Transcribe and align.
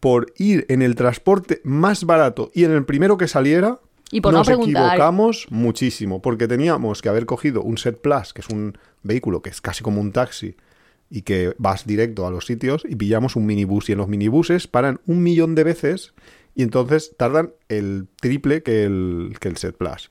por 0.00 0.32
ir 0.36 0.66
en 0.68 0.82
el 0.82 0.94
transporte 0.94 1.60
más 1.62 2.04
barato 2.04 2.50
y 2.54 2.64
en 2.64 2.72
el 2.72 2.84
primero 2.84 3.18
que 3.18 3.28
saliera, 3.28 3.78
Y 4.10 4.20
por 4.20 4.32
no 4.32 4.38
nos 4.40 4.48
equivocamos 4.48 5.46
muchísimo, 5.50 6.20
porque 6.20 6.48
teníamos 6.48 7.02
que 7.02 7.08
haber 7.08 7.26
cogido 7.26 7.62
un 7.62 7.78
Set 7.78 8.00
Plus, 8.00 8.32
que 8.32 8.40
es 8.40 8.48
un 8.48 8.76
vehículo 9.02 9.42
que 9.42 9.50
es 9.50 9.60
casi 9.60 9.84
como 9.84 10.00
un 10.00 10.12
taxi 10.12 10.56
y 11.10 11.22
que 11.22 11.54
vas 11.58 11.86
directo 11.86 12.26
a 12.26 12.30
los 12.30 12.46
sitios, 12.46 12.82
y 12.88 12.96
pillamos 12.96 13.36
un 13.36 13.44
minibús. 13.44 13.88
Y 13.88 13.92
en 13.92 13.98
los 13.98 14.08
minibuses 14.08 14.66
paran 14.66 15.00
un 15.06 15.22
millón 15.22 15.54
de 15.54 15.64
veces 15.64 16.14
y 16.54 16.62
entonces 16.62 17.14
tardan 17.16 17.52
el 17.68 18.06
triple 18.20 18.62
que 18.62 18.84
el, 18.84 19.34
que 19.38 19.48
el 19.48 19.56
Set 19.56 19.76
Plus. 19.76 20.10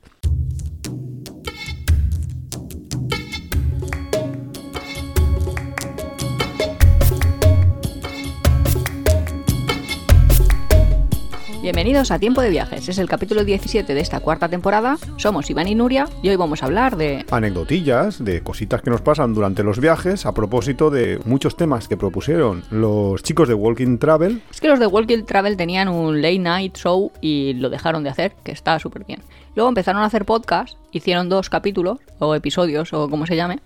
Bienvenidos 11.61 12.09
a 12.11 12.19
Tiempo 12.19 12.41
de 12.41 12.49
Viajes. 12.49 12.87
Es 12.87 12.97
el 12.99 13.09
capítulo 13.09 13.43
17 13.43 13.93
de 13.93 13.99
esta 13.99 14.21
cuarta 14.21 14.47
temporada. 14.47 14.97
Somos 15.17 15.49
Iván 15.49 15.67
y 15.67 15.75
Nuria 15.75 16.07
y 16.23 16.29
hoy 16.29 16.37
vamos 16.37 16.63
a 16.63 16.67
hablar 16.67 16.95
de... 16.95 17.25
Anecdotillas 17.31 18.23
de 18.23 18.41
cositas 18.41 18.81
que 18.81 18.89
nos 18.89 19.01
pasan 19.01 19.33
durante 19.33 19.61
los 19.63 19.79
viajes 19.79 20.25
a 20.25 20.33
propósito 20.33 20.89
de 20.89 21.19
muchos 21.25 21.57
temas 21.57 21.89
que 21.89 21.97
propusieron 21.97 22.63
los 22.71 23.23
chicos 23.23 23.49
de 23.49 23.55
Walking 23.55 23.97
Travel. 23.97 24.41
Es 24.49 24.61
que 24.61 24.69
los 24.69 24.79
de 24.79 24.87
Walking 24.87 25.23
Travel 25.25 25.57
tenían 25.57 25.89
un 25.89 26.21
late 26.21 26.39
night 26.39 26.77
show 26.77 27.11
y 27.19 27.53
lo 27.55 27.69
dejaron 27.69 28.03
de 28.03 28.09
hacer, 28.11 28.35
que 28.43 28.53
está 28.53 28.79
súper 28.79 29.03
bien. 29.03 29.21
Luego 29.55 29.67
empezaron 29.67 30.01
a 30.01 30.05
hacer 30.05 30.23
podcast, 30.23 30.77
hicieron 30.93 31.27
dos 31.27 31.49
capítulos 31.49 31.99
o 32.19 32.35
episodios 32.35 32.93
o 32.93 33.09
como 33.09 33.25
se 33.25 33.35
llame 33.35 33.59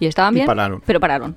y 0.00 0.06
estaban 0.06 0.34
Y 0.34 0.38
bien, 0.38 0.46
pararon. 0.46 0.82
pero 0.84 0.98
pararon. 0.98 1.36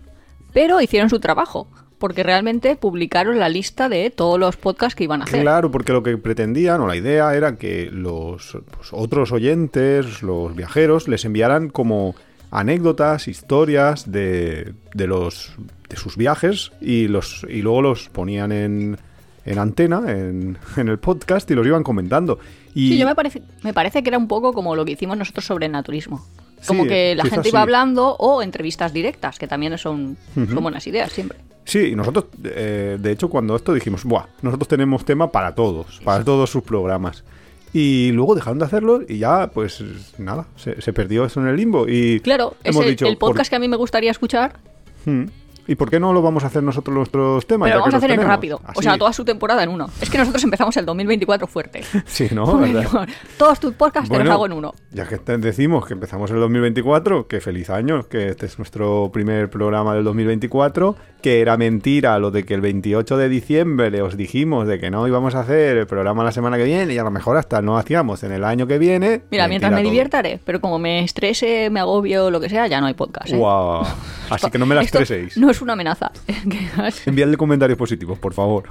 Pero 0.53 0.81
hicieron 0.81 1.11
su 1.11 1.19
trabajo, 1.19 1.67
porque 1.99 2.23
realmente 2.23 2.75
publicaron 2.75 3.37
la 3.39 3.49
lista 3.49 3.89
de 3.89 4.09
todos 4.09 4.39
los 4.39 4.55
podcasts 4.57 4.95
que 4.95 5.03
iban 5.03 5.21
a 5.21 5.25
hacer. 5.25 5.41
Claro, 5.41 5.69
porque 5.69 5.91
lo 5.93 6.01
que 6.01 6.17
pretendían 6.17 6.81
o 6.81 6.87
la 6.87 6.95
idea 6.95 7.35
era 7.35 7.57
que 7.57 7.89
los 7.91 8.57
pues, 8.71 8.89
otros 8.91 9.31
oyentes, 9.31 10.23
los 10.23 10.55
viajeros, 10.55 11.07
les 11.07 11.25
enviaran 11.25 11.69
como 11.69 12.15
anécdotas, 12.51 13.27
historias 13.27 14.11
de, 14.11 14.73
de 14.93 15.07
los 15.07 15.53
de 15.89 15.97
sus 15.97 16.17
viajes 16.17 16.71
y 16.81 17.07
los 17.07 17.45
y 17.49 17.61
luego 17.61 17.81
los 17.81 18.09
ponían 18.09 18.51
en, 18.51 18.97
en 19.45 19.59
antena, 19.59 20.03
en, 20.07 20.57
en 20.77 20.87
el 20.87 20.99
podcast 20.99 21.49
y 21.51 21.55
los 21.55 21.67
iban 21.67 21.83
comentando. 21.83 22.39
Y 22.73 22.89
Sí, 22.89 22.97
yo 22.97 23.05
me 23.05 23.15
parece, 23.15 23.41
me 23.63 23.73
parece 23.73 24.03
que 24.03 24.09
era 24.09 24.17
un 24.17 24.27
poco 24.27 24.53
como 24.53 24.75
lo 24.75 24.85
que 24.85 24.93
hicimos 24.93 25.17
nosotros 25.17 25.45
sobre 25.45 25.65
el 25.65 25.71
naturismo. 25.71 26.25
Como 26.65 26.83
Sí, 26.83 26.89
que 26.89 27.15
la 27.15 27.23
gente 27.23 27.49
iba 27.49 27.59
sí. 27.59 27.63
hablando 27.63 28.15
o 28.19 28.41
entrevistas 28.41 28.91
directas, 28.93 29.39
que 29.39 29.47
también 29.47 29.77
son, 29.77 30.17
son 30.35 30.61
buenas 30.61 30.85
ideas 30.87 31.11
siempre. 31.11 31.39
Sí, 31.69 31.89
y 31.91 31.95
nosotros, 31.95 32.25
eh, 32.43 32.97
de 32.99 33.11
hecho, 33.11 33.29
cuando 33.29 33.55
esto 33.55 33.73
dijimos, 33.73 34.03
Buah, 34.03 34.25
nosotros 34.41 34.67
tenemos 34.67 35.05
tema 35.05 35.31
para 35.31 35.53
todos, 35.55 35.99
para 36.03 36.23
todos 36.23 36.49
sus 36.49 36.63
programas. 36.63 37.23
Y 37.71 38.11
luego 38.13 38.33
dejaron 38.33 38.57
de 38.57 38.65
hacerlo 38.65 39.01
y 39.07 39.19
ya, 39.19 39.51
pues 39.53 39.83
nada, 40.17 40.47
se, 40.55 40.81
se 40.81 40.91
perdió 40.91 41.23
eso 41.25 41.39
en 41.39 41.47
el 41.47 41.55
limbo. 41.55 41.87
Y 41.87 42.19
Claro, 42.21 42.55
es 42.63 42.75
el, 42.75 42.87
dicho, 42.87 43.05
el 43.07 43.17
¿por- 43.17 43.29
podcast 43.29 43.49
que 43.51 43.55
a 43.55 43.59
mí 43.59 43.67
me 43.67 43.77
gustaría 43.77 44.09
escuchar, 44.11 44.57
Hmm. 45.05 45.25
¿Y 45.69 45.75
por 45.75 45.91
qué 45.91 45.99
no 45.99 46.13
lo 46.13 46.23
vamos 46.23 46.43
a 46.43 46.47
hacer 46.47 46.63
nosotros 46.63 46.95
nuestros 46.95 47.45
temas? 47.45 47.67
pero 47.67 47.75
ya 47.75 47.79
vamos 47.81 47.89
que 47.91 47.95
a 47.95 47.97
hacer 47.99 48.11
en 48.19 48.25
rápido. 48.27 48.59
O 48.73 48.81
sea, 48.81 48.97
toda 48.97 49.13
su 49.13 49.23
temporada 49.23 49.61
en 49.61 49.69
uno. 49.69 49.87
Es 50.01 50.09
que 50.09 50.17
nosotros 50.17 50.43
empezamos 50.43 50.75
el 50.77 50.85
2024 50.87 51.45
fuerte. 51.45 51.83
Sí, 52.07 52.27
¿no? 52.33 52.45
Todos 53.37 53.59
tus 53.59 53.75
podcasts 53.75 54.09
te 54.09 54.17
los 54.17 54.27
hago 54.29 54.47
en 54.47 54.53
uno. 54.53 54.73
Ya 54.91 55.07
que 55.07 55.19
te- 55.19 55.37
decimos 55.37 55.85
que 55.85 55.93
empezamos 55.93 56.31
el 56.31 56.39
2024, 56.39 57.27
que 57.27 57.39
feliz 57.39 57.69
año, 57.69 58.07
que 58.07 58.29
este 58.29 58.47
es 58.47 58.57
nuestro 58.57 59.11
primer 59.13 59.51
programa 59.51 59.93
del 59.93 60.03
2024, 60.05 60.95
que 61.21 61.41
era 61.41 61.55
mentira 61.55 62.17
lo 62.17 62.31
de 62.31 62.45
que 62.45 62.55
el 62.55 62.61
28 62.61 63.17
de 63.17 63.29
diciembre 63.29 64.01
os 64.01 64.17
dijimos 64.17 64.67
de 64.67 64.79
que 64.79 64.89
no 64.89 65.07
íbamos 65.07 65.35
a 65.35 65.41
hacer 65.41 65.77
el 65.77 65.85
programa 65.85 66.23
la 66.23 66.31
semana 66.31 66.57
que 66.57 66.63
viene 66.63 66.93
y 66.93 66.97
a 66.97 67.03
lo 67.03 67.11
mejor 67.11 67.37
hasta 67.37 67.61
no 67.61 67.77
hacíamos 67.77 68.23
en 68.23 68.31
el 68.31 68.43
año 68.43 68.65
que 68.65 68.79
viene. 68.79 69.21
Mira, 69.29 69.47
mientras 69.47 69.71
me 69.71 69.83
diviertaré, 69.83 70.39
pero 70.43 70.59
como 70.61 70.79
me 70.79 71.03
estrese, 71.03 71.69
me 71.69 71.79
agobio 71.79 72.31
lo 72.31 72.39
que 72.39 72.49
sea, 72.49 72.65
ya 72.67 72.81
no 72.81 72.87
hay 72.87 72.95
podcast. 72.95 73.29
¿eh? 73.31 73.39
Así 74.29 74.49
que 74.49 74.57
no 74.57 74.65
me 74.65 74.75
la 74.75 74.81
estreséis. 74.81 75.37
No 75.37 75.49
es 75.49 75.58
una 75.61 75.73
amenaza. 75.73 76.11
Enviadle 77.05 77.37
comentarios 77.37 77.77
positivos, 77.77 78.17
por 78.19 78.33
favor. 78.33 78.63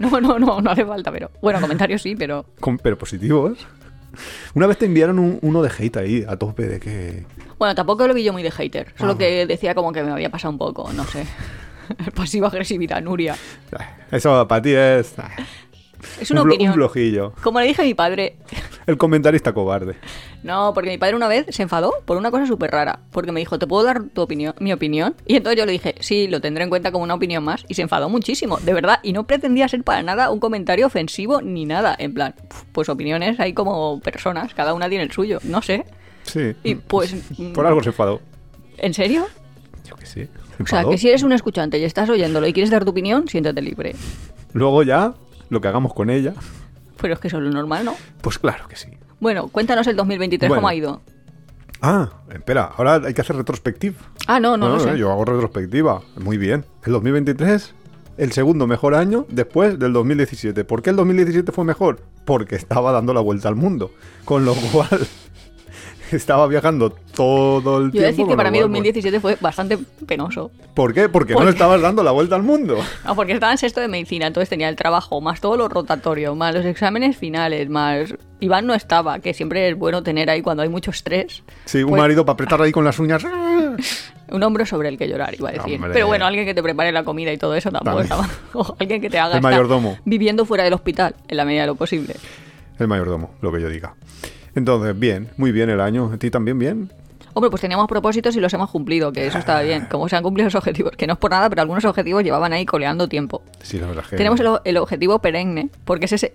no, 0.00 0.20
no, 0.20 0.38
no, 0.38 0.60
no 0.60 0.70
hace 0.70 0.84
falta, 0.84 1.10
pero. 1.12 1.30
Bueno, 1.40 1.60
comentarios 1.60 2.02
sí, 2.02 2.14
pero. 2.16 2.44
Con- 2.60 2.78
pero 2.78 2.96
positivos. 2.98 3.58
Una 4.54 4.66
vez 4.66 4.76
te 4.78 4.84
enviaron 4.86 5.18
un- 5.18 5.38
uno 5.42 5.62
de 5.62 5.70
hate 5.76 5.96
ahí, 5.96 6.24
a 6.28 6.36
tope 6.36 6.66
de 6.66 6.78
que... 6.80 7.24
Bueno, 7.58 7.74
tampoco 7.74 8.06
lo 8.06 8.12
vi 8.12 8.22
yo 8.24 8.32
muy 8.34 8.42
de 8.42 8.50
hater. 8.50 8.92
Solo 8.98 9.12
Ah. 9.12 9.18
que 9.18 9.46
decía 9.46 9.74
como 9.74 9.90
que 9.92 10.02
me 10.02 10.10
había 10.10 10.28
pasado 10.30 10.52
un 10.52 10.58
poco, 10.58 10.92
no 10.92 11.04
sé. 11.04 11.24
Pasiva 12.14 12.48
agresividad, 12.48 13.00
Nuria. 13.02 13.36
Eso 14.10 14.46
para 14.46 14.60
ti 14.62 14.72
es... 14.74 15.14
Es 16.20 16.30
una 16.30 16.42
un, 16.42 16.48
opinión. 16.48 16.80
un. 16.80 17.30
Como 17.42 17.60
le 17.60 17.66
dije 17.66 17.82
a 17.82 17.84
mi 17.84 17.94
padre, 17.94 18.36
El 18.86 18.96
comentarista 18.98 19.52
cobarde. 19.52 19.94
no, 20.42 20.72
porque 20.74 20.90
mi 20.90 20.98
padre 20.98 21.14
una 21.16 21.28
vez 21.28 21.46
se 21.50 21.62
enfadó 21.62 21.92
por 22.04 22.16
una 22.16 22.30
cosa 22.30 22.46
súper 22.46 22.70
rara. 22.70 23.00
Porque 23.10 23.32
me 23.32 23.40
dijo, 23.40 23.58
¿te 23.58 23.66
puedo 23.66 23.84
dar 23.84 24.02
tu 24.04 24.22
opinión, 24.22 24.54
mi 24.58 24.72
opinión? 24.72 25.14
Y 25.26 25.36
entonces 25.36 25.58
yo 25.58 25.66
le 25.66 25.72
dije, 25.72 25.94
sí, 26.00 26.28
lo 26.28 26.40
tendré 26.40 26.64
en 26.64 26.70
cuenta 26.70 26.92
como 26.92 27.04
una 27.04 27.14
opinión 27.14 27.44
más. 27.44 27.64
Y 27.68 27.74
se 27.74 27.82
enfadó 27.82 28.08
muchísimo, 28.08 28.58
de 28.58 28.74
verdad. 28.74 29.00
Y 29.02 29.12
no 29.12 29.26
pretendía 29.26 29.68
ser 29.68 29.84
para 29.84 30.02
nada 30.02 30.30
un 30.30 30.40
comentario 30.40 30.86
ofensivo 30.86 31.40
ni 31.42 31.64
nada. 31.64 31.94
En 31.98 32.14
plan, 32.14 32.34
pues 32.72 32.88
opiniones 32.88 33.38
hay 33.40 33.52
como 33.52 34.00
personas, 34.00 34.54
cada 34.54 34.74
una 34.74 34.88
tiene 34.88 35.04
el 35.04 35.12
suyo. 35.12 35.38
No 35.44 35.62
sé. 35.62 35.84
Sí. 36.24 36.54
Y 36.62 36.74
pues, 36.76 37.14
Por 37.54 37.66
algo 37.66 37.82
se 37.82 37.90
enfadó. 37.90 38.20
¿en 38.78 38.94
serio? 38.94 39.26
Yo 39.84 39.94
sé. 40.04 40.28
se 40.56 40.62
O 40.62 40.66
sea, 40.66 40.84
que 40.84 40.98
si 40.98 41.08
eres 41.08 41.22
un 41.22 41.32
escuchante 41.32 41.78
y 41.78 41.84
estás 41.84 42.08
oyéndolo 42.10 42.46
y 42.46 42.52
quieres 42.52 42.70
dar 42.70 42.84
tu 42.84 42.90
opinión, 42.90 43.28
siéntete 43.28 43.60
libre. 43.62 43.94
Luego 44.52 44.82
ya, 44.82 45.14
lo 45.52 45.60
que 45.60 45.68
hagamos 45.68 45.92
con 45.94 46.10
ella, 46.10 46.32
Pero 47.00 47.14
es 47.14 47.20
que 47.20 47.28
eso 47.28 47.36
es 47.38 47.42
lo 47.44 47.50
normal, 47.50 47.84
¿no? 47.84 47.94
pues 48.22 48.38
claro 48.38 48.66
que 48.68 48.76
sí. 48.76 48.88
Bueno, 49.20 49.48
cuéntanos 49.48 49.86
el 49.86 49.94
2023 49.96 50.48
Bueno. 50.48 50.58
cómo 50.60 50.68
ha 50.68 50.74
ido. 50.74 51.00
Ah, 51.80 52.10
espera, 52.32 52.70
ahora 52.76 53.00
hay 53.04 53.12
que 53.12 53.20
hacer 53.20 53.36
retrospectiva. 53.36 53.96
Ah, 54.26 54.40
no, 54.40 54.56
no, 54.56 54.68
No, 54.68 54.74
no, 54.76 54.80
sé. 54.80 54.96
Yo 54.98 55.10
hago 55.10 55.24
retrospectiva. 55.24 56.00
Muy 56.16 56.38
bien. 56.38 56.64
El 56.84 56.92
2023, 56.92 57.74
el 58.18 58.32
segundo 58.32 58.66
mejor 58.68 58.94
año 58.94 59.26
después 59.28 59.78
del 59.78 59.92
2017. 59.92 60.64
¿Por 60.64 60.80
qué 60.82 60.90
el 60.90 60.96
2017 60.96 61.50
fue 61.52 61.64
mejor? 61.64 62.00
Porque 62.24 62.54
estaba 62.54 62.92
dando 62.92 63.12
la 63.14 63.20
vuelta 63.20 63.48
al 63.48 63.56
mundo. 63.56 63.90
Con 64.24 64.44
lo 64.44 64.54
cual, 64.72 65.06
estaba 66.16 66.46
viajando 66.46 66.90
todo 67.14 67.78
el 67.78 67.86
Yo 67.86 67.90
tiempo. 67.92 67.98
voy 67.98 68.04
a 68.04 68.06
decir 68.08 68.26
que 68.26 68.36
para 68.36 68.50
mí 68.50 68.58
cual, 68.58 68.70
2017 68.70 69.20
fue 69.20 69.36
bastante 69.40 69.78
penoso. 70.06 70.50
¿Por 70.74 70.92
qué? 70.94 71.08
Porque 71.08 71.34
no 71.34 71.44
le 71.44 71.50
estabas 71.50 71.80
dando 71.80 72.02
la 72.02 72.10
vuelta 72.10 72.36
al 72.36 72.42
mundo. 72.42 72.78
No, 73.04 73.14
porque 73.16 73.32
estaba 73.32 73.52
en 73.52 73.58
sexto 73.58 73.80
de 73.80 73.88
medicina, 73.88 74.26
entonces 74.26 74.48
tenía 74.48 74.68
el 74.68 74.76
trabajo, 74.76 75.20
más 75.20 75.40
todo 75.40 75.56
lo 75.56 75.68
rotatorio, 75.68 76.34
más 76.34 76.54
los 76.54 76.64
exámenes 76.64 77.16
finales, 77.16 77.68
más... 77.68 78.14
Iván 78.40 78.66
no 78.66 78.74
estaba, 78.74 79.18
que 79.20 79.34
siempre 79.34 79.68
es 79.68 79.76
bueno 79.78 80.02
tener 80.02 80.28
ahí 80.30 80.42
cuando 80.42 80.62
hay 80.64 80.68
mucho 80.68 80.90
estrés. 80.90 81.42
Sí, 81.64 81.82
un 81.82 81.90
Pues- 81.90 82.00
marido 82.02 82.24
para 82.24 82.34
apretar 82.34 82.60
ahí 82.62 82.72
con 82.72 82.84
las 82.84 82.98
uñas. 82.98 83.24
Un 84.30 84.42
hombro 84.42 84.64
sobre 84.64 84.88
el 84.88 84.96
que 84.96 85.06
llorar, 85.08 85.34
iba 85.34 85.50
a 85.50 85.52
decir. 85.52 85.74
Hombre. 85.74 85.90
Pero 85.92 86.06
bueno, 86.06 86.24
alguien 86.24 86.46
que 86.46 86.54
te 86.54 86.62
prepare 86.62 86.90
la 86.90 87.04
comida 87.04 87.30
y 87.32 87.36
todo 87.36 87.54
eso 87.54 87.70
tampoco 87.70 88.00
estaba... 88.00 88.26
O 88.54 88.74
alguien 88.78 89.00
que 89.02 89.10
te 89.10 89.18
haga 89.18 89.36
El 89.36 89.42
mayordomo. 89.42 89.98
viviendo 90.06 90.46
fuera 90.46 90.64
del 90.64 90.72
hospital, 90.72 91.14
en 91.28 91.36
la 91.36 91.44
medida 91.44 91.62
de 91.62 91.66
lo 91.66 91.74
posible. 91.74 92.16
El 92.78 92.88
mayordomo, 92.88 93.30
lo 93.42 93.52
que 93.52 93.60
yo 93.60 93.68
diga. 93.68 93.94
Entonces, 94.54 94.98
bien, 94.98 95.28
muy 95.36 95.52
bien 95.52 95.70
el 95.70 95.80
año. 95.80 96.10
¿A 96.12 96.16
ti 96.18 96.30
también 96.30 96.58
bien? 96.58 96.90
Hombre, 97.34 97.48
pues 97.50 97.62
teníamos 97.62 97.86
propósitos 97.88 98.36
y 98.36 98.40
los 98.40 98.52
hemos 98.52 98.70
cumplido, 98.70 99.10
que 99.12 99.26
eso 99.26 99.38
estaba 99.38 99.62
bien. 99.62 99.86
Como 99.90 100.06
se 100.08 100.16
han 100.16 100.22
cumplido 100.22 100.46
los 100.48 100.54
objetivos, 100.54 100.92
que 100.92 101.06
no 101.06 101.14
es 101.14 101.18
por 101.18 101.30
nada, 101.30 101.48
pero 101.48 101.62
algunos 101.62 101.82
objetivos 101.86 102.22
llevaban 102.22 102.52
ahí 102.52 102.66
coleando 102.66 103.08
tiempo. 103.08 103.42
Sí, 103.62 103.78
la 103.78 103.86
verdad. 103.86 104.04
Tenemos 104.10 104.38
el, 104.40 104.48
el 104.64 104.76
objetivo 104.76 105.18
perenne, 105.18 105.70
porque 105.86 106.04
es 106.04 106.12
ese. 106.12 106.34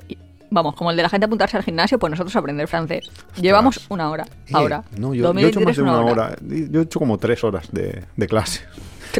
Vamos, 0.50 0.76
como 0.76 0.90
el 0.92 0.98
de 0.98 1.04
la 1.04 1.10
gente 1.10 1.26
apuntarse 1.26 1.58
al 1.58 1.64
gimnasio, 1.64 2.00
pues 2.00 2.10
nosotros 2.10 2.36
aprender 2.36 2.68
francés. 2.68 3.12
Llevamos 3.40 3.86
una 3.90 4.10
hora 4.10 4.24
Eh, 4.48 4.52
ahora. 4.54 4.82
No, 4.98 5.14
yo, 5.14 5.34
yo 5.34 5.40
he 5.40 5.50
hecho 5.50 5.60
más 5.60 5.76
2023 5.76 5.78
de 5.78 5.82
una 5.84 6.00
hora. 6.02 6.36
Yo 6.72 6.80
he 6.80 6.84
hecho 6.84 7.00
como 7.00 7.18
tres 7.20 7.44
horas 7.44 7.68
de, 7.72 8.04
de 8.16 8.28
clase. 8.28 8.62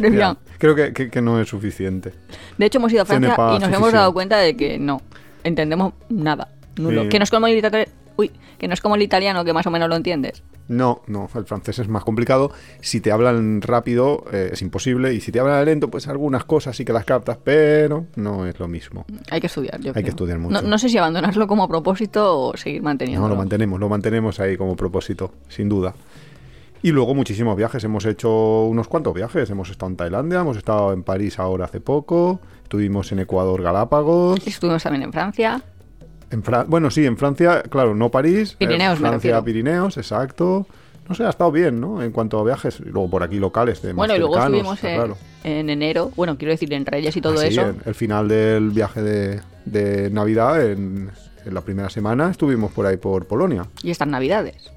Bien. 0.00 0.14
Ya, 0.16 0.36
Creo 0.58 0.74
que, 0.74 0.92
que- 0.92 1.10
que 1.10 1.20
no 1.22 1.40
es 1.40 1.48
suficiente. 1.48 2.12
De 2.56 2.66
hecho, 2.66 2.78
hemos 2.78 2.92
ido 2.92 3.02
a 3.02 3.04
Francia 3.04 3.34
y 3.56 3.58
nos 3.60 3.72
hemos 3.72 3.92
dado 3.92 4.12
cuenta 4.12 4.38
de 4.38 4.56
que 4.56 4.78
no 4.78 5.00
entendemos 5.44 5.92
nada. 6.08 6.48
Nulo. 6.76 7.02
Sí. 7.02 7.08
Que 7.08 7.18
no 7.18 7.24
Uy, 8.18 8.32
que 8.58 8.66
no 8.66 8.74
es 8.74 8.80
como 8.80 8.96
el 8.96 9.02
italiano 9.02 9.44
que 9.44 9.52
más 9.52 9.64
o 9.66 9.70
menos 9.70 9.88
lo 9.88 9.94
entiendes. 9.96 10.42
No, 10.66 11.02
no, 11.06 11.30
el 11.36 11.44
francés 11.46 11.78
es 11.78 11.88
más 11.88 12.02
complicado. 12.04 12.50
Si 12.80 13.00
te 13.00 13.12
hablan 13.12 13.62
rápido 13.62 14.24
eh, 14.32 14.50
es 14.52 14.60
imposible 14.60 15.14
y 15.14 15.20
si 15.20 15.30
te 15.32 15.38
hablan 15.40 15.64
lento, 15.64 15.88
pues 15.88 16.08
algunas 16.08 16.44
cosas 16.44 16.76
sí 16.76 16.84
que 16.84 16.92
las 16.92 17.04
captas, 17.04 17.38
pero 17.42 18.06
no 18.16 18.44
es 18.44 18.58
lo 18.58 18.66
mismo. 18.68 19.06
Hay 19.30 19.40
que 19.40 19.46
estudiar, 19.46 19.80
yo 19.80 19.90
Hay 19.90 19.94
que 19.94 20.00
creo. 20.02 20.10
estudiar 20.10 20.38
mucho. 20.40 20.60
No, 20.60 20.68
no 20.68 20.78
sé 20.78 20.88
si 20.88 20.98
abandonarlo 20.98 21.46
como 21.46 21.68
propósito 21.68 22.40
o 22.40 22.56
seguir 22.56 22.82
manteniendo. 22.82 23.22
No, 23.22 23.32
lo 23.32 23.36
mantenemos, 23.38 23.78
lo 23.78 23.88
mantenemos 23.88 24.40
ahí 24.40 24.56
como 24.56 24.74
propósito, 24.76 25.32
sin 25.48 25.68
duda. 25.68 25.94
Y 26.82 26.90
luego 26.90 27.14
muchísimos 27.14 27.56
viajes, 27.56 27.82
hemos 27.84 28.04
hecho 28.04 28.64
unos 28.64 28.88
cuantos 28.88 29.14
viajes, 29.14 29.48
hemos 29.50 29.70
estado 29.70 29.90
en 29.90 29.96
Tailandia, 29.96 30.40
hemos 30.40 30.56
estado 30.56 30.92
en 30.92 31.02
París 31.02 31.38
ahora 31.38 31.64
hace 31.64 31.80
poco, 31.80 32.40
estuvimos 32.64 33.10
en 33.12 33.20
Ecuador 33.20 33.62
Galápagos, 33.62 34.44
Estuvimos 34.46 34.82
también 34.82 35.04
en 35.04 35.12
Francia. 35.12 35.62
En 36.30 36.42
bueno, 36.68 36.90
sí, 36.90 37.04
en 37.06 37.16
Francia, 37.16 37.62
claro, 37.62 37.94
no 37.94 38.10
París, 38.10 38.52
eh, 38.52 38.56
Pirineos, 38.66 39.00
me 39.00 39.08
Francia. 39.08 39.42
Pirineos, 39.42 39.96
exacto. 39.96 40.66
no 41.08 41.14
sé, 41.14 41.24
ha 41.24 41.30
estado 41.30 41.50
bien, 41.50 41.80
¿no? 41.80 42.02
En 42.02 42.12
cuanto 42.12 42.38
a 42.38 42.44
viajes, 42.44 42.80
y 42.80 42.90
luego 42.90 43.08
por 43.10 43.22
aquí 43.22 43.38
locales. 43.38 43.80
De 43.82 43.88
más 43.88 43.96
Bueno, 43.96 44.16
y 44.16 44.18
luego 44.18 44.34
cercanos, 44.34 44.56
estuvimos 44.58 44.84
en, 44.84 44.94
claro. 44.96 45.16
en 45.44 45.70
enero, 45.70 46.12
bueno, 46.16 46.36
quiero 46.36 46.52
decir 46.52 46.72
en 46.72 46.84
Reyes 46.84 47.16
y 47.16 47.20
todo 47.20 47.34
Ah, 47.34 47.42
sí, 47.42 47.46
eso. 47.48 47.62
en 47.62 47.76
el 47.84 47.94
final 47.94 48.28
del 48.28 48.70
viaje 48.70 49.00
de, 49.02 49.40
de 49.64 50.10
Navidad, 50.10 50.62
en, 50.64 51.10
en 51.46 51.54
la 51.54 51.60
primera 51.62 51.88
semana, 51.88 52.30
estuvimos 52.30 52.72
por 52.72 52.84
ahí 52.86 52.96
por 52.98 53.26
Polonia. 53.26 53.66
Y 53.82 53.90
estas 53.90 54.08
navidades. 54.08 54.70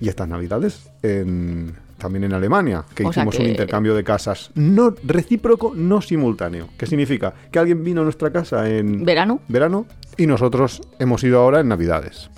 Y 0.00 0.08
estas 0.08 0.26
Navidades 0.28 0.90
en, 1.02 1.74
también 1.98 2.24
en 2.24 2.34
Alemania, 2.34 2.84
que 2.94 3.04
O 3.04 3.10
hicimos 3.10 3.38
un 3.38 3.46
intercambio 3.46 3.94
de 3.94 4.04
casas 4.04 4.50
no 4.54 4.94
recíproco, 5.02 5.72
no 5.74 6.00
simultáneo. 6.00 6.68
¿Qué 6.76 6.86
significa? 6.86 7.34
Que 7.50 7.58
alguien 7.58 7.82
vino 7.84 8.00
a 8.00 8.04
nuestra 8.04 8.30
casa 8.30 8.68
en 8.68 9.04
Verano. 9.04 9.40
verano 9.48 9.86
y 10.16 10.26
nosotros 10.26 10.80
hemos 10.98 11.22
ido 11.24 11.40
ahora 11.40 11.60
en 11.60 11.68
Navidades. 11.68 12.30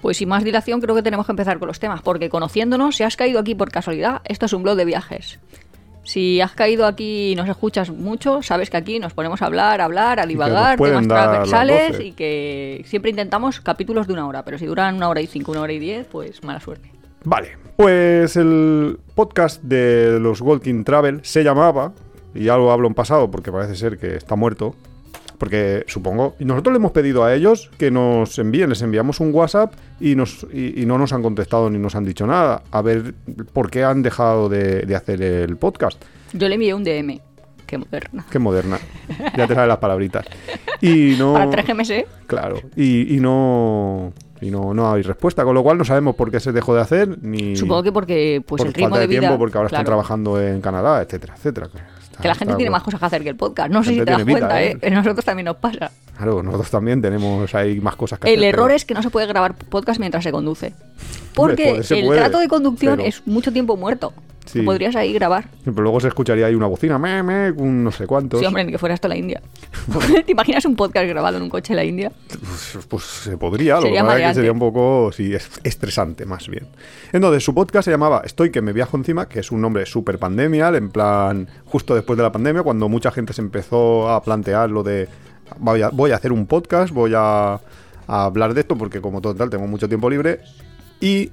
Pues 0.00 0.18
sin 0.18 0.28
más 0.28 0.44
dilación, 0.44 0.80
creo 0.80 0.94
que 0.94 1.02
tenemos 1.02 1.24
que 1.24 1.32
empezar 1.32 1.58
con 1.58 1.68
los 1.68 1.80
temas, 1.80 2.02
porque 2.02 2.28
conociéndonos, 2.28 2.96
si 2.96 3.04
has 3.04 3.16
caído 3.16 3.40
aquí 3.40 3.54
por 3.54 3.70
casualidad, 3.70 4.20
esto 4.24 4.46
es 4.46 4.52
un 4.52 4.62
blog 4.62 4.76
de 4.76 4.84
viajes. 4.84 5.38
Si 6.02 6.42
has 6.42 6.52
caído 6.52 6.84
aquí 6.84 7.32
y 7.32 7.34
nos 7.34 7.48
escuchas 7.48 7.90
mucho, 7.90 8.42
sabes 8.42 8.68
que 8.68 8.76
aquí 8.76 8.98
nos 8.98 9.14
ponemos 9.14 9.40
a 9.40 9.46
hablar, 9.46 9.80
a 9.80 9.84
hablar, 9.84 10.20
a 10.20 10.26
divagar, 10.26 10.78
temas 10.78 11.08
transversales 11.08 11.92
12. 11.92 12.04
y 12.04 12.12
que 12.12 12.84
siempre 12.86 13.10
intentamos 13.10 13.60
capítulos 13.60 14.06
de 14.06 14.12
una 14.12 14.28
hora, 14.28 14.44
pero 14.44 14.58
si 14.58 14.66
duran 14.66 14.96
una 14.96 15.08
hora 15.08 15.22
y 15.22 15.26
cinco, 15.26 15.52
una 15.52 15.62
hora 15.62 15.72
y 15.72 15.78
diez, 15.78 16.06
pues 16.06 16.44
mala 16.44 16.60
suerte. 16.60 16.90
Vale, 17.24 17.56
pues 17.76 18.36
el 18.36 18.98
podcast 19.14 19.62
de 19.62 20.18
los 20.20 20.40
Walking 20.40 20.84
Travel 20.84 21.20
se 21.22 21.42
llamaba, 21.42 21.92
y 22.34 22.48
algo 22.48 22.70
hablo 22.72 22.88
en 22.88 22.94
pasado 22.94 23.30
porque 23.30 23.52
parece 23.52 23.76
ser 23.76 23.98
que 23.98 24.16
está 24.16 24.36
muerto, 24.36 24.74
porque 25.38 25.84
supongo, 25.88 26.36
y 26.38 26.44
nosotros 26.44 26.72
le 26.72 26.78
hemos 26.78 26.92
pedido 26.92 27.24
a 27.24 27.34
ellos 27.34 27.70
que 27.78 27.90
nos 27.90 28.38
envíen, 28.38 28.70
les 28.70 28.82
enviamos 28.82 29.20
un 29.20 29.34
WhatsApp 29.34 29.74
y, 30.00 30.14
nos, 30.14 30.46
y, 30.52 30.80
y 30.82 30.86
no 30.86 30.98
nos 30.98 31.12
han 31.12 31.22
contestado 31.22 31.70
ni 31.70 31.78
nos 31.78 31.94
han 31.94 32.04
dicho 32.04 32.26
nada, 32.26 32.62
a 32.70 32.82
ver 32.82 33.14
por 33.52 33.70
qué 33.70 33.84
han 33.84 34.02
dejado 34.02 34.48
de, 34.48 34.82
de 34.82 34.96
hacer 34.96 35.22
el 35.22 35.56
podcast. 35.56 36.02
Yo 36.32 36.48
le 36.48 36.54
envié 36.54 36.74
un 36.74 36.84
DM. 36.84 37.20
Qué 37.66 37.78
moderna. 37.78 38.26
Qué 38.30 38.38
moderna, 38.38 38.78
ya 39.36 39.46
te 39.46 39.54
sabes 39.54 39.68
las 39.68 39.78
palabritas. 39.78 40.26
Y 40.80 41.14
no... 41.18 41.32
Para 41.32 41.50
3GMS, 41.50 42.04
Claro, 42.26 42.60
y, 42.76 43.16
y 43.16 43.20
no... 43.20 44.12
Y 44.44 44.50
no, 44.50 44.74
no 44.74 44.92
hay 44.92 45.02
respuesta, 45.02 45.42
con 45.42 45.54
lo 45.54 45.62
cual 45.62 45.78
no 45.78 45.84
sabemos 45.84 46.14
por 46.16 46.30
qué 46.30 46.38
se 46.38 46.52
dejó 46.52 46.74
de 46.74 46.82
hacer, 46.82 47.16
ni 47.22 47.56
supongo 47.56 47.82
que 47.82 47.92
porque 47.92 48.42
pues 48.46 48.58
por 48.58 48.66
el 48.66 48.74
ritmo 48.74 48.90
falta 48.90 49.00
de 49.00 49.06
vida... 49.06 49.20
tiempo, 49.20 49.38
porque 49.38 49.56
ahora 49.56 49.68
están 49.68 49.78
claro, 49.84 49.86
trabajando 49.86 50.40
en 50.42 50.60
Canadá, 50.60 51.00
etcétera, 51.00 51.34
etcétera. 51.36 51.68
Está- 52.02 52.20
Que 52.22 52.28
la 52.28 52.34
gente 52.34 52.54
tiene 52.56 52.70
más 52.70 52.82
cosas 52.82 53.00
que 53.00 53.06
hacer 53.06 53.22
que 53.22 53.30
el 53.30 53.36
podcast. 53.36 53.70
No 53.70 53.82
sé 53.82 53.90
si 53.90 53.98
te 54.00 54.04
das 54.04 54.24
vida, 54.24 54.38
cuenta, 54.38 54.62
¿eh? 54.62 54.76
¿eh? 54.80 54.90
Nosotros 54.90 55.24
también 55.24 55.46
nos 55.46 55.56
pasa. 55.56 55.90
Claro, 56.16 56.42
nosotros 56.42 56.70
también 56.70 57.00
tenemos 57.02 57.52
ahí 57.54 57.80
más 57.80 57.96
cosas 57.96 58.18
que 58.18 58.28
El 58.32 58.40
hacer. 58.40 58.48
error 58.54 58.66
pero- 58.66 58.76
es 58.76 58.84
que 58.84 58.94
no 58.94 59.02
se 59.02 59.10
puede 59.10 59.26
grabar 59.26 59.54
podcast 59.54 59.98
mientras 59.98 60.22
se 60.22 60.30
conduce. 60.30 60.74
Porque 61.34 61.82
se 61.82 61.98
el 62.00 62.06
puede, 62.06 62.20
trato 62.20 62.38
de 62.38 62.46
conducción 62.48 62.96
pero- 62.98 63.08
es 63.08 63.22
mucho 63.26 63.50
tiempo 63.52 63.76
muerto. 63.76 64.12
Sí. 64.44 64.60
Podrías 64.62 64.94
ahí 64.94 65.12
grabar. 65.12 65.48
Pero 65.64 65.82
luego 65.82 66.00
se 66.00 66.08
escucharía 66.08 66.46
ahí 66.46 66.54
una 66.54 66.66
bocina, 66.66 66.98
me, 66.98 67.22
me, 67.22 67.50
un 67.50 67.82
no 67.82 67.90
sé 67.90 68.06
cuántos. 68.06 68.40
Sí, 68.40 68.46
hombre, 68.46 68.64
ni 68.64 68.72
que 68.72 68.78
fuera 68.78 68.94
esto 68.94 69.08
la 69.08 69.16
India. 69.16 69.40
¿Te 70.26 70.32
imaginas 70.32 70.64
un 70.66 70.76
podcast 70.76 71.08
grabado 71.08 71.36
en 71.38 71.42
un 71.44 71.48
coche 71.48 71.72
en 71.72 71.76
la 71.76 71.84
India? 71.84 72.12
Pues, 72.28 72.86
pues 72.86 73.04
se 73.04 73.36
podría, 73.36 73.76
lo 73.76 73.82
que 73.82 73.88
Sería 73.88 74.18
es 74.18 74.28
que 74.28 74.34
sería 74.34 74.52
un 74.52 74.58
poco 74.58 75.10
sí, 75.12 75.34
es- 75.34 75.50
estresante 75.62 76.26
más 76.26 76.48
bien. 76.48 76.66
Entonces, 77.12 77.42
su 77.44 77.54
podcast 77.54 77.86
se 77.86 77.90
llamaba 77.90 78.22
Estoy 78.24 78.50
que 78.50 78.60
me 78.60 78.72
viajo 78.72 78.96
encima, 78.96 79.28
que 79.28 79.40
es 79.40 79.50
un 79.50 79.60
nombre 79.60 79.86
súper 79.86 80.18
pandemial, 80.18 80.74
en 80.74 80.90
plan, 80.90 81.48
justo 81.64 81.94
después 81.94 82.16
de 82.16 82.22
la 82.22 82.32
pandemia, 82.32 82.62
cuando 82.62 82.88
mucha 82.88 83.10
gente 83.10 83.32
se 83.32 83.40
empezó 83.40 84.10
a 84.10 84.22
plantear 84.22 84.70
lo 84.70 84.82
de 84.82 85.08
voy 85.58 85.82
a, 85.82 85.88
voy 85.88 86.10
a 86.10 86.16
hacer 86.16 86.32
un 86.32 86.46
podcast, 86.46 86.92
voy 86.92 87.12
a, 87.16 87.54
a 87.54 88.24
hablar 88.24 88.54
de 88.54 88.60
esto, 88.60 88.76
porque 88.76 89.00
como 89.00 89.20
total 89.20 89.50
tengo 89.50 89.66
mucho 89.66 89.88
tiempo 89.88 90.10
libre. 90.10 90.40
Y 91.00 91.32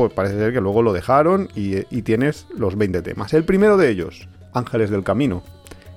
pues 0.00 0.14
parece 0.14 0.38
ser 0.38 0.52
que 0.54 0.60
luego 0.62 0.82
lo 0.82 0.94
dejaron 0.94 1.48
y, 1.54 1.84
y 1.94 2.02
tienes 2.02 2.46
los 2.56 2.76
20 2.78 3.02
temas. 3.02 3.34
El 3.34 3.44
primero 3.44 3.76
de 3.76 3.90
ellos, 3.90 4.28
Ángeles 4.54 4.88
del 4.88 5.04
Camino, 5.04 5.42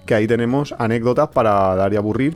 que 0.06 0.14
ahí 0.14 0.28
tenemos 0.28 0.76
anécdotas 0.78 1.30
para 1.30 1.74
dar 1.76 1.94
y 1.94 1.96
aburrir 1.96 2.36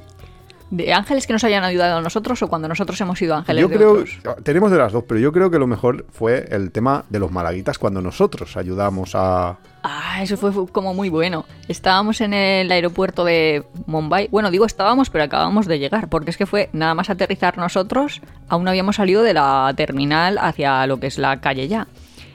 ¿De 0.69 0.93
ángeles 0.93 1.25
que 1.25 1.33
nos 1.33 1.43
hayan 1.45 1.63
ayudado 1.63 1.97
a 1.97 2.01
nosotros 2.01 2.41
o 2.43 2.47
cuando 2.49 2.67
nosotros 2.67 2.99
hemos 2.99 3.17
sido 3.17 3.35
ángeles 3.35 3.61
yo 3.61 3.69
de 3.69 3.75
creo, 3.75 3.91
otros? 3.93 4.19
tenemos 4.43 4.69
de 4.69 4.77
las 4.77 4.91
dos, 4.91 5.05
pero 5.07 5.19
yo 5.19 5.31
creo 5.31 5.49
que 5.49 5.59
lo 5.59 5.67
mejor 5.67 6.05
fue 6.11 6.45
el 6.51 6.71
tema 6.71 7.05
de 7.09 7.19
los 7.19 7.31
malaguitas 7.31 7.77
cuando 7.77 8.01
nosotros 8.01 8.57
ayudamos 8.57 9.11
a... 9.15 9.57
Ah, 9.83 10.21
eso 10.21 10.35
fue, 10.35 10.51
fue 10.51 10.67
como 10.67 10.93
muy 10.93 11.07
bueno. 11.07 11.45
Estábamos 11.69 12.19
en 12.19 12.33
el 12.33 12.69
aeropuerto 12.69 13.23
de 13.23 13.63
Mumbai. 13.85 14.27
Bueno, 14.29 14.51
digo 14.51 14.65
estábamos, 14.65 15.09
pero 15.09 15.23
acabamos 15.23 15.67
de 15.67 15.79
llegar, 15.79 16.09
porque 16.09 16.31
es 16.31 16.37
que 16.37 16.45
fue 16.45 16.69
nada 16.73 16.93
más 16.93 17.09
aterrizar 17.09 17.57
nosotros, 17.57 18.21
aún 18.49 18.65
no 18.65 18.69
habíamos 18.69 18.97
salido 18.97 19.23
de 19.23 19.33
la 19.33 19.73
terminal 19.77 20.37
hacia 20.37 20.85
lo 20.87 20.99
que 20.99 21.07
es 21.07 21.17
la 21.17 21.39
calle 21.39 21.69
ya. 21.69 21.87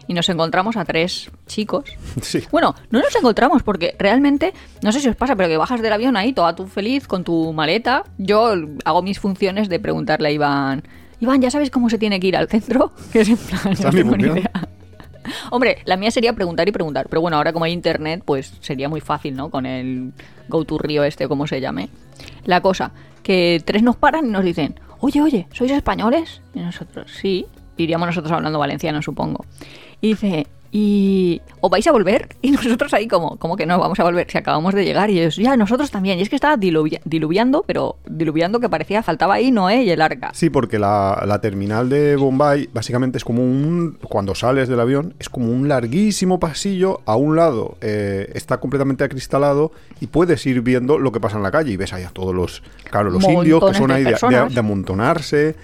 Y 0.08 0.14
nos 0.14 0.28
encontramos 0.28 0.76
a 0.76 0.84
tres 0.84 1.30
chicos. 1.46 1.84
Sí, 2.22 2.42
Bueno, 2.50 2.74
no 2.90 3.00
nos 3.00 3.14
encontramos 3.14 3.62
porque 3.62 3.94
realmente, 3.98 4.52
no 4.82 4.92
sé 4.92 5.00
si 5.00 5.08
os 5.08 5.16
pasa, 5.16 5.36
pero 5.36 5.48
que 5.48 5.56
bajas 5.56 5.80
del 5.80 5.92
avión 5.92 6.16
ahí, 6.16 6.32
toda 6.32 6.54
tú 6.54 6.66
feliz, 6.66 7.06
con 7.06 7.24
tu 7.24 7.52
maleta. 7.52 8.04
Yo 8.18 8.52
hago 8.84 9.02
mis 9.02 9.18
funciones 9.18 9.68
de 9.68 9.78
preguntarle 9.80 10.28
a 10.28 10.32
Iván, 10.32 10.82
Iván, 11.22 11.40
¿ya 11.40 11.52
sabes 11.52 11.70
cómo 11.70 11.88
se 11.88 11.98
tiene 11.98 12.18
que 12.18 12.26
ir 12.26 12.36
al 12.36 12.48
centro? 12.48 12.92
Que 13.12 13.20
es 13.20 13.28
en 13.28 13.36
plan, 13.36 13.76
no 13.80 13.90
tengo 13.90 14.16
ni 14.16 14.24
idea. 14.24 14.50
Hombre, 15.52 15.78
la 15.84 15.96
mía 15.96 16.10
sería 16.10 16.32
preguntar 16.32 16.68
y 16.68 16.72
preguntar, 16.72 17.06
pero 17.08 17.20
bueno, 17.20 17.36
ahora 17.36 17.52
como 17.52 17.64
hay 17.64 17.72
internet, 17.72 18.22
pues 18.24 18.54
sería 18.60 18.88
muy 18.88 19.00
fácil, 19.00 19.36
¿no? 19.36 19.48
Con 19.48 19.64
el 19.64 20.12
Go 20.48 20.64
to 20.64 20.78
Río 20.78 21.04
este, 21.04 21.28
como 21.28 21.46
se 21.46 21.60
llame. 21.60 21.90
La 22.44 22.60
cosa, 22.60 22.90
que 23.22 23.62
tres 23.64 23.84
nos 23.84 23.94
paran 23.94 24.26
y 24.26 24.30
nos 24.30 24.42
dicen, 24.42 24.80
oye, 24.98 25.22
oye, 25.22 25.46
¿sois 25.52 25.70
españoles? 25.70 26.40
Y 26.54 26.58
nosotros, 26.58 27.12
sí. 27.20 27.46
Iríamos 27.76 28.06
nosotros 28.06 28.32
hablando 28.32 28.58
valenciano, 28.58 29.00
supongo. 29.00 29.44
Y 30.02 30.08
dice, 30.08 30.46
¿y 30.72 31.40
os 31.60 31.70
vais 31.70 31.86
a 31.86 31.92
volver? 31.92 32.28
Y 32.42 32.50
nosotros 32.50 32.92
ahí 32.92 33.06
como, 33.06 33.36
como 33.36 33.56
que 33.56 33.66
no, 33.66 33.78
vamos 33.78 34.00
a 34.00 34.02
volver, 34.04 34.28
si 34.28 34.36
acabamos 34.36 34.74
de 34.74 34.84
llegar. 34.84 35.10
Y 35.10 35.20
ellos, 35.20 35.36
ya, 35.36 35.56
nosotros 35.56 35.90
también. 35.92 36.18
Y 36.18 36.22
es 36.22 36.28
que 36.28 36.34
estaba 36.34 36.56
diluvia- 36.56 37.00
diluviando, 37.04 37.62
pero 37.66 37.96
diluviando 38.04 38.58
que 38.58 38.68
parecía, 38.68 39.02
faltaba 39.04 39.34
ahí 39.34 39.52
Noé 39.52 39.84
y 39.84 39.90
el 39.90 40.00
arca. 40.02 40.32
sí, 40.34 40.50
porque 40.50 40.78
la, 40.80 41.22
la 41.26 41.40
terminal 41.40 41.88
de 41.88 42.16
Bombay 42.16 42.68
básicamente 42.74 43.18
es 43.18 43.24
como 43.24 43.42
un... 43.44 43.96
Cuando 44.08 44.34
sales 44.34 44.68
del 44.68 44.80
avión 44.80 45.14
es 45.20 45.28
como 45.28 45.50
un 45.52 45.68
larguísimo 45.68 46.40
pasillo, 46.40 47.00
a 47.06 47.14
un 47.14 47.36
lado 47.36 47.76
eh, 47.80 48.30
está 48.34 48.58
completamente 48.58 49.04
acristalado 49.04 49.70
y 50.00 50.08
puedes 50.08 50.44
ir 50.46 50.62
viendo 50.62 50.98
lo 50.98 51.12
que 51.12 51.20
pasa 51.20 51.36
en 51.36 51.44
la 51.44 51.52
calle 51.52 51.70
y 51.70 51.76
ves 51.76 51.92
ahí 51.92 52.02
a 52.02 52.10
todos 52.10 52.34
los... 52.34 52.62
Claro, 52.90 53.10
los 53.10 53.22
indios 53.22 53.64
que 53.64 53.74
son 53.78 53.92
ahí 53.92 54.02
de, 54.02 54.16
de 54.50 54.58
amontonarse, 54.60 55.54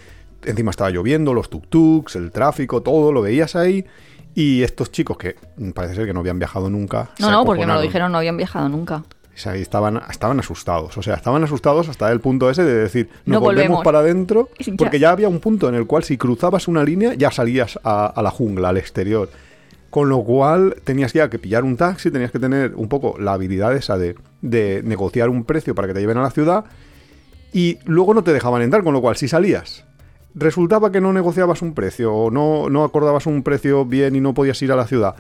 encima 0.44 0.70
estaba 0.70 0.90
lloviendo, 0.90 1.34
los 1.34 1.50
tuk-tuks, 1.50 2.14
el 2.16 2.30
tráfico, 2.30 2.82
todo 2.82 3.10
lo 3.10 3.20
veías 3.22 3.56
ahí. 3.56 3.84
Y 4.34 4.62
estos 4.62 4.92
chicos 4.92 5.16
que 5.16 5.36
parece 5.74 5.94
ser 5.96 6.06
que 6.06 6.12
no 6.14 6.20
habían 6.20 6.38
viajado 6.38 6.70
nunca. 6.70 7.10
No, 7.18 7.30
no, 7.30 7.44
porque 7.44 7.66
me 7.66 7.72
lo 7.72 7.80
dijeron, 7.80 8.12
no 8.12 8.18
habían 8.18 8.36
viajado 8.36 8.68
nunca. 8.68 8.96
O 8.98 9.40
sea, 9.40 9.56
y 9.56 9.62
estaban, 9.62 10.00
estaban 10.10 10.38
asustados. 10.40 10.96
O 10.98 11.02
sea, 11.02 11.14
estaban 11.14 11.42
asustados 11.44 11.88
hasta 11.88 12.10
el 12.10 12.20
punto 12.20 12.50
ese 12.50 12.64
de 12.64 12.74
decir, 12.74 13.08
nos 13.24 13.34
No 13.34 13.40
volvemos 13.40 13.68
volvemos. 13.68 13.84
para 13.84 13.98
adentro. 14.00 14.48
Ya. 14.58 14.74
Porque 14.76 14.98
ya 14.98 15.10
había 15.10 15.28
un 15.28 15.38
punto 15.40 15.68
en 15.68 15.74
el 15.76 15.86
cual 15.86 16.02
si 16.04 16.16
cruzabas 16.18 16.66
una 16.68 16.82
línea 16.84 17.14
ya 17.14 17.30
salías 17.30 17.78
a, 17.84 18.06
a 18.06 18.22
la 18.22 18.30
jungla, 18.30 18.70
al 18.70 18.76
exterior. 18.76 19.30
Con 19.90 20.08
lo 20.08 20.22
cual 20.22 20.76
tenías 20.84 21.12
ya 21.14 21.30
que 21.30 21.38
pillar 21.38 21.64
un 21.64 21.76
taxi, 21.76 22.10
tenías 22.10 22.30
que 22.30 22.38
tener 22.38 22.74
un 22.74 22.88
poco 22.88 23.16
la 23.18 23.32
habilidad 23.32 23.74
esa 23.74 23.96
de, 23.96 24.16
de 24.42 24.82
negociar 24.84 25.30
un 25.30 25.44
precio 25.44 25.74
para 25.74 25.88
que 25.88 25.94
te 25.94 26.00
lleven 26.00 26.18
a 26.18 26.22
la 26.22 26.30
ciudad. 26.30 26.64
Y 27.52 27.78
luego 27.86 28.12
no 28.14 28.22
te 28.22 28.32
dejaban 28.32 28.60
entrar, 28.62 28.82
con 28.84 28.92
lo 28.92 29.00
cual 29.00 29.16
si 29.16 29.28
salías, 29.28 29.84
resultaba 30.38 30.90
que 30.92 31.00
no 31.00 31.12
negociabas 31.12 31.62
un 31.62 31.74
precio 31.74 32.14
o 32.14 32.30
no, 32.30 32.68
no 32.70 32.84
acordabas 32.84 33.26
un 33.26 33.42
precio 33.42 33.84
bien 33.84 34.16
y 34.16 34.20
no 34.20 34.34
podías 34.34 34.60
ir 34.62 34.72
a 34.72 34.76
la 34.76 34.86
ciudad 34.86 35.14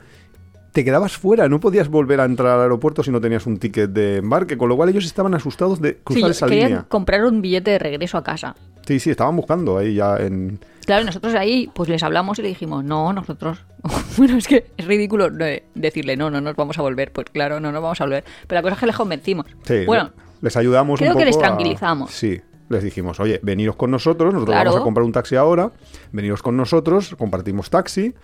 te 0.70 0.84
quedabas 0.84 1.16
fuera, 1.16 1.48
no 1.48 1.58
podías 1.58 1.88
volver 1.88 2.20
a 2.20 2.24
entrar 2.24 2.52
al 2.52 2.60
aeropuerto 2.60 3.02
si 3.02 3.10
no 3.10 3.20
tenías 3.20 3.46
un 3.46 3.58
ticket 3.58 3.90
de 3.90 4.18
embarque, 4.18 4.56
con 4.56 4.68
lo 4.68 4.76
cual 4.76 4.90
ellos 4.90 5.04
estaban 5.06 5.34
asustados 5.34 5.80
de 5.80 5.92
Sí, 5.92 5.96
cruzar 6.04 6.22
yo 6.22 6.28
esa 6.30 6.46
línea. 6.46 6.84
comprar 6.88 7.24
un 7.24 7.40
billete 7.42 7.72
de 7.72 7.78
regreso 7.80 8.16
a 8.18 8.22
casa. 8.22 8.54
Sí, 8.86 9.00
sí, 9.00 9.10
estaban 9.10 9.34
buscando 9.34 9.78
ahí 9.78 9.94
ya 9.94 10.18
en... 10.18 10.60
Claro, 10.84 11.04
nosotros 11.04 11.34
ahí 11.34 11.68
pues 11.74 11.88
les 11.88 12.02
hablamos 12.04 12.38
y 12.38 12.42
le 12.42 12.48
dijimos, 12.48 12.84
no, 12.84 13.12
nosotros... 13.12 13.64
bueno, 14.18 14.36
es 14.36 14.46
que 14.46 14.66
es 14.76 14.86
ridículo 14.86 15.28
eh, 15.40 15.64
decirle, 15.74 16.16
no, 16.16 16.30
no 16.30 16.40
nos 16.40 16.54
vamos 16.54 16.78
a 16.78 16.82
volver. 16.82 17.12
Pues 17.12 17.26
claro, 17.32 17.58
no 17.58 17.72
nos 17.72 17.82
vamos 17.82 18.00
a 18.00 18.04
volver. 18.04 18.22
Pero 18.46 18.58
la 18.58 18.62
cosa 18.62 18.74
es 18.74 18.80
que 18.80 18.86
les 18.86 18.96
convencimos. 18.96 19.46
Sí, 19.64 19.84
bueno, 19.84 20.10
les 20.42 20.56
ayudamos 20.56 21.00
creo 21.00 21.12
un 21.14 21.18
que 21.18 21.24
les 21.24 21.36
a- 21.36 21.40
tranquilizamos. 21.40 22.12
Sí, 22.12 22.40
les 22.68 22.82
dijimos, 22.82 23.18
oye, 23.20 23.40
veniros 23.42 23.76
con 23.76 23.90
nosotros, 23.90 24.32
nosotros 24.32 24.54
Claro. 24.54 24.70
vamos 24.70 24.82
a 24.82 24.84
comprar 24.84 25.04
un 25.04 25.12
taxi 25.12 25.36
ahora, 25.36 25.70
veniros 26.12 26.42
con 26.42 26.56
nosotros, 26.56 27.14
compartimos 27.18 27.70
taxi, 27.70 28.14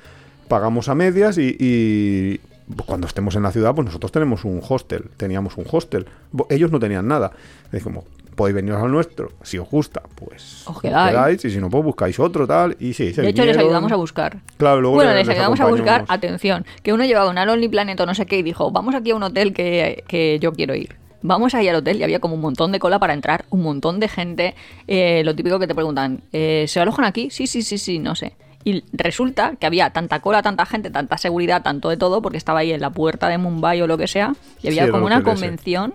pagamos 0.48 0.88
a 0.88 0.94
medias 0.94 1.38
y... 1.38 1.56
y 1.58 2.40
cuando 2.86 3.06
estemos 3.06 3.36
en 3.36 3.42
la 3.42 3.52
ciudad, 3.52 3.74
pues 3.74 3.84
nosotros 3.84 4.10
tenemos 4.10 4.46
un 4.46 4.58
hostel, 4.66 5.04
teníamos 5.18 5.58
un 5.58 5.66
hostel. 5.70 6.06
Ellos 6.48 6.70
no 6.72 6.80
tenían 6.80 7.06
nada. 7.06 7.30
Dijimos, 7.70 8.04
podéis 8.34 8.54
veniros 8.54 8.82
al 8.82 8.90
nuestro, 8.90 9.32
si 9.42 9.58
os 9.58 9.68
gusta, 9.68 10.00
pues 10.14 10.62
Os 10.66 10.80
quedáis. 10.80 11.44
y 11.44 11.50
si 11.50 11.58
no, 11.58 11.68
pues 11.68 11.84
buscáis 11.84 12.18
otro, 12.18 12.46
tal, 12.46 12.74
y 12.80 12.94
sí, 12.94 13.12
se 13.12 13.20
de 13.20 13.28
hecho 13.28 13.44
les 13.44 13.58
ayudamos 13.58 13.92
a 13.92 13.96
buscar. 13.96 14.38
Claro, 14.56 14.80
luego 14.80 14.96
bueno, 14.96 15.10
le- 15.10 15.18
les, 15.18 15.26
les 15.26 15.36
ayudamos 15.36 15.60
a 15.60 15.66
buscar, 15.66 16.04
atención, 16.08 16.64
que 16.82 16.94
uno 16.94 17.04
llevaba 17.04 17.28
una 17.28 17.44
Lonely 17.44 17.68
Planet 17.68 18.00
o 18.00 18.06
no 18.06 18.14
sé 18.14 18.24
qué 18.24 18.38
y 18.38 18.42
dijo, 18.42 18.70
vamos 18.70 18.94
aquí 18.94 19.10
a 19.10 19.14
un 19.16 19.22
hotel 19.24 19.52
que, 19.52 20.02
que 20.08 20.38
yo 20.40 20.52
quiero 20.52 20.74
ir. 20.74 20.96
Vamos 21.26 21.54
ahí 21.54 21.66
al 21.68 21.76
hotel 21.76 21.96
y 21.96 22.02
había 22.02 22.20
como 22.20 22.34
un 22.34 22.42
montón 22.42 22.70
de 22.70 22.78
cola 22.78 22.98
para 22.98 23.14
entrar, 23.14 23.46
un 23.48 23.62
montón 23.62 23.98
de 23.98 24.08
gente. 24.08 24.54
eh, 24.86 25.22
lo 25.24 25.34
típico 25.34 25.58
que 25.58 25.66
te 25.66 25.74
preguntan, 25.74 26.20
eh, 26.34 26.66
¿se 26.68 26.80
alojan 26.80 27.06
aquí? 27.06 27.30
Sí, 27.30 27.46
sí, 27.46 27.62
sí, 27.62 27.78
sí, 27.78 27.98
no 27.98 28.14
sé. 28.14 28.34
Y 28.62 28.84
resulta 28.92 29.56
que 29.58 29.64
había 29.64 29.88
tanta 29.88 30.20
cola, 30.20 30.42
tanta 30.42 30.66
gente, 30.66 30.90
tanta 30.90 31.16
seguridad, 31.16 31.62
tanto 31.62 31.88
de 31.88 31.96
todo, 31.96 32.20
porque 32.20 32.36
estaba 32.36 32.58
ahí 32.58 32.72
en 32.72 32.82
la 32.82 32.90
puerta 32.90 33.28
de 33.28 33.38
Mumbai 33.38 33.80
o 33.80 33.86
lo 33.86 33.96
que 33.96 34.06
sea, 34.06 34.34
y 34.62 34.68
había 34.68 34.84
Sí, 34.84 34.90
como 34.90 35.06
una 35.06 35.18
ese. 35.18 35.94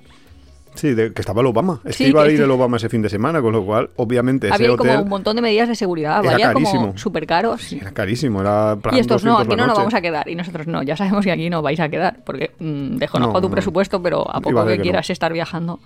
Sí, 0.76 0.94
de, 0.94 1.12
que 1.14 1.22
estaba 1.22 1.42
el 1.42 1.48
Obama. 1.48 1.82
Es 1.84 1.96
Sí, 1.98 2.06
que 2.06 2.10
iba 2.12 2.24
a 2.24 2.28
ir 2.30 2.38
sí. 2.38 2.44
el 2.44 2.52
Obama 2.52 2.78
ese 2.78 2.88
fin 2.90 3.02
de 3.02 3.10
semana, 3.10 3.42
con 3.42 3.52
lo 3.52 3.66
cual, 3.66 3.90
obviamente, 3.98 4.48
ese 4.48 4.56
había 4.56 4.74
hotel 4.74 4.88
como 4.88 5.02
un 5.04 5.10
montón 5.10 5.36
de 5.36 5.42
medidas 5.42 5.68
de 5.68 5.76
seguridad, 5.76 6.20
era 6.24 6.32
valía 6.32 6.54
como 6.54 6.66
carísimo. 6.66 6.98
súper 6.98 7.26
caros. 7.28 7.74
era 7.74 7.92
carísimo. 7.92 8.42
Era 8.42 8.78
plan 8.82 8.96
Y 8.96 9.00
estos 9.00 9.24
no, 9.24 9.32
200 9.32 9.54
aquí 9.54 9.60
no 9.62 9.68
nos 9.68 9.78
vamos 9.78 9.94
a 9.94 10.02
quedar. 10.02 10.30
Y 10.30 10.36
nosotros 10.36 10.68
no, 10.68 10.82
ya 10.84 10.96
sabemos 10.96 11.26
que 11.26 11.32
aquí 11.32 11.50
no 11.50 11.62
vais 11.62 11.80
a 11.80 11.90
quedar, 11.90 12.20
porque 12.24 12.52
mm, 12.60 12.98
desconozco 12.98 13.34
No, 13.34 13.42
tu 13.42 13.48
no. 13.50 13.52
presupuesto, 13.54 14.02
pero 14.02 14.22
a 14.30 14.40
poco 14.40 14.66
que 14.66 14.78
no. 14.78 14.84
quieras 14.84 15.10
estar 15.10 15.34
viajando. 15.34 15.80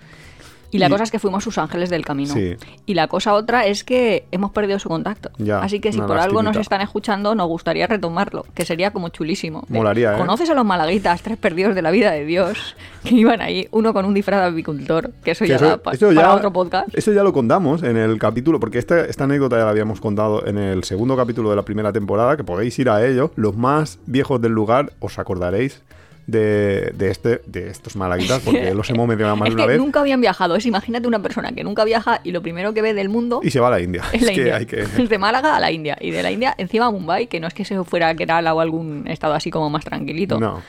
Y 0.74 0.80
la 0.80 0.88
Y- 0.88 0.90
cosa 0.90 1.04
es 1.04 1.12
que 1.12 1.20
fuimos 1.20 1.44
sus 1.44 1.58
ángeles 1.58 1.90
del 1.90 2.04
camino. 2.04 2.34
Sí. 2.34 2.56
Y 2.88 2.96
la 2.96 3.08
cosa 3.08 3.34
otra 3.36 3.66
es 3.68 3.84
que 3.84 4.26
hemos 4.32 4.52
perdido 4.52 4.80
su 4.80 4.90
contacto. 4.90 5.30
Ya, 5.38 5.60
Así 5.60 5.80
que 5.80 5.94
si 5.94 6.02
por 6.02 6.18
algo 6.18 6.42
nos 6.44 6.58
están 6.58 6.82
escuchando, 6.82 7.36
nos 7.36 7.48
gustaría 7.48 7.86
retomarlo, 7.88 8.46
que 8.56 8.66
sería 8.66 8.92
como 8.92 9.10
chulísimo. 9.10 9.64
Molaría, 9.70 10.16
¿eh? 10.16 10.18
¿Conoces 10.18 10.50
a 10.50 10.54
los 10.56 10.66
malaguitas, 10.66 11.22
tres 11.22 11.38
perdidos 11.38 11.76
de 11.76 11.82
la 11.84 11.92
vida 11.92 12.12
de 12.12 12.26
Dios, 12.26 12.76
que 13.04 13.16
iban 13.16 13.40
ahí, 13.42 13.68
uno 13.72 13.94
con 13.94 14.06
un 14.06 14.14
disfraz 14.14 14.42
de 14.42 14.48
apicultor, 14.48 15.12
que 15.24 15.32
eso 15.32 15.46
Que 15.46 15.50
ya 15.50 15.56
eso- 15.58 15.66
da 15.68 15.78
pa- 15.78 15.92
eso 15.94 16.14
para 16.14 16.34
otro 16.34 16.52
podcast? 16.52 16.90
Eso 16.94 17.14
ya 17.14 17.24
lo 17.24 17.32
contamos 17.34 17.84
en 17.84 17.96
el 17.98 18.18
capítulo, 18.18 18.60
porque 18.60 18.80
esta, 18.80 19.02
esta 19.06 19.26
anécdota 19.26 19.58
ya 19.58 19.66
la 19.66 19.70
habíamos 19.70 20.02
contado 20.02 20.46
en 20.48 20.58
el 20.58 20.84
segundo 20.84 21.16
capítulo 21.16 21.52
de 21.52 21.56
la 21.56 21.64
primera 21.64 21.94
temporada, 21.94 22.36
que 22.36 22.44
podéis 22.44 22.78
ir 22.80 22.90
a 22.90 23.06
ello. 23.06 23.32
Los 23.36 23.56
más 23.56 24.00
viejos 24.08 24.42
del 24.42 24.54
lugar 24.54 24.92
os 25.00 25.20
acordaréis 25.20 25.82
de, 26.28 26.92
de 26.96 27.10
este, 27.12 27.42
de 27.46 27.70
estos 27.70 27.96
malaguitas, 27.96 28.42
porque 28.42 28.74
los 28.74 28.90
hemos 28.90 29.08
mencionado 29.08 29.36
más 29.38 29.50
de 29.50 29.56
una 29.56 29.64
que 29.64 29.68
vez. 29.70 29.78
nunca 29.78 30.00
habían 30.00 30.22
viajado. 30.22 30.56
Es 30.56 30.66
imagínate 30.66 31.08
una 31.08 31.22
persona 31.22 31.52
que 31.52 31.64
nunca 31.64 31.84
viaja 31.84 32.22
y 32.24 32.32
lo 32.32 32.42
primero 32.42 32.74
que 32.74 32.82
ve 32.82 32.94
del 32.94 33.10
mundo 33.10 33.42
Y 33.44 33.52
se 33.52 33.60
va 33.60 33.68
a 33.68 33.72
la 33.72 33.82
India. 33.82 34.04
es 34.14 34.22
la 34.22 34.32
que 34.32 34.38
India. 34.38 34.56
hay 34.56 34.66
que... 34.66 34.78
De 35.08 35.18
Málaga 35.18 35.56
a 35.56 35.60
la 35.60 35.72
India. 35.72 35.98
Y 36.00 36.12
de 36.12 36.24
la 36.24 36.32
India 36.32 36.56
encima 36.58 36.86
a 36.88 36.92
Mumbai, 36.92 37.28
que 37.28 37.40
no 37.40 37.48
es 37.48 37.54
que 37.54 37.66
se 37.66 37.82
fuera 37.84 38.10
a 38.10 38.16
Kerala 38.16 38.54
o 38.54 38.60
algún 38.60 39.08
estado 39.08 39.34
así 39.34 39.52
como 39.52 39.70
más 39.70 39.84
tranquilito. 39.84 40.40
No. 40.40 40.62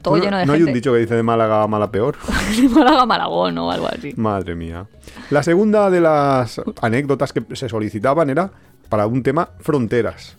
Todo 0.00 0.16
No- 0.16 0.24
lleno 0.24 0.38
de 0.38 0.46
no 0.46 0.52
hay 0.54 0.62
un 0.62 0.72
dicho 0.72 0.92
que 0.92 0.98
dice 0.98 1.14
de 1.14 1.22
Málaga 1.22 1.62
a 1.62 1.66
mala 1.68 1.90
peor. 1.90 2.16
De 2.60 2.68
Málaga 2.68 3.02
a 3.02 3.06
Malagón 3.06 3.56
o 3.58 3.70
algo 3.70 3.86
así. 3.88 4.12
Madre 4.16 4.54
mía. 4.54 4.86
La 5.30 5.42
segunda 5.42 5.90
de 5.90 6.00
las 6.00 6.60
anécdotas 6.80 7.32
que 7.32 7.42
se 7.54 7.68
solicitaban 7.68 8.28
era 8.30 8.50
para 8.88 9.06
un 9.06 9.22
tema 9.22 9.50
fronteras. 9.60 10.36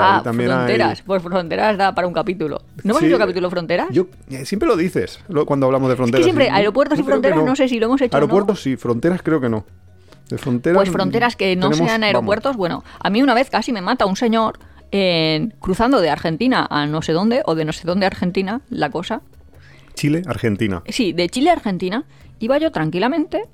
Ah, 0.00 0.20
también 0.22 0.50
hay- 0.50 0.56
fronteras. 0.56 1.02
Pues 1.02 1.22
fronteras 1.22 1.76
da 1.78 1.94
para 1.94 2.06
un 2.06 2.14
capítulo. 2.14 2.62
¿No 2.82 2.90
hemos 2.90 3.00
Sí, 3.00 3.06
hecho 3.08 3.18
capítulo 3.18 3.50
fronteras? 3.50 3.88
Yo, 3.90 4.06
eh, 4.30 4.44
siempre 4.46 4.68
lo 4.68 4.76
dices 4.76 5.20
lo- 5.28 5.46
cuando 5.46 5.66
hablamos 5.66 5.88
de 5.88 5.92
es 5.94 5.96
que 5.96 6.02
fronteras. 6.02 6.24
siempre 6.24 6.50
aeropuertos 6.50 6.98
y 6.98 7.02
fronteras 7.02 7.44
no. 7.44 7.56
sé 7.56 7.68
si 7.68 7.78
lo 7.78 7.86
hemos 7.86 8.00
hecho 8.00 8.16
no. 8.16 8.22
Aeropuertos 8.22 8.62
sí, 8.62 8.76
fronteras 8.76 9.22
creo 9.22 9.40
que 9.40 9.48
no. 9.48 9.64
De 10.28 10.38
fronteras, 10.38 10.76
Pues 10.76 10.90
fronteras 10.90 11.36
que 11.36 11.54
no 11.56 11.68
tenemos- 11.70 11.76
sean 11.88 12.00
vamos, 12.00 12.06
aeropuertos, 12.06 12.56
bueno, 12.56 12.82
a 12.98 13.10
mí 13.10 13.22
una 13.22 13.34
vez 13.34 13.50
casi 13.50 13.72
me 13.72 13.82
mata 13.82 14.06
un 14.06 14.16
señor 14.16 14.58
en- 14.90 15.52
cruzando 15.60 16.00
de 16.00 16.08
Argentina 16.10 16.66
a 16.70 16.86
no 16.86 17.02
sé 17.02 17.12
dónde, 17.12 17.42
o 17.44 17.54
de 17.54 17.64
no 17.64 17.72
sé 17.72 17.86
dónde 17.86 18.06
a 18.06 18.08
Argentina, 18.08 18.60
la 18.70 18.90
cosa. 18.90 19.20
Chile, 19.94 20.22
Argentina. 20.26 20.82
Sí, 20.88 21.12
de 21.12 21.28
Chile 21.28 21.50
a 21.50 21.52
Argentina, 21.52 22.04
iba 22.40 22.56
yo 22.58 22.72
tranquilamente 22.72 23.44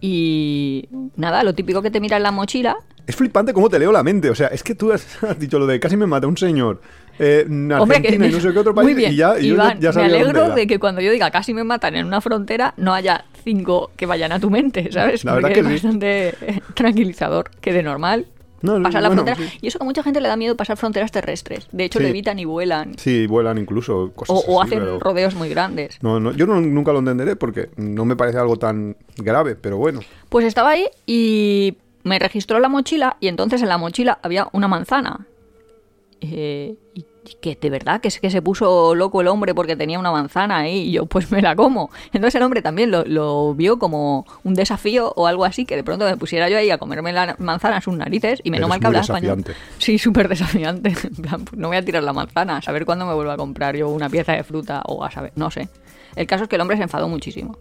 y 0.00 0.88
nada, 1.16 1.42
lo 1.42 1.54
típico 1.54 1.82
que 1.82 1.90
te 1.90 2.00
mira 2.00 2.16
en 2.16 2.22
la 2.22 2.30
mochila. 2.30 2.76
Es 3.10 3.16
flipante 3.16 3.52
cómo 3.52 3.68
te 3.68 3.78
leo 3.80 3.90
la 3.90 4.04
mente. 4.04 4.30
O 4.30 4.34
sea, 4.36 4.46
es 4.48 4.62
que 4.62 4.74
tú 4.76 4.92
has, 4.92 5.22
has 5.24 5.36
dicho 5.38 5.58
lo 5.58 5.66
de 5.66 5.80
casi 5.80 5.96
me 5.96 6.06
mata 6.06 6.26
un 6.28 6.36
señor. 6.36 6.80
eh, 7.18 7.44
en 7.44 7.72
Hombre, 7.72 8.00
que 8.00 8.06
Argentina 8.08 8.26
y 8.28 8.32
no 8.32 8.40
sé 8.40 8.52
qué 8.52 8.58
otro 8.60 8.74
país. 8.74 8.84
muy 8.86 8.94
bien. 8.94 9.12
Y 9.12 9.16
ya, 9.16 9.38
y 9.38 9.48
yo 9.48 9.56
ya- 9.56 9.64
Iván, 9.64 9.80
ya 9.80 9.90
me 9.90 10.02
dónde 10.02 10.16
alegro 10.16 10.54
de 10.54 10.66
que 10.68 10.78
cuando 10.78 11.00
yo 11.00 11.10
diga 11.10 11.30
casi 11.32 11.52
me 11.52 11.64
matan 11.64 11.96
en 11.96 12.06
una 12.06 12.20
frontera, 12.20 12.72
no 12.76 12.94
haya 12.94 13.24
cinco 13.44 13.90
que 13.96 14.06
vayan 14.06 14.30
a 14.32 14.38
tu 14.38 14.48
mente, 14.48 14.90
¿sabes? 14.92 15.24
La 15.24 15.34
verdad 15.34 15.48
Porque 15.48 15.62
que 15.62 15.74
es 15.74 15.80
sí. 15.80 15.86
bastante 15.86 16.34
tranquilizador, 16.74 17.50
que 17.60 17.72
de 17.72 17.82
normal 17.82 18.26
No, 18.62 18.78
no, 18.78 18.84
pasar 18.84 19.02
la 19.02 19.08
bueno, 19.08 19.24
frontera. 19.24 19.50
sí. 19.50 19.58
Y 19.60 19.66
eso 19.68 19.78
que 19.78 19.84
a 19.84 19.86
mucha 19.86 20.02
gente 20.02 20.20
le 20.20 20.28
da 20.28 20.36
miedo 20.36 20.54
pasar 20.56 20.76
fronteras 20.76 21.10
terrestres. 21.10 21.66
De 21.72 21.84
hecho, 21.84 21.98
Sí. 21.98 22.04
lo 22.04 22.08
evitan 22.10 22.38
y 22.38 22.44
vuelan. 22.44 22.94
Sí, 22.96 23.26
vuelan 23.26 23.58
incluso. 23.58 24.12
Cosas 24.14 24.36
O, 24.46 24.52
o 24.52 24.62
así, 24.62 24.68
hacen 24.74 24.84
pero- 24.84 25.00
rodeos 25.00 25.34
muy 25.34 25.48
grandes. 25.48 25.98
No, 26.02 26.20
no, 26.20 26.32
yo 26.32 26.46
no- 26.46 26.60
nunca 26.60 26.92
lo 26.92 27.00
entenderé 27.00 27.34
porque 27.36 27.70
no 27.76 28.04
me 28.04 28.14
parece 28.16 28.38
algo 28.38 28.56
tan 28.56 28.96
grave, 29.16 29.56
pero 29.56 29.76
bueno. 29.78 30.00
Pues 30.28 30.46
estaba 30.46 30.70
ahí 30.70 30.86
y 31.06 31.76
me 32.02 32.18
registró 32.18 32.58
la 32.60 32.68
mochila 32.68 33.16
y 33.20 33.28
entonces 33.28 33.62
en 33.62 33.68
la 33.68 33.78
mochila 33.78 34.18
había 34.22 34.48
una 34.52 34.68
manzana. 34.68 35.26
Eh, 36.20 36.76
y 36.94 37.06
que 37.40 37.56
de 37.60 37.70
verdad 37.70 38.00
que 38.00 38.08
es 38.08 38.20
que 38.20 38.30
se 38.30 38.42
puso 38.42 38.94
loco 38.94 39.20
el 39.20 39.28
hombre 39.28 39.54
porque 39.54 39.76
tenía 39.76 39.98
una 39.98 40.10
manzana 40.10 40.58
ahí 40.58 40.88
y 40.88 40.92
yo 40.92 41.06
pues 41.06 41.30
me 41.30 41.42
la 41.42 41.54
como. 41.56 41.90
Entonces 42.12 42.34
el 42.36 42.42
hombre 42.42 42.62
también 42.62 42.90
lo, 42.90 43.04
lo 43.04 43.54
vio 43.54 43.78
como 43.78 44.26
un 44.44 44.54
desafío 44.54 45.12
o 45.16 45.26
algo 45.26 45.44
así, 45.44 45.64
que 45.64 45.76
de 45.76 45.84
pronto 45.84 46.04
me 46.04 46.16
pusiera 46.16 46.48
yo 46.48 46.58
ahí 46.58 46.70
a 46.70 46.78
comerme 46.78 47.12
la 47.12 47.36
manzana 47.38 47.76
en 47.76 47.82
sus 47.82 47.94
narices 47.94 48.40
y 48.44 48.50
menos 48.50 48.68
mal 48.68 48.80
que 48.80 48.86
hablaba 48.86 49.02
español. 49.02 49.44
Sí, 49.78 49.98
súper 49.98 50.28
desafiante. 50.28 50.94
En 51.10 51.16
plan, 51.16 51.44
pues 51.44 51.58
no 51.58 51.68
voy 51.68 51.76
a 51.76 51.84
tirar 51.84 52.02
la 52.02 52.12
manzana, 52.12 52.58
a 52.58 52.62
saber 52.62 52.84
cuándo 52.84 53.04
me 53.04 53.14
vuelvo 53.14 53.32
a 53.32 53.36
comprar 53.36 53.76
yo 53.76 53.88
una 53.88 54.08
pieza 54.08 54.32
de 54.32 54.44
fruta 54.44 54.82
o 54.86 55.04
a 55.04 55.10
saber, 55.10 55.32
no 55.34 55.50
sé. 55.50 55.68
El 56.14 56.26
caso 56.26 56.44
es 56.44 56.48
que 56.48 56.56
el 56.56 56.62
hombre 56.62 56.76
se 56.76 56.84
enfadó 56.84 57.08
muchísimo. 57.08 57.56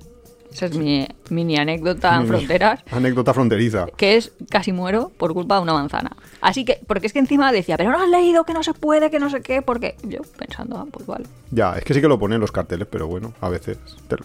Esa 0.51 0.65
es 0.65 0.75
mi 0.75 1.07
mini 1.29 1.57
anécdota 1.57 2.15
en 2.15 2.27
fronteras 2.27 2.81
Anécdota 2.91 3.33
fronteriza. 3.33 3.85
que 3.97 4.15
es 4.17 4.31
casi 4.49 4.71
muero 4.71 5.11
por 5.17 5.33
culpa 5.33 5.55
de 5.57 5.61
una 5.61 5.73
manzana. 5.73 6.11
Así 6.41 6.65
que, 6.65 6.79
porque 6.87 7.07
es 7.07 7.13
que 7.13 7.19
encima 7.19 7.51
decía, 7.51 7.77
pero 7.77 7.91
no 7.91 8.01
has 8.01 8.09
leído 8.09 8.43
que 8.45 8.53
no 8.53 8.63
se 8.63 8.73
puede, 8.73 9.11
que 9.11 9.19
no 9.19 9.29
sé 9.29 9.41
qué, 9.41 9.61
porque 9.61 9.95
yo 10.03 10.21
pensando, 10.37 10.77
ah, 10.77 10.85
pues 10.91 11.05
vale. 11.05 11.25
Ya, 11.51 11.73
es 11.77 11.83
que 11.83 11.93
sí 11.93 12.01
que 12.01 12.07
lo 12.07 12.17
ponen 12.17 12.35
en 12.35 12.41
los 12.41 12.51
carteles, 12.51 12.87
pero 12.89 13.07
bueno, 13.07 13.33
a 13.41 13.49
veces. 13.49 13.77
te- 14.07 14.17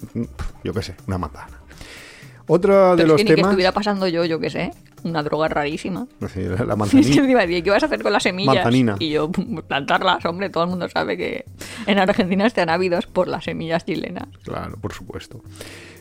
yo 0.64 0.72
qué 0.72 0.82
sé, 0.82 0.94
una 1.06 1.18
manzana. 1.18 1.58
Otra 2.46 2.90
de 2.90 2.96
Pero 2.98 3.08
los 3.08 3.20
es 3.20 3.26
que 3.26 3.32
ni 3.32 3.36
que 3.36 3.40
estuviera 3.40 3.72
pasando 3.72 4.06
yo, 4.06 4.22
yo 4.26 4.38
qué 4.38 4.50
sé, 4.50 4.70
una 5.02 5.22
droga 5.22 5.48
rarísima. 5.48 6.06
Sí, 6.32 6.42
la 6.42 6.48
la 6.48 6.50
Y 6.50 6.52
es 6.52 6.58
que 6.68 6.76
manzanilla. 6.76 7.20
encima 7.22 7.40
decía, 7.40 7.62
¿qué 7.62 7.70
vas 7.70 7.82
a 7.82 7.86
hacer 7.86 8.02
con 8.02 8.12
las 8.12 8.22
semillas? 8.22 8.54
Manzanina. 8.56 8.96
Y 8.98 9.10
yo, 9.10 9.30
"Pum, 9.32 9.62
plantarlas, 9.66 10.24
hombre, 10.26 10.50
todo 10.50 10.64
el 10.64 10.70
mundo 10.70 10.86
sabe 10.90 11.16
que 11.16 11.46
en 11.86 11.98
Argentina 11.98 12.46
están 12.46 12.68
ávidos 12.68 13.06
por 13.06 13.28
las 13.28 13.44
semillas 13.44 13.86
chilenas. 13.86 14.28
Claro, 14.42 14.76
por 14.78 14.92
supuesto. 14.92 15.40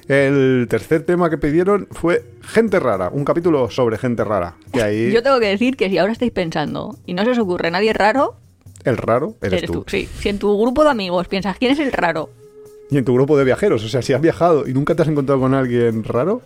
El 0.07 0.67
tercer 0.69 1.03
tema 1.03 1.29
que 1.29 1.37
pidieron 1.37 1.87
fue 1.91 2.23
gente 2.41 2.79
rara, 2.79 3.09
un 3.09 3.23
capítulo 3.23 3.69
sobre 3.69 3.97
gente 3.97 4.23
rara. 4.23 4.55
Que 4.71 4.81
ahí 4.81 5.11
Yo 5.11 5.23
tengo 5.23 5.39
que 5.39 5.47
decir 5.47 5.77
que 5.77 5.89
si 5.89 5.97
ahora 5.97 6.11
estáis 6.11 6.31
pensando 6.31 6.97
y 7.05 7.13
no 7.13 7.23
se 7.23 7.31
os 7.31 7.39
ocurre 7.39 7.71
nadie 7.71 7.93
raro, 7.93 8.35
el 8.83 8.97
raro 8.97 9.35
eres, 9.41 9.59
eres, 9.59 9.71
tú. 9.71 9.83
tú. 9.83 9.85
Sí, 9.87 10.09
si 10.19 10.29
en 10.29 10.39
tu 10.39 10.59
grupo 10.59 10.83
de 10.83 10.89
amigos 10.89 11.27
piensas, 11.27 11.57
¿quién 11.57 11.71
es 11.71 11.79
el 11.79 11.91
raro? 11.91 12.29
Y 12.89 12.97
en 12.97 13.05
tu 13.05 13.13
grupo 13.13 13.37
de 13.37 13.45
viajeros, 13.45 13.83
o 13.83 13.89
sea, 13.89 14.01
si 14.01 14.13
has 14.13 14.21
viajado 14.21 14.67
y 14.67 14.73
nunca 14.73 14.93
te 14.93 15.03
has 15.03 15.07
encontrado 15.07 15.39
con 15.39 15.53
alguien 15.53 16.03
raro, 16.03 16.41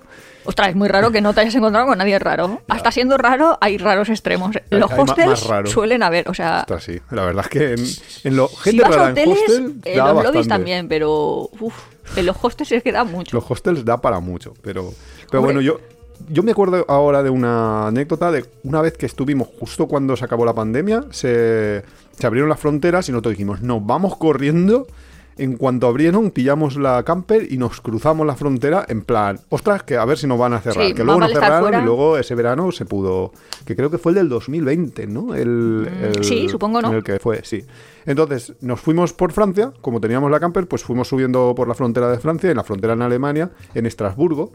Ostras, 0.48 0.70
es 0.70 0.75
muy 0.75 0.88
raro 0.88 1.12
que 1.12 1.20
no 1.20 1.34
te 1.34 1.42
hayas 1.42 1.54
encontrado 1.56 1.86
con 1.88 1.98
nadie 1.98 2.18
raro. 2.20 2.62
Hasta 2.70 2.89
siendo 2.92 3.18
raro, 3.18 3.58
hay 3.60 3.77
raros 3.77 4.08
extremos. 4.10 4.56
Los 4.70 4.89
hay 4.92 5.00
hostels 5.00 5.46
suelen 5.66 6.04
haber, 6.04 6.30
o 6.30 6.34
sea, 6.34 6.62
está 6.62 6.75
así. 6.75 7.01
La 7.12 7.25
verdad 7.25 7.44
es 7.46 7.50
que 7.50 7.74
en, 7.74 7.86
en 8.32 8.38
lo 8.38 8.48
si 8.48 8.56
gente 8.72 8.84
vas 8.84 8.96
a 8.98 9.04
en 9.06 9.12
hoteles, 9.12 9.38
hostel 9.39 9.75
eh, 9.84 9.98
da 9.98 10.06
los 10.06 10.16
bastante. 10.16 10.24
lobbies 10.24 10.48
también, 10.48 10.88
pero 10.88 11.50
uf, 11.60 11.74
en 12.16 12.25
los 12.25 12.38
hostels 12.42 12.72
es 12.72 12.82
que 12.82 12.94
da 12.94 13.04
mucho. 13.04 13.36
Los 13.36 13.51
hostels 13.51 13.84
da 13.84 14.00
para 14.00 14.22
mucho, 14.22 14.54
pero, 14.62 14.94
pero 15.30 15.39
Hombre. 15.42 15.54
bueno, 15.54 15.60
yo, 15.62 15.80
yo 16.30 16.44
me 16.44 16.51
acuerdo 16.51 16.86
ahora 16.88 17.24
de 17.24 17.30
una 17.30 17.88
anécdota 17.88 18.32
de 18.32 18.46
una 18.63 18.82
vez 18.82 18.98
que 18.98 19.06
estuvimos 19.06 19.50
justo 19.60 19.88
cuando 19.88 20.16
se 20.16 20.24
acabó 20.24 20.46
la 20.46 20.54
pandemia, 20.56 21.04
se, 21.12 21.84
se 22.18 22.25
abrieron 22.25 22.50
las 22.50 22.60
fronteras 22.62 23.10
y 23.10 23.12
nosotros 23.12 23.34
dijimos, 23.34 23.62
nos 23.62 23.86
vamos 23.86 24.16
corriendo. 24.16 24.88
En 25.38 25.56
cuanto 25.58 25.88
abrieron, 25.88 26.32
pillamos 26.32 26.77
la 26.77 27.03
camper 27.03 27.51
y 27.51 27.58
nos 27.58 27.79
cruzamos 27.82 28.25
la 28.25 28.36
frontera 28.36 28.86
en 28.88 29.01
plan, 29.03 29.39
ostras, 29.50 29.84
que 29.84 29.96
a 29.98 30.06
ver 30.06 30.17
si 30.17 30.25
nos 30.27 30.39
van 30.39 30.53
a 30.53 30.60
cerrar. 30.62 30.88
Sí, 30.88 30.94
que 30.94 31.03
luego 31.03 31.20
nos 31.20 31.32
cerraron 31.32 31.74
y 31.82 31.86
luego 31.86 32.17
ese 32.17 32.34
verano 32.36 32.72
se 32.72 32.86
pudo, 32.86 33.32
que 33.65 33.75
creo 33.75 33.91
que 33.91 33.98
fue 33.98 34.12
el 34.12 34.15
del 34.15 34.29
2020, 34.29 35.08
¿no? 35.08 35.36
El, 35.36 35.88
el- 36.01 36.20
Mm, 36.20 36.24
sí, 36.24 36.50
supongo, 36.50 36.82
¿no? 36.82 36.89
en 36.89 36.96
el 36.96 37.03
que 37.03 37.20
fue, 37.20 37.41
sí. 37.44 37.63
Entonces, 38.06 38.53
nos 38.62 38.79
fuimos 38.79 39.13
por 39.13 39.32
Francia, 39.32 39.72
como 39.82 40.00
teníamos 40.01 40.32
la 40.32 40.39
camper, 40.39 40.67
pues 40.67 40.84
fuimos 40.84 41.08
subiendo 41.10 41.53
por 41.56 41.67
la 41.67 41.74
frontera 41.74 42.10
de 42.10 42.17
Francia, 42.20 42.50
en 42.50 42.58
la 42.58 42.63
frontera 42.63 42.94
en 42.94 43.01
Alemania, 43.01 43.51
en 43.74 43.86
Estrasburgo. 43.86 44.51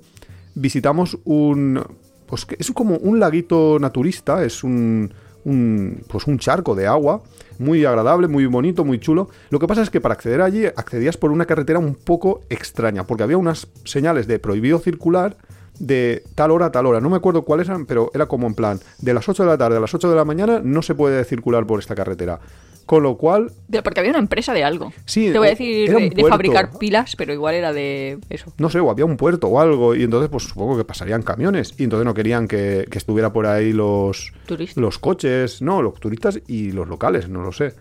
Visitamos 0.55 1.19
un. 1.25 1.83
Pues 2.27 2.47
es 2.59 2.71
como 2.73 2.97
un 2.97 3.21
laguito 3.21 3.79
naturista, 3.79 4.43
es 4.43 4.65
un, 4.65 5.13
un. 5.45 6.03
Pues 6.09 6.27
un 6.27 6.39
charco 6.39 6.75
de 6.75 6.87
agua, 6.87 7.23
muy 7.59 7.85
agradable, 7.85 8.29
muy 8.29 8.47
bonito, 8.47 8.85
muy 8.85 8.99
chulo. 8.99 9.29
Lo 9.51 9.59
que 9.59 9.67
pasa 9.67 9.83
es 9.83 9.91
que 9.91 10.01
para 10.01 10.15
acceder 10.15 10.43
allí 10.43 10.67
accedías 10.67 11.17
por 11.17 11.31
una 11.31 11.47
carretera 11.47 11.79
un 11.79 11.95
poco 11.95 12.43
extraña, 12.51 13.07
porque 13.07 13.23
había 13.23 13.39
unas 13.39 13.69
señales 13.85 14.27
de 14.27 14.39
prohibido 14.39 14.79
circular 14.79 15.37
de 15.79 16.23
tal 16.35 16.51
hora 16.51 16.67
a 16.67 16.73
tal 16.73 16.87
hora. 16.87 17.01
No 17.01 17.11
me 17.11 17.17
acuerdo 17.17 17.43
cuáles 17.43 17.69
eran, 17.69 17.87
pero 17.87 18.11
era 18.15 18.27
como 18.27 18.47
en 18.47 18.55
plan, 18.55 18.81
de 19.01 19.15
las 19.15 19.29
8 19.29 19.43
de 19.43 19.49
la 19.49 19.59
tarde 19.59 19.77
a 19.79 19.81
las 19.81 19.95
8 19.95 20.11
de 20.11 20.17
la 20.17 20.25
mañana 20.25 20.61
no 20.63 20.83
se 20.83 20.95
puede 20.95 21.25
circular 21.25 21.67
por 21.67 21.81
esta 21.81 21.95
carretera. 21.95 22.41
Con 22.87 23.03
lo 23.03 23.17
cual, 23.17 23.53
Porque 23.85 24.01
había 24.01 24.11
una 24.11 24.19
empresa 24.19 24.53
de 24.53 24.65
algo. 24.65 24.93
Sí, 25.05 25.31
Te 25.33 25.39
voy 25.39 25.49
a 25.49 25.51
decir 25.51 25.91
de, 25.91 26.25
fabricar 26.29 26.79
pilas, 26.79 27.17
pero 27.17 27.33
igual 27.33 27.55
era 27.55 27.73
de 27.73 28.19
eso. 28.29 28.53
no 28.59 28.71
sé, 28.71 28.81
o 28.81 28.91
había 28.91 29.05
un 29.05 29.17
puerto 29.17 29.49
o 29.49 29.61
algo, 29.61 29.95
y 29.95 30.03
entonces 30.03 30.29
pues 30.31 30.45
supongo 30.45 30.77
que 30.77 30.85
pasarían 30.85 31.23
camiones, 31.23 31.75
y 31.79 31.85
entonces 31.85 32.05
no 32.05 32.15
querían 32.15 32.49
que, 32.49 32.87
que 32.91 32.99
estuviera 32.99 33.33
por 33.33 33.47
ahí 33.47 33.73
los, 33.73 34.33
Turistas. 34.47 34.77
los 34.77 34.99
coches, 34.99 35.63
no, 35.63 35.83
los 35.83 35.99
turistas 36.01 36.41
y 36.47 36.73
los 36.73 36.89
locales, 36.89 37.29
no 37.29 37.43
lo 37.43 37.53
sé. 37.53 37.75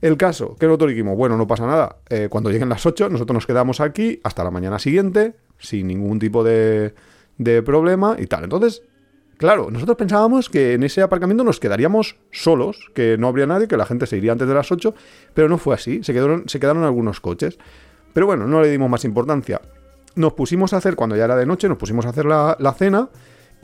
El 0.00 0.18
caso, 0.18 0.56
que 0.56 0.66
nosotros 0.66 0.90
dijimos, 0.90 1.16
bueno, 1.16 1.36
no 1.36 1.46
pasa 1.46 1.66
nada, 1.66 1.96
eh, 2.10 2.28
cuando 2.28 2.50
lleguen 2.50 2.68
las 2.68 2.84
8 2.84 3.08
nosotros 3.08 3.34
nos 3.34 3.46
quedamos 3.46 3.80
aquí 3.80 4.20
hasta 4.22 4.44
la 4.44 4.50
mañana 4.50 4.78
siguiente, 4.78 5.34
sin 5.58 5.86
ningún 5.86 6.18
tipo 6.18 6.44
de, 6.44 6.94
de 7.38 7.62
problema 7.62 8.16
y 8.18 8.26
tal. 8.26 8.44
Entonces 8.44 8.82
Claro, 9.36 9.70
nosotros 9.70 9.96
pensábamos 9.96 10.48
que 10.48 10.74
en 10.74 10.84
ese 10.84 11.02
aparcamiento 11.02 11.42
nos 11.42 11.58
quedaríamos 11.58 12.16
solos, 12.30 12.90
que 12.94 13.18
no 13.18 13.28
habría 13.28 13.46
nadie, 13.46 13.66
que 13.66 13.76
la 13.76 13.86
gente 13.86 14.06
se 14.06 14.16
iría 14.16 14.32
antes 14.32 14.46
de 14.46 14.54
las 14.54 14.70
8, 14.70 14.94
pero 15.34 15.48
no 15.48 15.58
fue 15.58 15.74
así, 15.74 16.02
se 16.04 16.12
quedaron, 16.12 16.48
se 16.48 16.60
quedaron 16.60 16.84
algunos 16.84 17.20
coches. 17.20 17.58
Pero 18.12 18.26
bueno, 18.26 18.46
no 18.46 18.62
le 18.62 18.70
dimos 18.70 18.88
más 18.88 19.04
importancia. 19.04 19.60
Nos 20.14 20.34
pusimos 20.34 20.72
a 20.72 20.76
hacer, 20.76 20.94
cuando 20.94 21.16
ya 21.16 21.24
era 21.24 21.36
de 21.36 21.46
noche, 21.46 21.68
nos 21.68 21.78
pusimos 21.78 22.06
a 22.06 22.10
hacer 22.10 22.26
la, 22.26 22.56
la 22.60 22.72
cena 22.74 23.08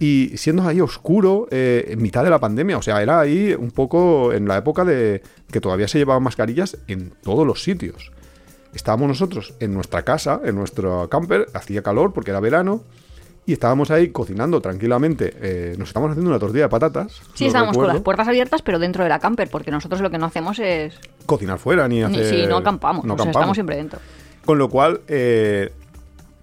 y 0.01 0.33
siendo 0.37 0.67
ahí 0.67 0.81
oscuro 0.81 1.47
eh, 1.51 1.85
en 1.89 2.03
mitad 2.03 2.25
de 2.25 2.31
la 2.31 2.41
pandemia, 2.41 2.79
o 2.79 2.83
sea, 2.83 3.03
era 3.03 3.21
ahí 3.21 3.55
un 3.57 3.71
poco 3.71 4.33
en 4.33 4.49
la 4.49 4.57
época 4.57 4.85
de 4.85 5.23
que 5.53 5.61
todavía 5.61 5.87
se 5.89 5.99
llevaban 5.99 6.23
mascarillas 6.23 6.79
en 6.89 7.13
todos 7.23 7.47
los 7.47 7.63
sitios. 7.63 8.11
Estábamos 8.75 9.09
nosotros 9.09 9.55
en 9.61 9.75
nuestra 9.75 10.03
casa, 10.03 10.41
en 10.43 10.55
nuestro 10.55 11.09
camper, 11.11 11.47
hacía 11.53 11.83
calor 11.83 12.15
porque 12.15 12.31
era 12.31 12.41
verano, 12.41 12.83
y 13.47 13.53
estábamos 13.55 13.91
ahí 13.91 14.11
cocinando 14.11 14.61
tranquilamente. 14.61 15.35
eh, 15.41 15.75
nos 15.79 15.89
estábamos 15.89 16.13
haciendo 16.13 16.31
una 16.31 16.39
tortilla 16.39 16.65
de 16.65 16.69
patatas. 16.69 17.21
Sí, 17.35 17.47
estábamos 17.47 17.77
con 17.77 17.89
las 17.89 18.01
puertas 18.01 18.29
abiertas, 18.29 18.63
pero 18.63 18.79
dentro 18.79 19.03
de 19.03 19.09
la 19.11 19.19
camper, 19.19 19.49
porque 19.51 19.71
nosotros 19.71 20.01
lo 20.01 20.11
que 20.11 20.19
no 20.19 20.27
hacemos 20.27 20.59
es. 20.59 20.95
Cocinar 21.27 21.59
fuera 21.59 21.89
ni 21.89 22.03
hacer. 22.03 22.25
sí, 22.27 22.47
no 22.49 22.59
acampamos. 22.59 23.05
no 23.05 23.15
o 23.15 23.17
sea, 23.17 23.25
acampamos. 23.25 23.37
estamos 23.43 23.57
siempre 23.57 23.77
dentro. 23.77 23.99
Con 24.45 24.59
lo 24.59 24.69
cual, 24.69 25.01
eh, 25.09 25.73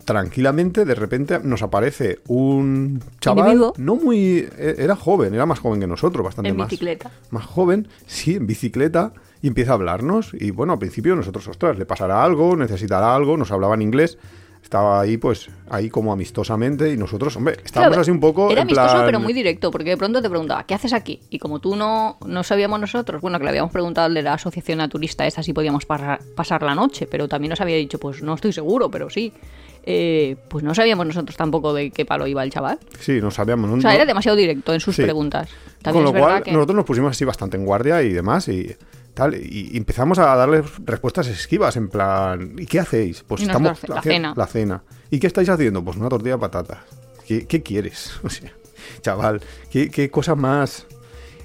tranquilamente, 0.05 0.85
de 0.85 0.95
repente 0.95 1.39
nos 1.43 1.61
aparece 1.61 2.19
un 2.27 3.01
chaval. 3.19 3.45
Individuo. 3.47 3.73
No 3.77 3.95
muy. 3.95 4.47
eh, 4.57 4.75
Era 4.77 4.95
joven, 4.95 5.33
era 5.33 5.45
más 5.45 5.59
joven 5.59 5.79
que 5.79 5.87
nosotros, 5.87 6.23
bastante 6.23 6.49
En 6.49 6.57
más. 6.57 6.69
bicicleta. 6.69 7.11
Más 7.31 7.45
joven, 7.45 7.87
sí, 8.05 8.35
en 8.35 8.47
bicicleta. 8.47 9.13
Y 9.41 9.47
empieza 9.47 9.71
a 9.71 9.73
hablarnos. 9.75 10.31
Y 10.33 10.49
bueno, 10.51 10.73
al 10.73 10.79
principio 10.79 11.15
nosotros, 11.15 11.47
ostras, 11.47 11.77
le 11.77 11.85
pasará 11.85 12.23
algo, 12.23 12.55
necesitará 12.55 13.15
algo, 13.15 13.37
nos 13.37 13.51
hablaba 13.51 13.75
en 13.75 13.83
inglés. 13.83 14.17
Estaba 14.67 14.99
ahí, 14.99 15.15
pues, 15.15 15.47
ahí 15.69 15.89
como 15.89 16.11
amistosamente. 16.11 16.91
Y 16.91 16.97
nosotros, 16.97 17.37
hombre, 17.37 17.53
estábamos 17.63 17.91
Claro, 17.91 18.01
así 18.01 18.11
un 18.11 18.19
poco. 18.19 18.51
Era 18.51 18.59
en 18.63 18.67
amistoso, 18.67 18.91
plan- 18.95 19.05
pero 19.05 19.19
muy 19.21 19.31
directo, 19.31 19.71
porque 19.71 19.91
de 19.91 19.95
pronto 19.95 20.21
te 20.21 20.29
preguntaba, 20.29 20.65
¿qué 20.65 20.73
haces 20.73 20.91
aquí? 20.91 21.21
Y 21.29 21.39
como 21.39 21.59
tú 21.59 21.77
no, 21.77 22.17
no 22.25 22.43
sabíamos 22.43 22.77
nosotros, 22.77 23.21
bueno, 23.21 23.37
que 23.37 23.45
le 23.45 23.51
habíamos 23.51 23.71
preguntado 23.71 24.07
al 24.07 24.13
de 24.13 24.23
la 24.23 24.33
asociación 24.33 24.79
naturista 24.79 25.25
esa 25.25 25.41
si 25.41 25.53
podíamos 25.53 25.85
pasar, 25.85 26.19
pasar 26.35 26.63
la 26.63 26.75
noche, 26.75 27.07
pero 27.09 27.29
también 27.29 27.51
nos 27.51 27.61
había 27.61 27.77
dicho, 27.77 27.97
pues 27.97 28.21
no 28.21 28.33
estoy 28.33 28.51
seguro, 28.51 28.91
pero 28.91 29.09
sí. 29.09 29.31
Eh, 29.89 30.35
pues 30.49 30.65
no 30.65 30.75
sabíamos 30.75 31.05
nosotros 31.07 31.37
tampoco 31.37 31.73
de 31.73 31.91
qué 31.91 32.03
palo 32.05 32.27
iba 32.27 32.43
el 32.43 32.51
chaval. 32.51 32.77
Sí, 32.99 33.21
no 33.21 33.31
sabíamos. 33.31 33.69
no- 33.69 33.77
O 33.77 33.81
sea, 33.81 33.95
era 33.95 34.03
demasiado 34.05 34.35
directo 34.35 34.73
en 34.73 34.81
sus 34.81 34.95
Sí. 34.97 35.03
preguntas. 35.03 35.47
Con 35.89 36.03
lo 36.03 36.11
cual, 36.13 36.43
que... 36.43 36.51
nosotros 36.51 36.75
nos 36.75 36.85
pusimos 36.85 37.11
así 37.11 37.23
bastante 37.23 37.55
en 37.55 37.65
guardia 37.65 38.03
y 38.03 38.11
demás, 38.11 38.49
y 38.49 38.75
tal, 39.13 39.35
y 39.35 39.77
empezamos 39.77 40.19
a 40.19 40.35
darles 40.35 40.65
respuestas 40.83 41.27
esquivas, 41.27 41.77
en 41.77 41.87
plan, 41.87 42.55
¿y 42.57 42.65
qué 42.65 42.81
hacéis? 42.81 43.23
Pues 43.25 43.43
estamos 43.43 43.79
la- 43.87 44.01
cena. 44.01 44.33
La 44.35 44.45
cena. 44.47 44.83
¿Y 45.09 45.19
qué 45.19 45.27
estáis 45.27 45.47
haciendo? 45.47 45.81
Pues 45.85 45.95
una 45.95 46.09
tortilla 46.09 46.33
de 46.33 46.39
patatas. 46.39 46.79
¿Qué, 47.25 47.47
qué 47.47 47.63
quieres? 47.63 48.11
O 48.23 48.29
sea, 48.29 48.51
chaval, 49.01 49.41
¿qué, 49.71 49.89
qué 49.89 50.11
cosa 50.11 50.35
más? 50.35 50.85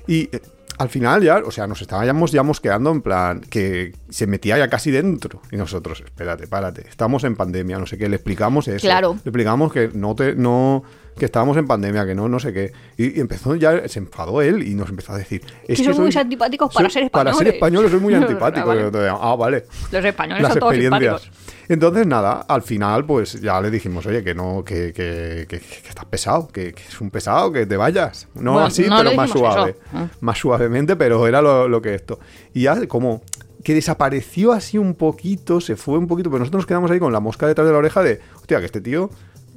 Y 0.08 0.22
eh, 0.34 0.40
al 0.82 0.88
final 0.88 1.22
ya, 1.22 1.36
o 1.36 1.52
sea, 1.52 1.68
nos 1.68 1.80
estábamos 1.80 2.32
ya 2.32 2.42
mosqueando 2.42 2.90
en 2.90 3.02
plan 3.02 3.40
que 3.40 3.94
se 4.10 4.26
metía 4.26 4.58
ya 4.58 4.68
casi 4.68 4.90
dentro. 4.90 5.40
Y 5.52 5.56
nosotros, 5.56 6.02
espérate, 6.04 6.48
párate, 6.48 6.84
estamos 6.88 7.22
en 7.22 7.36
pandemia, 7.36 7.78
no 7.78 7.86
sé 7.86 7.96
qué, 7.96 8.08
le 8.08 8.16
explicamos 8.16 8.66
eso. 8.66 8.84
Claro. 8.84 9.12
Le 9.12 9.30
explicamos 9.30 9.72
que 9.72 9.90
no 9.94 10.16
te, 10.16 10.34
no, 10.34 10.82
que 11.16 11.24
estábamos 11.26 11.56
en 11.56 11.66
pandemia, 11.66 12.06
que 12.06 12.14
no, 12.14 12.28
no 12.28 12.38
sé 12.38 12.52
qué. 12.52 12.72
Y, 12.96 13.18
y 13.18 13.20
empezó 13.20 13.54
ya, 13.54 13.86
se 13.88 13.98
enfadó 13.98 14.40
él 14.42 14.62
y 14.66 14.74
nos 14.74 14.88
empezó 14.88 15.12
a 15.12 15.18
decir. 15.18 15.42
Es 15.68 15.78
Que 15.80 15.92
son 15.92 16.04
muy 16.04 16.16
antipáticos 16.16 16.72
para 16.74 16.88
soy- 16.88 17.02
ser 17.02 17.10
Para 17.10 17.32
ser 17.34 17.48
españoles". 17.48 17.54
español 17.54 17.90
soy 17.90 18.00
muy 18.00 18.14
antipático. 18.22 18.66
Vale. 18.66 18.90
Ah, 19.20 19.34
vale. 19.36 19.64
Los 19.90 20.04
españoles 20.04 20.42
Las 20.42 20.52
son 20.52 20.60
todos 20.60 20.74
simpáticos. 20.74 21.30
Entonces, 21.68 22.06
nada, 22.06 22.44
al 22.48 22.62
final, 22.62 23.06
pues 23.06 23.40
ya 23.40 23.60
le 23.60 23.70
dijimos, 23.70 24.04
oye, 24.06 24.22
que 24.24 24.34
no, 24.34 24.62
que, 24.64 24.92
que, 24.92 25.46
que- 25.48 25.60
que 25.60 25.88
estás 25.88 26.04
pesado, 26.06 26.48
que, 26.48 26.72
que 26.72 26.82
es 26.82 27.00
un 27.00 27.10
pesado, 27.10 27.52
que 27.52 27.66
te 27.66 27.76
vayas. 27.76 28.28
No 28.34 28.52
Bueno, 28.54 28.66
así, 28.66 28.82
no 28.88 28.98
pero 28.98 29.14
más 29.14 29.30
suave. 29.30 29.76
Ah. 29.92 30.08
Más 30.20 30.38
suavemente, 30.38 30.96
pero 30.96 31.26
era 31.26 31.40
lo, 31.40 31.68
lo 31.68 31.80
que 31.80 31.94
esto. 31.94 32.18
Y 32.52 32.62
ya, 32.62 32.86
como 32.88 33.22
que 33.62 33.74
desapareció 33.74 34.50
así 34.52 34.76
un 34.76 34.94
poquito, 34.94 35.60
se 35.60 35.76
fue 35.76 35.96
un 35.96 36.08
poquito, 36.08 36.30
pero 36.30 36.40
nosotros 36.40 36.62
nos 36.62 36.66
quedamos 36.66 36.90
ahí 36.90 36.98
con 36.98 37.12
la 37.12 37.20
mosca 37.20 37.46
detrás 37.46 37.64
de 37.66 37.72
la 37.72 37.78
oreja 37.78 38.02
de, 38.02 38.20
hostia, 38.40 38.58
que 38.58 38.66
este 38.66 38.80
tío 38.80 39.08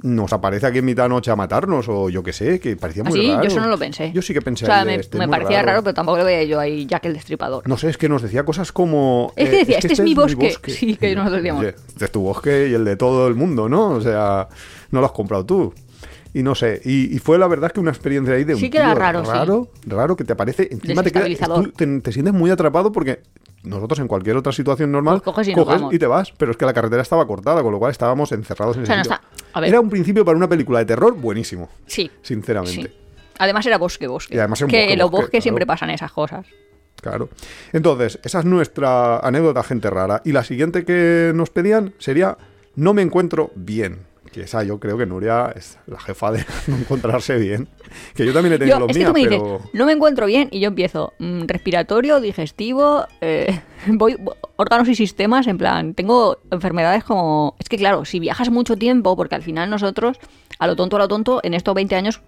nos 0.02 0.32
aparece 0.32 0.66
aquí 0.66 0.78
en 0.78 0.84
mitad 0.84 1.04
de 1.04 1.08
noche 1.08 1.30
a 1.30 1.36
matarnos, 1.36 1.86
o 1.88 2.08
yo 2.10 2.22
qué 2.22 2.32
sé, 2.32 2.60
que 2.60 2.76
parecía 2.76 3.02
muy 3.04 3.18
Así, 3.18 3.30
raro. 3.30 3.42
yo 3.42 3.48
eso 3.48 3.60
no 3.60 3.68
lo 3.68 3.78
pensé. 3.78 4.12
Yo 4.12 4.22
sí 4.22 4.32
que 4.34 4.42
pensé 4.42 4.64
O 4.64 4.66
sea, 4.66 4.84
me, 4.84 4.96
este 4.96 5.18
me 5.18 5.26
parecía 5.28 5.62
raro. 5.62 5.82
pero 5.82 5.94
tampoco 5.94 6.18
lo 6.18 6.24
veía 6.24 6.44
yo 6.44 6.60
ahí 6.60 6.86
Jack 6.86 7.06
el 7.06 7.14
Destripador. 7.14 7.66
no 7.68 7.76
sé, 7.76 7.88
es 7.90 7.96
que 7.98 8.08
nos 8.08 8.22
decía 8.22 8.44
cosas 8.44 8.72
como... 8.72 9.32
Es 9.36 9.48
que 9.48 9.56
eh, 9.56 9.58
decía, 9.60 9.78
"Este 9.78 9.92
es 9.94 10.00
mi 10.00 10.14
bosque". 10.14 10.54
Sí, 10.66 10.96
que 10.96 11.14
nosotros 11.14 11.38
decíamos. 11.42 11.62
"Oye, 11.62 11.74
Este 11.88 12.04
es 12.04 12.12
tu 12.12 12.20
bosque 12.22 12.68
y 12.70 12.74
el 12.74 12.84
de 12.84 12.96
todo 12.96 13.26
el 13.28 13.34
mundo, 13.34 13.68
¿no? 13.68 13.88
O 13.90 14.00
sea, 14.00 14.48
no 14.90 15.00
lo 15.00 15.06
has 15.06 15.12
comprado 15.12 15.44
tú. 15.46 15.74
Y 16.34 16.42
no 16.42 16.54
sé, 16.54 16.82
y, 16.84 17.14
y 17.16 17.18
fue 17.18 17.38
la 17.38 17.46
verdad 17.48 17.72
que 17.72 17.80
una 17.80 17.90
experiencia 17.90 18.34
ahí 18.34 18.44
de 18.44 18.52
un 18.54 18.60
Sí 18.60 18.68
que 18.68 18.76
era 18.76 18.90
tío 18.92 18.98
raro, 19.00 19.24
sí. 19.24 19.30
raro, 19.30 19.68
raro 19.86 20.16
que 20.16 20.24
te 20.24 20.34
aparece, 20.34 20.68
encima 20.70 21.02
te, 21.02 21.10
queda- 21.10 21.24
Desestabilizador. 21.24 21.64
tú 21.64 21.72
te, 21.72 22.00
te 22.00 22.12
sientes 22.12 22.34
muy 22.34 22.50
atrapado 22.50 22.92
porque 22.92 23.20
nosotros 23.66 23.98
en 23.98 24.08
cualquier 24.08 24.36
otra 24.36 24.52
situación 24.52 24.90
normal 24.92 25.20
Pues 25.22 25.34
coges 25.34 25.48
y 25.92 25.98
te 25.98 26.06
vas, 26.06 26.32
pero 26.36 26.52
es 26.52 26.56
que 26.56 26.64
la 26.64 26.72
carretera 26.72 27.02
estaba 27.02 27.26
cortada, 27.26 27.62
con 27.62 27.72
lo 27.72 27.78
cual 27.78 27.90
estábamos 27.90 28.32
encerrados 28.32 28.76
en 28.76 28.84
O 28.84 28.86
sea, 28.86 29.00
ese 29.00 29.08
no 29.10 29.14
está-. 29.16 29.66
Era 29.66 29.80
un 29.80 29.90
principio 29.90 30.24
para 30.24 30.36
una 30.36 30.48
película 30.48 30.78
de 30.78 30.84
terror 30.86 31.14
buenísimo, 31.14 31.68
Sí. 31.86 32.10
sinceramente. 32.22 32.82
sí. 32.88 32.96
Además 33.38 33.66
era 33.66 33.76
bosque, 33.76 34.06
bosque. 34.06 34.34
Y 34.34 34.38
además 34.38 34.60
era 34.60 34.66
un 34.66 34.70
que 34.70 34.76
bosque, 34.78 34.92
en 34.92 34.98
los 34.98 35.10
bosque, 35.10 35.22
bosques 35.24 35.42
siempre 35.42 35.64
claro. 35.66 35.74
pasan 35.76 35.90
esas 35.90 36.10
cosas. 36.12 36.46
Claro. 37.02 37.28
Entonces, 37.72 38.18
esa 38.24 38.38
es 38.38 38.44
nuestra 38.46 39.18
anécdota, 39.18 39.62
gente 39.62 39.90
rara. 39.90 40.22
Y 40.24 40.32
la 40.32 40.42
siguiente 40.44 40.84
que 40.86 41.32
nos 41.34 41.50
pedían 41.50 41.92
sería 41.98 42.38
No 42.74 42.94
me 42.94 43.02
encuentro 43.02 43.50
bien. 43.54 44.00
Que 44.36 44.42
esa 44.42 44.62
yo 44.62 44.78
creo 44.78 44.98
que 44.98 45.06
Nuria 45.06 45.50
es 45.56 45.78
la 45.86 45.98
jefa 45.98 46.30
de 46.30 46.44
no 46.66 46.76
encontrarse 46.76 47.38
bien. 47.38 47.68
Que 48.14 48.26
yo 48.26 48.34
también 48.34 48.52
he 48.52 48.58
tenido 48.58 48.76
Yo, 48.76 48.80
los 48.80 48.90
es 48.90 48.96
que 48.96 48.98
mías, 48.98 49.08
tú 49.14 49.18
me 49.18 49.24
pero. 49.26 49.58
dices, 49.58 49.70
no 49.72 49.86
me 49.86 49.92
encuentro 49.92 50.26
bien 50.26 50.48
y 50.52 50.60
yo 50.60 50.68
empiezo 50.68 51.14
mm, 51.18 51.44
respiratorio, 51.46 52.20
digestivo, 52.20 53.06
eh, 53.22 53.62
voy, 53.86 54.18
órganos 54.56 54.88
y 54.90 54.94
sistemas, 54.94 55.46
en 55.46 55.56
plan, 55.56 55.94
tengo 55.94 56.36
enfermedades 56.50 57.02
como... 57.02 57.56
Es 57.58 57.70
que 57.70 57.78
claro, 57.78 58.04
si 58.04 58.20
viajas 58.20 58.50
mucho 58.50 58.76
tiempo, 58.76 59.16
porque 59.16 59.36
al 59.36 59.42
final 59.42 59.70
nosotros, 59.70 60.18
a 60.58 60.66
lo 60.66 60.76
tonto, 60.76 60.96
a 60.96 60.98
lo 60.98 61.08
tonto, 61.08 61.40
en 61.42 61.54
estos 61.54 61.74
20 61.74 61.94
años 61.96 62.20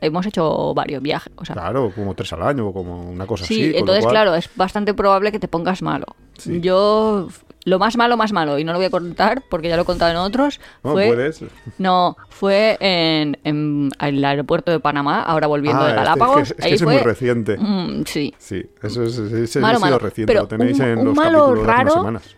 hemos 0.00 0.26
hecho 0.26 0.74
varios 0.74 1.02
viajes. 1.02 1.32
O 1.36 1.44
sea, 1.44 1.54
Claro, 1.54 1.92
como 1.94 2.16
tres 2.16 2.32
al 2.32 2.42
año 2.42 2.66
o 2.66 2.72
como 2.72 3.00
una 3.08 3.28
cosa 3.28 3.44
sí, 3.46 3.54
así. 3.62 3.72
lo 3.74 3.78
entonces 3.78 4.02
cual- 4.02 4.12
claro, 4.12 4.34
es 4.34 4.50
bastante 4.56 4.92
probable 4.92 5.30
que 5.30 5.38
te 5.38 5.46
pongas 5.46 5.82
malo. 5.82 6.06
Sí. 6.36 6.60
Yo, 6.60 7.28
lo 7.64 7.78
más 7.78 7.96
malo, 7.96 8.16
más 8.16 8.32
malo, 8.32 8.58
y 8.58 8.64
no 8.64 8.72
lo 8.72 8.78
voy 8.78 8.86
a 8.86 8.90
contar 8.90 9.42
porque 9.48 9.68
ya 9.68 9.76
lo 9.76 9.82
he 9.82 9.84
contado 9.86 10.10
en 10.10 10.16
otros, 10.18 10.60
No, 10.82 10.92
fue... 10.92 11.06
puedes. 11.06 11.40
No, 11.78 12.16
fue 12.28 12.76
en, 12.80 13.38
en 13.44 13.90
el 14.00 14.24
aeropuerto 14.24 14.70
de 14.70 14.80
Panamá, 14.80 15.22
ahora 15.22 15.46
volviendo 15.46 15.80
Ah, 15.82 15.84
de 15.86 15.90
este, 15.92 16.00
es 16.02 16.06
Galápagos. 16.08 16.36
que 16.36 16.42
es- 16.42 16.50
es 16.50 16.56
que 16.56 16.66
ese 16.66 16.74
es 16.74 16.82
muy 16.82 16.98
reciente. 16.98 17.56
Mm, 17.58 18.04
sí. 18.06 18.34
Sí, 18.38 18.62
eso 18.82 19.02
es, 19.04 19.16
ese 19.18 19.60
Malo, 19.60 19.98
reciente. 19.98 20.30
Pero 20.32 20.42
lo 20.42 20.48
tenéis 20.48 20.78
un- 20.78 20.84
en 20.86 20.98
un 20.98 21.04
los 21.06 21.16
malo 21.16 21.54
de 21.54 21.62
raro 21.64 21.90
semanas. 21.92 22.36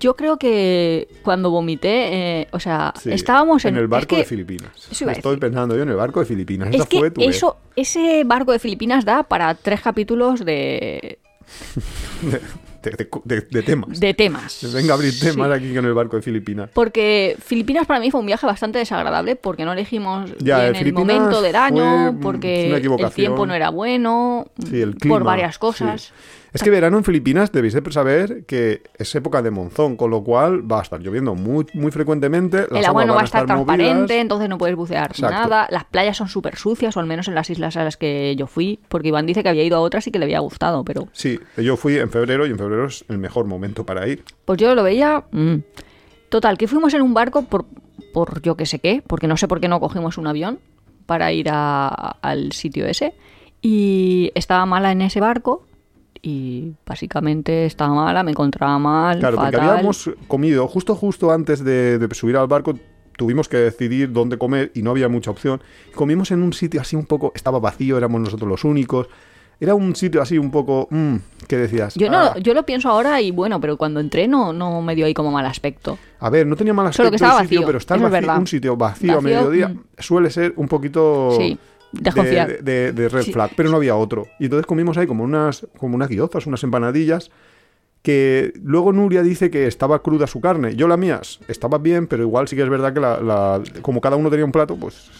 Yo 0.00 0.16
creo 0.16 0.38
que 0.38 1.06
cuando 1.22 1.50
vomité, 1.50 2.40
eh, 2.40 2.48
o 2.52 2.58
sea, 2.58 2.94
Sí, 2.98 3.12
estábamos 3.12 3.62
en, 3.66 3.76
el 3.76 3.84
es 3.84 3.90
barco 3.90 4.08
que- 4.08 4.16
de 4.16 4.24
Filipinas. 4.24 4.70
Eso 4.90 5.10
Estoy 5.10 5.36
pensando 5.36 5.76
yo 5.76 5.82
en 5.82 5.90
el 5.90 5.96
barco 5.96 6.20
de 6.20 6.24
Filipinas. 6.24 6.70
Es 6.72 6.86
que 6.86 6.98
fue 6.98 7.10
tu 7.10 7.20
vez. 7.20 7.36
eso, 7.36 7.58
ese 7.76 8.24
barco 8.24 8.52
de 8.52 8.58
Filipinas 8.58 9.04
da 9.04 9.22
para 9.22 9.54
tres 9.54 9.82
capítulos 9.82 10.42
de, 10.46 11.18
de, 12.90 13.08
de- 13.24 13.40
de- 13.40 13.46
de 13.50 13.62
temas. 13.62 14.00
de 14.00 14.14
temas. 14.14 14.72
Venga 14.74 14.92
a 14.92 14.96
abrir 14.96 15.12
Sí. 15.12 15.26
temas 15.26 15.50
aquí 15.50 15.74
con 15.74 15.84
el 15.84 15.94
barco 15.94 16.16
de 16.16 16.22
Filipinas. 16.22 16.70
Porque 16.72 17.36
Filipinas 17.44 17.86
para 17.86 18.00
mí 18.00 18.10
fue 18.10 18.20
un 18.20 18.26
viaje 18.26 18.46
bastante 18.46 18.78
desagradable 18.78 19.36
porque 19.36 19.64
no 19.64 19.72
elegimos 19.72 20.30
Ya, 20.38 20.60
bien 20.70 20.76
el 20.76 20.92
momento 20.92 21.42
del 21.42 21.56
año, 21.56 22.12
fue, 22.12 22.20
porque 22.22 22.74
el 22.74 23.10
tiempo 23.12 23.46
no 23.46 23.54
era 23.54 23.70
bueno, 23.70 24.46
Sí, 24.68 24.80
el 24.80 24.94
clima. 24.96 25.16
por 25.16 25.24
varias 25.24 25.58
sí. 25.58 26.10
Es 26.56 26.62
que 26.62 26.70
verano 26.70 26.98
en 26.98 27.04
Filipinas 27.04 27.52
debéis 27.52 27.74
de 27.74 27.92
saber 27.92 28.44
que 28.46 28.82
es 28.98 29.14
época 29.14 29.42
de 29.42 29.50
monzón, 29.50 29.96
con 29.96 30.10
lo 30.10 30.24
cual 30.24 30.70
va 30.70 30.80
a 30.80 30.82
estar 30.82 31.00
lloviendo 31.00 31.34
muy, 31.34 31.66
muy 31.74 31.90
frecuentemente. 31.92 32.66
las 32.70 32.80
el 32.80 32.84
agua 32.86 33.04
no 33.04 33.14
va 33.14 33.20
a 33.20 33.24
estar 33.24 33.46
transparente, 33.46 33.94
movidas. 33.94 34.10
entonces 34.22 34.48
no 34.48 34.58
puedes 34.58 34.74
bucear 34.76 35.10
Exacto. 35.10 35.48
nada. 35.48 35.68
Las 35.70 35.84
playas 35.84 36.16
son 36.16 36.28
súper 36.28 36.56
sucias, 36.56 36.96
o 36.96 37.00
al 37.00 37.06
menos 37.06 37.28
en 37.28 37.34
las 37.34 37.48
islas 37.50 37.76
a 37.76 37.84
las 37.84 37.96
que 37.96 38.34
yo 38.36 38.46
fui, 38.46 38.80
porque 38.88 39.08
Iván 39.08 39.26
dice 39.26 39.42
que 39.42 39.48
había 39.48 39.64
ido 39.64 39.76
a 39.76 39.80
otras 39.80 40.06
y 40.06 40.10
que 40.10 40.18
le 40.18 40.24
había 40.24 40.40
gustado, 40.40 40.84
pero 40.84 41.08
Sí, 41.12 41.38
yo 41.56 41.76
fui 41.76 41.96
en 41.98 42.10
febrero 42.10 42.46
y 42.46 42.50
en 42.50 42.58
febrero 42.58 42.86
es 42.86 43.04
el 43.08 43.18
mejor 43.18 43.44
momento 43.46 43.84
para 43.86 44.08
ir. 44.08 44.24
pues 44.44 44.58
yo 44.58 44.74
lo 44.74 44.82
veía. 44.82 45.24
mm. 45.30 45.56
Total, 46.28 46.58
que 46.58 46.66
fuimos 46.66 46.92
en 46.94 47.02
un 47.02 47.14
barco 47.14 47.42
por, 47.42 47.66
por 48.12 48.42
yo 48.42 48.56
que 48.56 48.66
sé 48.66 48.78
qué, 48.80 49.02
porque 49.06 49.28
no 49.28 49.36
sé 49.36 49.46
por 49.46 49.60
qué 49.60 49.68
no 49.68 49.78
cogimos 49.78 50.18
un 50.18 50.26
avión 50.26 50.58
para 51.06 51.32
ir 51.32 51.48
a- 51.52 52.16
al 52.20 52.52
sitio 52.52 52.86
ese. 52.86 53.14
Y 53.62 54.32
estaba 54.34 54.66
mala 54.66 54.90
en 54.92 55.02
ese 55.02 55.20
barco. 55.20 55.65
Y 56.28 56.72
básicamente 56.84 57.66
estaba 57.66 57.94
mala, 57.94 58.24
me 58.24 58.32
encontraba 58.32 58.80
mal. 58.80 59.20
Claro, 59.20 59.36
porque 59.36 59.56
habíamos 59.56 60.10
comido 60.26 60.66
justo, 60.66 60.96
justo 60.96 61.30
antes 61.30 61.62
de, 61.62 61.98
de 62.00 62.14
subir 62.16 62.36
al 62.36 62.48
barco. 62.48 62.74
Tuvimos 63.16 63.48
que 63.48 63.58
decidir 63.58 64.10
dónde 64.12 64.36
comer 64.36 64.72
y 64.74 64.82
no 64.82 64.90
había 64.90 65.08
mucha 65.08 65.30
opción. 65.30 65.62
Comimos 65.94 66.32
en 66.32 66.42
un 66.42 66.52
sitio 66.52 66.80
así 66.80 66.96
un 66.96 67.06
poco, 67.06 67.30
estaba 67.36 67.60
vacío, 67.60 67.96
éramos 67.96 68.20
nosotros 68.20 68.48
los 68.50 68.64
únicos. 68.64 69.06
Era 69.60 69.76
un 69.76 69.94
sitio 69.94 70.20
así 70.20 70.36
un 70.36 70.50
poco, 70.50 70.88
mm, 70.90 71.14
¿qué 71.46 71.56
decías? 71.58 71.94
Yo, 71.94 72.10
no, 72.10 72.18
Ah, 72.18 72.34
yo 72.42 72.52
lo 72.54 72.64
pienso 72.66 72.90
ahora 72.90 73.20
y 73.22 73.30
bueno, 73.30 73.60
pero 73.60 73.76
cuando 73.76 74.00
entré 74.00 74.26
no, 74.26 74.52
no 74.52 74.82
me 74.82 74.96
dio 74.96 75.06
ahí 75.06 75.14
como 75.14 75.30
mal 75.30 75.46
aspecto. 75.46 75.96
A 76.18 76.28
ver, 76.28 76.44
no 76.46 76.56
tenía 76.56 76.74
mal 76.74 76.92
Solo 76.92 77.08
aspecto 77.08 77.10
que 77.10 77.16
estaba 77.16 77.40
el 77.40 77.46
sitio, 77.46 77.60
vacío, 77.60 77.66
pero 77.68 77.78
estar 77.78 77.96
es 77.98 78.02
vacío- 78.02 78.38
un 78.40 78.46
sitio 78.48 78.76
vacío, 78.76 79.18
a 79.18 79.20
mediodía 79.22 79.68
mm. 79.68 79.80
suele 79.98 80.28
ser 80.30 80.52
un 80.56 80.66
poquito 80.66 81.36
Sí. 81.38 81.56
Desconfiar. 82.00 82.48
de, 82.48 82.62
de- 82.62 82.92
de 82.92 83.08
red 83.08 83.22
Sí. 83.22 83.32
flag, 83.32 83.50
pero 83.56 83.70
no 83.70 83.76
había 83.76 83.96
otro. 83.96 84.26
Y 84.38 84.44
entonces 84.44 84.66
comimos 84.66 84.96
ahí 84.98 85.06
como 85.06 85.24
unas, 85.24 85.66
como 85.78 85.94
unas 85.96 86.08
guiozas, 86.08 86.46
unas 86.46 86.62
empanadillas, 86.64 87.30
que 88.02 88.52
luego 88.62 88.92
Nuria 88.92 89.22
dice 89.22 89.50
que 89.50 89.66
estaba 89.66 90.00
cruda 90.02 90.26
su 90.26 90.40
carne. 90.40 90.76
Yo 90.76 90.86
la 90.88 90.96
mía 90.96 91.20
estaba 91.48 91.78
bien, 91.78 92.06
pero 92.06 92.22
igual 92.22 92.46
sí 92.48 92.54
que 92.56 92.62
es 92.62 92.68
verdad 92.68 92.92
que 92.92 93.00
la, 93.00 93.20
la- 93.20 93.62
como 93.82 94.00
cada 94.00 94.16
uno 94.16 94.30
tenía 94.30 94.44
un 94.44 94.52
plato, 94.52 94.76
pues... 94.76 95.10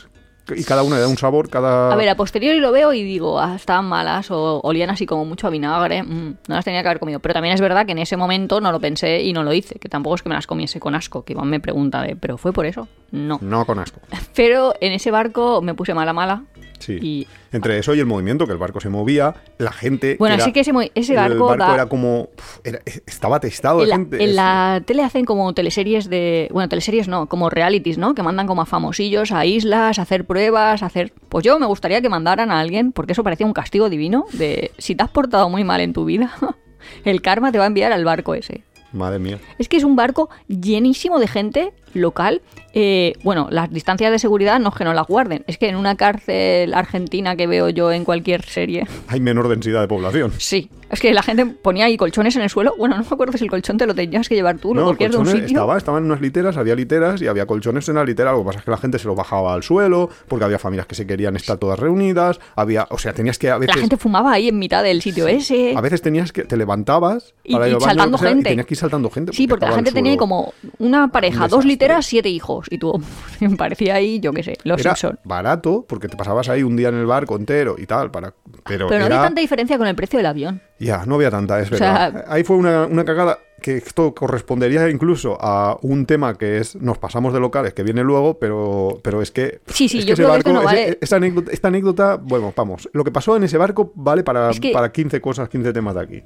Y 0.54 0.62
cada 0.62 0.84
una 0.84 0.94
le 0.94 1.00
da 1.02 1.08
un 1.08 1.16
sabor, 1.18 1.48
cada... 1.50 1.92
A 1.92 1.96
ver, 1.96 2.08
a 2.08 2.14
posteriori 2.14 2.60
lo 2.60 2.70
veo 2.70 2.92
y 2.92 3.02
digo, 3.02 3.40
ah, 3.40 3.56
estaban 3.56 3.86
malas 3.86 4.30
o 4.30 4.60
olían 4.62 4.90
así 4.90 5.04
como 5.04 5.24
mucho 5.24 5.48
a 5.48 5.50
vinagre, 5.50 6.04
mm, 6.04 6.36
no 6.46 6.54
las 6.54 6.64
tenía 6.64 6.82
que 6.82 6.88
haber 6.88 7.00
comido. 7.00 7.18
Pero 7.18 7.34
también 7.34 7.52
es 7.52 7.60
verdad 7.60 7.84
que 7.84 7.90
en 7.90 7.98
ese 7.98 8.16
momento 8.16 8.60
no 8.60 8.70
lo 8.70 8.78
pensé 8.78 9.22
y 9.22 9.32
no 9.32 9.42
lo 9.42 9.52
hice, 9.52 9.80
que 9.80 9.88
tampoco 9.88 10.14
es 10.14 10.22
que 10.22 10.28
me 10.28 10.36
las 10.36 10.46
comiese 10.46 10.78
con 10.78 10.94
asco, 10.94 11.24
que 11.24 11.32
Iván 11.32 11.50
me 11.50 11.58
pregunta 11.58 12.00
de, 12.02 12.14
¿pero 12.14 12.38
fue 12.38 12.52
por 12.52 12.64
eso? 12.64 12.86
No. 13.10 13.40
No 13.42 13.66
con 13.66 13.80
asco. 13.80 13.98
Pero 14.36 14.74
en 14.80 14.92
ese 14.92 15.10
barco 15.10 15.62
me 15.62 15.74
puse 15.74 15.94
mala 15.94 16.12
mala 16.12 16.44
Sí. 16.78 16.98
y 17.00 17.26
Entre 17.52 17.78
eso 17.78 17.94
y 17.94 18.00
el 18.00 18.06
movimiento, 18.06 18.46
que 18.46 18.52
el 18.52 18.58
barco 18.58 18.80
se 18.80 18.88
movía, 18.88 19.34
la 19.58 19.72
gente... 19.72 20.16
Bueno, 20.18 20.34
era- 20.36 20.44
sí 20.44 20.52
que 20.52 20.60
ese 20.60 20.72
ese 20.94 21.12
el 21.14 21.18
barco 21.18 21.56
da- 21.56 21.74
era 21.74 21.86
como... 21.86 22.28
era- 22.64 22.80
estaba 23.06 23.40
testado 23.40 23.80
de 23.80 23.86
la, 23.86 23.96
gente. 23.96 24.22
en 24.22 24.30
es- 24.30 24.34
la 24.36 24.82
tele 24.84 25.02
hacen 25.02 25.24
como 25.24 25.52
teleseries 25.54 26.08
de. 26.10 26.48
Bueno, 26.52 26.68
teleseries 26.68 27.08
no, 27.08 27.26
como 27.26 27.48
realities, 27.50 27.98
¿no? 27.98 28.14
Que 28.14 28.22
mandan 28.22 28.46
como 28.46 28.62
a 28.62 28.66
famosillos 28.66 29.32
a 29.32 29.46
islas, 29.46 29.98
a 29.98 30.02
hacer 30.02 30.24
pruebas, 30.26 30.82
a 30.82 30.86
hacer. 30.86 31.12
Pues 31.28 31.44
yo 31.44 31.58
me 31.58 31.66
gustaría 31.66 32.00
que 32.02 32.08
mandaran 32.08 32.50
a 32.50 32.60
alguien, 32.60 32.92
porque 32.92 33.12
eso 33.12 33.24
parecía 33.24 33.46
un 33.46 33.52
castigo 33.52 33.88
divino, 33.88 34.26
de 34.32 34.70
si 34.78 34.94
te 34.94 35.02
has 35.04 35.10
portado 35.10 35.48
muy 35.48 35.64
mal 35.64 35.80
en 35.80 35.92
tu 35.92 36.04
vida, 36.04 36.32
el 37.04 37.22
karma 37.22 37.52
te 37.52 37.58
va 37.58 37.64
a 37.64 37.68
enviar 37.68 37.92
al 37.92 38.04
barco 38.04 38.34
ese. 38.34 38.62
Madre 38.92 39.18
mía. 39.18 39.38
Es 39.58 39.68
que 39.68 39.76
es 39.76 39.84
un 39.84 39.96
barco 39.96 40.30
llenísimo 40.48 41.18
de 41.18 41.26
gente 41.28 41.72
local. 41.96 42.42
Eh, 42.78 43.14
bueno, 43.22 43.48
las 43.50 43.70
distancias 43.70 44.12
de 44.12 44.18
seguridad 44.18 44.60
no 44.60 44.68
es 44.68 44.74
que 44.74 44.84
no 44.84 44.92
las 44.92 45.06
guarden, 45.06 45.44
es 45.46 45.56
que 45.56 45.68
en 45.68 45.76
una 45.76 45.96
cárcel 45.96 46.74
argentina 46.74 47.34
que 47.34 47.46
veo 47.46 47.70
yo 47.70 47.90
en 47.90 48.04
cualquier 48.04 48.42
serie, 48.44 48.86
Hay 49.08 49.20
menor 49.20 49.48
densidad 49.48 49.80
de 49.80 49.88
población. 49.88 50.32
sí, 50.38 50.68
es 50.90 51.00
que 51.00 51.12
la 51.14 51.22
gente 51.22 51.46
ponía 51.46 51.86
ahí 51.86 51.96
colchones 51.96 52.36
en 52.36 52.42
el 52.42 52.50
suelo. 52.50 52.74
Bueno, 52.78 52.96
no 52.96 53.02
me 53.02 53.08
acuerdo 53.10 53.36
si 53.38 53.44
el 53.44 53.50
colchón 53.50 53.76
te 53.78 53.86
lo 53.86 53.94
tenías 53.94 54.28
que 54.28 54.34
llevar 54.34 54.58
tú, 54.58 54.74
lo 54.74 54.82
No, 54.82 54.86
cogías 54.88 55.10
de 55.10 55.16
un 55.18 55.26
sitio. 55.26 55.46
estaba, 55.46 55.76
estaban 55.78 56.04
unas 56.04 56.20
literas, 56.20 56.56
había 56.58 56.74
literas 56.76 57.20
y 57.22 57.26
había 57.26 57.46
colchones 57.46 57.88
en 57.88 57.96
la 57.96 58.04
litera. 58.04 58.30
Lo 58.32 58.40
que 58.40 58.44
pasa 58.44 58.58
es 58.60 58.64
que 58.66 58.70
la 58.70 58.76
gente 58.76 58.98
se 58.98 59.06
lo 59.08 59.14
bajaba 59.16 59.54
al 59.54 59.62
suelo, 59.64 60.10
porque 60.28 60.44
había 60.44 60.58
familias 60.60 60.86
que 60.86 60.94
se 60.94 61.04
querían 61.06 61.34
estar 61.34 61.56
todas 61.56 61.78
reunidas. 61.78 62.38
Había, 62.54 62.86
o 62.90 62.98
sea, 62.98 63.12
tenías 63.14 63.36
que 63.38 63.50
a 63.50 63.58
veces. 63.58 63.74
La 63.74 63.80
gente 63.80 63.96
fumaba 63.96 64.32
ahí 64.32 64.48
en 64.48 64.58
mitad 64.60 64.84
del 64.84 65.02
sitio 65.02 65.26
ese. 65.26 65.74
A 65.76 65.80
veces 65.80 66.02
tenías 66.02 66.30
que. 66.30 66.44
Te 66.44 66.56
levantabas 66.56 67.34
Y- 67.42 67.54
para 67.54 67.68
y 67.68 67.72
baño, 67.72 67.80
saltando 67.84 68.12
lo 68.12 68.18
sea, 68.18 68.28
gente. 68.28 68.48
Y 68.48 68.52
tenías 68.52 68.66
que 68.66 68.74
ir 68.74 68.78
saltando 68.78 69.10
gente. 69.10 69.32
Sí, 69.32 69.48
porque 69.48 69.66
la 69.66 69.72
gente 69.72 69.90
tenía 69.92 70.16
como 70.16 70.52
una 70.78 71.08
pareja, 71.08 71.44
Un 71.44 71.50
dos 71.50 71.64
desastre. 71.64 71.68
Literas, 71.88 72.06
siete 72.06 72.28
hijos. 72.28 72.66
Y 72.70 72.78
tú, 72.78 73.00
me 73.40 73.56
parecía 73.56 73.94
ahí, 73.94 74.20
yo 74.20 74.32
qué 74.32 74.42
sé, 74.42 74.58
los 74.64 74.80
Era 74.80 74.96
Simpson. 74.96 75.18
barato, 75.24 75.84
porque 75.88 76.08
te 76.08 76.16
pasabas 76.16 76.48
ahí 76.48 76.62
un 76.62 76.76
día 76.76 76.88
en 76.88 76.96
el 76.96 77.06
barco 77.06 77.36
entero 77.36 77.76
y 77.78 77.86
tal. 77.86 78.10
para 78.10 78.32
Pero, 78.66 78.86
Pero 78.88 79.00
no 79.00 79.06
había 79.06 79.22
tanta 79.22 79.40
diferencia 79.40 79.78
con 79.78 79.86
el 79.86 79.94
precio 79.94 80.18
del 80.18 80.26
avión. 80.26 80.60
Ya, 80.78 81.04
no 81.06 81.14
había 81.16 81.30
tanta, 81.30 81.60
es 81.60 81.70
O 81.72 81.76
sea- 81.76 82.10
verdad. 82.10 82.24
Ahí 82.28 82.44
fue 82.44 82.56
una, 82.56 82.86
una 82.86 83.04
cagada 83.04 83.38
que 83.62 83.78
esto 83.78 84.14
correspondería 84.14 84.88
incluso 84.90 85.38
a 85.40 85.78
un 85.80 86.04
tema 86.04 86.34
que 86.36 86.58
es 86.58 86.76
nos 86.76 86.98
pasamos 86.98 87.32
de 87.32 87.40
locales 87.40 87.72
que 87.72 87.82
viene 87.82 88.04
luego, 88.04 88.38
pero, 88.38 89.00
pero 89.02 89.22
es 89.22 89.30
que 89.30 89.60
Sí, 89.66 89.88
sí, 89.88 90.00
es 90.00 90.04
yo 90.06 90.12
ese 90.12 90.22
creo 90.22 90.32
que 90.34 90.38
esto 90.40 90.52
no 90.52 90.58
ese- 90.60 90.66
vale. 90.66 90.98
anécdota, 91.10 91.52
esta 91.52 91.68
anécdota, 91.68 92.16
bueno, 92.22 92.52
vamos, 92.54 92.88
lo 92.92 93.02
que 93.02 93.10
pasó 93.10 93.34
en 93.36 93.44
ese 93.44 93.56
barco 93.56 93.92
vale 93.94 94.22
para, 94.22 94.50
Es 94.50 94.60
que- 94.60 94.72
para 94.72 94.92
15 94.92 95.20
cosas, 95.22 95.48
15 95.48 95.72
temas 95.72 95.94
de 95.94 96.00
aquí. 96.02 96.22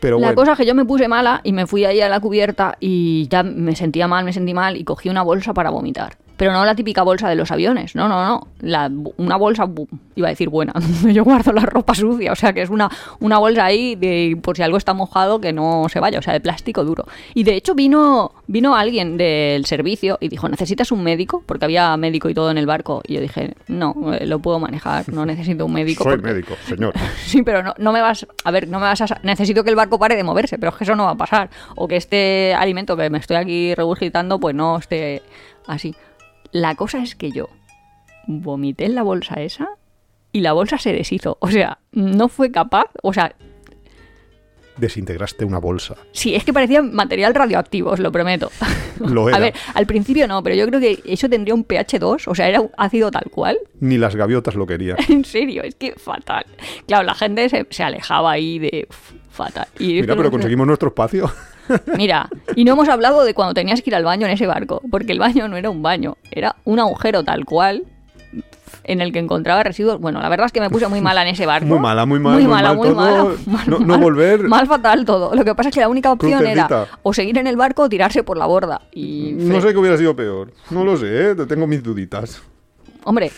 Pero 0.00 0.18
la 0.18 0.28
bueno, 0.28 0.36
cosa 0.36 0.52
es 0.52 0.58
que 0.58 0.66
yo 0.66 0.74
me 0.74 0.84
puse 0.84 1.08
mala 1.08 1.40
y 1.42 1.52
me 1.52 1.66
fui 1.66 1.84
ahí 1.84 2.00
a 2.00 2.08
la 2.08 2.20
cubierta 2.20 2.76
y 2.80 3.28
ya 3.28 3.42
me 3.42 3.74
sentía 3.74 4.08
mal, 4.08 4.24
me 4.24 4.32
sentí 4.32 4.54
mal 4.54 4.76
y 4.76 4.84
cogí 4.84 5.08
una 5.08 5.22
bolsa 5.22 5.54
para 5.54 5.70
vomitar. 5.70 6.16
Pero 6.36 6.52
no 6.52 6.64
la 6.64 6.74
típica 6.74 7.02
bolsa 7.02 7.28
de 7.28 7.34
los 7.34 7.50
aviones, 7.50 7.94
no, 7.94 8.08
no, 8.08 8.24
no. 8.26 8.48
La, 8.60 8.90
una 9.16 9.36
bolsa, 9.36 9.66
iba 10.16 10.28
a 10.28 10.30
decir 10.30 10.48
buena, 10.50 10.74
yo 11.12 11.24
guardo 11.24 11.52
la 11.52 11.62
ropa 11.62 11.94
sucia, 11.94 12.32
o 12.32 12.36
sea 12.36 12.52
que 12.52 12.62
es 12.62 12.68
una, 12.70 12.90
una 13.20 13.38
bolsa 13.38 13.64
ahí 13.64 13.94
de 13.96 14.38
por 14.42 14.56
si 14.56 14.62
algo 14.62 14.76
está 14.76 14.92
mojado 14.92 15.40
que 15.40 15.52
no 15.52 15.86
se 15.88 15.98
vaya, 16.00 16.18
o 16.18 16.22
sea, 16.22 16.32
de 16.34 16.40
plástico 16.40 16.84
duro. 16.84 17.06
Y 17.34 17.44
de 17.44 17.54
hecho 17.54 17.74
vino, 17.74 18.32
vino 18.46 18.76
alguien 18.76 19.16
del 19.16 19.64
servicio 19.64 20.18
y 20.20 20.28
dijo, 20.28 20.48
¿necesitas 20.48 20.92
un 20.92 21.02
médico? 21.02 21.42
Porque 21.46 21.64
había 21.64 21.96
médico 21.96 22.28
y 22.28 22.34
todo 22.34 22.50
en 22.50 22.58
el 22.58 22.66
barco. 22.66 23.02
Y 23.06 23.14
yo 23.14 23.20
dije, 23.20 23.54
no, 23.68 23.94
eh, 24.14 24.26
lo 24.26 24.38
puedo 24.38 24.58
manejar, 24.60 25.08
no 25.12 25.24
necesito 25.24 25.64
un 25.64 25.72
médico. 25.72 26.04
soy 26.04 26.16
porque- 26.18 26.28
médico, 26.32 26.54
señor. 26.66 26.92
Sí, 27.24 27.42
pero 27.42 27.62
no, 27.62 27.74
no 27.78 27.92
me 27.92 28.00
vas. 28.00 28.26
A 28.44 28.50
ver, 28.50 28.68
no 28.68 28.78
me 28.78 28.84
vas 28.86 29.00
a. 29.00 29.06
Necesito 29.22 29.64
que 29.64 29.70
el 29.70 29.76
barco 29.76 29.98
pare 29.98 30.16
de 30.16 30.22
moverse, 30.22 30.58
pero 30.58 30.70
es 30.70 30.76
que 30.76 30.84
eso 30.84 30.94
no 30.94 31.04
va 31.04 31.10
a 31.12 31.16
pasar. 31.16 31.50
O 31.76 31.88
que 31.88 31.96
este 31.96 32.54
alimento 32.54 32.96
que 32.96 33.08
me 33.10 33.18
estoy 33.18 33.36
aquí 33.36 33.74
regurgitando, 33.74 34.38
pues 34.38 34.54
no 34.54 34.76
esté 34.78 35.22
así. 35.66 35.94
La 36.58 36.74
cosa 36.74 37.02
es 37.02 37.14
que 37.14 37.30
yo 37.32 37.48
vomité 38.26 38.86
en 38.86 38.94
la 38.94 39.02
bolsa 39.02 39.42
esa 39.42 39.68
y 40.32 40.40
la 40.40 40.54
bolsa 40.54 40.78
se 40.78 40.92
deshizo. 40.94 41.36
O 41.40 41.50
sea, 41.50 41.78
no 41.92 42.28
fue 42.28 42.50
capaz. 42.50 42.86
O 43.02 43.12
sea, 43.12 43.34
Desintegraste 44.78 45.44
una 45.46 45.58
bolsa. 45.58 45.96
sí, 46.12 46.34
es 46.34 46.44
que 46.44 46.52
parecía 46.52 46.82
material 46.82 47.34
radioactivo, 47.34 47.90
os 47.92 47.98
lo 47.98 48.12
prometo. 48.12 48.50
Lo 49.00 49.28
era. 49.28 49.36
A 49.38 49.40
ver, 49.40 49.54
al 49.74 49.86
principio 49.86 50.26
no, 50.28 50.42
pero 50.42 50.54
yo 50.54 50.66
creo 50.66 50.80
que 50.80 51.02
eso 51.06 51.28
tendría 51.30 51.54
un 51.54 51.64
pH 51.64 51.98
2, 51.98 52.28
o 52.28 52.34
sea, 52.34 52.48
era 52.48 52.60
un 52.62 52.70
ácido 52.78 53.10
tal 53.10 53.24
cual. 53.30 53.58
Ni 53.80 53.96
las 53.98 54.14
gaviotas 54.16 54.54
lo 54.54 54.66
querían. 54.66 54.96
En 55.10 55.24
serio, 55.24 55.62
es 55.62 55.74
que 55.76 55.92
fatal. 55.96 56.44
Claro, 56.86 57.04
la 57.04 57.14
gente 57.14 57.48
se, 57.50 57.66
se 57.70 57.82
alejaba 57.82 58.32
ahí 58.32 58.58
de 58.58 58.86
uf, 58.90 59.12
fatal. 59.30 59.66
Y 59.78 59.94
Mira, 60.00 60.08
pero 60.14 60.24
no- 60.24 60.30
conseguimos 60.30 60.66
nuestro 60.66 60.88
espacio. 60.88 61.30
Mira, 61.96 62.28
y 62.54 62.64
no 62.64 62.72
hemos 62.72 62.88
hablado 62.88 63.24
de 63.24 63.34
cuando 63.34 63.54
tenías 63.54 63.82
que 63.82 63.90
ir 63.90 63.96
al 63.96 64.04
baño 64.04 64.26
en 64.26 64.32
ese 64.32 64.46
barco, 64.46 64.82
porque 64.90 65.12
el 65.12 65.18
baño 65.18 65.48
no 65.48 65.56
era 65.56 65.70
un 65.70 65.82
baño, 65.82 66.16
era 66.30 66.56
un 66.64 66.78
agujero 66.78 67.24
tal 67.24 67.44
cual 67.44 67.84
en 68.88 69.00
el 69.00 69.12
que 69.12 69.18
encontraba 69.18 69.64
residuos. 69.64 69.98
Bueno, 70.00 70.20
la 70.20 70.28
verdad 70.28 70.46
es 70.46 70.52
que 70.52 70.60
me 70.60 70.70
puse 70.70 70.86
muy 70.86 71.00
mala 71.00 71.22
en 71.22 71.28
ese 71.28 71.44
barco. 71.46 71.66
Muy 71.66 71.78
mala, 71.80 72.06
muy 72.06 72.20
mal, 72.20 72.34
muy 72.34 72.42
muy 72.44 72.52
mala, 72.52 72.68
mal 72.68 72.76
muy 72.76 72.88
todo. 72.88 72.94
mala. 72.96 73.24
mal, 73.46 73.86
No- 73.86 73.98
volver. 73.98 74.42
Mal 74.44 74.66
fatal 74.66 75.04
todo. 75.04 75.34
Lo 75.34 75.44
que 75.44 75.54
pasa 75.54 75.70
es 75.70 75.74
que 75.74 75.80
la 75.80 75.88
única 75.88 76.12
opción 76.12 76.46
era 76.46 76.86
o 77.02 77.12
seguir 77.12 77.36
en 77.38 77.46
el 77.48 77.56
barco 77.56 77.82
o 77.82 77.88
tirarse 77.88 78.22
por 78.22 78.36
la 78.36 78.46
borda. 78.46 78.82
Y 78.92 79.32
No 79.34 79.60
sé 79.60 79.72
qué 79.72 79.78
hubiera 79.78 79.96
sido 79.96 80.14
peor. 80.14 80.52
No 80.70 80.84
lo 80.84 80.96
sé, 80.96 81.30
¿eh? 81.30 81.34
tengo 81.48 81.66
mis 81.66 81.82
duditas. 81.82 82.42
Hombre, 83.04 83.30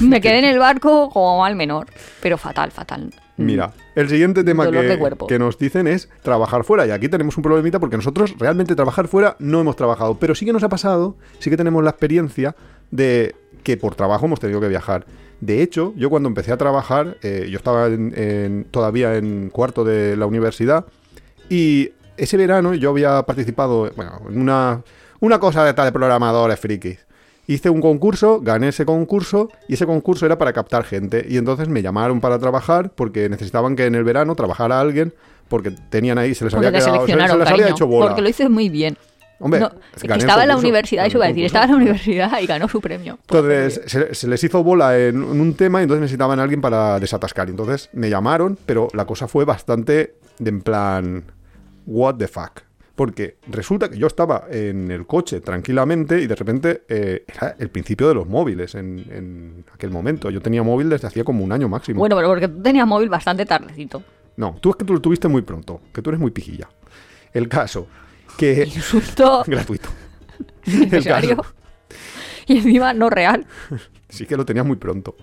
me 0.00 0.20
quedé 0.20 0.38
en 0.38 0.44
el 0.44 0.58
barco 0.58 1.10
como 1.10 1.38
mal 1.40 1.54
menor, 1.56 1.86
pero 2.20 2.38
fatal, 2.38 2.70
fatal. 2.70 3.10
Mira, 3.38 3.72
el 3.94 4.08
siguiente 4.08 4.42
tema 4.44 4.64
que, 4.82 4.98
que 5.28 5.38
nos 5.38 5.58
dicen 5.58 5.86
es 5.86 6.08
trabajar 6.22 6.64
fuera. 6.64 6.86
Y 6.86 6.90
aquí 6.90 7.08
tenemos 7.08 7.36
un 7.36 7.42
problemita 7.42 7.78
porque 7.78 7.96
nosotros 7.96 8.34
realmente 8.38 8.74
trabajar 8.74 9.06
fuera 9.08 9.36
no 9.38 9.60
hemos 9.60 9.76
trabajado. 9.76 10.16
Pero 10.18 10.34
sí 10.34 10.44
que 10.44 10.52
nos 10.52 10.62
ha 10.64 10.68
pasado, 10.68 11.16
sí 11.38 11.48
que 11.50 11.56
tenemos 11.56 11.82
la 11.84 11.90
experiencia 11.90 12.56
de 12.90 13.34
que 13.62 13.76
por 13.76 13.94
trabajo 13.94 14.26
hemos 14.26 14.40
tenido 14.40 14.60
que 14.60 14.68
viajar. 14.68 15.06
De 15.40 15.62
hecho, 15.62 15.92
yo 15.96 16.10
cuando 16.10 16.28
empecé 16.28 16.50
a 16.52 16.56
trabajar, 16.56 17.16
eh, 17.22 17.46
yo 17.50 17.56
estaba 17.58 17.86
en- 17.86 18.12
en- 18.16 18.64
todavía 18.70 19.14
en 19.16 19.50
cuarto 19.50 19.84
de 19.84 20.16
la 20.16 20.26
universidad 20.26 20.86
y 21.48 21.90
ese 22.16 22.36
verano 22.36 22.74
yo 22.74 22.90
había 22.90 23.22
participado 23.22 23.90
bueno, 23.94 24.20
en 24.28 24.40
una, 24.40 24.82
una 25.20 25.38
cosa 25.38 25.64
de 25.64 25.74
tal 25.74 25.86
de 25.86 25.92
programadores 25.92 26.58
frikis. 26.58 27.06
Hice 27.48 27.70
un 27.70 27.80
concurso, 27.80 28.40
gané 28.40 28.68
ese 28.68 28.84
concurso 28.84 29.48
y 29.68 29.74
ese 29.74 29.86
concurso 29.86 30.26
era 30.26 30.36
para 30.38 30.52
captar 30.52 30.84
gente. 30.84 31.26
Y 31.28 31.38
entonces 31.38 31.66
me 31.68 31.82
llamaron 31.82 32.20
para 32.20 32.38
trabajar 32.38 32.90
porque 32.94 33.28
necesitaban 33.28 33.74
que 33.74 33.86
en 33.86 33.94
el 33.94 34.04
verano 34.04 34.36
trabajara 34.36 34.78
alguien 34.78 35.14
porque 35.48 35.70
tenían 35.88 36.18
ahí, 36.18 36.34
se 36.34 36.44
les 36.44 36.52
Porque 36.52 36.66
había 36.66 36.78
quedado, 36.78 37.06
se, 37.06 37.12
se 37.14 37.52
había 37.52 37.68
hecho 37.70 37.86
bola. 37.86 38.08
porque 38.08 38.20
lo 38.22 38.28
hice 38.28 38.48
muy 38.50 38.68
bien. 38.68 38.98
Hombre, 39.40 39.60
No, 39.60 39.70
es 39.94 40.02
que 40.02 40.08
gané 40.08 40.22
el 40.22 40.28
estaba 40.28 40.42
en 40.42 40.48
la 40.48 40.56
universidad, 40.56 41.06
eso 41.06 41.16
iba 41.18 41.24
a 41.24 41.28
decir, 41.28 41.44
estaba 41.46 41.64
en 41.64 41.70
la 41.70 41.76
universidad 41.78 42.40
y 42.40 42.46
ganó 42.46 42.68
su 42.68 42.80
premio. 42.80 43.18
Entonces 43.22 43.80
se, 43.86 44.14
se 44.14 44.28
les 44.28 44.44
hizo 44.44 44.62
bola 44.62 44.98
en, 44.98 45.16
en 45.16 45.40
un 45.40 45.54
tema 45.54 45.80
y 45.80 45.84
entonces 45.84 46.02
necesitaban 46.02 46.38
a 46.40 46.42
alguien 46.42 46.60
para 46.60 47.00
desatascar. 47.00 47.48
Entonces 47.48 47.88
me 47.94 48.10
llamaron, 48.10 48.58
pero 48.66 48.88
la 48.92 49.06
cosa 49.06 49.26
fue 49.26 49.44
bastante 49.46 50.16
de 50.38 50.50
en 50.50 50.60
plan, 50.60 51.24
what 51.86 52.16
the 52.16 52.28
fuck. 52.28 52.67
Porque 52.98 53.36
resulta 53.46 53.88
que 53.88 53.96
yo 53.96 54.08
estaba 54.08 54.46
en 54.50 54.90
el 54.90 55.06
coche 55.06 55.40
tranquilamente 55.40 56.20
y 56.20 56.26
de 56.26 56.34
repente 56.34 56.82
eh, 56.88 57.24
era 57.28 57.54
el 57.56 57.70
principio 57.70 58.08
de 58.08 58.14
los 58.14 58.26
móviles 58.26 58.74
en, 58.74 59.06
en 59.08 59.64
aquel 59.72 59.92
momento. 59.92 60.30
Yo 60.30 60.42
tenía 60.42 60.64
móvil 60.64 60.88
desde 60.88 61.06
hacía 61.06 61.22
como 61.22 61.44
un 61.44 61.52
año 61.52 61.68
máximo. 61.68 62.00
Bueno, 62.00 62.16
pero 62.16 62.26
porque 62.26 62.48
tú 62.48 62.60
tenías 62.60 62.88
móvil 62.88 63.08
bastante 63.08 63.46
tardecito. 63.46 64.02
No, 64.36 64.56
tú 64.60 64.70
es 64.70 64.76
que 64.76 64.84
tú 64.84 64.94
lo 64.94 65.00
tuviste 65.00 65.28
muy 65.28 65.42
pronto, 65.42 65.80
que 65.94 66.02
tú 66.02 66.10
eres 66.10 66.18
muy 66.20 66.32
pijilla. 66.32 66.68
El 67.32 67.48
caso, 67.48 67.86
que... 68.36 68.64
Insulto 68.74 69.44
gratuito. 69.46 69.90
El 70.66 70.80
necesario. 70.80 71.36
caso, 71.36 71.54
Y 72.48 72.56
encima 72.56 72.92
no 72.94 73.10
real. 73.10 73.46
Sí 74.08 74.26
que 74.26 74.36
lo 74.36 74.44
tenías 74.44 74.66
muy 74.66 74.76
pronto. 74.76 75.14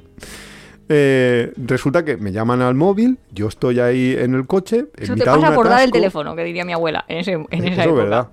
Eh, 0.88 1.52
resulta 1.58 2.06
que 2.06 2.18
me 2.18 2.32
llaman 2.32 2.62
al 2.62 2.76
móvil, 2.76 3.18
yo 3.32 3.48
estoy 3.48 3.80
ahí 3.80 4.16
en 4.18 4.36
el 4.36 4.46
coche. 4.46 4.86
En 4.98 5.04
Eso 5.04 5.14
te 5.14 5.20
mitad 5.20 5.34
de 5.34 5.40
pasa 5.40 5.50
un 5.50 5.56
por 5.56 5.70
dar 5.70 5.82
el 5.84 5.92
teléfono, 5.92 6.36
que 6.36 6.44
diría 6.44 6.64
mi 6.64 6.74
abuela 6.74 7.06
en, 7.08 7.18
ese, 7.20 7.32
en 7.34 7.48
esa 7.52 7.82
Eso 7.82 7.82
época. 7.82 7.90
es 7.90 7.96
verdad. 7.96 8.28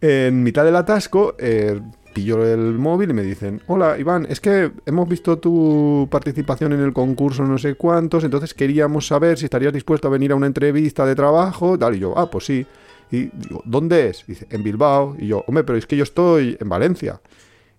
En 0.00 0.42
mitad 0.42 0.64
del 0.64 0.76
atasco, 0.76 1.34
eh, 1.38 1.80
pillo 2.12 2.44
el 2.44 2.74
móvil 2.78 3.10
y 3.10 3.12
me 3.14 3.22
dicen: 3.22 3.62
Hola, 3.68 3.98
Iván, 3.98 4.26
es 4.28 4.40
que 4.40 4.72
hemos 4.84 5.08
visto 5.08 5.38
tu 5.38 6.08
participación 6.10 6.72
en 6.72 6.80
el 6.80 6.92
concurso, 6.92 7.44
no 7.44 7.56
sé 7.56 7.76
cuántos, 7.76 8.24
entonces 8.24 8.52
queríamos 8.52 9.06
saber 9.06 9.38
si 9.38 9.44
estarías 9.44 9.72
dispuesto 9.72 10.08
a 10.08 10.10
venir 10.10 10.32
a 10.32 10.34
una 10.34 10.46
entrevista 10.46 11.06
de 11.06 11.14
trabajo. 11.14 11.78
Tal, 11.78 11.94
y 11.94 12.00
yo, 12.00 12.14
ah, 12.18 12.28
pues 12.30 12.46
sí. 12.46 12.66
Y 13.10 13.30
digo, 13.32 13.62
¿dónde 13.64 14.08
es? 14.08 14.24
Dice, 14.26 14.46
en 14.50 14.64
Bilbao. 14.64 15.14
Y 15.18 15.28
yo, 15.28 15.44
hombre, 15.46 15.62
pero 15.62 15.78
es 15.78 15.86
que 15.86 15.96
yo 15.96 16.02
estoy 16.02 16.56
en 16.60 16.68
Valencia. 16.68 17.20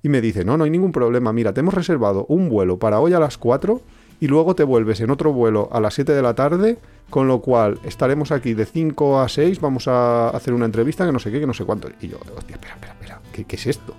Y 0.03 0.09
me 0.09 0.21
dice, 0.21 0.45
no, 0.45 0.57
no 0.57 0.63
hay 0.63 0.69
ningún 0.69 0.91
problema, 0.91 1.33
mira, 1.33 1.53
te 1.53 1.59
hemos 1.61 1.73
reservado 1.73 2.25
un 2.29 2.49
vuelo 2.49 2.77
para 2.77 2.99
hoy 2.99 3.13
a 3.13 3.19
las 3.19 3.37
4 3.37 3.81
y 4.19 4.27
luego 4.27 4.55
te 4.55 4.63
vuelves 4.63 4.99
en 5.01 5.09
otro 5.11 5.33
vuelo 5.33 5.69
a 5.71 5.79
las 5.79 5.93
7 5.95 6.13
de 6.13 6.21
la 6.21 6.33
tarde, 6.33 6.77
con 7.09 7.27
lo 7.27 7.39
cual 7.41 7.79
estaremos 7.83 8.31
aquí 8.31 8.53
de 8.53 8.65
5 8.65 9.19
a 9.19 9.27
6, 9.29 9.59
vamos 9.61 9.87
a 9.87 10.29
hacer 10.29 10.53
una 10.53 10.65
entrevista 10.65 11.05
que 11.05 11.11
no 11.11 11.19
sé 11.19 11.31
qué, 11.31 11.39
que 11.39 11.47
no 11.47 11.53
sé 11.53 11.65
cuánto. 11.65 11.89
Y 12.01 12.07
yo, 12.09 12.17
hostia, 12.35 12.55
espera, 12.55 12.73
espera, 12.75 12.93
espera, 12.93 13.21
¿qué, 13.31 13.43
qué 13.45 13.55
es 13.55 13.67
esto? 13.67 13.93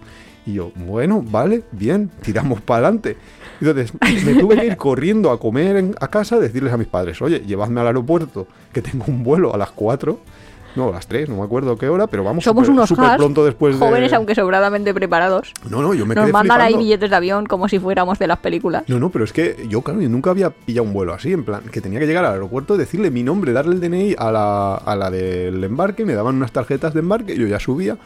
Y 0.46 0.54
yo, 0.54 0.72
bueno, 0.76 1.22
vale, 1.24 1.62
bien, 1.72 2.10
tiramos 2.22 2.60
para 2.62 2.86
adelante. 2.86 3.16
Entonces 3.60 3.92
me 4.24 4.34
tuve 4.34 4.56
que 4.56 4.66
ir 4.66 4.76
corriendo 4.78 5.30
a 5.30 5.38
comer 5.40 5.76
en- 5.76 5.94
a 6.00 6.08
casa, 6.08 6.38
decirles 6.38 6.72
a 6.72 6.76
mis 6.76 6.86
padres, 6.88 7.20
oye, 7.22 7.40
llevadme 7.40 7.80
al 7.80 7.88
aeropuerto, 7.88 8.46
que 8.72 8.82
tengo 8.82 9.04
un 9.08 9.22
vuelo 9.24 9.52
a 9.54 9.58
las 9.58 9.70
4, 9.72 10.18
no, 10.76 10.88
a 10.88 10.92
las 10.92 11.06
3, 11.06 11.28
no 11.28 11.36
me 11.36 11.42
acuerdo 11.42 11.76
qué 11.76 11.88
hora, 11.88 12.06
pero 12.06 12.22
vamos 12.24 12.44
Somos 12.44 12.66
súper- 12.66 12.72
unos 12.72 12.92
hacks, 12.92 13.16
pronto 13.16 13.44
después 13.44 13.78
de... 13.78 13.86
jóvenes 13.86 14.12
aunque 14.12 14.34
sobradamente 14.34 14.92
preparados. 14.94 15.52
No, 15.68 15.82
no, 15.82 15.94
yo 15.94 16.06
me 16.06 16.14
Nos 16.14 16.24
quedé 16.24 16.32
mandan 16.32 16.60
ahí 16.60 16.76
billetes 16.76 17.10
de 17.10 17.16
avión 17.16 17.46
como 17.46 17.68
si 17.68 17.78
fuéramos 17.78 18.18
de 18.18 18.26
las 18.26 18.38
películas. 18.38 18.84
No, 18.86 18.98
no, 19.00 19.10
pero 19.10 19.24
es 19.24 19.32
que 19.32 19.66
yo, 19.68 19.82
claro, 19.82 20.00
yo 20.00 20.08
nunca 20.08 20.30
había 20.30 20.50
pillado 20.50 20.84
un 20.86 20.92
vuelo 20.92 21.14
así, 21.14 21.32
en 21.32 21.44
plan, 21.44 21.62
que 21.72 21.80
tenía 21.80 21.98
que 21.98 22.06
llegar 22.06 22.24
al 22.24 22.32
aeropuerto, 22.34 22.76
decirle 22.76 23.10
mi 23.10 23.22
nombre, 23.22 23.52
darle 23.52 23.74
el 23.74 23.80
DNI 23.80 24.14
a 24.18 24.30
la, 24.30 24.74
a 24.76 24.96
la 24.96 25.10
del 25.10 25.62
embarque, 25.64 26.04
me 26.04 26.14
daban 26.14 26.36
unas 26.36 26.52
tarjetas 26.52 26.94
de 26.94 27.00
embarque, 27.00 27.36
yo 27.36 27.46
ya 27.46 27.58
subía. 27.60 27.96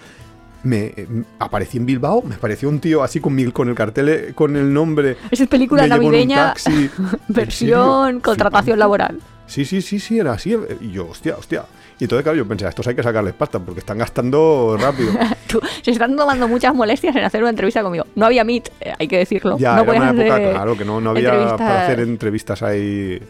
Me 0.64 0.94
eh, 0.96 1.09
aparecí 1.40 1.77
en 1.79 1.87
Bilbao, 1.87 2.22
me 2.22 2.37
pareció 2.37 2.68
un 2.68 2.79
tío 2.79 3.03
así 3.03 3.18
con, 3.18 3.35
mi- 3.35 3.51
con 3.51 3.68
el 3.68 3.75
cartel, 3.75 4.33
con 4.33 4.55
el 4.55 4.72
nombre. 4.72 5.16
Esa 5.33 5.42
es 5.42 5.48
película 5.48 5.88
navideña, 5.88 6.51
taxi. 6.55 6.70
¿En 7.29 7.35
versión 7.35 8.20
contratación 8.20 8.79
laboral. 8.79 9.18
Sí, 9.48 9.64
sí, 9.64 9.83
sí, 9.83 9.98
sí, 9.98 10.20
era 10.20 10.35
así. 10.35 10.57
Y 10.81 10.92
yo, 10.92 11.09
hostia, 11.09 11.35
hostia. 11.37 11.64
Y 12.02 12.06
entonces, 12.06 12.24
claro, 12.24 12.36
yo 12.38 12.48
pensé, 12.48 12.66
a 12.66 12.70
estos 12.70 12.84
hay 12.88 12.96
que 12.96 13.02
sacarles 13.04 13.32
pasta 13.32 13.60
porque 13.60 13.78
están 13.78 13.96
gastando 13.96 14.76
rápido. 14.76 15.12
Tú- 15.46 15.60
se 15.82 15.92
están 15.92 16.16
tomando 16.16 16.48
muchas 16.48 16.74
molestias 16.74 17.14
en 17.14 17.22
hacer 17.22 17.40
una 17.42 17.50
entrevista 17.50 17.80
conmigo. 17.80 18.06
No 18.16 18.26
había 18.26 18.42
Meet, 18.42 18.70
eh, 18.80 18.92
hay 18.98 19.06
que 19.06 19.18
decirlo. 19.18 19.56
Ya, 19.56 19.76
no 19.76 19.82
era 19.92 20.10
una 20.10 20.10
época, 20.10 20.50
claro, 20.50 20.76
que 20.76 20.84
no, 20.84 21.00
no 21.00 21.10
había 21.10 21.28
entrevistas- 21.28 21.58
para 21.58 21.82
hacer 21.84 22.00
entrevistas 22.00 22.62
ahí 22.64 23.22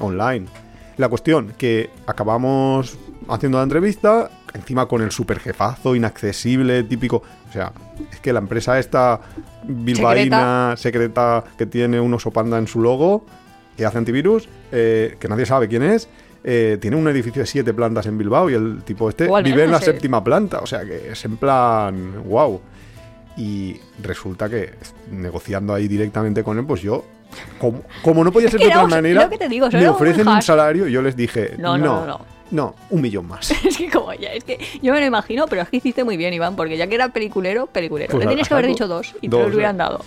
online. 0.00 0.44
La 0.98 1.08
cuestión, 1.08 1.54
que 1.56 1.88
acabamos 2.06 2.98
haciendo 3.30 3.56
la 3.56 3.64
entrevista, 3.64 4.30
encima 4.52 4.84
con 4.84 5.00
el 5.00 5.10
super 5.10 5.38
jefazo, 5.40 5.94
inaccesible, 5.96 6.82
típico. 6.82 7.22
O 7.48 7.52
sea, 7.52 7.72
es 8.12 8.20
que 8.20 8.30
la 8.34 8.40
empresa 8.40 8.78
esta 8.78 9.20
bilbaína, 9.64 10.74
secreta, 10.76 11.44
que 11.56 11.64
tiene 11.64 11.98
un 11.98 12.12
oso 12.12 12.30
panda 12.30 12.58
en 12.58 12.66
su 12.66 12.82
logo, 12.82 13.24
que 13.76 13.86
hace 13.86 13.96
antivirus, 13.96 14.48
eh, 14.72 15.16
que 15.18 15.28
nadie 15.28 15.46
sabe 15.46 15.66
quién 15.68 15.82
es. 15.82 16.10
Eh, 16.44 16.78
tiene 16.80 16.96
un 16.96 17.08
edificio 17.08 17.42
de 17.42 17.46
siete 17.46 17.74
plantas 17.74 18.06
en 18.06 18.16
Bilbao 18.16 18.48
y 18.50 18.54
el 18.54 18.82
tipo 18.84 19.08
este 19.08 19.28
vive 19.42 19.64
en 19.64 19.70
la 19.70 19.78
sé. 19.78 19.86
séptima 19.86 20.22
planta. 20.22 20.60
O 20.60 20.66
sea 20.66 20.84
que 20.84 21.12
es 21.12 21.24
en 21.24 21.36
plan, 21.36 22.22
wow. 22.24 22.60
Y 23.36 23.76
resulta 24.02 24.48
que 24.48 24.74
negociando 25.10 25.74
ahí 25.74 25.86
directamente 25.86 26.42
con 26.42 26.58
él, 26.58 26.64
pues 26.66 26.82
yo, 26.82 27.04
como, 27.58 27.82
como 28.02 28.24
no 28.24 28.32
podía 28.32 28.50
ser 28.50 28.58
que 28.58 28.66
de 28.66 28.72
otra 28.72 28.86
manera, 28.86 29.28
que 29.28 29.38
te 29.38 29.48
digo, 29.48 29.68
me 29.70 29.88
ofrecen 29.88 30.26
un 30.26 30.42
salario 30.42 30.88
y 30.88 30.92
yo 30.92 31.02
les 31.02 31.14
dije, 31.14 31.54
No, 31.58 31.78
no, 31.78 32.04
no, 32.04 32.06
no, 32.06 32.20
no, 32.50 32.74
un 32.90 33.00
millón 33.00 33.28
más. 33.28 33.50
Es 33.64 33.76
que 33.76 33.90
como 33.90 34.12
ya, 34.14 34.32
es 34.32 34.44
que 34.44 34.58
yo 34.82 34.92
me 34.92 35.00
lo 35.00 35.06
imagino, 35.06 35.46
pero 35.46 35.62
es 35.62 35.68
que 35.68 35.76
hiciste 35.76 36.02
muy 36.02 36.16
bien, 36.16 36.34
Iván, 36.34 36.56
porque 36.56 36.76
ya 36.76 36.86
que 36.86 36.94
era 36.94 37.10
peliculero, 37.10 37.66
peliculero. 37.66 38.10
Pues 38.10 38.24
Le 38.24 38.28
tienes 38.28 38.48
que 38.48 38.54
haber 38.54 38.66
dicho 38.66 38.88
dos 38.88 39.14
y 39.20 39.28
Dos, 39.28 39.40
te 39.40 39.46
los 39.46 39.54
hubieran 39.54 39.76
eh. 39.76 39.78
dado. 39.78 40.04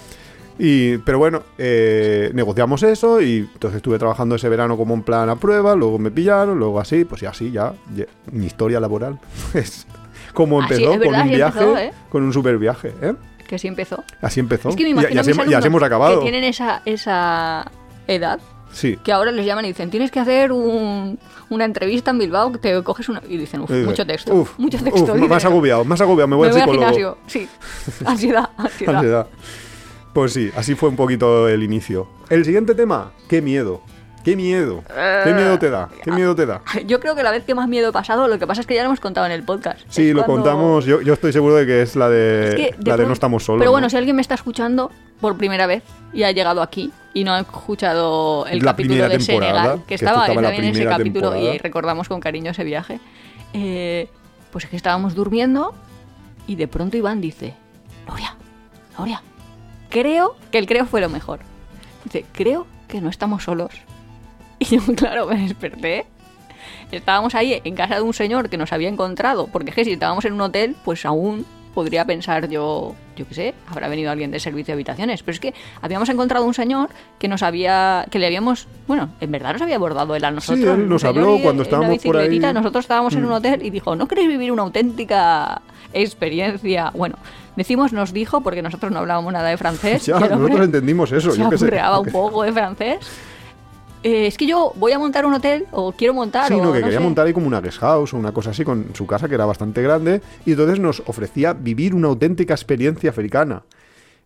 Y, 0.60 0.98
pero 1.00 1.18
bueno, 1.18 1.42
eh, 1.58 2.30
negociamos 2.34 2.84
eso 2.84 3.22
y 3.22 3.50
entonces 3.54 3.78
estuve 3.78 3.98
trabajando 3.98 4.36
ese 4.36 4.48
verano 4.50 4.78
como 4.78 4.94
en 4.94 5.04
plan 5.04 5.30
a 5.30 5.36
prueba, 5.38 5.76
luego 5.76 5.98
me 5.98 6.12
pillaron, 6.12 6.60
luego 6.60 6.80
así, 6.80 7.06
pues 7.06 7.24
y 7.24 7.26
así 7.26 7.52
ya, 7.52 7.74
ya, 7.96 8.06
mi 8.32 8.46
historia 8.46 8.80
laboral 8.80 9.20
es 9.54 9.88
como 10.34 10.62
Así, 10.62 10.74
empezó, 10.76 10.92
es 10.94 10.98
con 10.98 11.00
verdad, 11.00 11.16
un 11.22 11.28
así 11.28 11.36
viaje, 11.36 11.60
empezó, 11.60 11.78
¿eh? 11.78 11.94
con 12.10 12.24
un 12.24 12.34
super 12.34 12.58
viaje, 12.58 12.94
¿eh? 13.02 13.14
Que 13.48 13.58
sí 13.60 13.68
empezó. 13.68 14.04
Así 14.22 14.40
empezó. 14.40 14.70
Es 14.70 14.76
que 14.76 14.84
me 14.84 14.90
Y- 14.90 14.92
imagino 14.94 15.14
y, 15.14 15.18
a 15.18 15.22
así, 15.22 15.32
y 15.50 15.54
así 15.54 15.68
hemos 15.68 15.84
acabado. 15.84 16.20
que 16.20 16.30
tienen 16.30 16.44
esa, 16.46 16.82
esa 16.86 17.70
edad 18.08 18.40
Sí. 18.72 18.98
que 19.04 19.12
ahora 19.12 19.32
les 19.32 19.46
llaman 19.46 19.66
y 19.66 19.70
dicen, 19.70 19.90
tienes 19.90 20.12
que 20.12 20.22
hacer 20.22 20.54
un- 20.54 21.20
una 21.50 21.66
entrevista 21.66 22.12
en 22.12 22.20
Bilbao, 22.20 22.54
que 22.54 22.60
te 22.60 22.82
coges 22.84 23.10
una... 23.10 23.22
Y 23.28 23.36
dicen, 23.36 23.60
uff, 23.62 23.70
Y 23.72 23.74
dice, 23.74 23.86
mucho 23.88 24.06
texto, 24.08 24.34
"Uf, 24.34 24.58
mucho 24.58 24.78
uf, 24.78 24.84
texto. 24.86 25.16
más 25.16 25.30
dice. 25.30 25.48
agobiado, 25.48 25.84
más 25.84 26.00
agobiado, 26.00 26.28
me 26.30 26.36
voy 26.38 26.48
Me 26.48 26.48
al 26.48 26.54
voy 26.54 26.62
al 26.62 26.70
psicólogo. 26.70 26.94
gimnasio, 26.96 27.18
sí. 27.28 27.50
Ansiedad, 28.06 28.50
ansiedad. 28.58 28.96
Ansiedad. 28.96 29.28
Pues 30.14 30.34
sí, 30.34 30.52
así 30.56 30.76
fue 30.76 30.90
un 30.90 30.96
poquito 30.96 31.48
el 31.48 31.64
inicio. 31.64 32.08
El 32.30 32.44
siguiente 32.46 32.76
tema, 32.76 33.12
qué 33.30 33.42
miedo. 33.42 33.82
Qué 34.24 34.36
miedo. 34.36 34.84
Eh, 34.96 35.22
¿Qué 35.24 35.34
miedo 35.34 35.58
te 35.58 35.72
da? 35.72 35.90
¿Qué 36.04 36.12
miedo 36.12 36.36
te 36.36 36.46
da? 36.46 36.62
Yo 36.86 37.00
creo 37.00 37.16
que 37.16 37.24
la 37.24 37.32
vez 37.32 37.44
que 37.44 37.56
más 37.56 37.68
miedo 37.68 37.90
he 37.90 37.92
pasado, 37.92 38.28
lo 38.28 38.38
que 38.38 38.46
pasa 38.46 38.62
es 38.62 38.68
que 38.68 38.76
ya 38.76 38.84
lo 38.84 38.88
hemos 38.90 39.00
contado 39.00 39.26
en 39.26 39.32
el 39.32 39.42
podcast. 39.44 39.80
Sí, 39.90 40.10
Es 40.10 40.14
lo 40.16 40.26
cuando- 40.26 40.44
contamos. 40.44 40.86
Yo, 40.86 41.02
yo 41.02 41.14
estoy 41.14 41.34
seguro 41.34 41.56
de 41.56 41.66
que 41.66 41.82
es 41.82 41.96
la 41.96 42.08
de, 42.08 42.50
Es 42.50 42.56
que 42.56 42.76
la 42.88 42.98
de 42.98 43.08
no 43.08 43.14
estamos 43.14 43.44
solos. 43.44 43.60
Pero 43.62 43.70
¿no? 43.70 43.72
bueno, 43.74 43.90
si 43.90 43.98
alguien 43.98 44.16
me 44.16 44.22
está 44.22 44.36
escuchando 44.36 44.92
por 45.20 45.38
primera 45.38 45.66
vez 45.66 45.82
y 46.14 46.22
ha 46.22 46.32
llegado 46.32 46.62
aquí 46.62 46.92
y 47.16 47.24
no 47.24 47.34
ha 47.34 47.40
escuchado 47.40 48.46
el 48.46 48.60
La 48.60 48.66
capítulo 48.74 49.10
de 49.10 49.20
Senegal, 49.20 49.80
que 49.80 49.86
que 49.88 49.96
estaba 49.96 50.28
estaba 50.28 50.42
también 50.44 50.66
en 50.66 50.72
ese 50.76 50.86
capítulo 50.86 51.32
temporada. 51.32 51.56
y 51.56 51.58
recordamos 51.58 52.08
con 52.08 52.20
cariño 52.20 52.52
ese 52.52 52.64
viaje, 52.64 53.00
eh, 53.54 54.08
pues 54.52 54.66
es 54.66 54.70
que 54.70 54.76
estábamos 54.78 55.16
durmiendo 55.16 55.74
y 56.46 56.56
de 56.58 56.68
pronto 56.68 56.96
Iván 56.96 57.22
dice, 57.22 57.56
Gloria, 58.06 58.36
Gloria, 58.96 59.22
creo 59.92 60.36
que 60.52 60.58
el 60.58 60.66
creo 60.66 60.88
fue 60.88 61.00
lo 61.02 61.10
mejor. 61.10 61.42
Dice, 62.06 62.26
creo 62.32 62.66
que 62.88 63.00
no 63.02 63.10
estamos 63.10 63.44
solos. 63.44 63.72
Y 64.60 64.66
yo, 64.66 64.82
claro, 64.96 65.26
me 65.28 65.38
desperté. 65.42 66.06
Estábamos 66.92 67.34
ahí 67.36 67.60
en 67.64 67.76
casa 67.76 67.96
de 67.96 68.02
un 68.02 68.14
señor 68.14 68.50
que 68.50 68.58
nos 68.58 68.72
había 68.74 68.90
encontrado, 68.90 69.48
porque 69.48 69.70
es 69.72 69.76
que 69.76 69.86
si 69.86 69.94
estábamos 69.94 70.26
en 70.26 70.34
un 70.34 70.42
hotel, 70.42 70.76
pues 70.86 71.06
aún 71.06 71.46
podría 71.74 72.06
pensar 72.06 72.50
yo, 72.50 72.94
yo 73.16 73.26
qué 73.28 73.34
sé, 73.34 73.54
habrá 73.68 73.88
venido 73.88 74.12
alguien 74.12 74.30
de 74.30 74.40
servicio 74.42 74.68
de 74.68 74.74
habitaciones. 74.74 75.24
Pero 75.24 75.34
es 75.34 75.40
que 75.40 75.54
habíamos 75.82 76.10
encontrado 76.10 76.46
un 76.46 76.54
señor 76.54 76.90
que 77.18 77.28
nos 77.30 77.42
había, 77.44 78.06
que 78.12 78.20
le 78.20 78.28
habíamos, 78.28 78.68
bueno, 78.88 79.10
en 79.22 79.32
verdad 79.32 79.54
nos 79.54 79.62
había 79.64 79.78
abordado 79.78 80.16
él 80.16 80.26
a 80.26 80.32
nosotros. 80.32 80.60
él 80.78 80.82
un 80.84 80.90
nos 80.90 81.04
habló 81.06 81.38
y- 81.38 81.42
cuando 81.42 81.64
estábamos 81.64 81.98
por 82.04 82.18
ahí. 82.18 82.38
Nosotros 82.40 82.84
estábamos 82.84 83.14
en 83.16 83.24
un 83.24 83.32
Mm. 83.32 83.36
hotel 83.36 83.66
y 83.66 83.70
dijo, 83.72 83.96
¿no 83.96 84.08
queréis 84.08 84.28
vivir 84.28 84.52
una 84.52 84.62
auténtica 84.64 85.62
experiencia? 85.94 86.92
Bueno, 86.94 87.16
decimos 87.56 87.94
nos 87.94 88.14
dijo 88.14 88.42
porque 88.42 88.62
nosotros 88.62 88.92
no 88.92 89.00
hablábamos 89.00 89.32
nada 89.34 89.50
de 89.50 89.58
francés. 89.58 90.06
Ya, 90.06 90.20
nosotros 90.20 90.62
entendimos 90.66 91.12
eso. 91.12 91.32
se 91.32 91.38
yo 91.40 91.50
un 92.00 92.06
poco 92.12 92.44
de 92.44 92.52
francés. 92.54 92.98
Eh, 94.04 94.26
es 94.26 94.36
que 94.36 94.48
yo 94.48 94.74
voy 94.78 94.94
a 94.94 94.98
montar 95.00 95.28
un 95.28 95.34
hotel 95.36 95.68
o 95.72 95.92
quiero 95.92 96.16
montar 96.16 96.48
Sí, 96.48 96.56
o 96.56 96.64
no, 96.64 96.74
que 96.74 96.80
quería 96.82 96.98
sé. 96.98 97.04
montar 97.04 97.28
ahí 97.28 97.34
como 97.34 97.46
una 97.46 97.62
guest 97.62 97.78
house 97.80 98.14
o 98.16 98.18
una 98.18 98.32
cosa 98.32 98.50
así 98.50 98.64
con 98.66 98.88
su 98.96 99.06
casa 99.06 99.30
que 99.30 99.36
era 99.36 99.46
bastante 99.46 99.84
grande 99.84 100.22
y 100.44 100.52
entonces 100.54 100.80
nos 100.80 101.04
ofrecía 101.06 101.54
vivir 101.54 101.94
una 101.94 102.08
auténtica 102.08 102.56
experiencia 102.56 103.12
africana. 103.12 103.62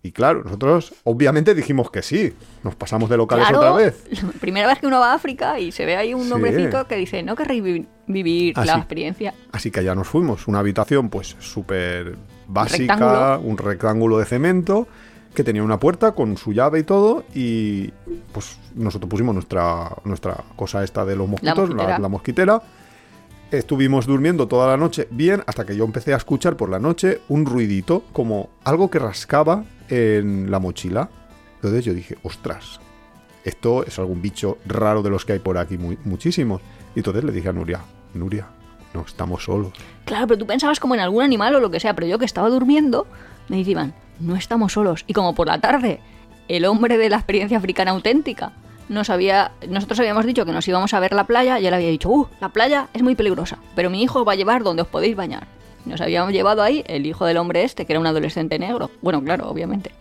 Y 0.01 0.11
claro, 0.13 0.43
nosotros 0.43 0.93
obviamente 1.03 1.53
dijimos 1.55 1.89
que 1.91 2.03
sí. 2.03 2.33
Nos 2.63 2.75
pasamos 2.75 3.09
de 3.09 3.17
locales 3.17 3.47
Claro, 3.47 3.57
otra 3.59 3.73
vez. 3.73 4.03
primera 4.39 4.67
vez 4.67 4.79
que 4.79 4.87
uno 4.87 4.99
va 4.99 5.11
a 5.11 5.15
África 5.15 5.59
y 5.59 5.71
se 5.73 5.83
ve 5.85 5.97
ahí 5.97 6.13
un 6.13 6.25
Sí. 6.27 6.31
hombrecito 6.31 6.87
que 6.87 6.95
dice, 6.95 7.21
¿no 7.23 7.35
querréis 7.35 7.63
vi- 7.63 7.87
vivir 8.07 8.53
Ah, 8.55 8.63
la 8.65 8.75
experiencia? 8.77 9.33
Así 9.51 9.71
que 9.71 9.79
allá 9.81 9.93
nos 9.95 10.07
fuimos. 10.07 10.47
Una 10.47 10.59
habitación 10.59 11.09
pues 11.09 11.35
súper 11.39 12.15
básica, 12.47 12.95
rectángulo. 12.95 13.39
un 13.41 13.57
rectángulo 13.57 14.17
de 14.17 14.25
cemento 14.25 14.87
que 15.35 15.43
tenía 15.43 15.61
una 15.61 15.79
puerta 15.79 16.13
con 16.13 16.37
su 16.37 16.53
llave 16.53 16.79
y 16.79 16.83
todo 16.83 17.25
y 17.35 17.91
pues 18.31 18.57
nosotros 18.73 19.09
pusimos 19.09 19.35
nuestra, 19.35 19.91
nuestra 20.05 20.43
cosa 20.55 20.83
esta 20.83 21.05
de 21.05 21.15
los 21.15 21.27
mosquitos, 21.27 21.69
la 21.69 21.75
mosquitera. 21.75 21.99
la 21.99 22.09
mosquitera. 22.09 22.61
Estuvimos 23.51 24.07
durmiendo 24.07 24.47
toda 24.47 24.67
la 24.67 24.77
noche 24.77 25.07
bien 25.11 25.43
hasta 25.45 25.65
que 25.65 25.75
yo 25.75 25.85
empecé 25.85 26.13
a 26.13 26.17
escuchar 26.17 26.57
por 26.57 26.69
la 26.69 26.79
noche 26.79 27.21
un 27.29 27.45
ruidito 27.45 28.03
como 28.11 28.49
algo 28.63 28.89
que 28.89 28.97
rascaba 28.97 29.65
en 29.89 30.49
la 30.49 30.59
mochila. 30.59 31.09
Entonces 31.55 31.85
yo 31.85 31.93
dije, 31.93 32.17
ostras, 32.23 32.79
esto 33.43 33.85
es 33.85 33.99
algún 33.99 34.21
bicho 34.21 34.57
raro 34.65 35.03
de 35.03 35.11
los 35.11 35.23
que 35.25 35.33
hay 35.33 35.39
por 35.39 35.57
aquí 35.57 35.77
muy, 35.77 35.99
muchísimos. 36.03 36.61
Y 36.95 36.99
entonces 36.99 37.23
le 37.23 37.31
dije 37.31 37.49
a 37.49 37.53
Nuria, 37.53 37.81
Nuria, 38.13 38.47
no 38.95 39.05
estamos 39.05 39.43
solos. 39.43 39.73
Claro, 40.05 40.27
pero 40.27 40.39
tú 40.39 40.47
pensabas 40.47 40.79
como 40.79 40.95
en 40.95 41.01
algún 41.01 41.23
animal 41.23 41.55
o 41.55 41.59
lo 41.59 41.69
que 41.69 41.79
sea, 41.79 41.93
pero 41.93 42.07
yo 42.07 42.17
que 42.17 42.25
estaba 42.25 42.49
durmiendo, 42.49 43.07
me 43.49 43.59
Iván, 43.59 43.93
no 44.19 44.35
estamos 44.35 44.73
solos. 44.73 45.03
Y 45.07 45.13
como 45.13 45.35
por 45.35 45.47
la 45.47 45.59
tarde, 45.59 45.99
el 46.47 46.65
hombre 46.65 46.97
de 46.97 47.09
la 47.09 47.17
experiencia 47.17 47.57
africana 47.57 47.91
auténtica 47.91 48.53
nos 48.87 49.09
había, 49.09 49.51
nosotros 49.67 49.99
habíamos 49.99 50.25
dicho 50.25 50.45
que 50.45 50.51
nos 50.51 50.67
íbamos 50.67 50.93
a 50.93 50.99
ver 50.99 51.13
la 51.13 51.25
playa 51.25 51.59
y 51.59 51.67
él 51.67 51.73
había 51.73 51.89
dicho, 51.89 52.09
uh, 52.09 52.27
la 52.39 52.49
playa 52.49 52.87
es 52.93 53.01
muy 53.01 53.15
peligrosa, 53.15 53.57
pero 53.75 53.89
mi 53.89 54.01
hijo 54.01 54.23
va 54.23 54.33
a 54.33 54.35
llevar 54.35 54.63
donde 54.63 54.83
os 54.83 54.87
podéis 54.87 55.15
bañar. 55.15 55.47
Nos 55.85 56.01
habíamos 56.01 56.33
llevado 56.33 56.63
ahí 56.63 56.83
el 56.87 57.05
hijo 57.05 57.25
del 57.25 57.37
hombre 57.37 57.63
este, 57.63 57.85
que 57.85 57.93
era 57.93 57.99
un 57.99 58.07
adolescente 58.07 58.57
negro. 58.57 58.89
Bueno, 59.01 59.23
claro, 59.23 59.49
obviamente. 59.49 59.91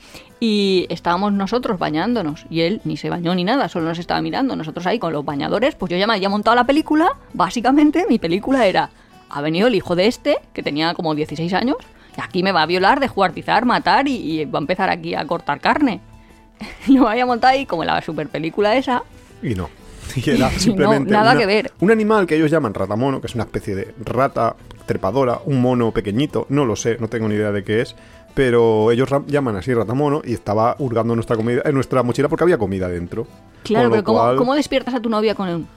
Y 0.40 0.86
estábamos 0.88 1.32
nosotros 1.32 1.78
bañándonos. 1.78 2.46
Y 2.50 2.62
él 2.62 2.80
ni 2.84 2.96
se 2.96 3.10
bañó 3.10 3.34
ni 3.34 3.44
nada, 3.44 3.68
solo 3.68 3.88
nos 3.88 3.98
estaba 3.98 4.20
mirando. 4.22 4.56
Nosotros 4.56 4.86
ahí 4.86 4.98
con 4.98 5.12
los 5.12 5.24
bañadores, 5.24 5.74
pues 5.74 5.90
yo 5.90 5.96
ya 5.96 6.06
me 6.06 6.14
había 6.14 6.28
montado 6.28 6.56
la 6.56 6.64
película. 6.64 7.12
Básicamente, 7.32 8.06
mi 8.08 8.18
película 8.18 8.66
era: 8.66 8.90
ha 9.28 9.40
venido 9.40 9.68
el 9.68 9.74
hijo 9.74 9.94
de 9.94 10.06
este, 10.06 10.38
que 10.52 10.62
tenía 10.62 10.94
como 10.94 11.14
16 11.14 11.52
años, 11.52 11.76
y 12.16 12.20
aquí 12.20 12.42
me 12.42 12.52
va 12.52 12.62
a 12.62 12.66
violar, 12.66 13.00
descuartizar, 13.00 13.64
matar 13.64 14.08
y, 14.08 14.40
y 14.40 14.44
va 14.44 14.58
a 14.58 14.62
empezar 14.62 14.90
aquí 14.90 15.14
a 15.14 15.26
cortar 15.26 15.60
carne. 15.60 16.00
yo 16.86 17.02
me 17.02 17.10
había 17.10 17.26
montado 17.26 17.52
ahí 17.52 17.66
como 17.66 17.84
la 17.84 18.00
super 18.00 18.28
película 18.28 18.76
esa. 18.76 19.02
Y 19.42 19.54
no. 19.54 19.68
Y 20.16 20.30
era 20.30 20.50
no, 20.52 20.58
simplemente 20.58 21.10
nada 21.12 21.30
una- 21.32 21.40
que 21.40 21.46
ver. 21.46 21.72
un 21.80 21.90
animal 21.90 22.26
que 22.26 22.36
ellos 22.36 22.50
llaman 22.50 22.74
ratamono, 22.74 23.20
que 23.20 23.26
es 23.26 23.34
una 23.34 23.44
especie 23.44 23.74
de 23.74 23.94
rata 24.04 24.54
trepadora, 24.86 25.40
un 25.46 25.60
mono 25.62 25.90
pequeñito, 25.92 26.46
no 26.50 26.64
lo 26.64 26.76
sé, 26.76 26.96
no 27.00 27.08
tengo 27.08 27.28
ni 27.28 27.34
idea 27.36 27.52
de 27.52 27.64
qué 27.64 27.80
es, 27.80 27.96
pero 28.34 28.90
ellos 28.90 29.08
llaman 29.26 29.56
así 29.56 29.72
ratamono 29.72 30.20
y 30.24 30.34
estaba 30.34 30.76
hurgando 30.78 31.14
nuestra 31.14 31.36
comida 31.36 31.62
en 31.64 31.74
nuestra 31.74 32.02
mochila 32.02 32.28
porque 32.28 32.44
había 32.44 32.58
comida 32.58 32.88
dentro. 32.88 33.26
Claro, 33.62 33.90
pero 33.90 34.04
¿cómo, 34.04 34.18
cual, 34.18 34.36
cómo 34.36 34.54
despiertas 34.54 34.94
a 34.94 35.00
tu 35.00 35.08
novia 35.08 35.34
con 35.34 35.48
un- 35.48 35.68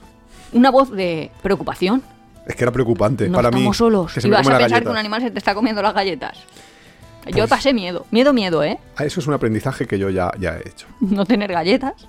una 0.54 0.72
voz 0.72 0.92
de 0.92 1.32
preocupación? 1.42 2.02
Es 2.46 2.56
que 2.56 2.64
era 2.64 2.72
preocupante 2.72 3.28
No 3.30 3.36
para 3.36 3.52
mí. 3.52 3.70
solos. 3.74 4.14
que 4.14 4.22
se 4.22 4.28
y 4.28 4.32
me 4.32 4.38
vas 4.38 4.44
come 4.46 4.56
a 4.56 4.60
pensar 4.60 4.84
que 4.84 4.90
un 4.90 4.98
animal 4.98 5.22
se 5.22 5.32
te 5.32 5.38
está 5.38 5.54
comiendo 5.54 5.82
las 5.82 5.94
galletas. 5.94 6.38
Yo 7.28 7.40
Pues- 7.40 7.50
pasé 7.50 7.74
miedo. 7.74 8.06
Miedo, 8.12 8.32
miedo, 8.34 8.64
¿eh? 8.64 8.78
Ah, 8.96 9.04
Eso 9.04 9.20
es 9.20 9.28
un 9.28 9.34
aprendizaje 9.34 9.86
que 9.86 10.00
yo 10.00 10.10
ya, 10.10 10.32
ya 10.40 10.58
he 10.58 10.68
hecho. 10.68 10.88
No 11.02 11.26
tener 11.26 11.52
galletas. 11.52 12.08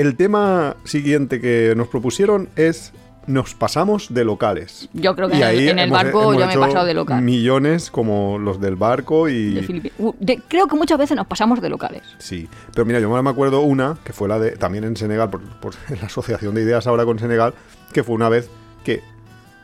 El 0.00 0.16
tema 0.16 0.76
siguiente 0.84 1.40
que 1.42 1.74
nos 1.76 1.88
propusieron 1.88 2.48
es 2.56 2.92
nos 3.26 3.54
pasamos 3.54 4.12
de 4.14 4.24
locales. 4.24 4.88
Yo 4.94 5.14
creo 5.14 5.28
que 5.28 5.36
Y 5.36 5.42
en 5.42 5.48
el- 5.48 5.48
ahí 5.58 5.68
en 5.68 5.78
el 5.78 5.88
hemos- 5.88 5.98
barco 6.02 6.22
hemos 6.22 6.38
yo 6.38 6.46
me 6.46 6.54
he 6.54 6.58
pasado 6.58 6.86
de 6.86 6.94
local. 6.94 7.22
Millones 7.22 7.90
como 7.90 8.38
los 8.38 8.60
del 8.62 8.76
barco 8.76 9.28
y... 9.28 9.54
De 9.54 9.62
Filipi- 9.62 9.92
Uh, 9.98 10.14
de- 10.18 10.40
creo 10.48 10.66
que 10.68 10.76
muchas 10.76 10.96
veces 10.98 11.16
nos 11.16 11.26
pasamos 11.26 11.60
de 11.60 11.68
locales. 11.68 12.02
Sí, 12.18 12.48
pero 12.72 12.86
mira, 12.86 12.98
yo 12.98 13.10
me 13.22 13.30
acuerdo 13.30 13.60
una, 13.60 13.98
que 14.02 14.14
fue 14.14 14.26
la 14.26 14.38
de, 14.38 14.52
también 14.52 14.84
en 14.84 14.96
Senegal, 14.96 15.28
por, 15.28 15.42
por 15.60 15.74
la 16.00 16.06
asociación 16.06 16.54
de 16.54 16.62
ideas 16.62 16.86
ahora 16.86 17.04
con 17.04 17.18
Senegal, 17.18 17.52
que 17.92 18.02
fue 18.02 18.14
una 18.14 18.30
vez 18.30 18.48
que 18.84 19.02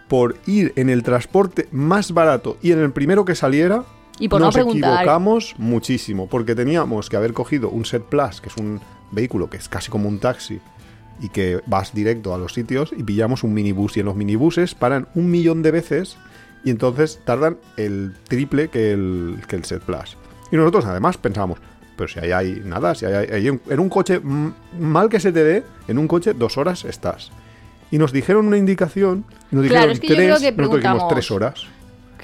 por 0.07 0.37
ir 0.47 0.75
en 0.77 0.91
el 0.91 1.03
transporte 1.03 1.67
más 1.73 2.13
barato 2.13 2.59
y 2.63 2.73
en 2.73 2.79
el 2.81 2.93
primero 2.93 3.25
que 3.25 3.35
saliera, 3.35 3.85
Y 4.19 4.29
por 4.29 4.41
no 4.41 4.47
nos 4.49 4.55
preguntar. 4.55 4.93
equivocamos 5.01 5.55
muchísimo, 5.57 6.29
porque 6.29 6.55
teníamos 6.55 7.09
que 7.09 7.17
haber 7.17 7.33
cogido 7.33 7.71
un 7.71 7.87
Set 7.87 8.03
Plus, 8.05 8.41
que 8.43 8.51
es 8.51 8.57
un 8.59 8.81
vehículo 9.11 9.51
que 9.51 9.57
es 9.57 9.69
casi 9.69 9.91
como 9.91 10.09
un 10.09 10.19
taxi, 10.19 10.61
y 11.21 11.29
que 11.31 11.61
vas 11.67 11.95
directo 11.95 12.35
a 12.35 12.39
los 12.39 12.53
sitios, 12.53 12.93
y 12.97 13.03
pillamos 13.03 13.43
un 13.43 13.55
minibús, 13.55 13.97
y 13.97 14.01
en 14.01 14.07
los 14.07 14.17
minibuses 14.17 14.75
paran 14.75 15.09
un 15.15 15.31
millón 15.31 15.63
de 15.63 15.71
veces, 15.71 16.17
y 16.65 16.71
entonces 16.71 17.21
tardan 17.25 17.59
el 17.77 18.15
triple 18.29 18.69
que 18.69 18.93
el, 18.93 19.43
que 19.49 19.57
el 19.57 19.65
Set 19.65 19.83
Plus. 19.83 20.17
Y 20.51 20.57
nosotros 20.57 20.85
además 20.85 21.17
pensábamos, 21.17 21.59
pero 21.97 22.09
si 22.09 22.19
ahí 22.19 22.33
hay 22.33 22.63
nada, 22.65 22.95
si 22.95 23.07
hay, 23.07 23.29
hay 23.33 23.47
en, 23.49 23.81
un 23.81 23.89
coche, 23.89 24.21
mal 24.21 25.09
que 25.09 25.21
se 25.21 25.33
te 25.33 25.43
dé, 25.43 25.65
en 25.89 25.99
un 25.99 26.09
coche 26.09 26.35
dos 26.35 26.59
horas 26.59 26.85
estás. 26.85 27.31
Y 27.91 27.99
nos 27.99 28.13
dijeron 28.13 28.47
una 28.47 28.59
indicación, 28.59 29.25
nos 29.51 29.67
Claro, 29.67 29.89
dijeron 29.89 29.93
es 29.93 30.01
que 30.01 30.09
yo 30.09 30.15
tres, 30.15 30.27
creo 30.27 30.39
que 30.39 30.57
nosotros 30.57 30.83
dijimos 30.83 31.09
tres 31.09 31.31
horas. 31.31 31.67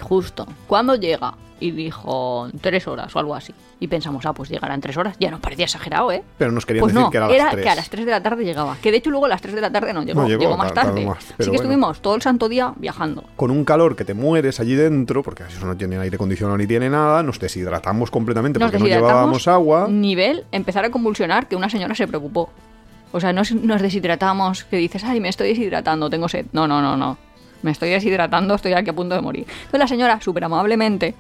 Justo. 0.01 0.47
¿Cuándo 0.67 0.97
llega? 0.97 1.35
Y 1.63 1.71
dijo 1.71 2.49
tres 2.61 2.89
horas 2.89 3.15
o 3.15 3.21
algo 3.21 3.37
así. 3.37 3.55
Y 3.79 3.87
pensamos, 3.87 4.27
ah, 4.27 4.33
pues 4.33 4.49
llegará 4.51 4.75
en 4.75 4.81
tres 4.81 4.97
horas. 4.97 5.17
Ya 5.21 5.31
nos 5.31 5.39
parecía 5.39 5.67
exagerado, 5.67 6.11
¿eh? 6.11 6.23
Pero 6.37 6.51
nos 6.51 6.67
querían 6.67 6.81
Pues 6.83 6.93
decir 6.93 7.05
no, 7.05 7.11
que 7.11 7.17
era 7.19 7.27
a 7.27 7.31
era 7.31 7.45
las 7.45 7.53
tres. 7.53 7.63
que 7.65 7.69
a 7.71 7.75
las 7.77 7.91
3 7.91 8.05
de 8.05 8.11
la 8.11 8.21
tarde 8.23 8.45
llegaba. 8.45 8.77
Que 8.83 8.91
de 8.91 8.97
hecho 8.97 9.11
luego 9.11 9.27
a 9.27 9.29
las 9.29 9.41
3 9.41 9.55
de 9.55 9.61
la 9.61 9.71
tarde 9.71 9.93
no 9.93 10.03
llegó, 10.03 10.23
No 10.23 10.29
llegó, 10.29 10.41
llegó, 10.43 10.57
más 10.57 10.75
tardó 10.75 10.91
tarde. 10.95 11.07
más, 11.07 11.19
Así 11.19 11.35
que 11.37 11.45
bueno. 11.45 11.55
estuvimos 11.63 12.01
todo 12.03 12.17
el 12.17 12.23
santo 12.23 12.49
día 12.49 12.73
viajando. 12.77 13.23
con 13.37 13.53
un 13.53 13.65
calor 13.65 13.95
que 13.95 14.05
te 14.05 14.15
mueres 14.15 14.59
allí 14.59 14.75
dentro, 14.75 15.23
porque 15.23 15.45
eso 15.45 15.65
no 15.67 15.77
tiene 15.77 15.99
aire 15.99 16.17
acondicionado 16.17 16.59
ni 16.59 16.67
tiene 16.67 16.91
nada, 16.91 17.23
nos 17.23 17.39
deshidratamos 17.39 18.11
completamente 18.11 18.59
Nos 18.59 18.67
porque 18.73 18.79
no 18.79 18.85
deshidratamos. 18.87 19.13
llevábamos 19.13 19.49
agua. 19.49 19.87
Nivel 19.89 20.45
empezar 20.51 20.85
a 20.85 20.91
convulsionar 20.91 21.47
que 21.47 21.55
una 21.55 21.69
señora 21.71 21.95
se 21.95 22.09
preocupó. 22.09 22.51
O 23.13 23.21
sea, 23.21 23.33
no 23.33 23.43
nos 23.63 23.83
deshidratamos 23.83 24.65
que 24.65 24.79
dices, 24.79 25.05
ay, 25.05 25.21
me 25.21 25.29
estoy 25.29 25.49
deshidratando, 25.49 26.11
tengo 26.11 26.29
sed. 26.29 26.47
No, 26.53 26.67
no, 26.67 26.83
no, 26.83 26.97
no. 26.97 27.19
Me 27.63 27.71
estoy 27.71 27.91
deshidratando, 27.91 28.55
estoy 28.57 28.73
aquí 28.73 28.91
a 28.91 28.93
punto 28.93 29.15
de 29.15 29.21
morir. 29.21 29.47
Entonces 29.49 29.79
la 29.79 29.87
señora, 29.87 30.21
súper 30.21 30.43
amablemente, 30.45 31.15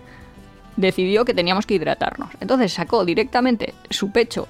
decidió 0.77 1.25
que 1.25 1.35
teníamos 1.35 1.67
que 1.67 1.75
hidratarnos. 1.75 2.31
Entonces 2.41 2.73
sacó 2.73 3.05
directamente 3.05 3.75
su 3.91 4.11
pecho, 4.11 4.49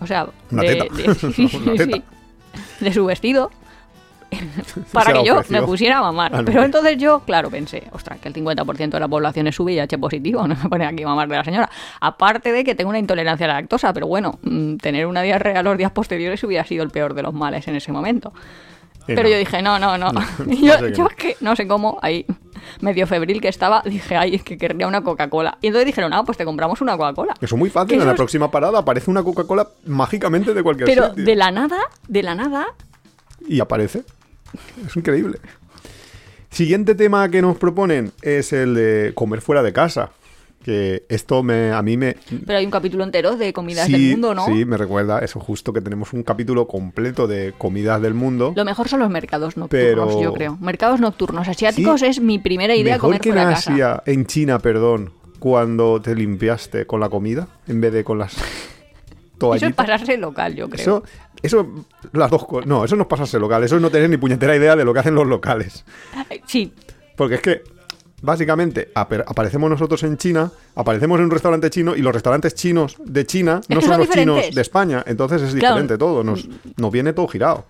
o 0.00 0.06
sea, 0.06 0.28
de, 0.50 0.88
sí, 1.34 1.48
sí, 1.48 2.92
su 2.92 3.04
vestido, 3.04 3.50
para 4.92 5.12
Se 5.12 5.18
que 5.18 5.24
yo 5.24 5.40
me 5.48 5.62
pusiera 5.62 5.98
a 5.98 6.02
mamar. 6.02 6.34
Ah, 6.34 6.38
no. 6.38 6.44
Pero 6.44 6.64
entonces 6.64 6.96
yo, 6.98 7.20
claro, 7.20 7.50
pensé, 7.50 7.84
ostras, 7.92 8.18
que 8.18 8.28
el 8.28 8.34
50% 8.34 8.90
de 8.90 9.00
la 9.00 9.08
población 9.08 9.46
es 9.46 9.58
VIH 9.58 9.98
positivo, 9.98 10.46
no 10.48 10.56
me 10.56 10.68
pone 10.68 10.84
aquí 10.84 11.02
a 11.02 11.06
mamar 11.06 11.28
de 11.28 11.36
la 11.36 11.44
señora. 11.44 11.70
Aparte 12.00 12.52
de 12.52 12.64
que 12.64 12.74
tengo 12.74 12.90
una 12.90 12.98
intolerancia 12.98 13.46
a 13.46 13.48
la 13.48 13.54
lactosa, 13.54 13.92
pero 13.92 14.06
bueno, 14.06 14.38
mm, 14.42 14.76
tener 14.76 15.06
una 15.06 15.22
diarrea 15.22 15.62
los 15.62 15.76
días 15.76 15.92
posteriores 15.92 16.42
hubiera 16.44 16.64
sido 16.64 16.82
el 16.82 16.90
peor 16.90 17.14
de 17.14 17.22
los 17.22 17.34
males 17.34 17.66
en 17.68 17.76
ese 17.76 17.92
momento. 17.92 18.32
Y 19.08 19.14
Pero 19.14 19.22
no. 19.24 19.28
yo 19.28 19.38
dije, 19.38 19.62
no, 19.62 19.78
no, 19.78 19.96
no. 19.96 20.10
Yo, 20.46 20.78
sé 20.78 20.92
yo 20.92 21.08
que 21.16 21.36
no 21.40 21.54
sé 21.54 21.66
cómo, 21.68 21.98
ahí 22.02 22.26
medio 22.80 23.06
febril 23.06 23.40
que 23.40 23.48
estaba, 23.48 23.82
dije, 23.84 24.16
ay, 24.16 24.34
es 24.34 24.42
que 24.42 24.58
querría 24.58 24.86
una 24.88 25.02
Coca-Cola. 25.02 25.58
Y 25.62 25.68
entonces 25.68 25.86
dijeron, 25.86 26.12
ah, 26.12 26.24
pues 26.24 26.36
te 26.36 26.44
compramos 26.44 26.80
una 26.80 26.96
Coca-Cola. 26.96 27.34
Eso 27.40 27.54
es 27.54 27.58
muy 27.58 27.70
fácil, 27.70 28.00
en 28.00 28.04
la 28.06 28.12
es- 28.12 28.16
próxima 28.16 28.50
parada 28.50 28.80
aparece 28.80 29.10
una 29.10 29.22
Coca-Cola 29.22 29.68
mágicamente 29.86 30.52
de 30.54 30.62
cualquier 30.62 30.86
Pero 30.88 31.08
sitio. 31.10 31.24
de 31.24 31.36
la 31.36 31.50
nada, 31.52 31.78
de 32.08 32.22
la 32.22 32.34
nada, 32.34 32.66
Y 33.48 33.60
aparece. 33.60 34.02
Es 34.86 34.96
increíble. 34.96 35.38
Siguiente 36.50 36.94
tema 36.94 37.28
que 37.28 37.42
nos 37.42 37.56
proponen 37.58 38.12
es 38.22 38.52
el 38.52 38.74
de 38.74 39.12
comer 39.14 39.40
fuera 39.42 39.62
de 39.62 39.72
casa. 39.72 40.10
Que 40.64 41.04
esto 41.08 41.44
me, 41.44 41.70
a 41.70 41.80
mí 41.80 41.96
me, 41.96 42.16
pero 42.44 42.58
hay 42.58 42.64
un 42.64 42.72
capítulo 42.72 43.04
entero 43.04 43.36
de 43.36 43.52
comidas 43.52 43.86
sí, 43.86 43.92
del 43.92 44.10
mundo, 44.12 44.34
¿no? 44.34 44.46
Sí, 44.46 44.64
me 44.64 44.76
recuerda 44.76 45.20
eso 45.20 45.38
justo 45.38 45.72
que 45.72 45.80
tenemos 45.80 46.12
un 46.12 46.24
capítulo 46.24 46.66
completo 46.66 47.28
de 47.28 47.54
comidas 47.56 48.02
del 48.02 48.14
mundo. 48.14 48.52
Lo 48.56 48.64
mejor 48.64 48.88
son 48.88 48.98
los 49.00 49.10
mercados 49.10 49.56
nocturnos, 49.56 50.08
Pero- 50.08 50.22
yo 50.22 50.32
creo. 50.32 50.58
Mercados 50.60 51.00
nocturnos 51.00 51.46
asiáticos 51.46 52.00
Sí, 52.00 52.06
es 52.06 52.20
mi 52.20 52.40
primera 52.40 52.74
idea 52.74 52.94
Mejor 52.94 53.08
comer 53.10 53.20
que 53.20 53.28
en 53.28 53.34
de 53.36 53.40
casa. 53.42 53.72
Asia, 53.72 54.02
en 54.06 54.26
China, 54.26 54.58
perdón, 54.58 55.12
cuando 55.38 56.02
te 56.02 56.14
limpiaste 56.16 56.84
con 56.86 56.98
la 56.98 57.10
comida 57.10 57.46
en 57.68 57.80
vez 57.80 57.92
de 57.92 58.02
con 58.02 58.18
las 58.18 58.34
Eso 59.54 59.66
es 59.66 59.74
pasarse 59.74 60.16
local, 60.16 60.54
yo 60.54 60.68
creo. 60.68 60.80
Eso, 60.82 61.02
eso, 61.42 61.84
las 62.12 62.30
dos 62.30 62.46
cosas. 62.46 62.66
No, 62.66 62.84
eso 62.84 62.96
no 62.96 63.02
es 63.02 63.08
pasarse 63.08 63.38
local, 63.38 63.62
eso 63.62 63.76
es 63.76 63.82
no 63.82 63.90
tener 63.90 64.08
ni 64.08 64.16
puñetera 64.16 64.56
idea 64.56 64.76
de 64.76 64.84
lo 64.84 64.94
que 64.94 65.00
hacen 65.00 65.14
los 65.14 65.26
locales. 65.26 65.84
Sí, 66.46 66.72
Porque 67.16 67.36
es 67.36 67.40
que, 67.42 67.62
básicamente, 68.26 68.90
aparecemos 68.94 69.70
nosotros 69.70 70.02
en 70.02 70.18
China, 70.18 70.50
aparecemos 70.74 71.18
en 71.18 71.24
un 71.26 71.30
restaurante 71.30 71.70
chino 71.70 71.96
y 71.96 72.02
los 72.02 72.12
restaurantes 72.12 72.54
chinos 72.54 72.96
de 73.02 73.24
China 73.24 73.60
no 73.68 73.80
son 73.80 73.90
son 73.90 73.98
los 74.00 74.10
chinos 74.10 74.54
de 74.54 74.60
España. 74.60 75.02
Entonces 75.06 75.40
es 75.40 75.54
Claro. 75.54 75.76
diferente 75.76 75.96
todo, 75.96 76.22
nos, 76.22 76.46
nos 76.76 76.92
viene 76.92 77.12
todo 77.14 77.26
girado. 77.28 77.64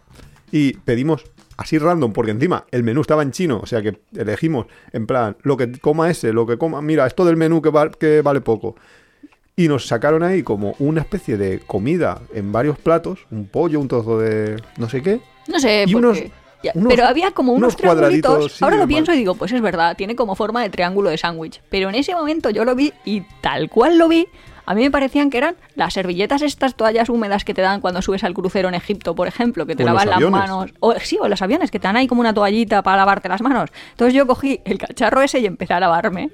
Y 0.51 0.75
pedimos 0.79 1.25
así 1.57 1.79
random, 1.79 2.13
porque 2.13 2.31
encima 2.33 2.65
el 2.71 2.83
menú 2.83 3.01
estaba 3.03 3.23
en 3.23 3.31
chino, 3.33 3.61
o 3.63 3.67
sea 3.67 3.83
que 3.83 3.99
elegimos 4.17 4.67
en 4.93 5.07
plan 5.07 5.37
lo 5.43 5.57
que 5.57 5.73
coma 5.79 6.11
ese, 6.11 6.33
lo 6.33 6.47
que 6.47 6.59
coma, 6.59 6.83
mira, 6.83 7.07
esto 7.07 7.25
del 7.25 7.37
menú 7.37 7.63
que, 7.63 7.71
val- 7.71 7.97
que 7.97 8.21
vale 8.23 8.41
poco. 8.41 8.77
Y 9.57 9.69
nos 9.69 9.87
sacaron 9.87 10.23
ahí 10.23 10.43
como 10.43 10.75
una 10.79 11.01
especie 11.01 11.37
de 11.39 11.61
comida 11.61 12.21
en 12.35 12.53
varios 12.53 12.79
platos, 12.79 13.27
un 13.31 13.47
pollo, 13.47 13.81
un 13.81 13.89
trozo 13.89 14.19
de 14.19 14.63
no 14.77 14.89
sé 14.91 15.03
qué, 15.03 15.21
no 15.49 15.59
sé, 15.59 15.85
Y 15.87 15.93
porque- 15.93 15.97
unos- 16.07 16.23
ya, 16.63 16.73
unos- 16.75 16.89
pero 16.93 17.07
había 17.07 17.31
como 17.33 17.53
unos, 17.53 17.75
unos 17.75 17.77
cuadraditos, 17.83 18.23
triangulitos. 18.31 18.53
sí, 18.59 18.65
Ahora 18.65 18.77
lo 18.77 18.87
pienso 18.87 19.13
y 19.13 19.17
digo, 19.17 19.35
pues 19.35 19.53
es 19.53 19.61
verdad, 19.61 19.97
tiene 19.97 20.17
como 20.17 20.35
forma 20.35 20.63
de 20.63 20.71
triángulo 20.71 21.11
de 21.11 21.19
sándwich. 21.19 21.61
Pero 21.69 21.89
en 21.89 21.95
ese 21.95 22.15
momento 22.15 22.51
yo 22.51 22.65
lo 22.65 22.75
vi 22.75 22.93
y 23.05 23.23
tal 23.41 23.69
cual 23.71 23.99
lo 23.99 24.09
vi, 24.09 24.27
a 24.69 24.75
mí 24.75 24.83
me 24.83 24.91
parecían 24.91 25.31
que 25.31 25.39
eran 25.39 25.55
las 25.77 25.95
servilletas, 25.95 26.43
estas 26.43 26.75
toallas 26.75 27.09
húmedas 27.09 27.45
que 27.45 27.55
te 27.55 27.63
dan 27.63 27.81
cuando 27.81 28.03
subes 28.03 28.25
al 28.25 28.35
crucero 28.35 28.69
en 28.69 28.75
Egipto, 28.75 29.15
por 29.15 29.29
ejemplo, 29.29 29.65
que 29.65 29.77
te 29.77 29.85
O 29.85 29.87
lavan 29.87 30.09
las 30.11 30.21
manos. 30.31 30.71
O, 30.81 30.93
sí, 30.99 31.19
o 31.21 31.29
los 31.29 31.41
aviones, 31.41 31.71
que 31.71 31.79
te 31.79 31.87
dan 31.87 31.97
ahí 31.97 32.09
como 32.09 32.21
una 32.21 32.35
toallita 32.35 32.83
para 32.83 32.97
lavarte 32.97 33.29
las 33.29 33.43
manos. 33.43 33.71
Entonces 33.93 34.13
yo 34.15 34.27
cogí 34.27 34.61
el 34.65 34.79
cacharro 34.79 35.23
ese 35.23 35.39
y 35.39 35.47
empecé 35.47 35.73
a 35.75 35.79
lavarme. 35.81 36.31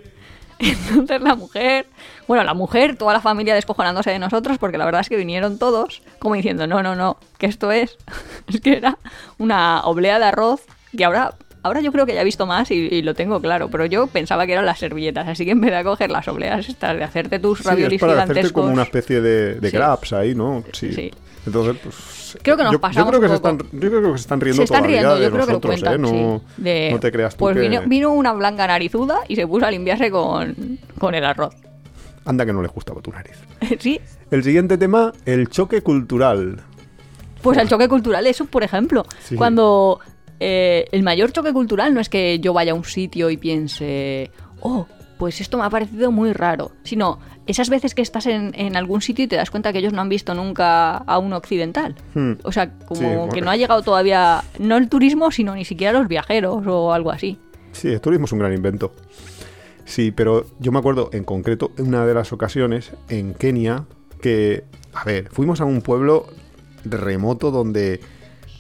Entonces 0.62 1.20
la 1.20 1.34
mujer, 1.34 1.86
bueno, 2.28 2.44
la 2.44 2.54
mujer, 2.54 2.96
toda 2.96 3.12
la 3.12 3.20
familia 3.20 3.54
descojonándose 3.54 4.10
de 4.10 4.18
nosotros, 4.18 4.58
porque 4.58 4.78
la 4.78 4.84
verdad 4.84 5.00
es 5.00 5.08
que 5.08 5.16
vinieron 5.16 5.58
todos 5.58 6.02
como 6.18 6.34
diciendo, 6.36 6.66
no, 6.66 6.82
no, 6.82 6.94
no, 6.94 7.16
que 7.38 7.46
esto 7.46 7.72
es, 7.72 7.96
es 8.48 8.60
que 8.60 8.76
era 8.76 8.98
una 9.38 9.82
oblea 9.84 10.18
de 10.18 10.26
arroz 10.26 10.62
que 10.96 11.04
ahora, 11.04 11.34
ahora 11.62 11.80
yo 11.80 11.90
creo 11.90 12.06
que 12.06 12.14
ya 12.14 12.20
he 12.20 12.24
visto 12.24 12.46
más 12.46 12.70
y, 12.70 12.74
y 12.74 13.02
lo 13.02 13.14
tengo 13.14 13.40
claro, 13.40 13.68
pero 13.70 13.86
yo 13.86 14.06
pensaba 14.06 14.46
que 14.46 14.52
eran 14.52 14.66
las 14.66 14.78
servilletas, 14.78 15.26
así 15.26 15.44
que 15.44 15.50
en 15.52 15.60
vez 15.60 15.72
de 15.72 15.82
coger 15.82 16.10
las 16.10 16.28
obleas 16.28 16.68
estas 16.68 16.96
de 16.96 17.04
hacerte 17.04 17.38
tus 17.38 17.58
Sí, 17.58 17.64
raviolis 17.64 17.94
es 17.94 18.00
para 18.00 18.12
hacerte 18.14 18.32
gigantescos, 18.34 18.62
como 18.62 18.72
una 18.72 18.82
especie 18.84 19.20
de, 19.20 19.54
de 19.54 19.70
Sí. 19.70 20.14
ahí, 20.14 20.34
¿no? 20.34 20.62
Sí. 20.72 20.92
Sí. 20.92 21.10
Entonces, 21.44 21.76
pues. 21.82 21.94
Creo 22.42 22.56
que 22.56 22.62
nos 22.64 22.72
yo, 22.72 22.80
pasamos 22.80 23.12
yo 23.12 23.18
creo 23.18 23.20
que 23.20 23.26
un 23.26 23.30
se 23.30 23.36
están, 23.36 23.58
yo 23.72 23.88
creo 23.90 24.02
que 24.12 24.18
se 24.18 24.22
están 24.22 24.40
riendo 24.40 24.56
se 24.58 24.64
están 24.64 24.78
todavía 24.82 25.00
riendo, 25.00 25.14
de 25.16 25.22
yo 25.24 25.30
creo 25.30 25.46
que 25.46 25.52
lo 25.52 25.58
nosotros, 25.58 25.80
cuentan, 25.80 25.94
¿eh? 25.94 25.98
No, 25.98 26.42
sí. 26.56 26.62
De- 26.62 26.88
no 26.92 27.00
te 27.00 27.12
creas 27.12 27.34
tú 27.34 27.38
Pues 27.40 27.54
que... 27.56 27.60
vino, 27.62 27.82
vino 27.86 28.12
una 28.12 28.32
blanca 28.32 28.66
narizuda 28.66 29.20
y 29.28 29.36
se 29.36 29.46
puso 29.46 29.66
a 29.66 29.70
limpiarse 29.70 30.10
con, 30.10 30.78
con 30.98 31.14
el 31.14 31.24
arroz. 31.24 31.54
Anda 32.24 32.46
que 32.46 32.52
no 32.52 32.62
le 32.62 32.68
gustaba 32.68 33.00
tu 33.00 33.10
nariz. 33.10 33.36
sí, 33.80 34.00
El 34.30 34.44
siguiente 34.44 34.78
tema, 34.78 35.12
el 35.26 35.48
choque 35.48 35.82
cultural. 35.82 36.60
Pues 37.42 37.58
el 37.58 37.68
choque 37.68 37.88
cultural, 37.88 38.26
eso 38.26 38.44
por 38.46 38.62
ejemplo. 38.62 39.04
Sí. 39.20 39.34
Cuando 39.34 39.98
eh, 40.38 40.86
el 40.92 41.02
mayor 41.02 41.32
choque 41.32 41.52
cultural 41.52 41.92
no 41.92 42.00
es 42.00 42.08
que 42.08 42.38
yo 42.38 42.52
vaya 42.52 42.72
a 42.72 42.74
un 42.74 42.84
sitio 42.84 43.30
y 43.30 43.36
piense, 43.36 44.30
oh, 44.60 44.86
pues 45.22 45.40
esto 45.40 45.56
me 45.56 45.62
ha 45.62 45.70
parecido 45.70 46.10
muy 46.10 46.32
raro, 46.32 46.72
sino 46.82 47.20
esas 47.46 47.70
veces 47.70 47.94
que 47.94 48.02
estás 48.02 48.26
en, 48.26 48.50
en 48.56 48.74
algún 48.76 49.00
sitio 49.02 49.24
y 49.24 49.28
te 49.28 49.36
das 49.36 49.52
cuenta 49.52 49.72
que 49.72 49.78
ellos 49.78 49.92
no 49.92 50.00
han 50.00 50.08
visto 50.08 50.34
nunca 50.34 50.96
a 50.96 51.18
un 51.20 51.32
occidental. 51.32 51.94
Hmm. 52.12 52.32
O 52.42 52.50
sea, 52.50 52.76
como 52.86 53.26
Sí, 53.26 53.34
que 53.34 53.40
no 53.40 53.52
ha 53.52 53.56
llegado 53.56 53.82
todavía, 53.82 54.42
no 54.58 54.76
el 54.76 54.88
turismo, 54.88 55.30
sino 55.30 55.54
ni 55.54 55.64
siquiera 55.64 55.96
los 55.96 56.08
viajeros 56.08 56.66
o 56.66 56.92
algo 56.92 57.12
así. 57.12 57.38
Sí, 57.70 57.86
el 57.86 58.00
turismo 58.00 58.24
es 58.24 58.32
un 58.32 58.40
gran 58.40 58.52
invento. 58.52 58.94
Sí, 59.84 60.10
pero 60.10 60.44
yo 60.58 60.72
me 60.72 60.80
acuerdo 60.80 61.08
en 61.12 61.22
concreto 61.22 61.70
en 61.78 61.86
una 61.86 62.04
de 62.04 62.14
las 62.14 62.32
ocasiones 62.32 62.90
en 63.08 63.34
Kenia 63.34 63.84
que, 64.20 64.64
a 64.92 65.04
ver, 65.04 65.28
fuimos 65.30 65.60
a 65.60 65.64
un 65.64 65.82
pueblo 65.82 66.26
remoto 66.84 67.52
donde 67.52 68.00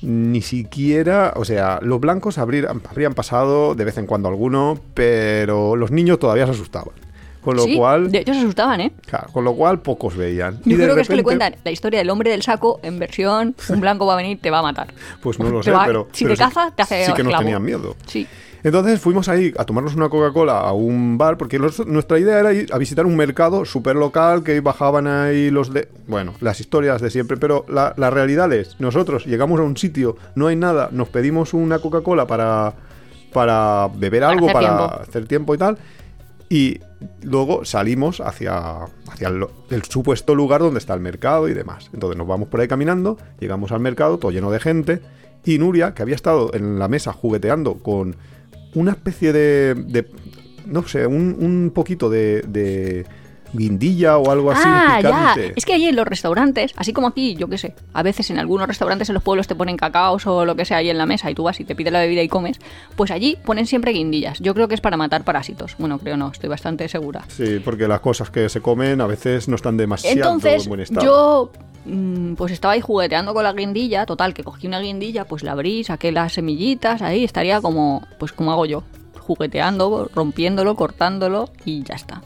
ni 0.02 0.42
siquiera, 0.42 1.32
o 1.36 1.44
sea, 1.44 1.78
los 1.82 2.00
blancos 2.00 2.38
habrían, 2.38 2.80
habrían 2.90 3.14
pasado 3.14 3.74
de 3.74 3.84
vez 3.84 3.98
en 3.98 4.06
cuando 4.06 4.28
alguno, 4.28 4.78
pero 4.94 5.76
los 5.76 5.90
niños 5.90 6.18
todavía 6.18 6.44
se 6.46 6.52
asustaban. 6.52 6.94
Con 7.42 7.56
lo 7.56 7.64
Sí, 7.64 7.76
cual, 7.76 8.12
De 8.12 8.18
hecho, 8.18 8.32
se 8.34 8.38
asustaban, 8.40 8.80
¿eh? 8.80 8.92
claro, 9.04 9.26
con 9.32 9.42
lo 9.44 9.54
cual 9.54 9.80
pocos 9.80 10.16
veían. 10.16 10.58
Yo 10.64 10.74
Y 10.74 10.74
de 10.76 10.84
creo 10.84 10.94
que 10.94 11.00
es 11.02 11.08
que 11.08 11.16
le 11.16 11.24
cuentan 11.24 11.56
la 11.64 11.72
historia 11.72 11.98
del 11.98 12.08
hombre 12.10 12.30
del 12.30 12.42
saco 12.42 12.78
en 12.84 13.00
versión 13.00 13.56
un 13.68 13.80
blanco 13.80 14.06
va 14.06 14.14
a 14.14 14.16
venir, 14.16 14.38
te 14.40 14.50
va 14.50 14.60
a 14.60 14.62
matar. 14.62 14.94
Pues 15.20 15.40
no 15.40 15.48
lo 15.50 15.60
sé, 15.62 15.72
va- 15.72 15.84
pero. 15.84 16.06
si 16.12 16.22
pero 16.24 16.36
te 16.36 16.38
caza, 16.38 16.70
te 16.74 16.82
hace 16.82 17.04
Sí 17.06 17.12
que 17.14 17.24
nos 17.24 17.36
tenían 17.38 17.62
miedo. 17.64 17.96
Sí. 18.06 18.28
Entonces 18.64 19.00
fuimos 19.00 19.28
ahí 19.28 19.52
a 19.58 19.64
tomarnos 19.64 19.96
una 19.96 20.08
Coca-Cola 20.08 20.60
a 20.60 20.72
un 20.72 21.18
bar, 21.18 21.36
porque 21.36 21.58
los- 21.58 21.84
nuestra 21.86 22.18
idea 22.18 22.38
era 22.38 22.52
ir 22.52 22.72
a 22.72 22.78
visitar 22.78 23.06
un 23.06 23.16
mercado 23.16 23.64
súper 23.64 23.96
local, 23.96 24.44
que 24.44 24.60
bajaban 24.60 25.06
ahí 25.08 25.50
los 25.50 25.72
de... 25.72 25.88
Bueno, 26.06 26.34
las 26.40 26.60
historias 26.60 27.00
de 27.02 27.10
siempre, 27.10 27.36
pero 27.36 27.64
la, 27.68 27.92
la 27.96 28.10
realidad 28.10 28.52
es, 28.52 28.76
nosotros 28.78 29.26
llegamos 29.26 29.58
a 29.58 29.64
un 29.64 29.76
sitio, 29.76 30.16
no 30.36 30.46
hay 30.46 30.54
nada, 30.56 30.90
nos 30.92 31.08
pedimos 31.08 31.54
una 31.54 31.80
Coca-Cola 31.80 32.26
para, 32.28 32.74
para 33.32 33.88
beber 33.96 34.22
algo, 34.24 34.46
hacer 34.46 34.52
para 34.52 34.68
tiempo. 34.68 34.94
hacer 35.02 35.26
tiempo 35.26 35.54
y 35.54 35.58
tal, 35.58 35.78
y 36.48 36.80
luego 37.22 37.64
salimos 37.64 38.20
hacia, 38.20 38.84
hacia 39.10 39.28
el, 39.28 39.44
el 39.70 39.82
supuesto 39.84 40.34
lugar 40.36 40.60
donde 40.60 40.78
está 40.78 40.94
el 40.94 41.00
mercado 41.00 41.48
y 41.48 41.54
demás. 41.54 41.90
Entonces 41.92 42.16
nos 42.16 42.28
vamos 42.28 42.46
por 42.48 42.60
ahí 42.60 42.68
caminando, 42.68 43.18
llegamos 43.40 43.72
al 43.72 43.80
mercado, 43.80 44.18
todo 44.18 44.30
lleno 44.30 44.50
de 44.52 44.60
gente, 44.60 45.00
y 45.44 45.58
Nuria, 45.58 45.94
que 45.94 46.02
había 46.02 46.14
estado 46.14 46.52
en 46.54 46.78
la 46.78 46.86
mesa 46.86 47.12
jugueteando 47.12 47.74
con 47.74 48.14
una 48.74 48.92
especie 48.92 49.32
de, 49.32 49.74
de- 49.74 50.06
no 50.66 50.86
sé, 50.86 51.06
un, 51.06 51.36
un 51.38 51.70
poquito 51.74 52.08
de, 52.08 52.42
de 52.42 53.04
guindilla 53.52 54.16
o 54.16 54.30
algo 54.30 54.50
así 54.50 54.62
ah, 54.64 54.98
ya. 55.02 55.34
Es 55.54 55.66
que 55.66 55.74
allí 55.74 55.86
en 55.86 55.96
los 55.96 56.06
restaurantes, 56.06 56.72
así 56.76 56.92
como 56.92 57.08
aquí, 57.08 57.34
yo 57.34 57.48
qué 57.48 57.58
sé, 57.58 57.74
a 57.92 58.02
veces 58.02 58.30
en 58.30 58.38
algunos 58.38 58.66
restaurantes 58.66 59.08
en 59.10 59.14
los 59.14 59.22
pueblos 59.22 59.46
te 59.46 59.54
ponen 59.54 59.76
cacaos 59.76 60.26
o 60.26 60.44
lo 60.46 60.56
que 60.56 60.64
sea 60.64 60.78
ahí 60.78 60.88
en 60.88 60.96
la 60.96 61.04
mesa 61.04 61.30
y 61.30 61.34
tú 61.34 61.42
vas 61.42 61.60
y 61.60 61.64
te 61.64 61.74
pides 61.74 61.92
la 61.92 62.00
bebida 62.00 62.22
y 62.22 62.28
comes, 62.28 62.58
pues 62.96 63.10
allí 63.10 63.36
ponen 63.44 63.66
siempre 63.66 63.92
guindillas. 63.92 64.38
Yo 64.40 64.54
creo 64.54 64.68
que 64.68 64.74
es 64.74 64.80
para 64.80 64.96
matar 64.96 65.24
parásitos. 65.24 65.74
Bueno, 65.78 65.98
creo 65.98 66.16
no, 66.16 66.30
estoy 66.32 66.48
bastante 66.48 66.88
segura. 66.88 67.24
Sí, 67.28 67.60
porque 67.62 67.86
las 67.88 68.00
cosas 68.00 68.30
que 68.30 68.48
se 68.48 68.60
comen 68.62 69.00
a 69.02 69.06
veces 69.06 69.48
no 69.48 69.56
están 69.56 69.76
demasiado 69.76 70.16
Entonces, 70.16 70.62
en 70.64 70.68
buen 70.68 70.80
estado. 70.80 71.04
yo 71.04 71.52
pues 72.36 72.52
estaba 72.52 72.74
ahí 72.74 72.80
jugueteando 72.80 73.34
con 73.34 73.44
la 73.44 73.52
guindilla, 73.52 74.06
total, 74.06 74.34
que 74.34 74.44
cogí 74.44 74.66
una 74.66 74.80
guindilla, 74.80 75.24
pues 75.26 75.42
la 75.42 75.52
abrí, 75.52 75.84
saqué 75.84 76.12
las 76.12 76.34
semillitas, 76.34 77.02
ahí 77.02 77.24
estaría 77.24 77.60
como, 77.60 78.06
pues 78.18 78.32
como 78.32 78.52
hago 78.52 78.66
yo, 78.66 78.84
jugueteando, 79.18 80.10
rompiéndolo, 80.14 80.76
cortándolo 80.76 81.50
y 81.64 81.82
ya 81.82 81.94
está. 81.94 82.22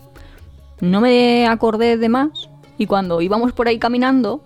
No 0.80 1.00
me 1.00 1.46
acordé 1.46 1.96
de 1.96 2.08
más 2.08 2.50
y 2.78 2.86
cuando 2.86 3.20
íbamos 3.22 3.52
por 3.52 3.68
ahí 3.68 3.78
caminando, 3.78 4.42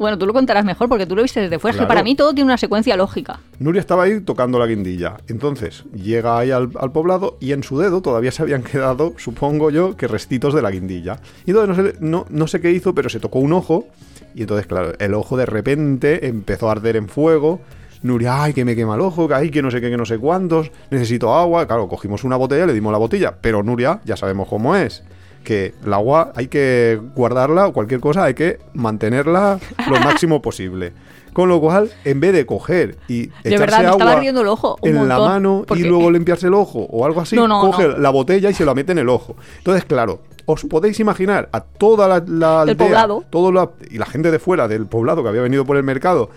bueno, 0.00 0.16
tú 0.16 0.26
lo 0.26 0.32
contarás 0.32 0.64
mejor 0.64 0.88
porque 0.88 1.04
tú 1.04 1.14
lo 1.14 1.22
viste 1.22 1.40
desde 1.40 1.58
fuera, 1.58 1.78
que 1.78 1.86
para 1.86 2.02
mí 2.02 2.16
todo 2.16 2.32
tiene 2.32 2.46
una 2.46 2.56
secuencia 2.56 2.96
lógica. 2.96 3.40
Nuria 3.58 3.80
estaba 3.80 4.04
ahí 4.04 4.20
tocando 4.20 4.58
la 4.58 4.66
guindilla. 4.66 5.18
Entonces 5.28 5.84
llega 5.94 6.38
ahí 6.38 6.50
al, 6.50 6.70
al 6.80 6.90
poblado 6.90 7.36
y 7.38 7.52
en 7.52 7.62
su 7.62 7.78
dedo 7.78 8.00
todavía 8.00 8.32
se 8.32 8.42
habían 8.42 8.62
quedado, 8.64 9.12
supongo 9.18 9.70
yo, 9.70 9.96
que 9.96 10.08
restitos 10.08 10.54
de 10.54 10.62
la 10.62 10.70
guindilla. 10.70 11.20
Y 11.44 11.50
entonces 11.50 11.76
no 11.76 11.84
sé, 11.84 11.96
no, 12.00 12.26
no 12.30 12.46
sé 12.46 12.60
qué 12.60 12.70
hizo, 12.70 12.94
pero 12.94 13.10
se 13.10 13.20
tocó 13.20 13.40
un 13.40 13.52
ojo. 13.52 13.86
Y 14.34 14.42
entonces, 14.42 14.66
claro, 14.66 14.92
el 14.98 15.12
ojo 15.14 15.36
de 15.36 15.44
repente 15.44 16.26
empezó 16.26 16.68
a 16.68 16.72
arder 16.72 16.96
en 16.96 17.08
fuego. 17.08 17.60
Nuria, 18.02 18.42
ay, 18.42 18.54
que 18.54 18.64
me 18.64 18.74
quema 18.74 18.94
el 18.94 19.02
ojo, 19.02 19.28
que 19.28 19.34
ay, 19.34 19.50
que 19.50 19.60
no 19.60 19.70
sé 19.70 19.82
qué, 19.82 19.90
que 19.90 19.98
no 19.98 20.06
sé 20.06 20.16
cuántos, 20.16 20.70
necesito 20.90 21.34
agua. 21.34 21.66
Claro, 21.66 21.88
cogimos 21.88 22.24
una 22.24 22.36
botella, 22.36 22.64
le 22.64 22.72
dimos 22.72 22.90
la 22.92 22.98
botella, 22.98 23.34
pero 23.38 23.62
Nuria, 23.62 24.00
ya 24.06 24.16
sabemos 24.16 24.48
cómo 24.48 24.74
es. 24.74 25.02
Que 25.44 25.74
el 25.84 25.92
agua 25.92 26.32
hay 26.36 26.48
que 26.48 27.00
guardarla 27.14 27.66
o 27.68 27.72
cualquier 27.72 28.00
cosa 28.00 28.24
hay 28.24 28.34
que 28.34 28.58
mantenerla 28.74 29.58
lo 29.88 30.00
máximo 30.00 30.42
posible. 30.42 30.92
Con 31.32 31.48
lo 31.48 31.60
cual, 31.60 31.90
en 32.04 32.18
vez 32.18 32.32
de 32.32 32.44
coger 32.44 32.96
y 33.06 33.26
De 33.28 33.32
echarse 33.44 33.58
verdad, 33.58 33.86
agua 33.86 34.20
el 34.24 34.46
ojo 34.48 34.76
en 34.82 35.08
la 35.08 35.18
mano 35.18 35.64
porque- 35.66 35.82
y 35.84 35.86
luego 35.86 36.10
limpiarse 36.10 36.48
el 36.48 36.54
ojo 36.54 36.80
o 36.90 37.06
algo 37.06 37.20
así, 37.20 37.36
No, 37.36 37.46
no, 37.46 37.60
coge 37.60 37.86
no. 37.86 37.98
la 37.98 38.10
botella 38.10 38.50
y 38.50 38.54
se 38.54 38.64
la 38.64 38.74
mete 38.74 38.92
en 38.92 38.98
el 38.98 39.08
ojo. 39.08 39.36
Entonces, 39.58 39.84
claro, 39.84 40.22
os 40.46 40.64
podéis 40.64 40.98
imaginar 40.98 41.48
a 41.52 41.60
toda 41.60 42.08
la, 42.08 42.14
la 42.26 42.60
Del 42.64 42.70
aldea, 42.70 42.76
poblado. 42.88 43.24
todo 43.30 43.52
la- 43.52 43.70
y 43.90 43.98
la 43.98 44.06
gente 44.06 44.32
de 44.32 44.40
fuera 44.40 44.66
del 44.66 44.86
poblado 44.86 45.22
que 45.22 45.28
había 45.28 45.42
venido 45.42 45.64
por 45.64 45.76
el 45.76 45.84
mercado, 45.84 46.30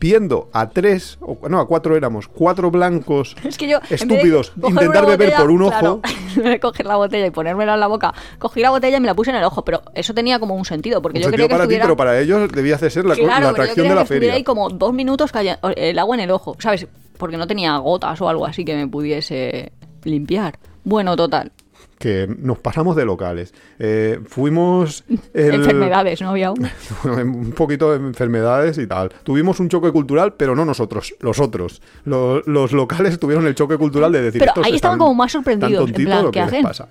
viendo 0.00 0.48
a 0.52 0.70
tres, 0.70 1.18
o 1.20 1.48
no, 1.48 1.60
a 1.60 1.68
cuatro 1.68 1.96
éramos, 1.96 2.26
cuatro 2.26 2.70
blancos 2.70 3.36
Es 3.44 3.58
que 3.58 3.68
yo, 3.68 3.78
estúpidos, 3.90 4.52
intentar 4.56 5.04
beber 5.04 5.30
botella, 5.30 5.36
por 5.36 5.50
un 5.50 5.62
ojo. 5.62 6.00
claro, 6.34 6.60
coger 6.60 6.86
la 6.86 6.96
botella 6.96 7.26
y 7.26 7.30
ponérmela 7.30 7.74
en 7.74 7.80
la 7.80 7.86
boca, 7.86 8.14
cogí 8.38 8.60
la 8.60 8.70
botella 8.70 8.96
y 8.96 9.00
me 9.00 9.06
la 9.06 9.14
puse 9.14 9.30
en 9.30 9.36
el 9.36 9.44
ojo, 9.44 9.62
pero 9.64 9.82
eso 9.94 10.14
tenía 10.14 10.40
como 10.40 10.54
un 10.54 10.64
sentido, 10.64 11.02
porque 11.02 11.18
un 11.18 11.22
yo 11.22 11.28
sentido 11.28 11.46
quería 11.46 11.48
que 11.48 11.58
para 11.58 11.68
ti, 11.68 11.74
estuviera... 11.74 11.84
pero 11.84 11.96
para 11.96 12.18
ellos 12.18 12.50
debía 12.50 12.76
de 12.78 12.90
ser 12.90 13.04
la, 13.04 13.14
claro, 13.14 13.44
la 13.44 13.50
atracción 13.50 13.88
de 13.88 13.94
la 13.94 14.02
que 14.02 14.06
feria. 14.08 14.32
ahí 14.32 14.42
como 14.42 14.70
dos 14.70 14.94
minutos 14.94 15.30
el 15.76 15.98
agua 15.98 16.16
en 16.16 16.20
el 16.20 16.30
ojo, 16.30 16.56
¿sabes? 16.58 16.86
Porque 17.18 17.36
no 17.36 17.46
tenía 17.46 17.76
gotas 17.76 18.20
o 18.22 18.28
algo 18.28 18.46
así 18.46 18.64
que 18.64 18.74
me 18.74 18.88
pudiese 18.88 19.72
limpiar. 20.04 20.58
Bueno, 20.84 21.14
total. 21.14 21.52
Que 22.00 22.26
nos 22.38 22.58
pasamos 22.58 22.96
de 22.96 23.04
locales. 23.04 23.52
Eh, 23.78 24.20
fuimos... 24.26 25.04
el- 25.34 25.54
Enfermedades, 25.56 26.22
no 26.22 26.30
había 26.30 26.48
aún. 26.48 26.66
Un 27.04 27.52
poquito 27.52 27.90
de 27.92 27.98
enfermedades 27.98 28.78
y 28.78 28.86
tal. 28.86 29.10
Tuvimos 29.22 29.60
un 29.60 29.68
choque 29.68 29.92
cultural, 29.92 30.32
pero 30.32 30.56
no 30.56 30.64
nosotros, 30.64 31.14
los 31.20 31.38
otros. 31.40 31.82
Los, 32.06 32.46
los 32.46 32.72
locales 32.72 33.18
tuvieron 33.20 33.46
el 33.46 33.54
choque 33.54 33.76
cultural 33.76 34.10
de 34.12 34.22
decir 34.22 34.38
Pero 34.38 34.52
"Estos 34.52 34.64
ahí 34.66 34.76
estaban 34.76 34.98
como 34.98 35.14
más 35.14 35.30
sorprendidos, 35.32 35.90
en 35.90 35.94
plan, 36.04 36.24
¿lo 36.24 36.30
¿qué 36.30 36.38
que 36.40 36.44
hacen? 36.44 36.62
pasa?". 36.62 36.88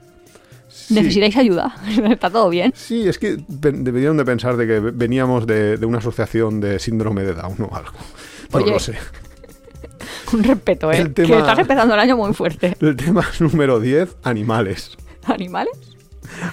Sí. 0.67 0.93
¿Necesitáis 0.93 1.35
ayuda? 1.37 1.75
¿Está 2.11 2.29
todo 2.29 2.47
bien? 2.49 2.71
Sí, 2.75 3.09
es 3.09 3.17
que 3.17 3.37
debieron 3.49 4.15
de 4.17 4.25
pensar 4.25 4.55
de 4.57 4.67
que 4.67 4.79
veníamos 4.79 5.47
de, 5.47 5.77
de 5.77 5.85
una 5.87 5.97
asociación 5.97 6.59
de 6.61 6.77
síndrome 6.77 7.23
de 7.23 7.33
Down 7.33 7.55
o 7.67 7.75
algo. 7.75 7.93
No 8.53 8.59
Oye. 8.59 8.71
lo 8.73 8.79
sé. 8.79 8.93
Un 10.33 10.43
respeto, 10.43 10.91
¿eh? 10.91 10.97
El 10.99 11.13
Que 11.13 11.23
tema- 11.23 11.39
estás 11.39 11.59
empezando 11.59 11.93
el 11.93 11.99
año 11.99 12.17
muy 12.17 12.33
fuerte. 12.33 12.75
El 12.79 12.95
tema 12.95 13.25
número 13.39 13.79
10, 13.79 14.17
animales. 14.23 14.97
¿Animales? 15.25 15.73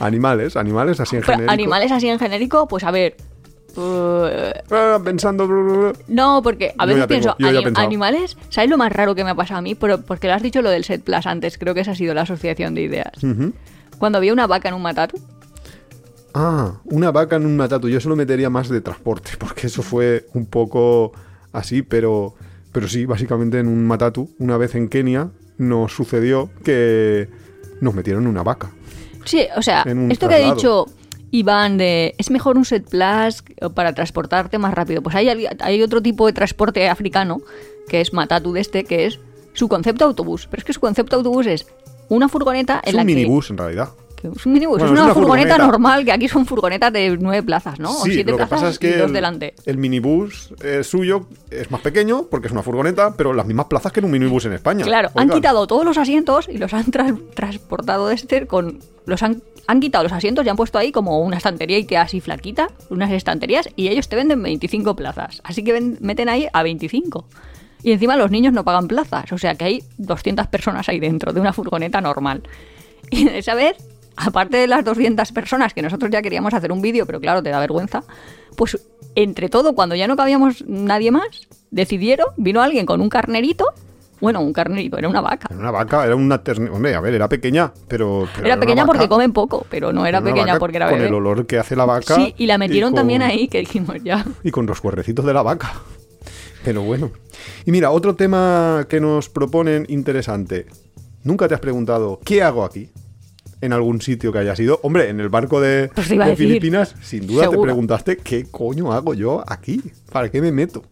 Animales, 0.01 0.57
animales 0.57 1.01
así 1.01 1.17
en 1.17 1.23
Pero 1.23 1.33
genérico. 1.35 1.53
animales 1.53 1.93
así 1.93 2.09
en 2.09 2.19
genérico, 2.19 2.67
pues 2.67 2.83
a 2.85 2.91
ver... 2.91 3.17
eh, 3.77 4.53
Ah, 4.71 4.99
pensando... 5.05 5.93
No, 6.09 6.41
porque 6.43 6.75
a 6.79 6.87
veces 6.87 7.07
tengo, 7.07 7.37
pienso, 7.37 7.81
animales, 7.81 8.37
¿sabes 8.49 8.71
lo 8.71 8.79
más 8.79 8.91
raro 8.93 9.15
que 9.15 9.23
me 9.23 9.31
ha 9.31 9.35
pasado 9.35 9.59
a 9.59 9.63
mí? 9.63 9.75
Pero 9.75 10.01
porque 10.01 10.29
lo 10.29 10.35
has 10.35 10.43
dicho 10.43 10.63
lo 10.63 10.71
del 10.71 10.85
set 10.85 11.03
plus 11.03 11.27
antes, 11.27 11.59
creo 11.59 11.75
que 11.75 11.81
esa 11.81 11.91
ha 11.93 11.95
sido 11.95 12.15
la 12.15 12.23
asociación 12.23 12.75
de 12.75 12.83
ideas. 12.83 13.13
Cuando 13.99 14.19
había 14.19 14.33
una 14.33 14.47
vaca 14.47 14.69
en 14.69 14.75
un 14.75 14.83
matatu, 14.83 15.19
Ah, 16.39 16.75
una 16.85 17.11
vaca 17.13 17.37
en 17.37 17.47
un 17.47 17.57
matatu. 17.57 17.89
Yo 17.89 17.99
se 18.01 18.09
lo 18.11 18.17
metería 18.17 18.51
más 18.51 18.69
de 18.69 18.81
transporte, 18.83 19.33
porque 19.39 19.69
eso 19.69 19.83
fue 19.83 20.27
un 20.35 20.47
poco 20.47 21.13
así, 21.53 21.83
pero, 21.83 22.35
pero 22.77 22.89
sí, 22.89 23.07
básicamente 23.07 23.59
en 23.59 23.69
un 23.69 23.87
matatu. 23.87 24.29
Una 24.39 24.59
vez 24.59 24.75
en 24.75 24.91
Kenia 24.91 25.31
nos 25.57 25.95
sucedió 25.95 26.51
que 26.63 27.27
nos 27.81 27.95
metieron 27.95 28.27
una 28.27 28.43
vaca. 28.43 28.71
sí, 29.25 29.47
o 29.57 29.63
sea, 29.63 29.83
esto 30.11 30.29
que 30.29 30.35
ha 30.35 30.55
dicho 30.55 30.85
Iván 31.31 31.79
de 31.79 32.15
es 32.19 32.31
mejor 32.31 32.59
un 32.59 32.67
set 32.67 32.87
plus 32.87 33.43
para 33.75 33.95
transportarte 33.95 34.59
más 34.59 34.75
rápido. 34.75 35.03
Pues 35.03 35.17
hay, 35.17 35.47
hay 35.59 35.83
otro 35.83 36.03
tipo 36.03 36.27
de 36.27 36.35
transporte 36.35 36.87
africano, 36.87 37.41
que 37.89 38.03
es 38.03 38.13
matatu 38.13 38.53
de 38.53 38.61
este, 38.61 38.85
que 38.85 39.07
es 39.07 39.21
su 39.55 39.71
concepto 39.71 40.05
autobús. 40.05 40.47
Pero 40.47 40.61
es 40.61 40.65
que 40.65 40.75
su 40.75 40.81
concepto 40.81 41.17
autobús 41.17 41.47
es 41.47 41.67
una 42.11 42.29
furgoneta 42.29 42.83
Es 42.85 42.93
la 42.93 43.01
un 43.01 43.09
que... 43.09 43.15
minibús, 43.15 43.49
en 43.49 43.57
realidad. 43.57 43.89
Que 44.33 44.39
es 44.39 44.47
un 44.47 44.53
minibús, 44.53 44.79
Bueno, 44.79 44.95
es 44.95 44.99
es 45.01 45.05
una, 45.05 45.15
furgoneta, 45.15 45.49
furgoneta. 45.55 45.67
normal, 45.73 46.05
que 46.05 46.13
aquí 46.13 46.29
son 46.29 46.47
furgonetas 46.47 46.93
de 46.93 47.17
nueve 47.21 47.43
plazas, 47.43 47.79
¿no? 47.81 47.91
o 47.91 48.05
sí, 48.05 48.13
siete 48.15 48.31
lo 48.31 48.37
que 48.37 48.47
plazas 48.47 48.59
pasa 48.61 48.69
es 48.71 48.77
y 48.77 48.79
que 48.79 48.97
dos 48.97 49.07
el, 49.09 49.13
delante. 49.13 49.55
el 49.67 49.79
minibús 49.79 50.53
eh, 50.63 50.83
suyo 50.85 51.27
es 51.51 51.71
más 51.71 51.81
pequeño 51.81 52.27
porque 52.31 52.47
es 52.49 52.53
una 52.53 52.63
furgoneta, 52.63 53.15
pero 53.17 53.33
las 53.33 53.47
mismas 53.47 53.67
plazas 53.67 53.93
que 53.93 54.01
en 54.01 54.07
un 54.07 54.13
minibús 54.13 54.45
en 54.47 54.53
España. 54.55 54.85
Claro, 54.85 55.11
han 55.15 55.31
quitado 55.31 55.67
todos 55.67 55.85
los 55.85 55.99
asientos 55.99 56.49
y 56.49 56.59
los 56.59 56.73
han 56.75 56.85
tras- 56.91 57.15
transportado 57.35 58.09
de 58.09 58.15
este 58.15 58.47
con. 58.47 58.79
Los 59.07 59.23
han, 59.23 59.43
han 59.69 59.81
quitado 59.81 60.03
los 60.05 60.13
asientos 60.13 60.45
y 60.45 60.49
han 60.49 60.57
puesto 60.57 60.79
ahí 60.79 60.91
como 60.93 61.21
una 61.21 61.37
estantería 61.37 61.79
y 61.79 61.85
que 61.87 61.97
así 61.97 62.21
flaquita, 62.21 62.69
unas 62.91 63.11
estanterías, 63.13 63.69
y 63.77 63.89
ellos 63.89 64.09
te 64.09 64.17
venden 64.17 64.43
25 64.43 64.97
plazas. 64.97 65.41
Así 65.45 65.63
que 65.63 65.73
ven- 65.73 65.97
meten 66.01 66.29
ahí 66.29 66.49
a 66.53 66.63
25. 66.65 67.27
Y 67.83 67.93
encima 67.93 68.17
los 68.17 68.33
niños 68.33 68.53
no 68.53 68.65
pagan 68.65 68.89
plazas, 68.89 69.31
o 69.33 69.39
sea 69.39 69.55
que 69.55 69.65
hay 69.65 69.85
200 69.99 70.49
personas 70.49 70.89
ahí 70.89 70.99
dentro 70.99 71.33
de 71.33 71.41
una 71.41 71.53
furgoneta 71.53 72.01
normal. 72.01 72.43
Y 73.11 73.29
esa 73.29 73.55
vez, 73.55 73.77
aparte 74.17 74.57
de 74.57 74.67
las 74.67 74.85
200 74.85 75.31
personas 75.33 75.75
que 75.75 75.83
nosotros 75.83 76.11
ya 76.11 76.23
queríamos 76.23 76.55
hacer 76.55 76.73
un 76.73 76.81
vídeo, 76.83 77.07
pero 77.07 77.21
claro, 77.21 77.43
te 77.43 77.51
da 77.51 77.61
vergüenza, 77.61 78.03
pues 78.57 78.79
entre 79.15 79.49
todo, 79.49 79.75
cuando 79.75 79.95
ya 79.95 80.07
no 80.07 80.17
cabíamos 80.17 80.65
nadie 80.67 81.11
más, 81.11 81.49
decidieron, 81.71 82.27
vino 82.37 82.63
alguien 82.63 82.87
con 82.87 83.01
un 83.01 83.09
carnerito, 83.09 83.67
bueno, 84.21 84.41
un 84.41 84.55
carnerito, 84.55 84.97
era 84.97 85.09
una 85.11 85.21
vaca. 85.21 85.47
Era 85.51 85.59
una 85.61 85.71
vaca, 85.71 86.05
era 86.07 86.17
una 86.17 86.43
ternera. 86.43 86.73
Hombre, 86.73 86.95
a 86.95 87.01
ver, 87.01 87.13
era 87.13 87.29
pequeña, 87.29 87.71
pero. 87.87 88.27
pero 88.35 88.47
Era 88.47 88.59
pequeña 88.59 88.87
porque 88.87 89.09
comen 89.09 89.35
poco, 89.35 89.67
pero 89.71 89.93
no 89.93 90.07
era 90.07 90.23
pequeña 90.23 90.59
porque 90.59 90.79
era 90.79 90.87
Con 90.89 90.97
bebé. 90.97 91.09
el 91.09 91.15
olor 91.15 91.47
que 91.47 91.59
hace 91.59 91.77
la 91.77 91.85
vaca. 91.85 92.15
Sí, 92.15 92.35
y 92.39 92.47
la 92.47 92.57
metieron 92.57 92.93
con- 92.93 92.97
también 93.01 93.21
ahí, 93.21 93.47
que 93.49 93.59
dijimos 93.59 93.97
ya. 94.03 94.25
Y 94.43 94.51
con 94.51 94.65
los 94.65 94.81
cuerrecitos 94.81 95.23
de 95.27 95.35
la 95.35 95.43
vaca. 95.43 95.75
Pero 96.65 96.81
bueno. 96.83 97.11
Y 97.67 97.73
mira, 97.73 97.91
otro 97.91 98.15
tema 98.17 98.87
que 98.89 99.01
nos 99.01 99.29
proponen 99.29 99.85
interesante. 99.91 100.65
¿Nunca 101.23 101.47
te 101.47 101.55
has 101.55 101.61
preguntado 101.61 102.19
qué 102.25 102.43
hago 102.43 102.65
aquí? 102.65 102.89
En 103.61 103.73
algún 103.73 104.03
sitio 104.03 104.33
que 104.33 104.39
hayas 104.39 104.61
ido. 104.61 104.81
Hombre, 104.83 105.09
en 105.09 105.19
el 105.19 105.29
barco 105.29 105.61
de, 105.61 105.91
Pues 105.95 106.09
te 106.09 106.19
de 106.19 106.25
decir. 106.25 106.49
Filipinas, 106.49 106.95
sin 107.01 107.27
duda 107.27 107.45
te 107.45 107.51
Seguro. 107.51 107.63
preguntaste 107.63 108.19
qué 108.19 108.45
coño 108.51 108.93
hago 108.93 109.15
yo 109.15 109.43
aquí. 109.47 109.81
¿Para 110.13 110.31
qué 110.31 110.43
me 110.43 110.53
meto? 110.53 110.85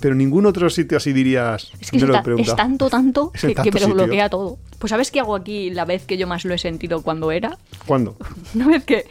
Pero 0.00 0.14
ningún 0.14 0.46
otro 0.46 0.68
sitio 0.68 0.98
así 0.98 1.12
dirías. 1.12 1.72
Es 1.80 1.90
que 1.90 1.98
lo 2.00 2.14
es 2.36 2.54
tanto, 2.54 2.90
tanto 2.90 3.30
Es 3.34 3.42
que, 3.42 3.54
que 3.54 3.70
me 3.70 3.80
lo 3.80 3.94
bloquea 3.94 4.28
todo. 4.28 4.58
Pues 4.78 4.90
¿sabes 4.90 5.10
qué 5.10 5.20
hago 5.20 5.34
aquí 5.34 5.70
la 5.70 5.84
vez 5.84 6.04
que 6.04 6.18
yo 6.18 6.26
más 6.26 6.44
lo 6.44 6.54
he 6.54 6.58
sentido 6.58 7.02
cuando 7.02 7.30
era? 7.30 7.56
¿Cuándo? 7.86 8.16
Una 8.54 8.66
vez 8.66 8.84
que... 8.84 9.06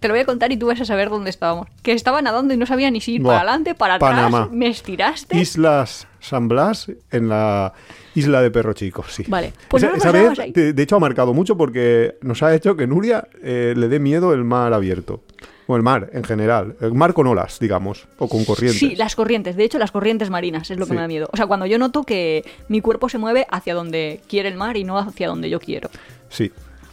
Te 0.00 0.08
lo 0.08 0.14
voy 0.14 0.22
a 0.22 0.24
contar 0.24 0.50
y 0.52 0.56
tú 0.56 0.68
vas 0.68 0.80
a 0.80 0.86
saber 0.86 1.10
dónde 1.10 1.28
estábamos. 1.28 1.68
Que 1.82 1.92
estaba 1.92 2.22
nadando 2.22 2.54
y 2.54 2.56
no 2.56 2.64
sabía 2.64 2.90
ni 2.90 3.02
si 3.02 3.16
ir 3.16 3.20
Buah, 3.20 3.34
para 3.34 3.40
adelante, 3.40 3.74
para 3.74 3.94
atrás. 3.96 4.10
Panamá. 4.10 4.48
Me 4.50 4.68
estiraste. 4.68 5.36
Islas 5.36 6.08
San 6.18 6.48
Blas 6.48 6.90
en 7.10 7.28
la 7.28 7.74
isla 8.16 8.42
de 8.42 8.50
Perro 8.50 8.72
Chico, 8.72 9.04
sí. 9.08 9.24
Vale, 9.28 9.52
pues 9.68 9.82
esa, 9.82 9.92
no 9.92 9.98
esa 9.98 10.10
vez, 10.12 10.38
ahí. 10.38 10.52
de, 10.52 10.72
de 10.72 10.82
hecho, 10.82 10.96
ha 10.96 11.00
marcado 11.00 11.32
mucho 11.34 11.56
porque 11.56 12.16
nos 12.22 12.42
ha 12.42 12.54
hecho 12.54 12.76
que 12.76 12.86
Nuria 12.86 13.28
eh, 13.42 13.74
le 13.76 13.88
dé 13.88 13.98
miedo 14.00 14.32
el 14.32 14.42
mar 14.44 14.72
abierto. 14.72 15.22
O 15.68 15.74
el 15.74 15.82
mar 15.82 16.10
en 16.12 16.22
general. 16.22 16.76
El 16.80 16.92
mar 16.94 17.12
con 17.12 17.26
olas, 17.26 17.58
digamos. 17.58 18.06
O 18.18 18.28
con 18.28 18.44
corrientes. 18.44 18.78
Sí, 18.78 18.94
las 18.94 19.16
corrientes. 19.16 19.56
De 19.56 19.64
hecho, 19.64 19.80
las 19.80 19.90
corrientes 19.90 20.30
marinas 20.30 20.70
es 20.70 20.78
lo 20.78 20.84
que 20.86 20.90
Sí. 20.90 20.94
me 20.94 21.00
da 21.00 21.08
miedo. 21.08 21.28
O 21.32 21.36
sea, 21.36 21.48
cuando 21.48 21.66
yo 21.66 21.76
noto 21.76 22.04
que 22.04 22.44
mi 22.68 22.80
cuerpo 22.80 23.08
se 23.08 23.18
mueve 23.18 23.48
hacia 23.50 23.74
donde 23.74 24.20
quiere 24.28 24.48
el 24.48 24.54
mar 24.54 24.76
y 24.76 24.84
no 24.84 24.96
hacia 24.96 25.26
donde 25.26 25.50
yo 25.50 25.58
quiero. 25.58 25.90
Sí. 26.28 26.52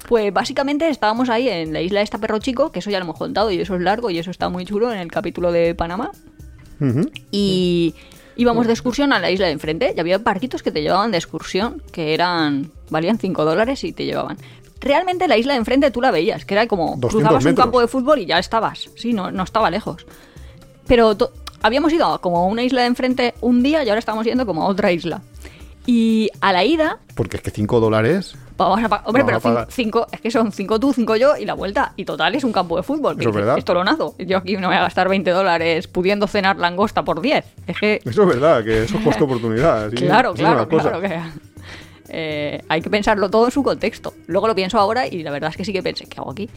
Pues 0.10 0.34
básicamente 0.34 0.90
estábamos 0.90 1.30
ahí 1.30 1.48
en 1.50 1.72
la 1.72 1.82
isla 1.82 2.02
esta 2.02 2.18
Perro 2.18 2.40
Chico, 2.40 2.72
que 2.72 2.80
eso 2.80 2.90
ya 2.90 2.98
lo 2.98 3.04
hemos 3.06 3.18
contado 3.20 3.52
y 3.52 3.60
eso 3.60 3.76
es 3.76 3.82
largo 3.82 4.10
y 4.10 4.18
eso 4.18 4.32
está 4.32 4.50
muy 4.50 4.66
chulo 4.66 4.92
en 4.92 4.98
el 4.98 5.12
capítulo 5.12 5.52
de 5.52 5.76
Panamá. 5.76 6.10
Ujú. 6.82 7.12
Y 7.32 7.94
íbamos 8.36 8.68
de 8.68 8.74
excursión 8.74 9.14
a 9.14 9.20
la 9.20 9.32
isla 9.32 9.48
de 9.48 9.54
enfrente 9.54 9.94
y 9.96 10.00
había 10.00 10.18
barquitos 10.18 10.64
que 10.64 10.72
te 10.72 10.82
llevaban 10.82 11.12
de 11.12 11.18
excursión, 11.18 11.82
que 11.92 12.14
eran 12.14 12.72
valían 12.90 13.18
5 13.18 13.46
dólares 13.46 13.84
y 13.84 13.94
te 13.94 14.06
llevaban. 14.06 14.38
Realmente 14.80 15.28
la 15.28 15.38
isla 15.38 15.54
de 15.54 15.60
enfrente 15.60 15.92
tú 15.92 16.02
la 16.02 16.12
veías, 16.12 16.46
que 16.46 16.54
era 16.54 16.68
como 16.68 16.96
200 16.98 17.12
cruzabas 17.12 17.46
un 17.46 17.56
campo 17.56 17.80
de 17.80 17.88
fútbol 17.88 18.20
y 18.20 18.26
ya 18.26 18.40
estabas. 18.40 18.90
Sí, 18.96 19.14
no, 19.14 19.32
no 19.32 19.44
estaba 19.44 19.72
lejos. 19.72 20.06
Pero 20.88 21.16
habíamos 21.62 21.94
ido 21.94 22.20
como 22.20 22.40
a 22.40 22.46
una 22.46 22.64
isla 22.64 22.82
de 22.82 22.88
enfrente 22.88 23.34
un 23.42 23.64
día 23.64 23.84
y 23.84 23.90
ahora 23.90 24.00
estamos 24.00 24.26
yendo 24.26 24.46
como 24.46 24.64
a 24.64 24.68
otra 24.68 24.92
isla. 24.92 25.22
Y 25.86 26.30
a 26.40 26.54
la 26.54 26.64
ida, 26.64 27.00
Porque 27.16 27.38
es 27.38 27.44
que 27.44 27.52
5 27.52 27.80
dólares. 27.82 28.36
vamos 28.58 28.82
a 28.82 28.88
pagar. 28.88 29.06
Hombre, 29.08 29.24
Vamos 29.24 29.42
pero 29.44 29.52
a 29.54 29.56
pagar. 29.56 29.68
cin- 29.68 29.72
cinco, 29.74 30.08
es 30.12 30.22
que 30.22 30.32
son 30.32 30.52
5 30.54 30.80
tú, 30.80 30.94
5 30.94 31.16
yo 31.18 31.36
y 31.36 31.46
la 31.46 31.56
vuelta. 31.56 31.92
Y 31.98 32.06
total 32.06 32.36
es 32.36 32.44
un 32.46 32.54
campo 32.54 32.78
de 32.78 32.84
fútbol. 32.84 33.20
Eso 33.20 33.30
es 33.30 33.36
verdad. 33.36 33.58
Nazo. 33.84 34.16
Yo 34.20 34.38
aquí 34.38 34.56
no 34.56 34.68
voy 34.68 34.78
a 34.78 34.82
gastar 34.82 35.10
20 35.10 35.30
dólares 35.32 35.88
pudiendo 35.88 36.26
cenar 36.28 36.58
langosta 36.58 37.04
por 37.04 37.20
10. 37.22 37.44
Es 37.68 37.78
que 37.78 38.00
Eso 38.06 38.22
es 38.24 38.28
verdad, 38.30 38.64
que 38.64 38.84
eso 38.84 38.98
es 38.98 39.04
costo 39.04 39.26
oportunidad. 39.26 39.90
sí, 39.90 39.98
Claro, 39.98 40.34
es 40.34 40.40
claro, 40.40 40.68
claro. 40.70 41.02
Que, 41.02 41.20
eh, 42.10 42.62
hay 42.70 42.82
que 42.82 42.90
pensarlo 42.90 43.30
todo 43.30 43.46
en 43.46 43.52
su 43.52 43.62
contexto. 43.64 44.14
Luego 44.28 44.48
lo 44.48 44.56
pienso 44.56 44.80
ahora 44.80 45.08
y 45.08 45.24
la 45.24 45.32
verdad 45.32 45.50
es 45.50 45.58
que 45.58 45.66
sí 45.66 45.74
que 45.74 45.84
pensé, 45.84 46.06
¿qué 46.06 46.20
hago 46.20 46.32
aquí? 46.32 46.50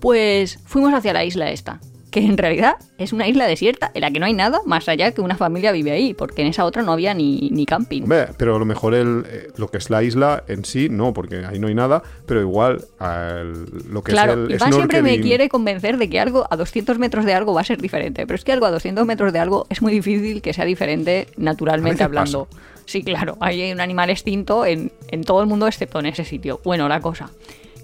Pues 0.00 0.58
fuimos 0.66 0.92
hacia 0.94 1.12
la 1.12 1.24
isla 1.24 1.50
esta, 1.50 1.80
que 2.10 2.20
en 2.20 2.36
realidad 2.36 2.74
es 2.98 3.12
una 3.12 3.28
isla 3.28 3.46
desierta 3.46 3.90
en 3.94 4.00
la 4.00 4.10
que 4.10 4.18
no 4.18 4.26
hay 4.26 4.32
nada 4.34 4.60
más 4.66 4.88
allá 4.88 5.12
que 5.12 5.20
una 5.20 5.36
familia 5.36 5.70
vive 5.72 5.92
ahí, 5.92 6.12
porque 6.14 6.42
en 6.42 6.48
esa 6.48 6.64
otra 6.64 6.82
no 6.82 6.92
había 6.92 7.14
ni, 7.14 7.48
ni 7.52 7.66
camping. 7.66 8.02
Hombre, 8.02 8.26
pero 8.36 8.56
a 8.56 8.58
lo 8.58 8.64
mejor 8.64 8.94
el, 8.94 9.24
eh, 9.28 9.48
lo 9.56 9.68
que 9.68 9.78
es 9.78 9.90
la 9.90 10.02
isla 10.02 10.42
en 10.48 10.64
sí, 10.64 10.88
no, 10.90 11.12
porque 11.14 11.44
ahí 11.46 11.58
no 11.58 11.68
hay 11.68 11.74
nada, 11.74 12.02
pero 12.26 12.40
igual 12.40 12.84
al- 12.98 13.64
lo 13.90 14.02
que 14.02 14.12
Claro, 14.12 14.32
es 14.32 14.38
el 14.50 14.54
Iván 14.56 14.72
siempre 14.72 15.02
me 15.02 15.20
quiere 15.20 15.48
convencer 15.48 15.98
de 15.98 16.10
que 16.10 16.18
algo 16.20 16.46
a 16.50 16.56
200 16.56 16.98
metros 16.98 17.24
de 17.24 17.34
algo 17.34 17.54
va 17.54 17.60
a 17.60 17.64
ser 17.64 17.80
diferente, 17.80 18.26
pero 18.26 18.34
es 18.34 18.44
que 18.44 18.52
algo 18.52 18.66
a 18.66 18.70
200 18.70 19.06
metros 19.06 19.32
de 19.32 19.38
algo 19.38 19.66
es 19.70 19.80
muy 19.80 19.92
difícil 19.92 20.42
que 20.42 20.52
sea 20.52 20.64
diferente 20.64 21.28
naturalmente 21.36 22.02
hablando. 22.02 22.48
Sí, 22.86 23.02
claro, 23.04 23.36
hay 23.40 23.70
un 23.70 23.80
animal 23.80 24.10
extinto 24.10 24.66
en, 24.66 24.90
en 25.08 25.22
todo 25.22 25.40
el 25.42 25.46
mundo 25.46 25.68
excepto 25.68 26.00
en 26.00 26.06
ese 26.06 26.24
sitio. 26.24 26.60
Bueno, 26.64 26.88
la 26.88 27.00
cosa, 27.00 27.30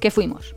que 0.00 0.10
fuimos 0.10 0.56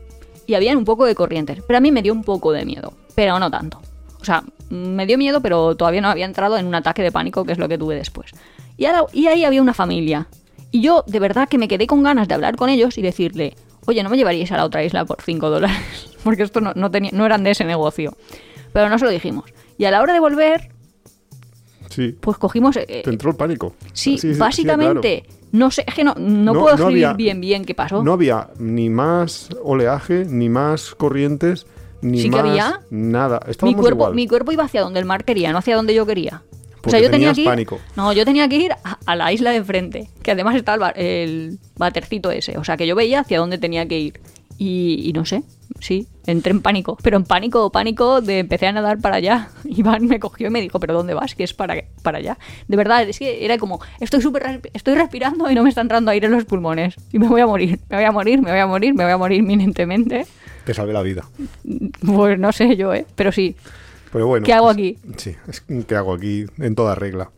y 0.50 0.54
habían 0.56 0.76
un 0.76 0.84
poco 0.84 1.04
de 1.06 1.14
corrientes, 1.14 1.62
pero 1.66 1.76
a 1.78 1.80
mí 1.80 1.92
me 1.92 2.02
dio 2.02 2.12
un 2.12 2.24
poco 2.24 2.50
de 2.52 2.64
miedo, 2.64 2.92
pero 3.14 3.38
no 3.38 3.50
tanto. 3.50 3.80
O 4.20 4.24
sea, 4.24 4.42
me 4.68 5.06
dio 5.06 5.16
miedo, 5.16 5.40
pero 5.40 5.76
todavía 5.76 6.00
no 6.00 6.08
había 6.08 6.24
entrado 6.26 6.56
en 6.58 6.66
un 6.66 6.74
ataque 6.74 7.02
de 7.02 7.12
pánico, 7.12 7.44
que 7.44 7.52
es 7.52 7.58
lo 7.58 7.68
que 7.68 7.78
tuve 7.78 7.94
después. 7.94 8.32
Y, 8.76 8.84
ahora- 8.86 9.06
y 9.12 9.28
ahí 9.28 9.44
había 9.44 9.62
una 9.62 9.74
familia. 9.74 10.26
Y 10.72 10.80
yo, 10.82 11.04
de 11.06 11.20
verdad, 11.20 11.48
que 11.48 11.56
me 11.58 11.68
quedé 11.68 11.86
con 11.86 12.02
ganas 12.02 12.26
de 12.28 12.34
hablar 12.34 12.56
con 12.56 12.68
ellos 12.68 12.98
y 12.98 13.02
decirle, 13.02 13.54
oye, 13.86 14.02
¿no 14.02 14.10
me 14.10 14.16
llevaríais 14.16 14.50
a 14.52 14.56
la 14.56 14.64
otra 14.64 14.82
isla 14.84 15.04
por 15.04 15.22
5 15.22 15.48
dólares? 15.50 15.76
Porque 16.24 16.42
esto 16.42 16.60
no, 16.60 16.72
no, 16.74 16.90
tenía, 16.90 17.10
no 17.12 17.24
eran 17.24 17.44
de 17.44 17.52
ese 17.52 17.64
negocio. 17.64 18.16
Pero 18.72 18.88
no 18.88 18.98
se 18.98 19.04
lo 19.04 19.10
dijimos. 19.10 19.44
Y 19.78 19.84
a 19.86 19.90
la 19.90 20.00
hora 20.02 20.12
de 20.12 20.20
volver, 20.20 20.70
Sí, 21.88 22.16
pues 22.20 22.36
cogimos... 22.38 22.76
eh, 22.76 23.00
te 23.02 23.10
entró 23.10 23.30
el 23.30 23.36
pánico. 23.36 23.74
sí, 23.92 24.16
sí, 24.18 24.32
básicamente, 24.34 25.24
no 25.52 25.70
sé, 25.70 25.84
es 25.86 25.94
que 25.94 26.04
no, 26.04 26.14
no, 26.18 26.52
No- 26.54 26.60
puedo 26.60 26.74
escribir 26.74 27.06
había- 27.06 27.12
bien 27.16 27.40
bien 27.40 27.64
qué 27.64 27.74
pasó. 27.74 28.02
No 28.02 28.12
había 28.12 28.48
ni 28.58 28.88
más 28.90 29.48
oleaje, 29.62 30.24
ni 30.24 30.48
más 30.48 30.94
corrientes, 30.94 31.66
ni 32.02 32.18
Sí 32.20 32.30
que 32.30 32.36
más 32.36 32.40
había. 32.40 32.80
nada. 32.90 33.40
mi 33.62 33.74
cuerpo, 33.74 33.96
igual. 33.96 34.14
mi 34.14 34.26
cuerpo 34.28 34.52
iba 34.52 34.64
hacia 34.64 34.80
donde 34.82 35.00
el 35.00 35.06
mar 35.06 35.24
quería, 35.24 35.52
no 35.52 35.58
hacia 35.58 35.76
donde 35.76 35.94
yo 35.94 36.06
quería. 36.06 36.42
o 36.84 36.88
sea, 36.88 36.98
yo 37.00 37.10
tenía 37.10 37.34
que 37.34 37.42
ir. 37.42 37.46
pánico. 37.46 37.78
No, 37.96 38.12
yo 38.14 38.24
tenía 38.24 38.48
que 38.48 38.56
ir 38.56 38.72
a, 38.72 38.98
a 39.04 39.16
la 39.16 39.32
isla 39.32 39.50
de 39.50 39.58
enfrente, 39.58 40.08
que 40.22 40.30
además 40.30 40.56
está 40.56 40.74
el, 40.74 40.82
el 40.96 41.58
batercito 41.76 42.30
ese. 42.30 42.56
O 42.56 42.64
sea, 42.64 42.76
que 42.78 42.86
yo 42.86 42.94
veía 42.96 43.20
hacia 43.20 43.38
dónde 43.38 43.58
tenía 43.58 43.86
que 43.86 43.98
ir. 43.98 44.20
Y, 44.56 45.02
y 45.08 45.12
no 45.12 45.24
sé, 45.26 45.42
sí, 45.80 46.06
entré 46.26 46.52
en 46.52 46.60
pánico. 46.60 46.96
Pero 47.02 47.16
en 47.16 47.24
pánico, 47.24 47.70
pánico 47.70 48.20
de 48.20 48.40
empecé 48.40 48.66
a 48.66 48.72
nadar 48.72 49.00
para 49.00 49.16
allá. 49.16 49.50
Iván 49.64 50.06
me 50.06 50.20
cogió 50.20 50.48
y 50.48 50.50
me 50.50 50.60
dijo, 50.60 50.78
¿pero 50.78 50.94
dónde 50.94 51.14
vas? 51.14 51.34
Que 51.34 51.44
es 51.44 51.54
para, 51.54 51.82
para 52.02 52.18
allá. 52.18 52.38
De 52.68 52.76
verdad, 52.76 53.08
es 53.08 53.18
que 53.18 53.44
era 53.44 53.58
como, 53.58 53.80
estoy 54.00 54.20
súper, 54.20 54.60
estoy 54.72 54.94
respirando 54.94 55.50
y 55.50 55.54
no 55.54 55.62
me 55.62 55.68
está 55.68 55.80
entrando 55.80 56.10
aire 56.10 56.26
en 56.26 56.32
los 56.32 56.44
pulmones. 56.44 56.96
Y 57.12 57.18
me 57.18 57.28
voy 57.28 57.40
a 57.40 57.46
morir, 57.46 57.80
me 57.88 57.96
voy 57.96 58.04
a 58.04 58.12
morir, 58.12 58.40
me 58.42 58.50
voy 58.50 58.60
a 58.60 58.66
morir, 58.66 58.94
me 58.94 59.04
voy 59.04 59.12
a 59.12 59.16
morir 59.16 59.38
inminentemente. 59.38 60.26
Te 60.64 60.74
salvé 60.74 60.92
la 60.92 61.02
vida. 61.02 61.24
Pues 62.04 62.38
no 62.38 62.52
sé 62.52 62.76
yo, 62.76 62.94
¿eh? 62.94 63.06
Pero 63.14 63.32
sí. 63.32 63.56
Pero 64.12 64.26
bueno. 64.26 64.44
¿Qué 64.44 64.52
hago 64.52 64.66
pues, 64.66 64.76
aquí? 64.76 64.98
Sí, 65.16 65.36
es, 65.48 65.60
¿qué 65.60 65.94
hago 65.94 66.14
aquí? 66.14 66.46
En 66.58 66.74
toda 66.74 66.94
regla. 66.94 67.30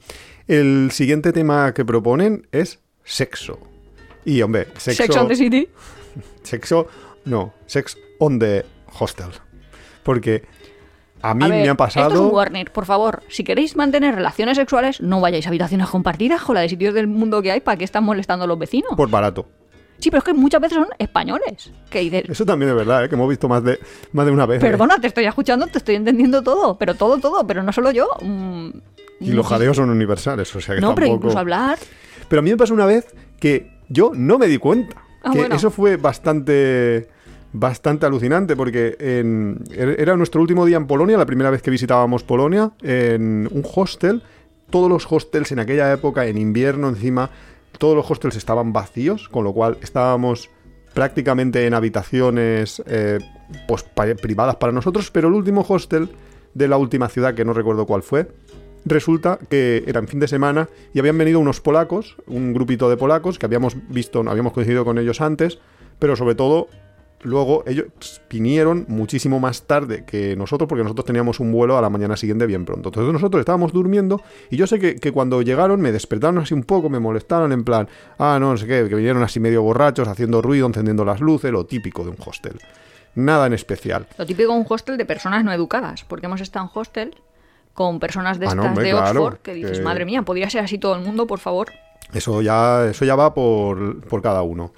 El 0.49 0.90
siguiente 0.90 1.32
tema 1.32 1.72
que 1.72 1.84
proponen 1.84 2.47
es 2.51 2.80
sexo. 3.05 3.59
Y, 4.24 4.43
hombre, 4.43 4.68
sexo... 4.76 5.05
Sex 5.05 5.16
on 5.16 5.28
the 5.28 5.36
City. 5.36 5.68
Sexo... 6.43 6.88
No, 7.24 7.55
sex 7.66 7.97
on 8.23 8.39
the 8.39 8.64
hostel. 8.99 9.31
Porque 10.03 10.43
a 11.23 11.35
mí 11.35 11.45
A 11.45 11.49
ver, 11.49 11.62
me 11.62 11.68
ha 11.68 11.73
Esto 11.73 11.73
es 11.73 11.77
pasado... 11.95 12.29
un 12.29 12.35
Warner, 12.35 12.70
por 12.73 12.85
favor. 12.87 13.23
Si 13.29 13.43
queréis 13.45 13.77
mantener 13.77 14.14
relaciones 14.14 14.57
sexuales, 14.57 15.01
no 15.01 15.20
vayáis 15.20 15.47
a 15.47 15.49
habitaciones 15.51 15.89
compartidas, 15.89 16.41
jola, 16.41 16.61
de 16.61 16.68
sitios 16.68 16.95
del 16.95 17.07
mundo 17.07 17.43
que 17.43 17.53
hay, 17.53 17.61
¿para 17.61 17.77
qué 17.77 17.85
están 17.85 18.05
molestando 18.05 18.45
a 18.45 18.49
los 18.49 18.59
vecinos? 18.59 18.93
Por 18.97 19.11
barato. 19.11 19.49
Sí, 19.99 20.11
pero 20.11 20.18
es 20.18 20.25
que 20.25 20.35
muchas 20.35 20.61
veces 20.61 20.79
son 20.79 20.89
españoles. 20.99 21.73
Que 21.89 22.01
dices, 22.01 22.25
Eso 22.29 22.45
también 22.45 22.70
es 22.70 22.77
verdad, 22.77 23.05
¿eh? 23.05 23.09
que 23.09 23.14
hemos 23.14 23.29
visto 23.29 23.49
más 23.49 23.62
de, 23.62 23.79
más 24.12 24.27
de 24.27 24.33
una 24.33 24.47
vez. 24.47 24.59
¿eh? 24.62 24.66
perdona, 24.66 24.99
te 25.01 25.07
estoy 25.07 25.25
escuchando, 25.27 25.66
te 25.68 25.79
estoy 25.79 25.95
entendiendo 25.95 26.43
todo, 26.43 26.77
pero 26.77 26.95
todo, 26.95 27.18
todo, 27.18 27.47
pero 27.47 27.62
no 27.62 27.73
solo 27.73 27.93
yo. 27.93 28.09
mm, 28.20 28.70
Y 29.20 29.31
los 29.31 29.47
jadeos 29.47 29.77
son 29.77 29.91
universales, 29.91 30.55
o 30.57 30.61
sea 30.61 30.75
que 30.75 30.81
No, 30.81 30.95
pero 30.95 31.07
incluso 31.07 31.39
hablar. 31.39 31.79
Pero 32.29 32.41
a 32.41 32.43
mí 32.43 32.51
me 32.51 32.57
pasó 32.57 32.75
una 32.75 32.87
vez 32.87 33.14
que 33.39 33.70
yo 33.89 34.11
no 34.14 34.39
me 34.39 34.49
di 34.49 34.59
cuenta. 34.59 34.97
Ah, 35.23 35.31
que 35.31 35.39
bueno. 35.39 35.55
eso 35.55 35.70
fue 35.70 35.97
bastante 35.99 37.09
bastante 37.53 38.07
alucinante 38.07 38.57
porque 38.57 38.96
er- 38.98 39.96
era 39.98 40.16
nuestro 40.16 40.40
último 40.40 40.64
día 40.64 40.76
en 40.76 40.86
Polonia, 40.86 41.18
la 41.18 41.26
primera 41.26 41.50
vez 41.50 41.62
que 41.62 41.70
visitábamos 41.70 42.22
Polonia, 42.22 42.72
en 42.82 43.48
un 43.50 43.62
hostel. 43.74 44.22
Todos 44.70 44.88
los 44.88 45.07
hostels 45.11 45.53
en 45.53 45.59
aquella 45.59 45.92
época, 45.92 46.26
en 46.26 46.38
invierno 46.38 46.88
encima, 46.88 47.28
todos 47.78 47.94
los 47.94 48.11
hostels 48.11 48.36
estaban 48.36 48.72
vacíos, 48.72 49.28
con 49.28 49.44
lo 49.44 49.53
cual 49.53 49.76
estábamos 49.82 50.48
prácticamente 50.94 51.66
en 51.66 51.74
habitaciones 51.74 52.82
eh, 52.86 53.18
pues, 53.68 53.82
privadas 54.22 54.57
para 54.57 54.72
nosotros, 54.72 55.11
pero 55.11 55.28
el 55.28 55.34
último 55.34 55.64
hostel 55.68 56.09
de 56.55 56.68
la 56.68 56.76
última 56.78 57.09
ciudad, 57.09 57.34
que 57.34 57.44
no 57.44 57.53
recuerdo 57.53 57.86
cuál 57.86 58.03
fue, 58.03 58.28
resulta 58.84 59.38
que 59.48 59.84
era 59.86 60.00
en 60.00 60.09
fin 60.09 60.20
de 60.20 60.28
semana 60.28 60.68
y 60.92 60.98
habían 60.98 61.16
venido 61.18 61.38
unos 61.38 61.61
polacos, 61.61 62.16
un 62.26 62.53
grupito 62.53 62.88
de 62.90 62.96
polacos 62.96 63.38
que 63.38 63.46
habíamos 63.46 63.76
visto, 63.88 64.20
habíamos 64.26 64.53
coincidido 64.53 64.84
con 64.84 64.98
ellos 64.98 65.20
antes, 65.20 65.59
pero 65.98 66.16
sobre 66.16 66.34
todo 66.34 66.68
luego 67.23 67.64
ellos 67.66 67.87
vinieron 68.29 68.85
muchísimo 68.89 69.39
más 69.41 69.62
tarde 69.62 70.05
que 70.07 70.35
nosotros 70.37 70.68
porque 70.68 70.83
nosotros 70.83 71.05
teníamos 71.07 71.41
un 71.41 71.53
vuelo 71.53 71.77
a 71.79 71.81
la 71.81 71.89
mañana 71.91 72.16
siguiente 72.16 72.47
bien 72.47 72.64
pronto. 72.64 72.89
Entonces 72.89 73.12
nosotros 73.12 73.41
estábamos 73.41 73.73
durmiendo 73.73 74.20
y 74.51 74.57
yo 74.57 74.66
sé 74.66 74.79
que, 74.79 74.97
que 74.97 75.12
cuando 75.12 75.41
llegaron 75.43 75.81
me 75.81 75.93
despertaron 75.93 76.39
así 76.39 76.55
un 76.55 76.64
poco, 76.64 76.89
me 76.91 76.99
molestaron 76.99 77.53
en 77.53 77.64
plan, 77.64 77.89
ah, 78.18 78.39
no, 78.41 78.51
no 78.53 78.57
sé 78.57 78.66
qué, 78.66 78.89
que 78.89 78.95
vinieron 78.95 79.23
así 79.23 79.41
medio 79.41 79.62
borrachos, 79.62 80.09
haciendo 80.09 80.43
ruido, 80.43 80.66
encendiendo 80.66 81.05
las 81.05 81.20
luces, 81.20 81.51
lo 81.53 81.64
típico 81.66 82.03
de 82.05 82.11
un 82.11 82.16
hostel. 82.27 82.59
Nada 83.14 83.47
en 83.47 83.53
especial. 83.53 84.07
Lo 84.16 84.25
típico 84.27 84.53
de 84.53 84.59
un 84.59 84.66
hostel 84.68 84.97
de 84.97 85.05
personas 85.05 85.45
no 85.45 85.53
educadas, 85.53 86.05
porque 86.05 86.27
hemos 86.27 86.41
estado 86.41 86.64
en 86.66 86.70
hostel 86.75 87.14
con 87.75 88.01
personas 88.01 88.39
de 88.39 88.47
Ah, 88.47 88.49
estas 88.51 88.64
no, 88.64 88.70
hombre, 88.70 88.85
de 88.85 88.91
claro, 88.93 89.25
Oxford 89.25 89.41
que 89.43 89.55
dices, 89.55 89.79
que- 89.79 89.85
madre 89.85 90.05
mía, 90.05 90.23
podría 90.23 90.49
ser 90.51 90.64
así 90.64 90.79
todo 90.79 90.95
el 90.97 91.03
mundo, 91.03 91.27
por 91.27 91.39
favor. 91.39 91.68
Eso 92.12 92.43
ya, 92.43 92.87
eso 92.91 93.05
ya 93.07 93.14
va 93.16 93.33
por, 93.33 94.01
por 94.03 94.20
cada 94.20 94.43
uno. 94.43 94.73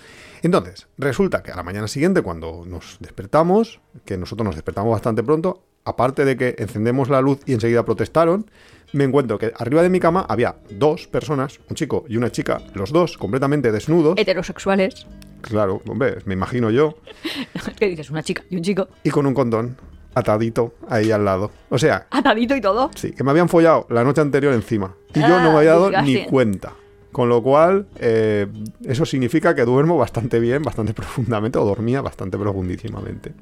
Entonces, 0.45 0.87
resulta 0.99 1.43
que 1.43 1.51
a 1.51 1.57
la 1.57 1.63
mañana 1.63 1.89
siguiente, 1.89 2.23
cuando 2.23 2.65
nos 2.67 2.99
despertamos, 3.01 3.81
que 4.05 4.17
nosotros 4.19 4.45
nos 4.45 4.55
despertamos 4.55 4.93
bastante 4.93 5.23
pronto, 5.23 5.63
aparte 5.85 6.25
de 6.25 6.37
que 6.37 6.55
encendemos 6.59 7.09
la 7.09 7.21
luz 7.21 7.41
y 7.47 7.55
enseguida 7.55 7.85
protestaron, 7.85 8.51
me 8.93 9.05
encuentro 9.05 9.39
que 9.39 9.53
arriba 9.59 9.83
de 9.83 9.89
mi 9.91 10.01
cama 10.01 10.25
había 10.29 10.57
dos 10.71 11.07
personas, 11.09 11.59
un 11.69 11.77
chico 11.77 12.05
y 12.09 12.17
una 12.19 12.31
chica, 12.31 12.61
los 12.75 12.93
dos 12.93 13.17
completamente 13.19 13.73
desnudos. 13.73 14.15
Heterosexuales. 14.19 15.07
Claro, 15.41 15.83
hombre, 15.89 16.19
me 16.27 16.35
imagino 16.35 16.71
yo, 16.71 16.95
¿Qué 17.79 17.89
dices? 17.89 18.11
Una 18.11 18.23
chica 18.23 18.43
y 18.51 18.57
un 18.57 18.63
chico. 18.63 18.89
y 19.03 19.11
con 19.11 19.27
un 19.27 19.35
condón. 19.35 19.77
atadito 20.15 20.75
ahí 20.89 21.11
al 21.11 21.25
lado. 21.25 21.51
O 21.71 21.79
sea, 21.79 22.07
Atadito 22.11 22.55
y 22.55 22.61
todo. 22.61 22.91
sí, 22.95 23.13
que 23.13 23.25
me 23.25 23.31
habían 23.31 23.49
follado 23.49 23.87
la 23.91 24.05
noche 24.05 24.21
anterior 24.21 24.53
encima. 24.55 24.95
Y 25.15 25.21
yo 25.21 25.27
Ah, 25.37 25.43
no 25.43 25.53
me 25.53 25.59
había 25.59 25.71
dado 25.73 25.91
ni 26.03 26.25
cuenta. 26.27 26.73
Con 27.15 27.29
lo 27.29 27.45
cual, 27.45 27.87
eh, 28.01 28.49
eso 28.83 29.07
significa 29.07 29.55
que 29.55 29.65
duermo 29.65 29.97
bastante 29.97 30.41
bien, 30.41 30.65
bastante 30.65 30.95
profundamente, 31.01 31.61
o 31.61 31.65
dormía 31.65 32.03
bastante 32.03 32.37
profundísimamente. 32.37 33.33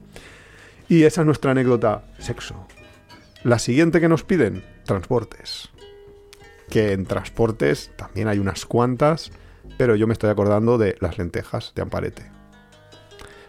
Y 0.90 1.04
esa 1.04 1.22
es 1.22 1.26
nuestra 1.26 1.52
anécdota 1.52 2.04
sexo. 2.18 2.66
La 3.44 3.58
siguiente 3.58 3.98
que 3.98 4.10
nos 4.10 4.24
piden, 4.24 4.62
transportes. 4.84 5.70
Que 6.68 6.92
en 6.92 7.06
transportes 7.06 7.90
también 7.96 8.28
hay 8.28 8.38
unas 8.38 8.66
cuantas, 8.66 9.30
pero 9.78 9.96
yo 9.96 10.06
me 10.06 10.12
estoy 10.12 10.28
acordando 10.28 10.76
de 10.76 10.96
las 11.00 11.16
lentejas 11.16 11.72
de 11.74 11.80
Amparete. 11.80 12.30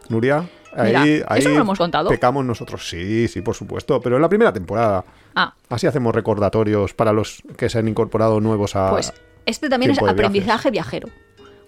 Nuria, 0.08 0.50
ahí, 0.74 1.22
ahí 1.28 1.40
¿eso 1.40 1.50
no 1.50 1.56
lo 1.56 1.62
hemos 1.64 1.78
contado? 1.78 2.08
pecamos 2.10 2.46
nosotros. 2.46 2.88
Sí, 2.88 3.28
sí, 3.28 3.42
por 3.42 3.56
supuesto, 3.56 4.00
pero 4.00 4.16
en 4.16 4.22
la 4.22 4.30
primera 4.30 4.54
temporada. 4.54 5.04
Ah, 5.36 5.54
Así 5.68 5.86
hacemos 5.86 6.16
recordatorios 6.16 6.94
para 6.94 7.12
los 7.12 7.44
que 7.58 7.68
se 7.68 7.80
han 7.80 7.90
incorporado 7.90 8.40
nuevos 8.40 8.78
a... 8.78 8.90
pues 8.92 9.12
este 9.46 9.70
también 9.70 9.92
es 9.92 10.02
aprendizaje 10.02 10.72
viajero. 10.72 11.10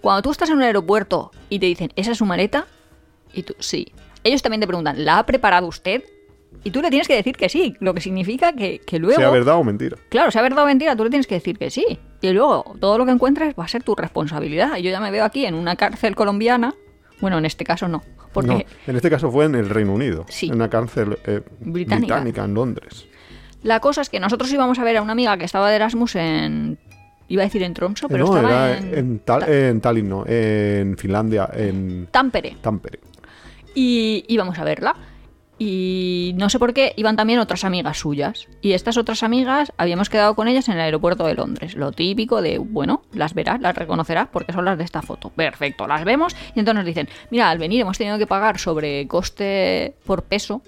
Cuando 0.01 0.21
tú 0.21 0.31
estás 0.31 0.49
en 0.49 0.57
un 0.57 0.61
aeropuerto 0.63 1.31
y 1.49 1.59
te 1.59 1.65
dicen, 1.65 1.91
¿esa 1.95 2.11
es 2.11 2.17
su 2.17 2.25
maleta? 2.25 2.67
Y 3.33 3.43
tú, 3.43 3.55
sí. 3.59 3.87
Ellos 4.23 4.41
también 4.41 4.61
te 4.61 4.67
preguntan, 4.67 5.03
¿la 5.03 5.19
ha 5.19 5.25
preparado 5.25 5.67
usted? 5.67 6.03
Y 6.63 6.71
tú 6.71 6.81
le 6.81 6.89
tienes 6.89 7.07
que 7.07 7.15
decir 7.15 7.35
que 7.35 7.49
sí, 7.49 7.75
lo 7.79 7.93
que 7.93 8.01
significa 8.01 8.53
que, 8.53 8.79
que 8.79 8.97
luego... 8.97 9.19
sea 9.19 9.29
verdad 9.29 9.55
o 9.57 9.63
mentira. 9.63 9.97
Claro, 10.09 10.31
sea 10.31 10.41
verdad 10.41 10.63
o 10.63 10.67
mentira, 10.67 10.95
tú 10.95 11.03
le 11.03 11.09
tienes 11.09 11.27
que 11.27 11.35
decir 11.35 11.57
que 11.57 11.69
sí. 11.69 11.99
Y 12.21 12.29
luego 12.31 12.75
todo 12.79 12.97
lo 12.97 13.05
que 13.05 13.11
encuentres 13.11 13.53
va 13.59 13.65
a 13.65 13.67
ser 13.67 13.83
tu 13.83 13.93
responsabilidad. 13.95 14.77
Y 14.77 14.83
Yo 14.83 14.91
ya 14.91 14.99
me 14.99 15.11
veo 15.11 15.25
aquí 15.25 15.45
en 15.45 15.53
una 15.55 15.75
cárcel 15.75 16.15
colombiana. 16.15 16.73
Bueno, 17.19 17.37
en 17.37 17.45
este 17.45 17.63
caso 17.65 17.87
no. 17.87 18.03
Porque 18.33 18.49
No, 18.49 18.61
en 18.87 18.95
este 18.95 19.09
caso 19.09 19.31
fue 19.31 19.45
en 19.45 19.55
el 19.55 19.69
Reino 19.69 19.93
Unido, 19.93 20.25
Sí. 20.29 20.47
en 20.47 20.55
una 20.55 20.69
cárcel 20.69 21.17
eh, 21.25 21.41
Británica. 21.59 22.15
británica. 22.15 22.43
en 22.45 22.53
Londres. 22.53 23.05
la 23.63 23.79
cosa 23.79 24.01
es 24.01 24.09
que 24.09 24.19
nosotros 24.19 24.51
íbamos 24.51 24.77
a 24.79 24.83
ver 24.83 24.97
a 24.97 25.01
una 25.01 25.11
amiga 25.13 25.37
que 25.37 25.45
estaba 25.45 25.69
de 25.69 25.75
Erasmus 25.75 26.15
en... 26.15 26.77
Iba 27.27 27.41
a 27.43 27.45
decir 27.45 27.63
en 27.63 27.73
Tromso, 27.73 28.07
pero 28.07 28.25
no, 28.27 28.35
estaba 28.35 28.69
era 28.71 28.77
en... 28.77 28.93
en, 28.97 29.19
Tal- 29.19 29.49
en 29.49 29.81
Tallinn, 29.81 30.09
no, 30.09 30.23
en 30.27 30.97
Finlandia, 30.97 31.49
en 31.53 32.07
Tampere. 32.11 32.57
Tampere. 32.61 32.99
Y 33.73 34.23
íbamos 34.27 34.57
a 34.59 34.63
verla. 34.63 34.95
Y 35.57 36.33
no 36.35 36.49
sé 36.49 36.59
por 36.59 36.73
qué 36.73 36.93
iban 36.97 37.15
también 37.15 37.39
otras 37.39 37.63
amigas 37.63 37.97
suyas. 37.97 38.47
Y 38.61 38.73
estas 38.73 38.97
otras 38.97 39.23
amigas 39.23 39.71
habíamos 39.77 40.09
quedado 40.09 40.35
con 40.35 40.49
ellas 40.49 40.67
en 40.67 40.75
el 40.75 40.81
aeropuerto 40.81 41.25
de 41.25 41.33
Londres. 41.33 41.75
Lo 41.75 41.93
típico 41.93 42.41
de, 42.41 42.57
bueno, 42.57 43.03
las 43.13 43.33
verás, 43.33 43.61
las 43.61 43.73
reconocerás 43.73 44.27
porque 44.31 44.51
son 44.51 44.65
las 44.65 44.77
de 44.77 44.83
esta 44.83 45.01
foto. 45.01 45.29
Perfecto, 45.29 45.87
las 45.87 46.03
vemos. 46.03 46.35
Y 46.55 46.59
entonces 46.59 46.75
nos 46.75 46.85
dicen, 46.85 47.07
mira, 47.31 47.49
al 47.49 47.57
venir 47.57 47.79
hemos 47.81 47.97
tenido 47.97 48.17
que 48.17 48.27
pagar 48.27 48.59
sobre 48.59 49.07
coste 49.07 49.95
por 50.05 50.23
peso. 50.23 50.61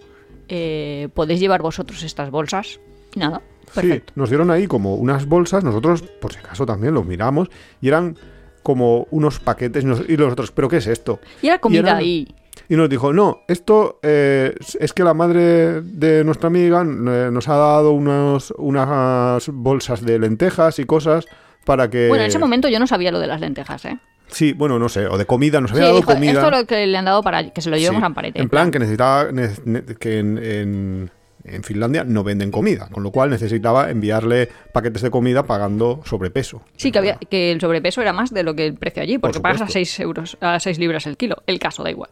eh, 0.48 1.10
Podéis 1.14 1.42
llevar 1.42 1.62
vosotros 1.62 2.02
estas 2.04 2.32
bolsas. 2.32 2.80
Y 3.18 3.20
nada, 3.20 3.42
perfecto. 3.74 4.14
Sí, 4.14 4.20
nos 4.20 4.30
dieron 4.30 4.52
ahí 4.52 4.68
como 4.68 4.94
unas 4.96 5.26
bolsas, 5.26 5.64
nosotros 5.64 6.04
por 6.04 6.32
si 6.32 6.38
acaso 6.40 6.68
también 6.68 6.94
los 6.94 7.04
miramos 7.04 7.50
y 7.82 7.88
eran 7.88 8.16
como 8.62 9.08
unos 9.10 9.40
paquetes 9.40 9.84
y, 10.08 10.18
los 10.18 10.32
otros, 10.34 10.52
¿pero 10.52 10.70
qué 10.70 10.78
es 10.78 10.86
esto? 10.88 11.20
Y 11.42 11.48
era 11.48 11.58
comida 11.60 11.80
eran- 11.80 11.96
ahí. 11.98 12.28
Y 12.70 12.76
nos 12.76 12.90
dijo, 12.90 13.14
no, 13.14 13.42
esto 13.48 14.00
eh, 14.04 14.54
es 14.80 14.94
que 14.94 15.04
la 15.04 15.14
madre 15.16 15.82
de 15.82 16.24
nuestra 16.24 16.48
amiga 16.48 16.82
eh, 16.82 17.30
nos 17.32 17.48
ha 17.48 17.56
dado 17.56 17.92
unos, 17.94 18.54
unas 18.58 19.48
bolsas 19.50 20.04
de 20.06 20.20
lentejas 20.20 20.78
y 20.80 20.86
cosas 20.86 21.26
para 21.66 21.90
que... 21.90 22.08
Bueno, 22.10 22.24
en 22.24 22.30
ese 22.30 22.40
momento 22.40 22.68
yo 22.68 22.80
no 22.80 22.86
sabía 22.88 23.12
lo 23.12 23.20
de 23.20 23.28
las 23.28 23.42
lentejas, 23.42 23.86
¿eh? 23.86 23.98
Sí, 24.28 24.52
bueno, 24.54 24.78
no 24.80 24.90
sé, 24.90 25.08
o 25.08 25.18
de 25.18 25.26
comida, 25.26 25.62
nos 25.62 25.72
Sí, 25.72 25.78
había 25.78 25.86
dado 25.88 25.98
dijo, 26.00 26.14
comida. 26.14 26.32
esto 26.34 26.48
es 26.48 26.60
lo 26.62 26.68
que 26.68 26.86
le 26.86 26.98
han 26.98 27.06
dado 27.06 27.24
para 27.24 27.50
que 27.52 27.62
se 27.62 27.70
lo 27.70 27.78
llevemos 27.78 28.00
Sí, 28.02 28.04
a 28.04 28.06
Amparete. 28.08 28.42
En 28.42 28.50
plan, 28.50 28.70
que 28.72 28.80
necesitaba 28.80 29.32
ne- 29.32 29.50
ne- 29.64 29.84
que 29.98 30.20
en, 30.20 30.38
en- 30.38 31.12
en 31.48 31.64
Finlandia 31.64 32.04
no 32.04 32.24
venden 32.24 32.52
comida, 32.52 32.90
con 32.92 33.04
lo 33.04 33.12
cual 33.12 33.30
necesitaba 33.30 33.90
enviarle 33.90 34.50
paquetes 34.72 35.02
de 35.02 35.12
comida 35.12 35.44
pagando 35.44 36.02
sobrepeso. 36.06 36.62
Sí, 36.76 36.92
que, 36.92 37.00
había, 37.00 37.18
que 37.18 37.52
el 37.52 37.62
sobrepeso 37.62 38.02
era 38.02 38.14
más 38.14 38.34
de 38.34 38.44
lo 38.44 38.56
que 38.56 38.66
el 38.66 38.76
precio 38.76 39.04
allí, 39.04 39.18
porque 39.18 39.40
pagas 39.40 39.62
a 39.62 39.68
supuesto. 39.68 39.74
6 39.74 40.00
euros, 40.00 40.38
a 40.42 40.60
6 40.60 40.80
libras 40.80 41.08
el 41.08 41.18
kilo. 41.18 41.38
El 41.48 41.60
caso 41.60 41.84
da 41.84 41.92
igual. 41.92 42.10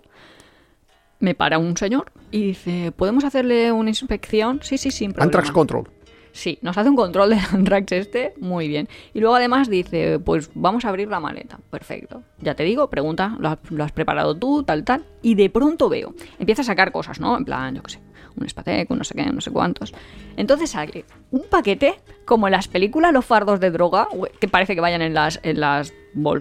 Me 1.19 1.33
para 1.33 1.57
un 1.57 1.77
señor 1.77 2.11
y 2.31 2.47
dice, 2.47 2.91
¿podemos 2.91 3.23
hacerle 3.23 3.71
una 3.71 3.89
inspección? 3.89 4.59
Sí, 4.61 4.77
sí, 4.77 4.91
sin 4.91 5.11
problema. 5.11 5.25
Antrax 5.25 5.51
Control. 5.51 5.89
Sí, 6.36 6.59
nos 6.61 6.77
hace 6.77 6.89
un 6.89 6.97
control 6.97 7.29
del 7.29 7.39
Antrax 7.53 7.93
este, 7.93 8.33
muy 8.41 8.67
bien. 8.67 8.89
Y 9.13 9.21
luego 9.21 9.36
además 9.36 9.69
dice, 9.69 10.19
pues 10.19 10.51
vamos 10.53 10.83
a 10.83 10.89
abrir 10.89 11.07
la 11.07 11.21
maleta. 11.21 11.59
Perfecto. 11.69 12.23
Ya 12.41 12.55
te 12.55 12.63
digo, 12.63 12.89
pregunta, 12.89 13.38
¿lo 13.39 13.47
has, 13.47 13.59
lo 13.69 13.86
has 13.86 13.93
preparado 13.93 14.36
tú, 14.36 14.61
tal, 14.63 14.83
tal? 14.83 15.05
Y 15.21 15.36
de 15.36 15.49
pronto 15.49 15.88
veo, 15.88 16.13
empieza 16.38 16.61
a 16.61 16.65
sacar 16.65 16.91
cosas, 16.91 17.21
¿no? 17.21 17.38
En 17.38 17.45
plan, 17.45 17.73
yo 17.73 17.83
qué 17.83 17.93
sé, 17.93 18.01
un 18.38 18.45
espateco, 18.45 18.95
no 18.95 19.03
sé 19.03 19.15
qué, 19.15 19.25
no 19.25 19.41
sé 19.41 19.51
cuántos. 19.51 19.93
Entonces 20.38 20.71
sale 20.71 21.05
un 21.31 21.43
paquete, 21.49 21.99
como 22.25 22.47
en 22.47 22.51
las 22.51 22.67
películas 22.67 23.13
Los 23.13 23.25
fardos 23.25 23.59
de 23.59 23.71
droga, 23.71 24.07
que 24.39 24.47
parece 24.47 24.75
que 24.75 24.81
vayan 24.81 25.01
en 25.01 25.13
las, 25.13 25.39
en 25.43 25.59
las, 25.59 25.93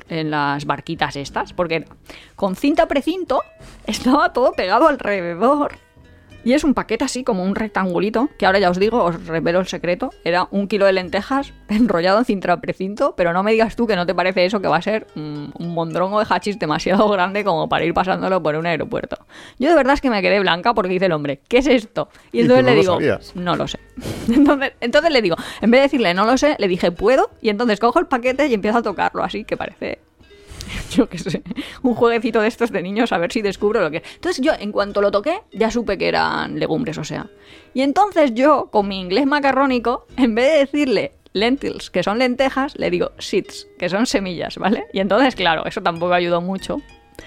en 0.08 0.30
las 0.30 0.64
barquitas 0.64 1.16
estas, 1.16 1.52
porque 1.52 1.84
con 2.36 2.56
cinta 2.56 2.86
precinto 2.86 3.42
estaba 3.86 4.32
todo 4.32 4.52
pegado 4.52 4.88
alrededor. 4.88 5.78
Y 6.44 6.52
es 6.52 6.62
un 6.62 6.74
paquete 6.74 7.04
así 7.04 7.24
como 7.24 7.42
un 7.42 7.54
rectangulito, 7.54 8.28
que 8.38 8.46
ahora 8.46 8.58
ya 8.58 8.70
os 8.70 8.78
digo, 8.78 9.02
os 9.02 9.26
revelo 9.26 9.60
el 9.60 9.66
secreto. 9.66 10.10
Era 10.24 10.46
un 10.50 10.68
kilo 10.68 10.86
de 10.86 10.92
lentejas 10.92 11.52
enrollado 11.68 12.18
en 12.18 12.24
cinta 12.24 12.60
precinto, 12.60 13.14
pero 13.16 13.32
no 13.32 13.42
me 13.42 13.52
digas 13.52 13.76
tú 13.76 13.86
que 13.86 13.96
no 13.96 14.06
te 14.06 14.14
parece 14.14 14.44
eso 14.44 14.60
que 14.60 14.68
va 14.68 14.76
a 14.76 14.82
ser 14.82 15.06
mm, 15.14 15.46
un 15.58 15.74
mondrongo 15.74 16.20
de 16.20 16.26
hachís 16.28 16.58
demasiado 16.58 17.08
grande 17.10 17.44
como 17.44 17.68
para 17.68 17.84
ir 17.84 17.94
pasándolo 17.94 18.42
por 18.42 18.54
un 18.56 18.66
aeropuerto. 18.66 19.16
Yo 19.58 19.70
de 19.70 19.74
verdad 19.74 19.94
es 19.94 20.00
que 20.00 20.10
me 20.10 20.20
quedé 20.20 20.40
blanca 20.40 20.74
porque 20.74 20.90
dice 20.90 21.06
el 21.06 21.12
hombre, 21.12 21.40
¿qué 21.48 21.58
es 21.58 21.66
esto? 21.66 22.08
Y 22.32 22.42
entonces 22.42 22.64
no 22.64 22.70
le 22.70 22.76
digo, 22.76 22.98
no 23.34 23.56
lo 23.56 23.66
sé. 23.66 23.78
Entonces, 24.28 24.72
entonces 24.80 25.12
le 25.12 25.22
digo, 25.22 25.36
en 25.60 25.70
vez 25.70 25.78
de 25.78 25.82
decirle 25.82 26.14
no 26.14 26.24
lo 26.24 26.36
sé, 26.36 26.56
le 26.58 26.66
dije, 26.66 26.90
¿puedo? 26.90 27.30
Y 27.40 27.50
entonces 27.50 27.78
cojo 27.78 28.00
el 28.00 28.06
paquete 28.06 28.46
y 28.48 28.54
empiezo 28.54 28.78
a 28.78 28.82
tocarlo 28.82 29.22
así, 29.22 29.44
que 29.44 29.56
parece 29.56 30.00
yo 30.90 31.08
qué 31.08 31.18
sé, 31.18 31.42
un 31.82 31.94
jueguecito 31.94 32.40
de 32.40 32.48
estos 32.48 32.70
de 32.70 32.82
niños 32.82 33.12
a 33.12 33.18
ver 33.18 33.32
si 33.32 33.42
descubro 33.42 33.80
lo 33.80 33.90
que 33.90 33.98
es. 33.98 34.02
Entonces 34.14 34.44
yo, 34.44 34.52
en 34.58 34.72
cuanto 34.72 35.00
lo 35.00 35.10
toqué, 35.10 35.40
ya 35.52 35.70
supe 35.70 35.98
que 35.98 36.08
eran 36.08 36.58
legumbres, 36.58 36.98
o 36.98 37.04
sea. 37.04 37.26
Y 37.72 37.82
entonces 37.82 38.34
yo, 38.34 38.70
con 38.70 38.88
mi 38.88 39.00
inglés 39.00 39.26
macarrónico, 39.26 40.06
en 40.16 40.34
vez 40.34 40.52
de 40.52 40.58
decirle 40.58 41.12
lentils, 41.32 41.90
que 41.90 42.02
son 42.02 42.18
lentejas, 42.18 42.78
le 42.78 42.90
digo 42.90 43.10
seeds, 43.18 43.66
que 43.78 43.88
son 43.88 44.06
semillas, 44.06 44.56
¿vale? 44.56 44.86
Y 44.92 45.00
entonces, 45.00 45.34
claro, 45.34 45.66
eso 45.66 45.82
tampoco 45.82 46.14
ayudó 46.14 46.40
mucho. 46.40 46.80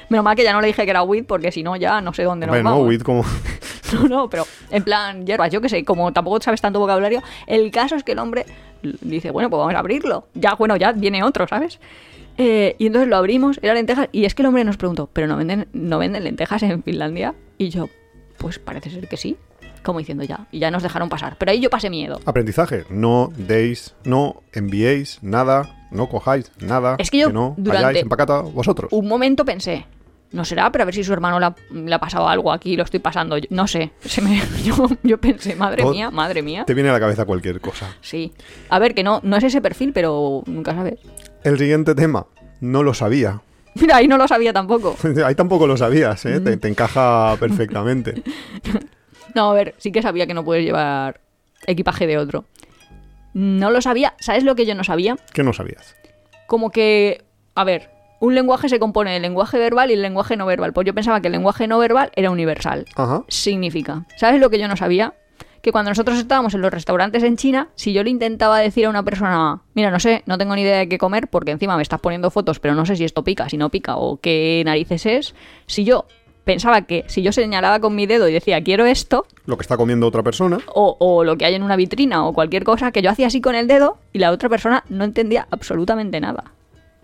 Menos 0.09 0.23
mal 0.23 0.35
que 0.35 0.43
ya 0.43 0.53
no 0.53 0.61
le 0.61 0.67
dije 0.67 0.83
que 0.85 0.89
era 0.89 1.03
wheat, 1.03 1.25
porque 1.25 1.51
si 1.51 1.63
no 1.63 1.75
ya 1.75 2.01
no 2.01 2.13
sé 2.13 2.23
dónde 2.23 2.47
nos 2.47 2.55
Bueno, 2.55 2.71
vamos. 2.71 2.87
Wit 2.87 3.03
como... 3.03 3.23
No, 3.93 4.03
no, 4.03 4.29
pero 4.29 4.45
en 4.69 4.83
plan 4.83 5.25
hierbas, 5.25 5.49
yo 5.49 5.61
qué 5.61 5.69
sé, 5.69 5.85
como 5.85 6.11
tampoco 6.11 6.41
sabes 6.41 6.59
tanto 6.59 6.77
vocabulario, 6.77 7.23
el 7.45 7.71
caso 7.71 7.95
es 7.95 8.03
que 8.03 8.11
el 8.11 8.19
hombre 8.19 8.45
dice, 8.81 9.31
bueno, 9.31 9.49
pues 9.49 9.59
vamos 9.59 9.73
a 9.75 9.79
abrirlo. 9.79 10.27
Ya, 10.33 10.55
bueno, 10.55 10.75
ya 10.75 10.91
viene 10.91 11.23
otro, 11.23 11.47
¿sabes? 11.47 11.79
Eh, 12.37 12.75
y 12.77 12.87
entonces 12.87 13.09
lo 13.09 13.17
abrimos, 13.17 13.59
era 13.61 13.73
lentejas, 13.73 14.09
y 14.11 14.25
es 14.25 14.35
que 14.35 14.43
el 14.43 14.47
hombre 14.47 14.63
nos 14.63 14.77
preguntó, 14.77 15.09
¿pero 15.11 15.27
no 15.27 15.37
venden, 15.37 15.67
no 15.73 15.97
venden 15.97 16.23
lentejas 16.23 16.61
en 16.63 16.83
Finlandia? 16.83 17.33
Y 17.57 17.69
yo, 17.69 17.89
pues 18.37 18.59
parece 18.59 18.89
ser 18.89 19.07
que 19.07 19.17
sí. 19.17 19.37
Como 19.83 19.99
diciendo 19.99 20.23
ya, 20.25 20.47
y 20.51 20.59
ya 20.59 20.69
nos 20.69 20.83
dejaron 20.83 21.07
pasar. 21.07 21.37
Pero 21.39 21.51
ahí 21.51 21.61
yo 21.61 21.69
pasé 21.69 21.89
miedo. 21.89 22.19
Aprendizaje. 22.25 22.83
No 22.89 23.31
deis, 23.37 23.95
no 24.03 24.41
enviéis 24.51 25.19
nada, 25.21 25.87
no 25.91 26.09
cojáis 26.09 26.51
nada. 26.59 26.95
Es 26.99 27.09
que 27.09 27.19
yo 27.19 27.31
no 27.31 27.53
durante- 27.57 27.85
vayáis 27.85 28.03
en 28.03 28.09
pacata 28.09 28.41
vosotros. 28.41 28.91
Un 28.91 29.07
momento 29.07 29.45
pensé, 29.45 29.85
no 30.31 30.43
será, 30.43 30.69
pero 30.73 30.81
a 30.81 30.85
ver 30.85 30.93
si 30.93 31.05
su 31.05 31.13
hermano 31.13 31.39
le 31.71 31.95
ha, 31.95 31.99
pasado 31.99 32.27
algo 32.27 32.51
aquí, 32.51 32.75
lo 32.75 32.83
estoy 32.83 32.99
pasando. 32.99 33.37
Yo- 33.37 33.47
No 33.49 33.65
sé, 33.65 33.91
se 34.01 34.21
me, 34.21 34.41
yo, 34.65 34.75
yo 35.03 35.21
pensé, 35.21 35.55
madre 35.55 35.85
mía, 35.85 36.11
madre 36.11 36.41
mía. 36.41 36.65
Te 36.65 36.73
viene 36.73 36.89
a 36.89 36.93
la 36.93 36.99
cabeza 36.99 37.23
cualquier 37.23 37.61
cosa. 37.61 37.95
Sí. 38.01 38.33
A 38.69 38.79
ver, 38.79 38.93
que 38.93 39.03
no, 39.03 39.21
no 39.23 39.37
es 39.37 39.43
ese 39.45 39.61
perfil, 39.61 39.93
pero 39.93 40.43
nunca 40.47 40.73
sabes. 40.75 40.99
El 41.43 41.57
siguiente 41.57 41.95
tema. 41.95 42.25
No 42.61 42.83
lo 42.83 42.93
sabía. 42.93 43.41
Mira, 43.75 43.97
ahí 43.97 44.07
no 44.07 44.17
lo 44.17 44.27
sabía 44.27 44.53
tampoco. 44.53 44.95
Ahí 45.25 45.35
tampoco 45.35 45.67
lo 45.67 45.77
sabías, 45.77 46.25
¿eh? 46.25 46.39
Te, 46.39 46.57
te 46.57 46.67
encaja 46.67 47.35
perfectamente. 47.39 48.21
No, 49.35 49.51
a 49.51 49.53
ver, 49.53 49.75
sí 49.77 49.91
que 49.91 50.01
sabía 50.01 50.25
que 50.25 50.33
no 50.33 50.43
puedes 50.43 50.65
llevar 50.65 51.19
equipaje 51.67 52.07
de 52.07 52.17
otro. 52.17 52.45
No 53.33 53.69
lo 53.69 53.81
sabía. 53.81 54.15
¿Sabes 54.19 54.43
lo 54.43 54.55
que 54.55 54.65
yo 54.65 54.73
no 54.73 54.83
sabía? 54.83 55.15
¿Qué 55.31 55.43
no 55.43 55.53
sabías? 55.53 55.95
Como 56.47 56.71
que, 56.71 57.23
a 57.53 57.63
ver, 57.63 57.91
un 58.19 58.33
lenguaje 58.33 58.67
se 58.67 58.79
compone 58.79 59.13
del 59.13 59.21
lenguaje 59.21 59.59
verbal 59.59 59.91
y 59.91 59.93
el 59.93 60.01
lenguaje 60.01 60.37
no 60.37 60.47
verbal. 60.47 60.73
Pues 60.73 60.87
yo 60.87 60.95
pensaba 60.95 61.21
que 61.21 61.27
el 61.27 61.33
lenguaje 61.33 61.67
no 61.67 61.77
verbal 61.77 62.09
era 62.15 62.31
universal. 62.31 62.85
Ajá. 62.95 63.25
Significa. 63.27 64.05
¿Sabes 64.15 64.41
lo 64.41 64.49
que 64.49 64.57
yo 64.57 64.67
no 64.67 64.75
sabía? 64.75 65.13
Que 65.67 65.73
cuando 65.73 65.91
nosotros 65.91 66.17
estábamos 66.17 66.53
en 66.53 66.61
los 66.61 66.71
restaurantes 66.71 67.23
en 67.23 67.35
China, 67.35 67.67
si 67.75 67.91
yo 67.91 68.01
le 68.01 68.09
intentaba 68.09 68.57
decir 68.59 68.85
a 68.85 68.89
una 68.89 69.03
persona, 69.03 69.59
mira, 69.73 69.91
no 69.91 69.99
sé, 69.99 70.23
no 70.25 70.37
tengo 70.37 70.55
ni 70.55 70.61
idea 70.61 70.77
de 70.77 70.87
qué 70.87 70.97
comer 70.97 71.27
porque 71.27 71.51
encima 71.51 71.75
me 71.75 71.81
estás 71.83 71.99
poniendo 71.99 72.31
fotos, 72.31 72.61
pero 72.61 72.73
no 72.73 72.85
sé 72.85 72.95
si 72.95 73.03
esto 73.03 73.25
pica, 73.25 73.49
si 73.49 73.57
no 73.57 73.67
pica 73.67 73.97
o 73.97 74.15
qué 74.21 74.63
narices 74.65 75.05
es, 75.05 75.35
si 75.65 75.83
yo 75.83 76.05
pensaba 76.45 76.83
que 76.83 77.03
si 77.07 77.21
yo 77.21 77.33
señalaba 77.33 77.81
con 77.81 77.95
mi 77.95 78.05
dedo 78.05 78.29
y 78.29 78.31
decía 78.31 78.63
quiero 78.63 78.85
esto, 78.85 79.25
Lo 79.45 79.57
que 79.57 79.63
está 79.63 79.75
comiendo 79.75 80.07
otra 80.07 80.23
persona. 80.23 80.57
o, 80.73 80.95
o 81.01 81.25
lo 81.25 81.35
que 81.37 81.43
hay 81.43 81.55
en 81.55 81.63
una 81.63 81.75
vitrina 81.75 82.25
o 82.25 82.31
cualquier 82.31 82.63
cosa, 82.63 82.93
que 82.93 83.01
yo 83.01 83.09
hacía 83.09 83.27
así 83.27 83.41
con 83.41 83.53
el 83.53 83.67
dedo 83.67 83.97
y 84.13 84.19
la 84.19 84.31
otra 84.31 84.47
persona 84.47 84.85
no 84.87 85.03
entendía 85.03 85.49
absolutamente 85.51 86.21
nada. 86.21 86.45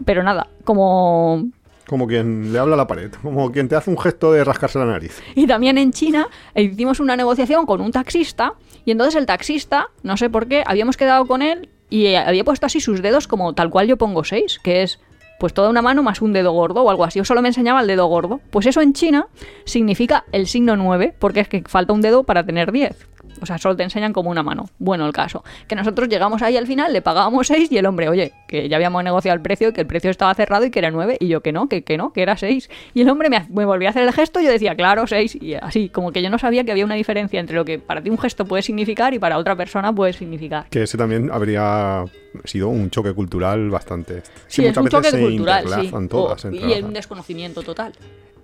Pero 0.05 0.23
nada, 0.23 0.47
como 0.63 1.47
Como 1.87 2.07
quien 2.07 2.53
le 2.53 2.59
habla 2.59 2.75
a 2.75 2.77
la 2.77 2.87
pared, 2.87 3.11
como 3.21 3.51
quien 3.51 3.67
te 3.67 3.75
hace 3.75 3.89
un 3.89 3.97
gesto 3.97 4.31
de 4.31 4.43
rascarse 4.43 4.79
la 4.79 4.85
nariz. 4.85 5.21
Y 5.35 5.47
también 5.47 5.77
en 5.77 5.91
China 5.91 6.27
hicimos 6.55 6.99
una 6.99 7.15
negociación 7.15 7.65
con 7.65 7.81
un 7.81 7.91
taxista 7.91 8.53
y 8.85 8.91
entonces 8.91 9.15
el 9.15 9.25
taxista, 9.25 9.87
no 10.01 10.17
sé 10.17 10.29
por 10.29 10.47
qué, 10.47 10.63
habíamos 10.65 10.97
quedado 10.97 11.25
con 11.25 11.41
él 11.41 11.69
y 11.89 12.15
había 12.15 12.43
puesto 12.43 12.65
así 12.65 12.79
sus 12.79 13.01
dedos 13.01 13.27
como 13.27 13.53
tal 13.53 13.69
cual 13.69 13.87
yo 13.87 13.97
pongo 13.97 14.23
seis, 14.23 14.59
que 14.63 14.83
es 14.83 14.99
pues 15.39 15.53
toda 15.53 15.69
una 15.69 15.81
mano 15.81 16.03
más 16.03 16.21
un 16.21 16.31
dedo 16.31 16.53
gordo 16.53 16.83
o 16.83 16.89
algo 16.89 17.03
así. 17.03 17.19
Yo 17.19 17.25
solo 17.25 17.41
me 17.41 17.49
enseñaba 17.49 17.81
el 17.81 17.87
dedo 17.87 18.05
gordo. 18.05 18.39
Pues 18.49 18.65
eso 18.65 18.79
en 18.79 18.93
China 18.93 19.27
significa 19.65 20.23
el 20.31 20.47
signo 20.47 20.77
9, 20.77 21.15
porque 21.19 21.41
es 21.41 21.49
que 21.49 21.63
falta 21.65 21.91
un 21.91 21.99
dedo 21.99 22.23
para 22.23 22.45
tener 22.45 22.71
10. 22.71 22.95
O 23.41 23.45
sea, 23.45 23.57
solo 23.57 23.75
te 23.75 23.83
enseñan 23.83 24.13
como 24.13 24.29
una 24.29 24.43
mano. 24.43 24.69
Bueno, 24.79 25.05
el 25.05 25.13
caso. 25.13 25.43
Que 25.67 25.75
nosotros 25.75 26.09
llegamos 26.09 26.41
ahí 26.41 26.57
al 26.57 26.67
final, 26.67 26.93
le 26.93 27.01
pagábamos 27.01 27.47
6 27.47 27.71
y 27.71 27.77
el 27.77 27.85
hombre, 27.85 28.09
oye, 28.09 28.33
que 28.47 28.69
ya 28.69 28.77
habíamos 28.77 29.03
negociado 29.03 29.35
el 29.35 29.41
precio 29.41 29.69
y 29.69 29.73
que 29.73 29.81
el 29.81 29.87
precio 29.87 30.09
estaba 30.09 30.33
cerrado 30.33 30.65
y 30.65 30.71
que 30.71 30.79
era 30.79 30.91
9. 30.91 31.17
Y 31.19 31.27
yo 31.27 31.41
que 31.41 31.51
no, 31.51 31.67
que, 31.67 31.83
que 31.83 31.97
no, 31.97 32.13
que 32.13 32.21
era 32.21 32.37
6. 32.37 32.69
Y 32.93 33.01
el 33.01 33.09
hombre 33.09 33.29
me, 33.29 33.45
me 33.49 33.65
volvía 33.65 33.89
a 33.89 33.91
hacer 33.91 34.03
el 34.03 34.13
gesto 34.13 34.39
y 34.39 34.45
yo 34.45 34.51
decía, 34.51 34.75
claro, 34.75 35.07
6. 35.07 35.35
Y 35.41 35.55
así, 35.55 35.89
como 35.89 36.11
que 36.11 36.21
yo 36.21 36.29
no 36.29 36.37
sabía 36.37 36.63
que 36.63 36.71
había 36.71 36.85
una 36.85 36.95
diferencia 36.95 37.39
entre 37.39 37.55
lo 37.55 37.65
que 37.65 37.79
para 37.79 38.01
ti 38.01 38.09
un 38.09 38.17
gesto 38.17 38.45
puede 38.45 38.63
significar 38.63 39.13
y 39.13 39.19
para 39.19 39.37
otra 39.37 39.55
persona 39.55 39.93
puede 39.93 40.13
significar. 40.13 40.67
Que 40.69 40.83
ese 40.83 40.97
también 40.97 41.29
habría 41.31 42.05
sido 42.45 42.69
un 42.69 42.89
choque 42.89 43.13
cultural 43.13 43.69
bastante. 43.69 44.23
Sí, 44.47 44.65
es 44.65 44.75
un 44.77 44.87
choque 44.87 45.11
cultural, 45.11 45.65
sí. 45.67 45.91
Todas, 46.09 46.45
y 46.45 46.81
un 46.81 46.93
desconocimiento 46.93 47.61
total. 47.61 47.93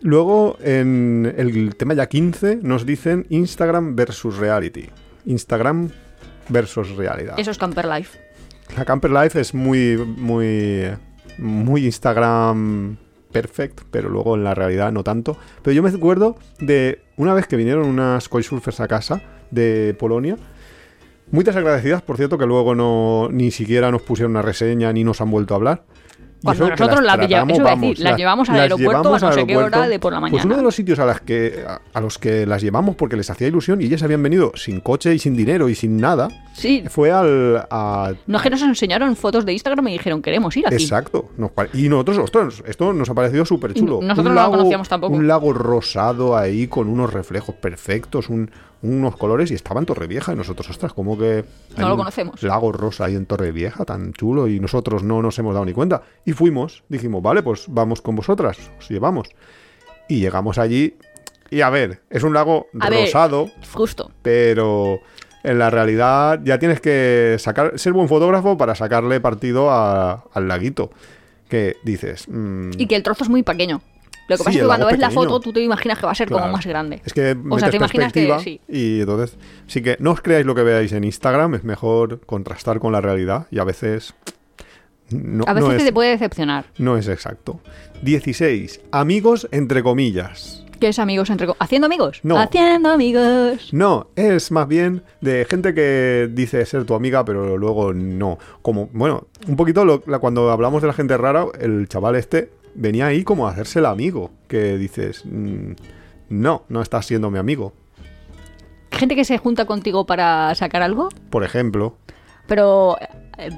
Luego, 0.02 0.58
en 0.64 1.34
el 1.38 1.76
tema 1.76 1.94
ya 1.94 2.08
15, 2.08 2.60
nos 2.62 2.86
dicen 2.86 3.26
Instagram 3.30 3.96
versus 3.96 4.38
reality. 4.38 4.79
Instagram 5.26 5.90
versus 6.50 6.96
realidad. 6.96 7.36
Eso 7.38 7.52
es 7.52 7.58
Camper 7.58 7.86
Life. 7.86 8.20
La 8.76 8.86
Camper 8.86 9.12
Life 9.12 9.40
es 9.40 9.54
muy, 9.54 9.98
muy, 9.98 10.90
muy 11.38 11.86
Instagram 11.86 12.98
perfect, 13.32 13.82
pero 13.92 14.10
luego 14.10 14.36
en 14.36 14.44
la 14.44 14.56
realidad 14.56 14.92
no 14.92 15.04
tanto. 15.04 15.38
Pero 15.62 15.74
yo 15.74 15.84
me 15.84 15.90
acuerdo 15.90 16.38
de 16.60 17.02
una 17.18 17.34
vez 17.34 17.48
que 17.48 17.56
vinieron 17.56 17.88
unas 17.88 18.30
couchsurfers 18.30 18.80
a 18.80 18.88
casa 18.88 19.22
de 19.52 19.96
Polonia. 19.98 20.38
Muy 21.32 21.44
desagradecidas, 21.44 22.02
por 22.02 22.18
cierto, 22.18 22.38
que 22.38 22.48
luego 22.48 22.74
no 22.74 23.30
ni 23.32 23.52
siquiera 23.52 23.92
nos 23.92 24.02
pusieron 24.02 24.32
una 24.32 24.42
reseña 24.42 24.92
ni 24.94 25.04
nos 25.04 25.22
han 25.22 25.30
vuelto 25.30 25.54
a 25.54 25.58
hablar. 25.58 25.84
Cuando 26.42 26.64
eso 26.66 26.72
nosotros 26.76 27.04
las 27.06 27.18
tratamos, 27.18 27.30
lle- 27.30 27.52
eso 27.52 27.62
iba 27.62 27.72
a 27.72 27.76
decir, 27.76 28.00
las 28.00 28.18
llevamos 28.18 28.50
al 28.50 28.60
aeropuerto 28.62 29.14
a 29.16 29.20
no 29.20 29.32
sé 29.34 29.46
qué 29.46 29.58
hora 29.58 29.88
de 29.90 30.00
por 30.00 30.14
la 30.14 30.20
Pues 30.22 30.32
mañana. 30.32 30.46
uno 30.48 30.56
de 30.58 30.64
los 30.64 30.74
sitios 30.76 30.98
a, 31.00 31.06
las 31.06 31.20
que, 31.22 31.66
a, 31.68 31.82
a 31.94 32.02
los 32.02 32.18
que 32.18 32.46
las 32.46 32.62
llevamos 32.62 32.96
porque 32.96 33.18
les 33.18 33.30
hacía 33.30 33.48
ilusión 33.48 33.82
y 33.82 33.86
ellas 33.86 34.04
habían 34.04 34.24
venido 34.24 34.52
sin 34.56 34.80
coche 34.80 35.14
y 35.14 35.20
sin 35.20 35.36
dinero 35.36 35.68
y 35.70 35.76
sin 35.76 35.98
nada, 35.98 36.30
Sí. 36.54 36.84
fue 36.90 37.12
al... 37.12 37.66
a- 37.70 38.14
No 38.28 38.38
es 38.38 38.44
que 38.44 38.50
nos 38.50 38.62
enseñaron 38.62 39.16
fotos 39.16 39.46
de 39.46 39.54
Instagram 39.54 39.88
y 39.90 39.94
dijeron, 39.94 40.22
queremos 40.22 40.56
ir 40.56 40.66
aquí. 40.68 40.76
Exacto. 40.76 41.30
Nos 41.38 41.52
pare- 41.52 41.70
y 41.74 41.90
nosotros, 41.90 42.18
ostras, 42.20 42.64
esto 42.66 42.94
nos 42.94 43.10
ha 43.10 43.14
parecido 43.14 43.44
súper 43.46 43.74
chulo. 43.74 44.00
Nosotros 44.02 44.34
no 44.34 44.42
lo 44.44 44.50
conocíamos 44.52 44.88
tampoco. 44.88 45.14
Un 45.14 45.28
lago 45.28 45.52
rosado 45.54 46.38
ahí 46.38 46.68
con 46.68 46.88
unos 46.88 47.12
reflejos 47.14 47.56
perfectos, 47.56 48.30
un- 48.30 48.50
unos 48.82 49.18
colores 49.18 49.52
y 49.52 49.56
estaba 49.56 49.80
en 49.80 49.86
Torrevieja 49.86 50.32
y 50.34 50.36
nosotros, 50.36 50.70
ostras, 50.70 50.94
como 50.94 51.18
que... 51.18 51.44
No 51.78 51.90
lo 51.90 51.98
conocemos. 51.98 52.42
Lago 52.44 52.72
rosa 52.72 53.06
ahí 53.06 53.16
en 53.16 53.26
Torrevieja, 53.26 53.84
tan 53.86 54.14
chulo 54.14 54.48
y 54.48 54.60
nosotros 54.60 55.04
no 55.04 55.22
nos 55.22 55.38
hemos 55.40 55.54
dado 55.54 55.66
ni 55.66 55.74
cuenta. 55.74 56.02
Y 56.26 56.32
fuimos, 56.34 56.84
dijimos, 56.90 57.22
vale, 57.22 57.44
pues 57.44 57.66
vamos 57.68 58.02
con 58.02 58.16
vosotras, 58.16 58.58
os 58.80 58.90
llevamos. 58.90 59.30
Y 60.08 60.20
llegamos 60.20 60.58
allí 60.58 60.96
y 61.52 61.62
a 61.62 61.70
ver, 61.70 62.02
es 62.10 62.24
un 62.24 62.34
lago 62.34 62.68
A 62.80 62.90
ver. 62.90 63.06
rosado, 63.06 63.50
Justo. 63.74 64.12
pero 64.22 65.00
en 65.44 65.60
la 65.60 65.70
realidad 65.70 66.40
ya 66.44 66.60
tienes 66.60 66.80
que 66.82 67.36
sacar 67.40 67.78
ser 67.80 67.94
buen 67.94 68.08
fotógrafo 68.08 68.58
para 68.58 68.76
sacarle 68.76 69.20
partido 69.20 69.72
a- 69.72 70.24
al 70.34 70.48
laguito. 70.48 70.92
Que 71.50 71.78
dices, 71.84 72.28
mm, 72.30 72.72
Y 72.78 72.86
que 72.88 72.96
el 72.96 73.02
trozo 73.04 73.24
es 73.24 73.30
muy 73.30 73.42
pequeño. 73.42 73.82
Lo 74.30 74.36
que 74.36 74.38
Sí, 74.38 74.44
pasa 74.46 74.50
es 74.52 74.62
que 74.62 74.66
cuando 74.68 74.86
ves 74.86 75.00
la 75.00 75.10
foto, 75.10 75.40
tú 75.40 75.52
te 75.52 75.62
imaginas 75.62 75.98
que 76.00 76.06
va 76.06 76.12
a 76.12 76.16
ser 76.16 76.28
Claro. 76.28 76.44
como 76.44 76.54
más 76.56 76.66
grande. 76.66 77.02
es 77.04 77.14
que 77.14 77.36
O 77.50 77.60
sea, 77.60 77.70
te 77.70 77.78
imaginas 77.78 78.14
que 78.14 78.40
sí. 78.44 78.62
y 78.70 79.02
entonces 79.02 79.38
sí 79.68 79.82
que 79.82 79.98
no 80.00 80.12
os 80.12 80.22
creáis 80.22 80.46
lo 80.46 80.54
que 80.56 80.64
veáis 80.64 80.92
en 80.94 81.04
Instagram, 81.04 81.56
es 81.56 81.64
mejor 81.64 82.20
contrastar 82.26 82.80
con 82.80 82.92
la 82.94 83.02
realidad 83.02 83.48
y 83.52 83.60
a 83.60 83.64
veces 83.64 84.14
no, 85.10 85.44
A 85.48 85.54
veces 85.54 85.70
no 85.70 85.76
es, 85.76 85.84
te 85.84 85.92
puede 85.92 86.12
decepcionar. 86.12 86.66
no 86.78 86.96
es 86.96 87.08
exacto. 87.08 87.60
16. 88.04 88.82
Amigos 88.92 89.48
entre 89.52 89.82
comillas. 89.84 90.64
¿Qué 90.80 90.88
es 90.90 91.00
amigos 91.00 91.30
entre... 91.30 91.46
co- 91.48 91.58
¿Haciendo 91.60 91.88
amigos? 91.88 92.22
No. 92.24 92.38
Haciendo 92.40 92.90
amigos. 92.90 93.68
No, 93.74 94.08
es 94.16 94.50
más 94.52 94.66
bien 94.68 95.04
de 95.20 95.46
gente 95.50 95.74
que 95.74 96.30
dice 96.32 96.66
ser 96.66 96.86
tu 96.86 96.94
amiga, 96.94 97.26
pero 97.26 97.58
luego 97.58 97.92
no. 97.94 98.38
Como, 98.62 98.88
bueno, 98.94 99.28
un 99.48 99.58
poquito 99.58 99.84
lo- 99.84 100.02
la- 100.08 100.20
cuando 100.20 100.50
hablamos 100.52 100.82
de 100.82 100.88
la 100.88 100.94
gente 100.94 101.18
rara, 101.18 101.48
el 101.60 101.90
chaval 101.90 102.16
este 102.16 102.52
venía 102.76 103.08
ahí 103.08 103.24
como 103.24 103.48
a 103.48 103.52
hacerse 103.52 103.80
el 103.80 103.86
amigo. 103.86 104.32
Que 104.48 104.78
dices, 104.78 105.24
mm, 105.26 105.72
no, 106.30 106.64
no 106.70 106.82
estás 106.82 107.06
siendo 107.06 107.30
mi 107.32 107.38
amigo. 107.40 107.74
Gente 108.92 109.16
que 109.16 109.24
se 109.26 109.38
junta 109.38 109.66
contigo 109.66 110.06
para 110.06 110.54
sacar 110.56 110.82
algo, 110.82 111.10
Por 111.30 111.44
ejemplo, 111.44 111.98
pero 112.48 112.98
eh, 113.38 113.50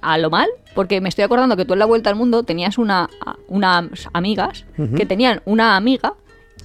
a 0.00 0.18
lo 0.18 0.30
mal, 0.30 0.48
porque 0.74 1.00
me 1.00 1.08
estoy 1.08 1.24
acordando 1.24 1.56
que 1.56 1.64
tú 1.64 1.74
en 1.74 1.78
la 1.78 1.86
vuelta 1.86 2.10
al 2.10 2.16
mundo 2.16 2.42
tenías 2.42 2.76
una, 2.76 3.08
unas 3.48 4.08
amigas 4.12 4.66
que 4.96 5.06
tenían 5.06 5.42
una 5.44 5.76
amiga 5.76 6.14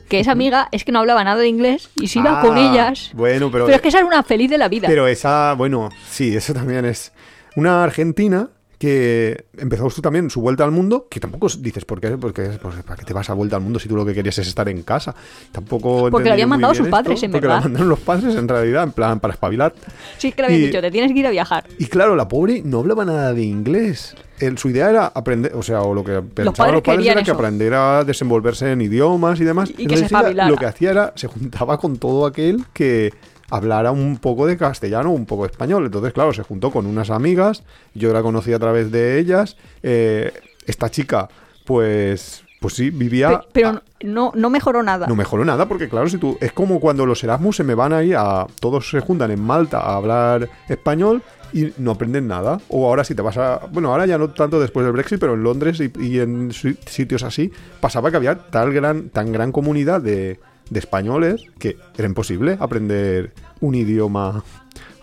que 0.09 0.19
esa 0.19 0.33
amiga 0.33 0.67
es 0.71 0.83
que 0.83 0.91
no 0.91 0.99
hablaba 0.99 1.23
nada 1.23 1.39
de 1.41 1.47
inglés 1.47 1.89
y 1.95 2.07
se 2.09 2.19
iba 2.19 2.39
Ah, 2.39 2.41
con 2.45 2.57
ellas. 2.57 3.09
Bueno, 3.15 3.49
pero, 3.51 3.65
Pero 3.65 3.75
es 3.75 3.81
que 3.81 3.87
esa 3.87 3.97
era 3.99 4.07
una 4.07 4.21
feliz 4.23 4.49
de 4.51 4.57
la 4.59 4.67
vida. 4.69 4.87
pero 4.87 5.07
esa, 5.07 5.53
bueno, 5.53 5.89
sí, 6.09 6.35
eso 6.35 6.53
también 6.53 6.85
es 6.85 7.11
una 7.55 7.83
argentina 7.83 8.49
que 8.77 9.45
empezó 9.57 9.87
tú 9.89 10.01
también 10.01 10.29
su 10.29 10.41
vuelta 10.41 10.63
al 10.63 10.71
mundo, 10.71 11.07
que 11.09 11.19
tampoco 11.19 11.47
dices, 11.59 11.85
¿por 11.85 12.01
qué? 12.01 12.09
Porque, 12.17 12.43
pues, 12.61 12.75
¿para 12.83 12.97
qué 12.97 13.05
te 13.05 13.13
vas 13.13 13.29
a 13.29 13.33
vuelta 13.33 13.55
al 13.55 13.61
mundo 13.61 13.79
si 13.79 13.87
tú 13.87 13.95
lo 13.95 14.05
que 14.05 14.13
querías 14.13 14.37
es 14.37 14.47
estar 14.47 14.67
en 14.69 14.83
casa? 14.83 15.15
Tampoco 15.51 16.09
Porque 16.11 16.27
lo 16.29 16.33
habían 16.33 16.49
mandado 16.49 16.73
sus 16.75 16.87
padres, 16.89 17.15
esto, 17.15 17.25
en 17.27 17.31
Porque 17.31 17.47
verdad. 17.47 17.59
lo 17.59 17.63
mandaron 17.69 17.89
los 17.89 17.99
padres 17.99 18.35
en 18.35 18.47
realidad, 18.47 18.83
en 18.83 18.91
plan, 18.91 19.19
para 19.19 19.33
espabilar. 19.33 19.73
sí, 20.17 20.27
es 20.29 20.35
que 20.35 20.41
le 20.41 20.45
habían 20.47 20.61
y- 20.61 20.65
dicho, 20.67 20.81
te 20.81 20.91
tienes 20.91 21.13
que 21.13 21.19
ir 21.19 21.27
a 21.27 21.31
viajar. 21.31 21.65
Y 21.79 21.85
claro, 21.85 22.15
la 22.15 22.27
pobre 22.27 22.61
no 22.63 22.79
hablaba 22.79 23.05
nada 23.05 23.33
de 23.33 23.43
inglés. 23.43 24.15
El- 24.39 24.57
su 24.57 24.67
idea 24.69 24.89
era 24.89 25.05
aprender, 25.07 25.53
o 25.55 25.63
sea, 25.63 25.81
o 25.81 25.93
lo 25.93 26.03
que 26.03 26.21
pensaban 26.21 26.53
padres 26.53 26.73
los 26.73 26.81
padres 26.83 27.07
era 27.07 27.23
que 27.23 27.31
aprendiera 27.31 27.99
a 27.99 28.03
desenvolverse 28.03 28.71
en 28.73 28.81
idiomas 28.81 29.39
y 29.39 29.45
demás. 29.45 29.69
Y 29.69 29.73
que 29.75 29.81
Entonces 29.83 30.09
se 30.09 30.15
espabilara. 30.15 30.49
lo 30.49 30.57
que 30.57 30.65
hacía 30.65 30.91
era, 30.91 31.13
se 31.15 31.27
juntaba 31.27 31.77
con 31.79 31.95
todo 31.97 32.25
aquel 32.25 32.65
que 32.73 33.13
hablara 33.49 33.91
un 33.91 34.17
poco 34.17 34.47
de 34.47 34.57
castellano, 34.57 35.11
un 35.11 35.25
poco 35.25 35.43
de 35.43 35.51
español. 35.51 35.85
Entonces, 35.85 36.13
claro, 36.13 36.33
se 36.33 36.43
juntó 36.43 36.71
con 36.71 36.85
unas 36.85 37.09
amigas, 37.09 37.63
yo 37.93 38.13
la 38.13 38.21
conocí 38.21 38.53
a 38.53 38.59
través 38.59 38.91
de 38.91 39.19
ellas. 39.19 39.57
eh, 39.83 40.31
esta 40.65 40.89
chica, 40.89 41.29
pues, 41.63 42.44
pues 42.65 42.73
sí, 42.75 42.89
vivía... 42.89 43.39
Pe- 43.41 43.47
pero 43.53 43.81
no, 44.03 44.31
no 44.35 44.49
mejoró 44.49 44.81
nada. 44.81 45.05
no 45.07 45.15
mejoró 45.15 45.45
nada, 45.45 45.67
porque 45.67 45.87
claro, 45.87 46.09
si 46.09 46.17
tú. 46.17 46.37
Es 46.41 46.51
como 46.51 46.79
cuando 46.79 47.05
los 47.05 47.23
Erasmus 47.23 47.57
se 47.57 47.63
me 47.63 47.75
van 47.75 47.93
ahí 47.93 48.13
a. 48.13 48.47
Todos 48.59 48.89
se 48.89 48.99
juntan 49.01 49.29
en 49.29 49.39
Malta 49.41 49.79
a 49.79 49.95
hablar 49.95 50.49
español 50.67 51.21
y 51.53 51.71
no 51.77 51.91
aprenden 51.91 52.27
nada. 52.27 52.59
O 52.69 52.87
ahora 52.87 53.03
si 53.03 53.13
te 53.13 53.21
vas 53.21 53.37
a. 53.37 53.61
Bueno, 53.71 53.91
ahora 53.91 54.05
ya 54.07 54.17
no 54.17 54.29
tanto 54.31 54.59
después 54.59 54.83
del 54.83 54.93
Brexit, 54.93 55.19
pero 55.19 55.35
en 55.35 55.43
Londres 55.43 55.79
y, 55.79 55.91
y 56.03 56.19
en 56.19 56.51
si- 56.53 56.77
sitios 56.87 57.21
así, 57.23 57.51
pasaba 57.79 58.09
que 58.09 58.17
había 58.17 58.35
tal 58.35 58.73
gran, 58.73 59.09
tan 59.09 59.31
gran 59.31 59.51
comunidad 59.51 60.01
de, 60.01 60.39
de 60.69 60.79
españoles 60.79 61.43
que 61.59 61.77
era 61.97 62.07
imposible 62.07 62.57
aprender 62.59 63.33
un 63.61 63.75
idioma. 63.75 64.43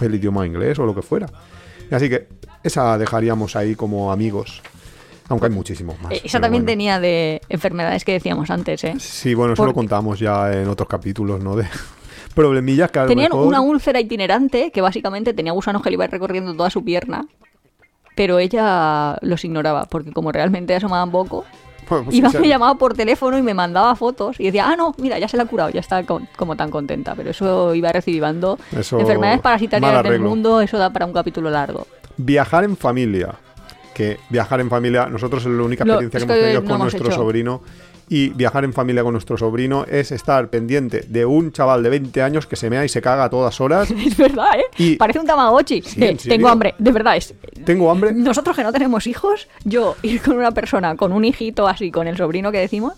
El 0.01 0.15
idioma 0.17 0.45
inglés 0.47 0.79
o 0.81 0.85
lo 0.87 0.95
que 0.97 1.03
fuera. 1.03 1.27
Así 1.93 2.09
que 2.09 2.27
esa 2.65 2.99
dejaríamos 2.99 3.55
ahí 3.55 3.77
como 3.77 4.11
amigos. 4.11 4.63
Aunque 5.29 5.47
hay 5.47 5.53
muchísimos 5.53 6.01
más. 6.01 6.13
Eh, 6.13 6.17
Esa 6.25 6.39
pero 6.39 6.43
también 6.43 6.63
bueno. 6.65 6.73
tenía 6.73 7.01
de 7.01 7.41
enfermedades 7.49 8.05
que 8.05 8.13
decíamos 8.13 8.51
antes, 8.51 8.85
¿eh? 8.85 8.95
Sí, 8.99 9.35
bueno, 9.35 9.55
eso 9.55 9.65
lo 9.65 9.73
contamos 9.75 10.19
ya 10.19 10.53
en 10.53 10.69
otros 10.69 10.89
capítulos, 10.89 11.43
¿no? 11.43 11.57
De 11.57 11.65
problemillas 12.35 12.91
que 12.91 12.99
a 12.99 13.07
Tenían 13.07 13.31
mejor- 13.31 13.47
una 13.47 13.61
úlcera 13.61 14.01
itinerante 14.01 14.71
que 14.71 14.81
básicamente 14.81 15.33
tenía 15.35 15.53
gusanos 15.53 15.83
que 15.83 15.91
le 15.91 15.95
iban 15.95 16.11
recorriendo 16.11 16.55
toda 16.55 16.71
su 16.71 16.85
pierna, 16.85 17.27
pero 18.15 18.39
ella 18.39 19.17
los 19.23 19.45
ignoraba, 19.45 19.85
porque 19.87 20.13
como 20.13 20.33
realmente 20.33 20.75
asomaban 20.75 21.11
poco, 21.11 21.45
Bueno, 21.89 22.05
pues 22.05 22.17
iba, 22.17 22.31
me 22.31 22.49
llamaba 22.49 22.75
por 22.77 22.95
teléfono 22.95 23.39
y 23.39 23.43
me 23.43 23.55
mandaba 23.55 23.95
fotos 23.97 24.39
y 24.39 24.45
decía, 24.45 24.69
ah, 24.69 24.77
no, 24.77 24.95
mira, 24.99 25.19
ya 25.19 25.29
se 25.29 25.37
la 25.37 25.45
ha 25.45 25.47
curado, 25.47 25.71
ya 25.71 25.81
está 25.81 26.05
con- 26.05 26.29
como 26.37 26.57
tan 26.57 26.71
contenta. 26.71 27.15
Pero 27.15 27.31
eso 27.31 27.75
iba 27.75 27.91
recidivando. 27.93 28.59
Eso- 28.77 28.99
Enfermedades 28.99 29.41
parasitarias 29.41 30.03
del 30.03 30.21
mundo, 30.21 30.61
eso 30.61 30.79
da 30.79 30.91
para 30.91 31.07
un 31.07 31.13
capítulo 31.13 31.49
largo. 31.51 31.87
Viajar 32.19 32.65
en 32.65 32.77
familia. 32.77 33.35
Que 33.95 34.19
viajar 34.31 34.61
en 34.61 34.71
familia, 34.71 35.07
nosotros 35.07 35.45
es 35.45 35.51
la 35.53 35.63
única 35.63 35.85
Lo- 35.85 35.95
experiencia 36.01 36.19
que 36.21 36.25
hemos 36.25 36.39
tenido 36.43 36.61
no 36.61 36.67
con 36.67 36.75
hemos 36.77 36.85
nuestro 36.93 37.07
hecho. 37.09 37.17
sobrino. 37.17 37.63
Y 38.09 38.29
viajar 38.31 38.65
en 38.65 38.75
familia 38.75 39.03
con 39.05 39.13
nuestro 39.13 39.39
sobrino 39.39 39.87
es 39.89 40.13
estar 40.13 40.49
pendiente 40.51 41.05
de 41.09 41.25
un 41.25 41.51
chaval 41.51 41.83
de 41.83 41.89
20 41.89 42.21
años 42.21 42.47
que 42.47 42.57
se 42.57 42.69
mea 42.69 42.85
y 42.85 42.89
se 42.91 43.01
caga 43.01 43.25
a 43.25 43.31
todas 43.31 43.59
horas. 43.61 43.91
Es 44.07 44.17
verdad, 44.17 44.59
¿eh? 44.59 44.65
Y- 44.77 44.97
Parece 44.97 45.21
un 45.21 45.27
tamagotchi. 45.27 45.81
Sí, 45.83 46.01
de, 46.01 46.11
¿en 46.11 46.19
serio? 46.19 46.37
tengo 46.37 46.49
hambre, 46.49 46.75
de 46.79 46.93
verdad. 46.93 47.17
Es, 47.17 47.33
Tengo 47.65 47.91
hambre. 47.91 48.13
Nosotros 48.13 48.55
que 48.57 48.63
no 48.65 48.73
tenemos 48.73 49.07
hijos, 49.07 49.49
yo 49.65 49.97
ir 50.03 50.21
con 50.21 50.37
una 50.37 50.51
persona, 50.51 50.95
con 50.97 51.13
un 51.13 51.25
hijito 51.25 51.67
así, 51.69 51.91
con 51.91 52.07
el 52.07 52.17
sobrino 52.19 52.53
que 52.53 52.59
decimos, 52.59 52.95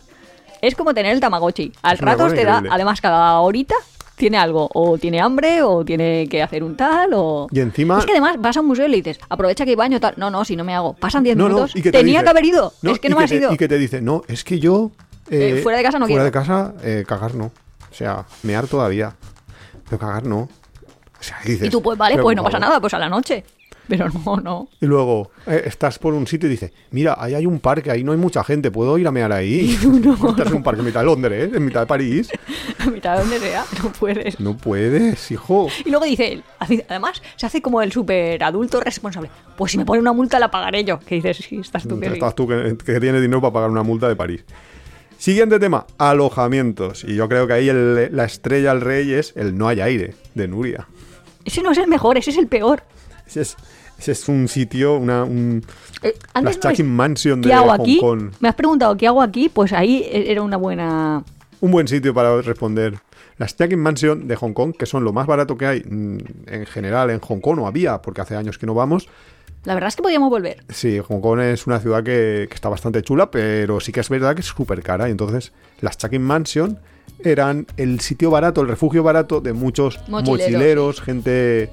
es 0.62 0.74
como 0.74 0.94
tener 0.94 1.12
el 1.12 1.20
Tamagotchi. 1.20 1.70
Al 1.82 1.98
rato 1.98 2.26
te 2.32 2.44
da, 2.44 2.62
además, 2.70 3.00
cada 3.00 3.38
horita 3.40 3.74
tiene 4.16 4.38
algo, 4.38 4.68
o 4.72 4.96
tiene 4.98 5.20
hambre, 5.20 5.62
o 5.62 5.84
tiene 5.84 6.28
que 6.28 6.42
hacer 6.42 6.62
un 6.62 6.76
tal, 6.76 7.10
o... 7.14 7.48
Y 7.50 7.60
encima- 7.60 7.98
Es 7.98 8.06
que 8.06 8.12
además 8.12 8.36
vas 8.38 8.56
a 8.56 8.60
un 8.60 8.66
museo 8.66 8.86
y 8.86 8.90
le 8.90 8.96
dices, 8.98 9.18
aprovecha 9.28 9.64
que 9.64 9.70
hay 9.70 9.76
baño, 9.76 9.98
tal. 10.00 10.14
No, 10.16 10.30
no, 10.30 10.44
si 10.44 10.54
no 10.56 10.64
me 10.64 10.74
hago. 10.74 10.94
Pasan 10.94 11.24
10 11.24 11.36
No, 11.36 11.44
no, 11.48 11.54
minutos, 11.56 11.76
y 11.76 11.82
que 11.82 11.90
te 11.90 11.98
tenía 11.98 12.14
dice- 12.20 12.24
que 12.24 12.30
haber 12.30 12.44
ido, 12.44 12.72
es 12.82 12.98
que 13.00 13.08
no 13.08 13.16
me 13.16 13.24
has 13.24 13.30
te- 13.30 13.36
ido. 13.36 13.52
Y 13.52 13.56
que 13.56 13.68
te 13.68 13.78
dice, 13.78 14.00
no, 14.00 14.22
es 14.28 14.44
que 14.44 14.58
yo... 14.60 14.90
Eh, 15.30 15.60
fuera 15.62 15.78
de 15.78 15.84
casa 15.84 15.98
no 15.98 16.06
Fuera 16.06 16.22
quiero. 16.22 16.24
de 16.24 16.30
casa, 16.30 16.74
eh, 16.82 17.04
cagar 17.06 17.34
no. 17.34 17.46
O 17.46 17.94
sea, 17.94 18.24
mear 18.42 18.66
todavía. 18.66 19.14
Pero 19.88 19.98
cagar 19.98 20.24
no. 20.26 20.40
O 20.40 21.22
sea, 21.26 21.38
y 21.44 21.52
dices, 21.52 21.68
Y 21.68 21.70
tú, 21.70 21.80
pues 21.82 21.96
vale, 21.96 22.18
pues 22.18 22.36
no 22.36 22.42
pasa 22.44 22.58
nada, 22.58 22.78
pues 22.80 22.92
a 22.92 22.98
la 22.98 23.08
noche. 23.08 23.42
Pero 23.88 24.06
no, 24.24 24.36
no. 24.38 24.68
Y 24.80 24.86
luego 24.86 25.30
eh, 25.46 25.62
estás 25.66 25.98
por 25.98 26.14
un 26.14 26.26
sitio 26.26 26.48
y 26.48 26.52
dices, 26.52 26.72
mira, 26.90 27.16
ahí 27.18 27.34
hay 27.34 27.44
un 27.46 27.60
parque, 27.60 27.90
ahí 27.90 28.02
no 28.02 28.12
hay 28.12 28.18
mucha 28.18 28.42
gente, 28.42 28.70
¿puedo 28.70 28.96
ir 28.96 29.06
a 29.06 29.10
mear 29.10 29.30
ahí? 29.32 29.70
Estás 30.28 30.46
en 30.48 30.54
un 30.54 30.62
parque 30.62 30.80
en 30.80 30.86
mitad 30.86 31.00
de 31.00 31.06
Londres, 31.06 31.52
¿eh? 31.52 31.56
en 31.56 31.64
mitad 31.64 31.80
de 31.80 31.86
París. 31.86 32.30
A 32.78 32.86
mitad 32.90 33.14
de 33.16 33.20
donde 33.22 33.38
sea, 33.40 33.64
no 33.82 33.92
puedes. 33.92 34.40
No 34.40 34.56
puedes, 34.56 35.30
hijo. 35.30 35.68
Y 35.84 35.90
luego 35.90 36.04
dice 36.04 36.32
él, 36.32 36.44
además, 36.58 37.22
se 37.36 37.46
hace 37.46 37.62
como 37.62 37.80
el 37.82 37.92
super 37.92 38.42
adulto 38.44 38.80
responsable. 38.80 39.30
Pues 39.56 39.72
si 39.72 39.78
me 39.78 39.84
pone 39.86 40.00
una 40.00 40.12
multa 40.12 40.38
la 40.38 40.50
pagaré 40.50 40.84
yo. 40.84 40.98
Que 40.98 41.14
dices, 41.16 41.38
sí, 41.38 41.58
estás 41.58 41.86
tú 41.86 41.98
que. 41.98 42.06
Estás 42.08 42.34
tú 42.34 42.46
que, 42.46 42.76
que 42.84 43.00
tienes 43.00 43.22
dinero 43.22 43.40
para 43.40 43.52
pagar 43.54 43.70
una 43.70 43.82
multa 43.82 44.08
de 44.08 44.16
París. 44.16 44.44
Siguiente 45.16 45.58
tema, 45.58 45.86
alojamientos. 45.96 47.04
Y 47.04 47.14
yo 47.14 47.28
creo 47.28 47.46
que 47.46 47.52
ahí 47.54 47.68
el- 47.68 48.14
la 48.14 48.24
estrella, 48.24 48.72
el 48.72 48.80
rey, 48.80 49.12
es 49.12 49.32
el 49.36 49.56
no 49.56 49.68
hay 49.68 49.80
aire 49.80 50.14
de 50.34 50.48
Nuria. 50.48 50.86
Ese 51.44 51.62
no 51.62 51.70
es 51.72 51.78
el 51.78 51.86
mejor, 51.88 52.18
ese 52.18 52.30
es 52.30 52.36
el 52.38 52.46
peor. 52.48 52.82
Ese 53.26 53.40
es, 53.42 53.56
ese 53.98 54.12
es 54.12 54.28
un 54.28 54.48
sitio, 54.48 54.96
una, 54.96 55.24
un, 55.24 55.64
Eh, 56.02 56.14
antes 56.34 56.56
no 56.56 56.62
Stacking 56.62 56.86
es, 56.86 56.92
Mansion 56.92 57.40
de 57.42 57.48
¿Qué 57.48 57.54
hago 57.54 57.70
Hong 57.70 57.80
aquí? 57.80 57.98
Kong. 58.00 58.30
Me 58.40 58.48
has 58.48 58.54
preguntado 58.54 58.96
qué 58.96 59.06
hago 59.06 59.22
aquí, 59.22 59.48
pues 59.48 59.72
ahí 59.72 60.02
e- 60.10 60.30
era 60.30 60.42
una 60.42 60.56
buena... 60.56 61.22
Un 61.60 61.70
buen 61.70 61.88
sitio 61.88 62.12
para 62.12 62.42
responder. 62.42 62.98
Las 63.38 63.52
Stacking 63.52 63.78
Mansion 63.80 64.28
de 64.28 64.36
Hong 64.36 64.52
Kong, 64.52 64.74
que 64.78 64.86
son 64.86 65.02
lo 65.04 65.12
más 65.12 65.26
barato 65.26 65.56
que 65.56 65.66
hay 65.66 65.80
mm, 65.80 66.18
en 66.46 66.66
general 66.66 67.10
en 67.10 67.20
Hong 67.20 67.40
Kong, 67.40 67.58
o 67.60 67.66
había, 67.66 68.00
porque 68.02 68.20
hace 68.20 68.36
años 68.36 68.58
que 68.58 68.66
no 68.66 68.74
vamos. 68.74 69.08
La 69.64 69.72
verdad 69.72 69.88
es 69.88 69.96
que 69.96 70.02
podíamos 70.02 70.28
volver. 70.28 70.62
Sí, 70.68 70.98
Hong 70.98 71.20
Kong 71.22 71.40
es 71.40 71.66
una 71.66 71.80
ciudad 71.80 72.02
que, 72.04 72.46
que 72.50 72.54
está 72.54 72.68
bastante 72.68 73.00
chula, 73.02 73.30
pero 73.30 73.80
sí 73.80 73.92
que 73.92 74.00
es 74.00 74.08
verdad 74.10 74.34
que 74.34 74.42
es 74.42 74.46
súper 74.46 74.82
cara. 74.82 75.08
Y 75.08 75.12
entonces 75.12 75.52
las 75.80 75.94
Stacking 75.94 76.20
Mansion 76.22 76.78
eran 77.20 77.66
el 77.78 78.00
sitio 78.00 78.30
barato, 78.30 78.60
el 78.60 78.68
refugio 78.68 79.02
barato 79.02 79.40
de 79.40 79.54
muchos 79.54 79.98
Mochileros. 80.08 80.28
mochileros, 80.50 81.00
gente... 81.00 81.70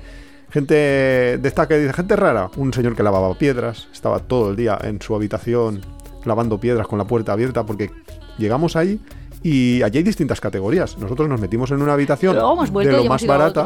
Gente 0.52 0.74
de 0.74 1.48
esta 1.48 1.68
que 1.68 1.78
dice, 1.78 1.94
gente 1.94 2.16
rara, 2.18 2.50
un 2.58 2.74
señor 2.74 2.96
que 2.96 3.04
lavaba 3.04 3.34
piedras, 3.36 3.88
estaba 3.94 4.20
todo 4.20 4.50
el 4.50 4.58
día 4.58 4.78
en 4.84 5.02
su 5.02 5.16
habitación 5.16 5.82
lavando 6.26 6.60
piedras 6.60 6.88
con 6.88 7.00
la 7.00 7.06
puerta 7.06 7.32
abierta, 7.32 7.66
porque 7.66 7.90
llegamos 8.38 8.76
ahí 8.76 9.00
y 9.44 9.82
allí 9.82 10.00
hay 10.00 10.04
distintas 10.04 10.42
categorías. 10.42 10.98
Nosotros 10.98 11.30
nos 11.30 11.40
metimos 11.40 11.72
en 11.72 11.82
una 11.82 11.94
habitación 11.94 12.36
hemos 12.36 12.72
de 12.72 12.92
lo 12.92 13.06
más 13.06 13.26
barata. 13.26 13.66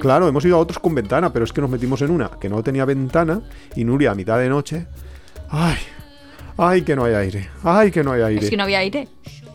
Claro, 0.00 0.28
hemos 0.28 0.44
ido 0.44 0.56
a 0.56 0.60
otros 0.60 0.78
con 0.78 0.94
ventana, 0.94 1.32
pero 1.32 1.46
es 1.46 1.52
que 1.52 1.62
nos 1.62 1.70
metimos 1.70 2.02
en 2.02 2.10
una 2.10 2.30
que 2.40 2.48
no 2.48 2.62
tenía 2.62 2.84
ventana 2.84 3.40
y 3.74 3.84
Nuria 3.84 4.12
a 4.12 4.14
mitad 4.14 4.38
de 4.38 4.50
noche. 4.50 4.86
Ay, 5.48 5.78
ay, 6.58 6.82
que 6.82 6.94
no 6.94 7.04
hay 7.04 7.14
aire. 7.14 7.48
Ay, 7.64 7.90
que 7.90 8.04
no 8.04 8.12
hay 8.12 8.22
aire. 8.22 8.44
Es 8.44 8.50
que 8.50 8.56
no 8.56 8.64
había 8.64 8.80
aire. 8.80 9.08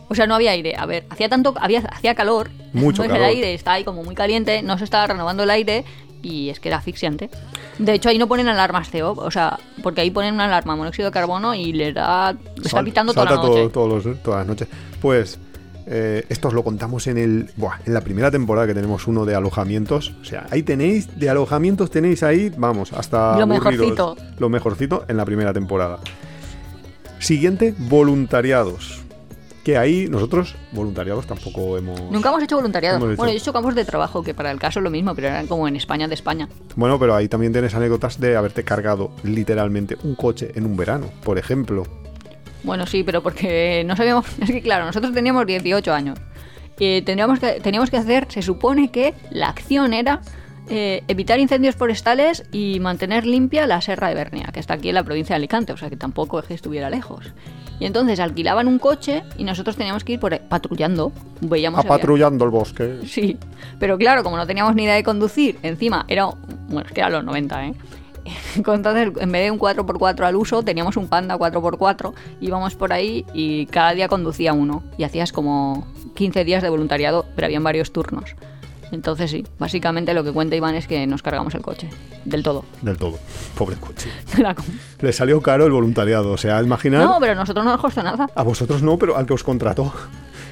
O 0.08 0.14
sea, 0.14 0.26
no 0.26 0.34
había 0.34 0.50
aire. 0.50 0.74
A 0.76 0.86
ver, 0.86 1.06
hacía 1.08 1.28
tanto, 1.28 1.54
había, 1.58 1.80
hacía 1.80 2.14
calor. 2.14 2.50
Mucho 2.72 3.02
entonces 3.02 3.12
calor. 3.12 3.22
el 3.22 3.36
aire 3.36 3.54
está 3.54 3.72
ahí 3.72 3.84
como 3.84 4.02
muy 4.02 4.14
caliente, 4.14 4.62
no 4.62 4.76
se 4.76 4.84
estaba 4.84 5.06
renovando 5.06 5.44
el 5.44 5.50
aire 5.50 5.84
y 6.24 6.50
es 6.50 6.58
que 6.58 6.68
era 6.68 6.78
asfixiante. 6.78 7.30
De 7.78 7.92
hecho, 7.92 8.08
ahí 8.08 8.18
no 8.18 8.26
ponen 8.26 8.48
alarmas 8.48 8.88
CO, 8.90 9.12
o 9.12 9.30
sea, 9.30 9.58
porque 9.82 10.00
ahí 10.00 10.10
ponen 10.10 10.34
una 10.34 10.46
alarma 10.46 10.74
monóxido 10.74 11.08
de 11.08 11.12
carbono 11.12 11.54
y 11.54 11.72
le 11.72 11.92
da, 11.92 12.32
le 12.32 12.38
está 12.64 12.82
pitando 12.82 13.12
toda 13.12 13.26
la 13.30 13.36
noche. 13.36 13.48
todo- 13.48 13.70
todos 13.70 14.04
los- 14.06 14.22
todas 14.22 14.38
las 14.40 14.46
noches. 14.46 14.68
Pues 15.00 15.38
eh, 15.86 16.24
esto 16.30 16.48
os 16.48 16.54
lo 16.54 16.64
contamos 16.64 17.06
en 17.08 17.18
el 17.18 17.50
buah, 17.56 17.78
en 17.84 17.92
la 17.92 18.00
primera 18.00 18.30
temporada 18.30 18.66
que 18.66 18.72
tenemos 18.74 19.06
uno 19.06 19.26
de 19.26 19.34
alojamientos. 19.34 20.14
O 20.22 20.24
sea, 20.24 20.46
ahí 20.50 20.62
tenéis, 20.62 21.18
de 21.20 21.28
alojamientos 21.28 21.90
tenéis 21.90 22.22
ahí, 22.22 22.50
vamos, 22.56 22.92
hasta 22.94 23.38
Lo 23.38 23.46
mejorcito. 23.46 24.16
Lo 24.38 24.48
mejorcito 24.48 25.04
en 25.08 25.18
la 25.18 25.26
primera 25.26 25.52
temporada. 25.52 25.98
Siguiente, 27.18 27.74
voluntariados. 27.78 29.03
Que 29.64 29.78
ahí 29.78 30.06
nosotros, 30.10 30.54
voluntariados, 30.72 31.26
tampoco 31.26 31.78
hemos. 31.78 31.98
Nunca 32.10 32.28
hemos 32.28 32.42
hecho 32.42 32.56
voluntariado. 32.56 32.98
Hemos 32.98 33.08
hecho. 33.12 33.16
Bueno, 33.16 33.32
yo 33.32 33.38
he 33.38 33.40
hecho 33.40 33.52
campos 33.52 33.74
de 33.74 33.84
trabajo, 33.84 34.22
que 34.22 34.34
para 34.34 34.50
el 34.50 34.58
caso 34.58 34.78
es 34.80 34.84
lo 34.84 34.90
mismo, 34.90 35.14
pero 35.14 35.28
eran 35.28 35.46
como 35.46 35.66
en 35.66 35.74
España 35.76 36.06
de 36.06 36.14
España. 36.14 36.48
Bueno, 36.76 36.98
pero 36.98 37.14
ahí 37.14 37.28
también 37.28 37.52
tienes 37.52 37.74
anécdotas 37.74 38.20
de 38.20 38.36
haberte 38.36 38.62
cargado 38.62 39.10
literalmente 39.22 39.96
un 40.04 40.14
coche 40.14 40.52
en 40.54 40.66
un 40.66 40.76
verano, 40.76 41.08
por 41.24 41.38
ejemplo. 41.38 41.84
Bueno, 42.62 42.86
sí, 42.86 43.02
pero 43.04 43.22
porque 43.22 43.84
no 43.86 43.96
sabíamos. 43.96 44.26
Es 44.40 44.50
que 44.50 44.60
claro, 44.60 44.84
nosotros 44.84 45.14
teníamos 45.14 45.46
18 45.46 45.92
años. 45.92 46.18
Y 46.78 47.02
tendríamos 47.02 47.38
que, 47.38 47.60
teníamos 47.60 47.90
que 47.90 47.96
hacer, 47.96 48.26
se 48.30 48.42
supone 48.42 48.90
que 48.90 49.14
la 49.30 49.48
acción 49.48 49.94
era 49.94 50.20
eh, 50.68 51.02
evitar 51.08 51.38
incendios 51.40 51.74
forestales 51.76 52.44
y 52.52 52.80
mantener 52.80 53.26
limpia 53.26 53.66
la 53.66 53.80
Serra 53.80 54.08
de 54.08 54.14
Bernia, 54.14 54.50
que 54.52 54.60
está 54.60 54.74
aquí 54.74 54.88
en 54.88 54.94
la 54.94 55.02
provincia 55.02 55.34
de 55.34 55.38
Alicante, 55.38 55.72
o 55.72 55.76
sea 55.76 55.90
que 55.90 55.96
tampoco 55.96 56.38
es 56.40 56.46
que 56.46 56.54
estuviera 56.54 56.88
lejos. 56.90 57.32
Y 57.80 57.86
entonces 57.86 58.20
alquilaban 58.20 58.68
un 58.68 58.78
coche 58.78 59.24
y 59.36 59.44
nosotros 59.44 59.76
teníamos 59.76 60.04
que 60.04 60.12
ir 60.14 60.20
por 60.20 60.38
patrullando. 60.40 61.12
Veíamos 61.40 61.80
si 61.82 61.86
había- 61.88 61.96
Apatrullando 61.96 62.44
el 62.44 62.50
bosque. 62.50 63.00
Sí, 63.06 63.36
pero 63.80 63.98
claro, 63.98 64.22
como 64.22 64.36
no 64.36 64.46
teníamos 64.46 64.74
ni 64.74 64.84
idea 64.84 64.94
de 64.94 65.02
conducir, 65.02 65.58
encima 65.62 66.04
era. 66.08 66.26
Bueno, 66.68 66.86
es 66.86 66.92
que 66.92 67.00
eran 67.00 67.12
los 67.12 67.24
90, 67.24 67.66
¿eh? 67.66 67.74
Entonces, 68.56 69.10
en 69.20 69.32
vez 69.32 69.44
de 69.44 69.50
un 69.50 69.58
4x4 69.58 70.20
al 70.24 70.36
uso, 70.36 70.62
teníamos 70.62 70.96
un 70.96 71.08
Panda 71.08 71.36
4x4, 71.36 72.14
íbamos 72.40 72.74
por 72.74 72.92
ahí 72.92 73.26
y 73.34 73.66
cada 73.66 73.92
día 73.92 74.08
conducía 74.08 74.52
uno. 74.54 74.82
Y 74.96 75.02
hacías 75.04 75.32
como 75.32 75.86
15 76.14 76.44
días 76.44 76.62
de 76.62 76.70
voluntariado, 76.70 77.26
pero 77.34 77.46
habían 77.46 77.64
varios 77.64 77.92
turnos. 77.92 78.34
Entonces, 78.94 79.30
sí, 79.30 79.44
básicamente 79.58 80.14
lo 80.14 80.22
que 80.24 80.32
cuenta 80.32 80.56
Iván 80.56 80.74
es 80.76 80.86
que 80.86 81.06
nos 81.06 81.22
cargamos 81.22 81.54
el 81.54 81.62
coche, 81.62 81.90
del 82.24 82.42
todo. 82.42 82.64
Del 82.80 82.96
todo. 82.96 83.18
Pobre 83.56 83.76
coche. 83.76 84.08
Le 85.00 85.12
salió 85.12 85.40
caro 85.42 85.66
el 85.66 85.72
voluntariado. 85.72 86.30
O 86.32 86.36
sea, 86.38 86.62
imaginar. 86.62 87.04
No, 87.04 87.16
pero 87.20 87.32
a 87.32 87.34
nosotros 87.34 87.64
no 87.64 87.72
nos 87.72 87.80
costó 87.80 88.02
nada. 88.02 88.28
A 88.34 88.42
vosotros 88.42 88.82
no, 88.82 88.96
pero 88.98 89.16
al 89.16 89.26
que 89.26 89.32
os 89.34 89.42
contrató. 89.44 89.92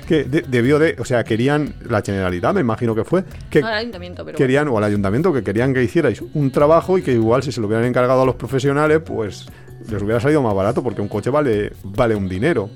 Que 0.07 0.25
de- 0.25 0.43
debió 0.43 0.79
de. 0.81 0.97
O 0.99 1.05
sea, 1.05 1.23
querían. 1.25 1.75
La 1.89 2.03
Generalidad, 2.03 2.53
me 2.53 2.61
imagino 2.61 2.95
que 2.95 3.05
fue. 3.05 3.25
Que 3.49 3.61
No 3.61 3.69
el 3.69 3.75
ayuntamiento, 3.75 4.25
pero. 4.25 4.37
querían, 4.37 4.67
o 4.69 4.77
al 4.77 4.85
ayuntamiento, 4.85 5.33
que 5.33 5.43
querían 5.45 5.73
que 5.73 5.83
hicierais 5.85 6.21
un 6.35 6.51
trabajo 6.51 6.99
y 6.99 7.03
que 7.03 7.13
igual 7.13 7.43
si 7.45 7.53
se 7.53 7.61
lo 7.61 7.69
hubieran 7.69 7.87
encargado 7.87 8.23
a 8.23 8.27
los 8.27 8.35
profesionales, 8.35 9.01
pues 9.05 9.47
les 9.89 10.03
hubiera 10.03 10.21
salido 10.21 10.43
más 10.43 10.55
barato 10.55 10.83
porque 10.83 11.01
un 11.01 11.09
coche 11.09 11.31
vale, 11.31 11.73
vale 11.85 12.15
un 12.17 12.29
dinero. 12.29 12.69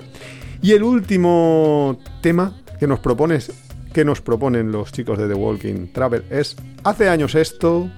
Y 0.63 0.73
el 0.73 0.83
último 0.85 1.99
tema 2.21 2.53
que 2.79 2.87
nos 2.87 3.01
propones, 3.01 3.51
que 3.97 4.05
nos 4.05 4.21
proponen 4.21 4.71
los 4.73 4.93
chicos 4.93 5.17
de 5.19 5.27
The 5.27 5.33
Walking 5.33 5.87
Travel 5.91 6.23
es 6.29 6.55
hace 6.85 7.09
años 7.09 7.35
esto, 7.35 7.89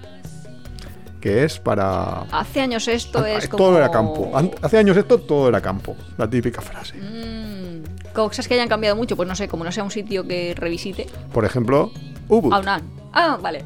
que 1.21 1.43
es 1.43 1.59
para 1.59 2.21
Hace 2.31 2.61
años 2.61 2.87
esto 2.87 3.27
es 3.27 3.49
como. 3.49 3.65
todo 3.65 3.79
era 3.79 3.91
campo. 3.91 4.31
Hace 4.63 4.79
años 4.79 4.97
esto 4.97 5.19
todo 5.19 5.49
era 5.49 5.61
campo, 5.61 5.97
la 6.17 6.31
típica 6.31 6.61
frase. 6.61 6.95
Mm, 6.99 8.13
cosas 8.15 8.47
que 8.47 8.55
hayan 8.55 8.69
cambiado 8.69 8.95
mucho, 8.95 9.17
pues 9.17 9.29
no 9.29 9.35
sé, 9.35 9.49
como 9.49 9.65
no 9.65 9.73
sea 9.73 9.83
un 9.83 9.91
sitio 9.91 10.25
que 10.25 10.55
revisite. 10.57 11.09
Por 11.33 11.45
ejemplo, 11.45 11.91
Ubud. 12.29 12.53
Ah, 12.55 12.81
Ah, 13.13 13.37
vale. 13.43 13.65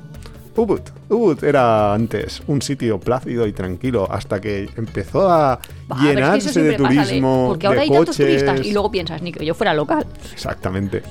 Ubud. 0.57 0.81
Ubud 1.11 1.45
era 1.45 1.93
antes 1.93 2.41
un 2.47 2.63
sitio 2.63 2.99
plácido 2.99 3.47
y 3.47 3.53
tranquilo 3.53 4.11
hasta 4.11 4.41
que 4.41 4.71
empezó 4.79 5.29
a 5.31 5.61
Bah, 5.87 5.99
llenarse 6.01 6.63
de 6.63 6.79
pasa 6.79 6.89
turismo, 7.05 7.49
porque 7.49 7.67
ahora 7.67 7.81
de 7.81 7.83
hay 7.83 7.89
coches. 7.89 8.05
tantos 8.07 8.17
turistas 8.17 8.67
y 8.67 8.73
luego 8.73 8.91
piensas, 8.91 9.21
ni 9.21 9.33
que 9.33 9.45
yo 9.45 9.53
fuera 9.53 9.75
local. 9.75 10.07
Exactamente. 10.33 11.03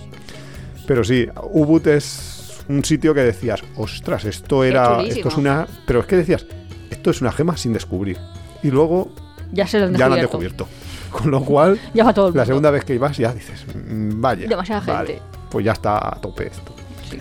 Pero 0.87 1.03
sí, 1.03 1.27
Ubud 1.51 1.87
es 1.87 2.63
un 2.67 2.83
sitio 2.83 3.13
que 3.13 3.21
decías, 3.21 3.61
ostras, 3.75 4.25
esto 4.25 4.63
era, 4.63 5.01
esto 5.03 5.27
es 5.29 5.37
una, 5.37 5.67
pero 5.85 5.99
es 6.01 6.05
que 6.05 6.15
decías, 6.17 6.45
esto 6.89 7.09
es 7.11 7.21
una 7.21 7.31
gema 7.31 7.57
sin 7.57 7.73
descubrir. 7.73 8.17
Y 8.63 8.71
luego 8.71 9.11
Ya 9.51 9.67
se 9.67 9.79
lo 9.79 9.85
han 9.85 9.95
ya 9.95 10.07
lo 10.07 10.15
han 10.15 10.21
descubierto. 10.21 10.65
descubierto. 10.65 10.91
Con 11.11 11.31
lo 11.31 11.43
cual, 11.43 11.79
Ya 11.93 12.03
va 12.05 12.13
todo 12.13 12.27
el 12.29 12.33
la 12.33 12.41
mundo. 12.41 12.45
segunda 12.47 12.71
vez 12.71 12.85
que 12.85 12.95
ibas 12.95 13.17
ya 13.17 13.33
dices, 13.33 13.65
"Mm, 13.75 14.21
vaya. 14.21 14.47
Demasiada 14.47 14.81
vale, 14.93 15.07
gente. 15.15 15.21
pues 15.49 15.65
ya 15.65 15.73
está 15.73 15.97
a 15.97 16.21
tope 16.21 16.47
esto. 16.47 16.73
Sí. 17.09 17.19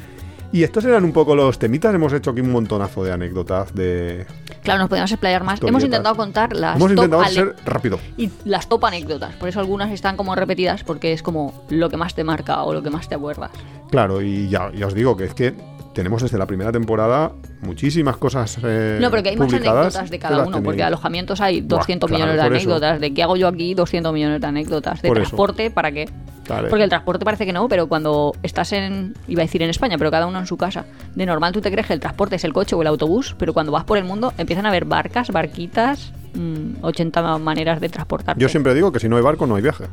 Y 0.53 0.63
estos 0.63 0.85
eran 0.85 1.03
un 1.05 1.13
poco 1.13 1.35
los 1.35 1.59
temitas. 1.59 1.93
Hemos 1.95 2.13
hecho 2.13 2.31
aquí 2.31 2.41
un 2.41 2.53
montonazo 2.53 3.03
de 3.05 3.13
anécdotas 3.13 3.75
de. 3.75 4.27
Claro, 4.63 4.81
nos 4.81 4.89
podemos 4.89 5.11
explayar 5.11 5.43
más. 5.45 5.55
Historietas. 5.55 5.71
Hemos 5.71 5.85
intentado 5.85 6.15
contar 6.17 6.53
las 6.55 6.77
Hemos 6.77 6.89
top 6.95 7.05
intentado 7.05 7.25
ser 7.27 7.57
rápido. 7.65 7.99
y 8.17 8.31
las 8.45 8.69
top 8.69 8.85
anécdotas. 8.85 9.35
Por 9.37 9.49
eso 9.49 9.61
algunas 9.61 9.91
están 9.91 10.17
como 10.17 10.35
repetidas 10.35 10.85
porque 10.85 11.13
es 11.13 11.23
como 11.23 11.65
lo 11.71 11.89
que 11.89 11.97
más 11.97 12.15
te 12.15 12.25
marca 12.25 12.63
o 12.65 12.75
lo 12.75 12.83
que 12.83 12.91
más 12.91 13.09
te 13.09 13.15
acuerdas. 13.15 13.51
Claro, 13.91 14.21
y 14.23 14.49
ya, 14.49 14.71
ya 14.75 14.87
os 14.87 14.95
digo 14.95 15.17
que 15.17 15.25
es 15.25 15.35
que 15.35 15.55
tenemos 15.95 16.23
desde 16.23 16.39
la 16.39 16.47
primera 16.47 16.71
temporada 16.71 17.33
muchísimas 17.63 18.17
cosas. 18.17 18.59
eh, 18.63 18.99
No, 19.01 19.11
pero 19.11 19.23
que 19.23 19.31
hay 19.31 19.37
más 19.37 19.53
anécdotas 19.53 20.09
de 20.11 20.19
cada 20.19 20.39
uno, 20.45 20.59
porque 20.63 20.77
tenéis. 20.79 20.87
alojamientos 20.87 21.41
hay 21.41 21.61
200 21.63 22.09
claro, 22.09 22.25
millones 22.25 22.41
de 22.43 22.47
eso. 22.47 22.55
anécdotas. 22.71 23.01
De 23.01 23.13
qué 23.15 23.23
hago 23.23 23.37
yo 23.37 23.49
aquí, 23.49 23.75
200 23.75 24.13
millones 24.13 24.41
de 24.41 24.47
anécdotas. 24.47 25.03
De 25.03 25.09
Por 25.09 25.19
eso. 25.19 25.29
transporte, 25.31 25.71
¿para 25.71 25.91
qué? 25.91 26.09
Vale. 26.55 26.69
Porque 26.69 26.85
el 26.85 26.89
transporte 26.91 27.25
parece 27.25 27.47
que 27.47 27.53
no, 27.53 27.69
pero 27.69 27.87
cuando 27.89 28.35
estás 28.43 28.73
en, 28.73 29.15
iba 29.29 29.43
a 29.43 29.45
decir 29.47 29.63
en 29.63 29.71
España, 29.71 29.97
pero 29.99 30.11
cada 30.11 30.27
uno 30.27 30.39
en 30.39 30.47
su 30.47 30.57
casa, 30.57 30.85
de 31.15 31.27
normal 31.27 31.53
tú 31.53 31.61
te 31.61 31.71
crees 31.71 31.87
que 31.87 31.93
el 31.95 32.01
transporte 32.01 32.37
es 32.37 32.45
el 32.45 32.53
coche 32.53 32.75
o 32.77 32.83
el 32.83 32.89
autobús, 32.89 33.35
pero 33.39 33.53
cuando 33.53 33.73
vas 33.73 33.85
por 33.85 33.99
el 33.99 34.05
mundo 34.05 34.33
empiezan 34.39 34.67
a 34.67 34.69
haber 34.71 34.85
barcas, 34.85 35.31
barquitas, 35.31 36.13
mm, 36.35 36.83
80 36.85 37.39
maneras 37.39 37.81
de 37.81 37.89
transportarte. 37.89 38.41
Yo 38.41 38.49
siempre 38.49 38.75
digo 38.75 38.93
que 38.93 39.01
si 39.01 39.09
no 39.09 39.17
hay 39.17 39.23
barco, 39.23 39.47
no 39.47 39.57
hay 39.57 39.63
viaje. 39.63 39.85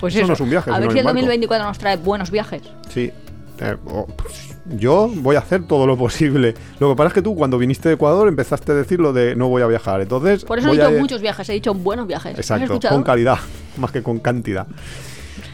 pues 0.00 0.14
eso 0.16 0.26
no 0.26 0.32
es 0.32 0.40
un 0.40 0.50
viaje, 0.50 0.70
A 0.70 0.74
si 0.74 0.80
ver 0.80 0.86
no 0.88 0.92
si 0.92 0.98
el 0.98 1.04
barco. 1.04 1.18
2024 1.18 1.66
nos 1.66 1.78
trae 1.78 1.96
buenos 1.96 2.30
viajes. 2.30 2.62
Sí. 2.88 3.12
eh, 3.60 3.76
oh, 3.86 4.06
pues, 4.06 4.48
yo 4.78 5.08
voy 5.16 5.36
a 5.36 5.40
hacer 5.40 5.66
todo 5.66 5.86
lo 5.86 5.96
posible. 5.96 6.54
Lo 6.80 6.88
que 6.90 6.96
pasa 6.96 7.08
es 7.08 7.14
que 7.14 7.22
tú 7.22 7.34
cuando 7.36 7.58
viniste 7.58 7.88
de 7.88 7.94
Ecuador 7.96 8.26
empezaste 8.28 8.72
a 8.72 8.74
decir 8.74 8.98
lo 9.00 9.12
de 9.12 9.36
no 9.36 9.48
voy 9.48 9.62
a 9.62 9.66
viajar. 9.66 10.00
Entonces, 10.00 10.44
Por 10.44 10.58
eso 10.58 10.68
he 10.68 10.72
dicho 10.72 10.86
a- 10.86 10.90
muchos 10.90 11.20
viajes, 11.20 11.48
he 11.48 11.52
dicho 11.52 11.74
buenos 11.74 12.06
viajes. 12.06 12.32
¿Has 12.32 12.50
Exacto, 12.50 12.80
con 12.88 13.02
calidad, 13.02 13.38
más 13.76 13.90
que 13.92 14.02
con 14.02 14.18
cantidad. 14.20 14.66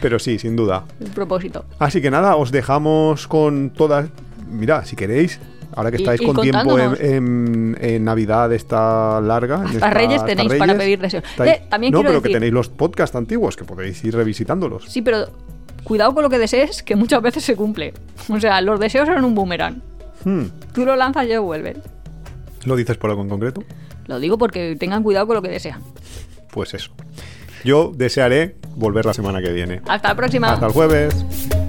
Pero 0.01 0.17
sí, 0.19 0.39
sin 0.39 0.55
duda. 0.55 0.85
El 0.99 1.09
propósito. 1.11 1.65
Así 1.79 2.01
que 2.01 2.09
nada, 2.11 2.35
os 2.35 2.51
dejamos 2.51 3.27
con 3.27 3.71
todas. 3.71 4.07
Mira, 4.49 4.85
si 4.85 4.95
queréis, 4.95 5.39
ahora 5.75 5.91
que 5.91 5.97
estáis 5.97 6.21
y 6.21 6.25
con 6.25 6.37
tiempo 6.41 6.77
en, 6.79 6.89
contándonos. 6.89 6.99
en- 7.01 7.77
en 7.81 8.03
Navidad 8.05 8.51
esta 8.53 9.19
larga. 9.21 9.57
Hasta 9.63 9.73
esta- 9.73 9.89
Reyes 9.91 10.15
hasta 10.21 10.25
tenéis 10.27 10.53
para 10.55 10.77
pedir 10.77 10.99
deseos. 10.99 11.23
estáis- 11.23 11.69
también 11.69 11.93
no, 11.93 12.01
pero 12.03 12.21
que 12.21 12.29
tenéis 12.29 12.53
los 12.53 12.69
podcasts 12.69 13.15
antiguos 13.15 13.55
que 13.57 13.65
podéis 13.65 14.03
ir 14.05 14.15
revisitándolos. 14.15 14.85
Sí, 14.87 15.01
pero 15.01 15.27
cuidado 15.83 16.13
con 16.13 16.23
lo 16.23 16.29
que 16.29 16.39
desees, 16.39 16.81
que 16.83 16.95
muchas 16.95 17.21
veces 17.21 17.43
se 17.43 17.55
cumple. 17.55 17.93
O 18.29 18.39
sea, 18.39 18.61
los 18.61 18.79
deseos 18.79 19.07
son 19.07 19.23
un 19.25 19.35
boomerang. 19.35 19.81
Hmm, 20.23 20.45
Tú 20.73 20.85
lo 20.85 20.95
lanzas 20.95 21.27
y 21.27 21.37
vuelven. 21.37 21.77
¿Lo 22.65 22.75
dices 22.75 22.97
por 22.97 23.09
algo 23.09 23.21
en 23.23 23.29
concreto? 23.29 23.63
Lo 24.07 24.19
digo 24.19 24.37
porque 24.37 24.75
tengan 24.79 25.03
cuidado 25.03 25.27
con 25.27 25.35
lo 25.35 25.41
que 25.41 25.49
desean. 25.49 25.81
Pues 26.51 26.73
eso. 26.73 26.91
Yo 27.63 27.91
desearé 27.93 28.55
volver 28.75 29.05
la 29.05 29.13
semana 29.13 29.41
que 29.41 29.51
viene. 29.51 29.81
Hasta 29.87 30.09
la 30.09 30.15
próxima. 30.15 30.51
Hasta 30.51 30.67
el 30.67 30.71
jueves. 30.71 31.68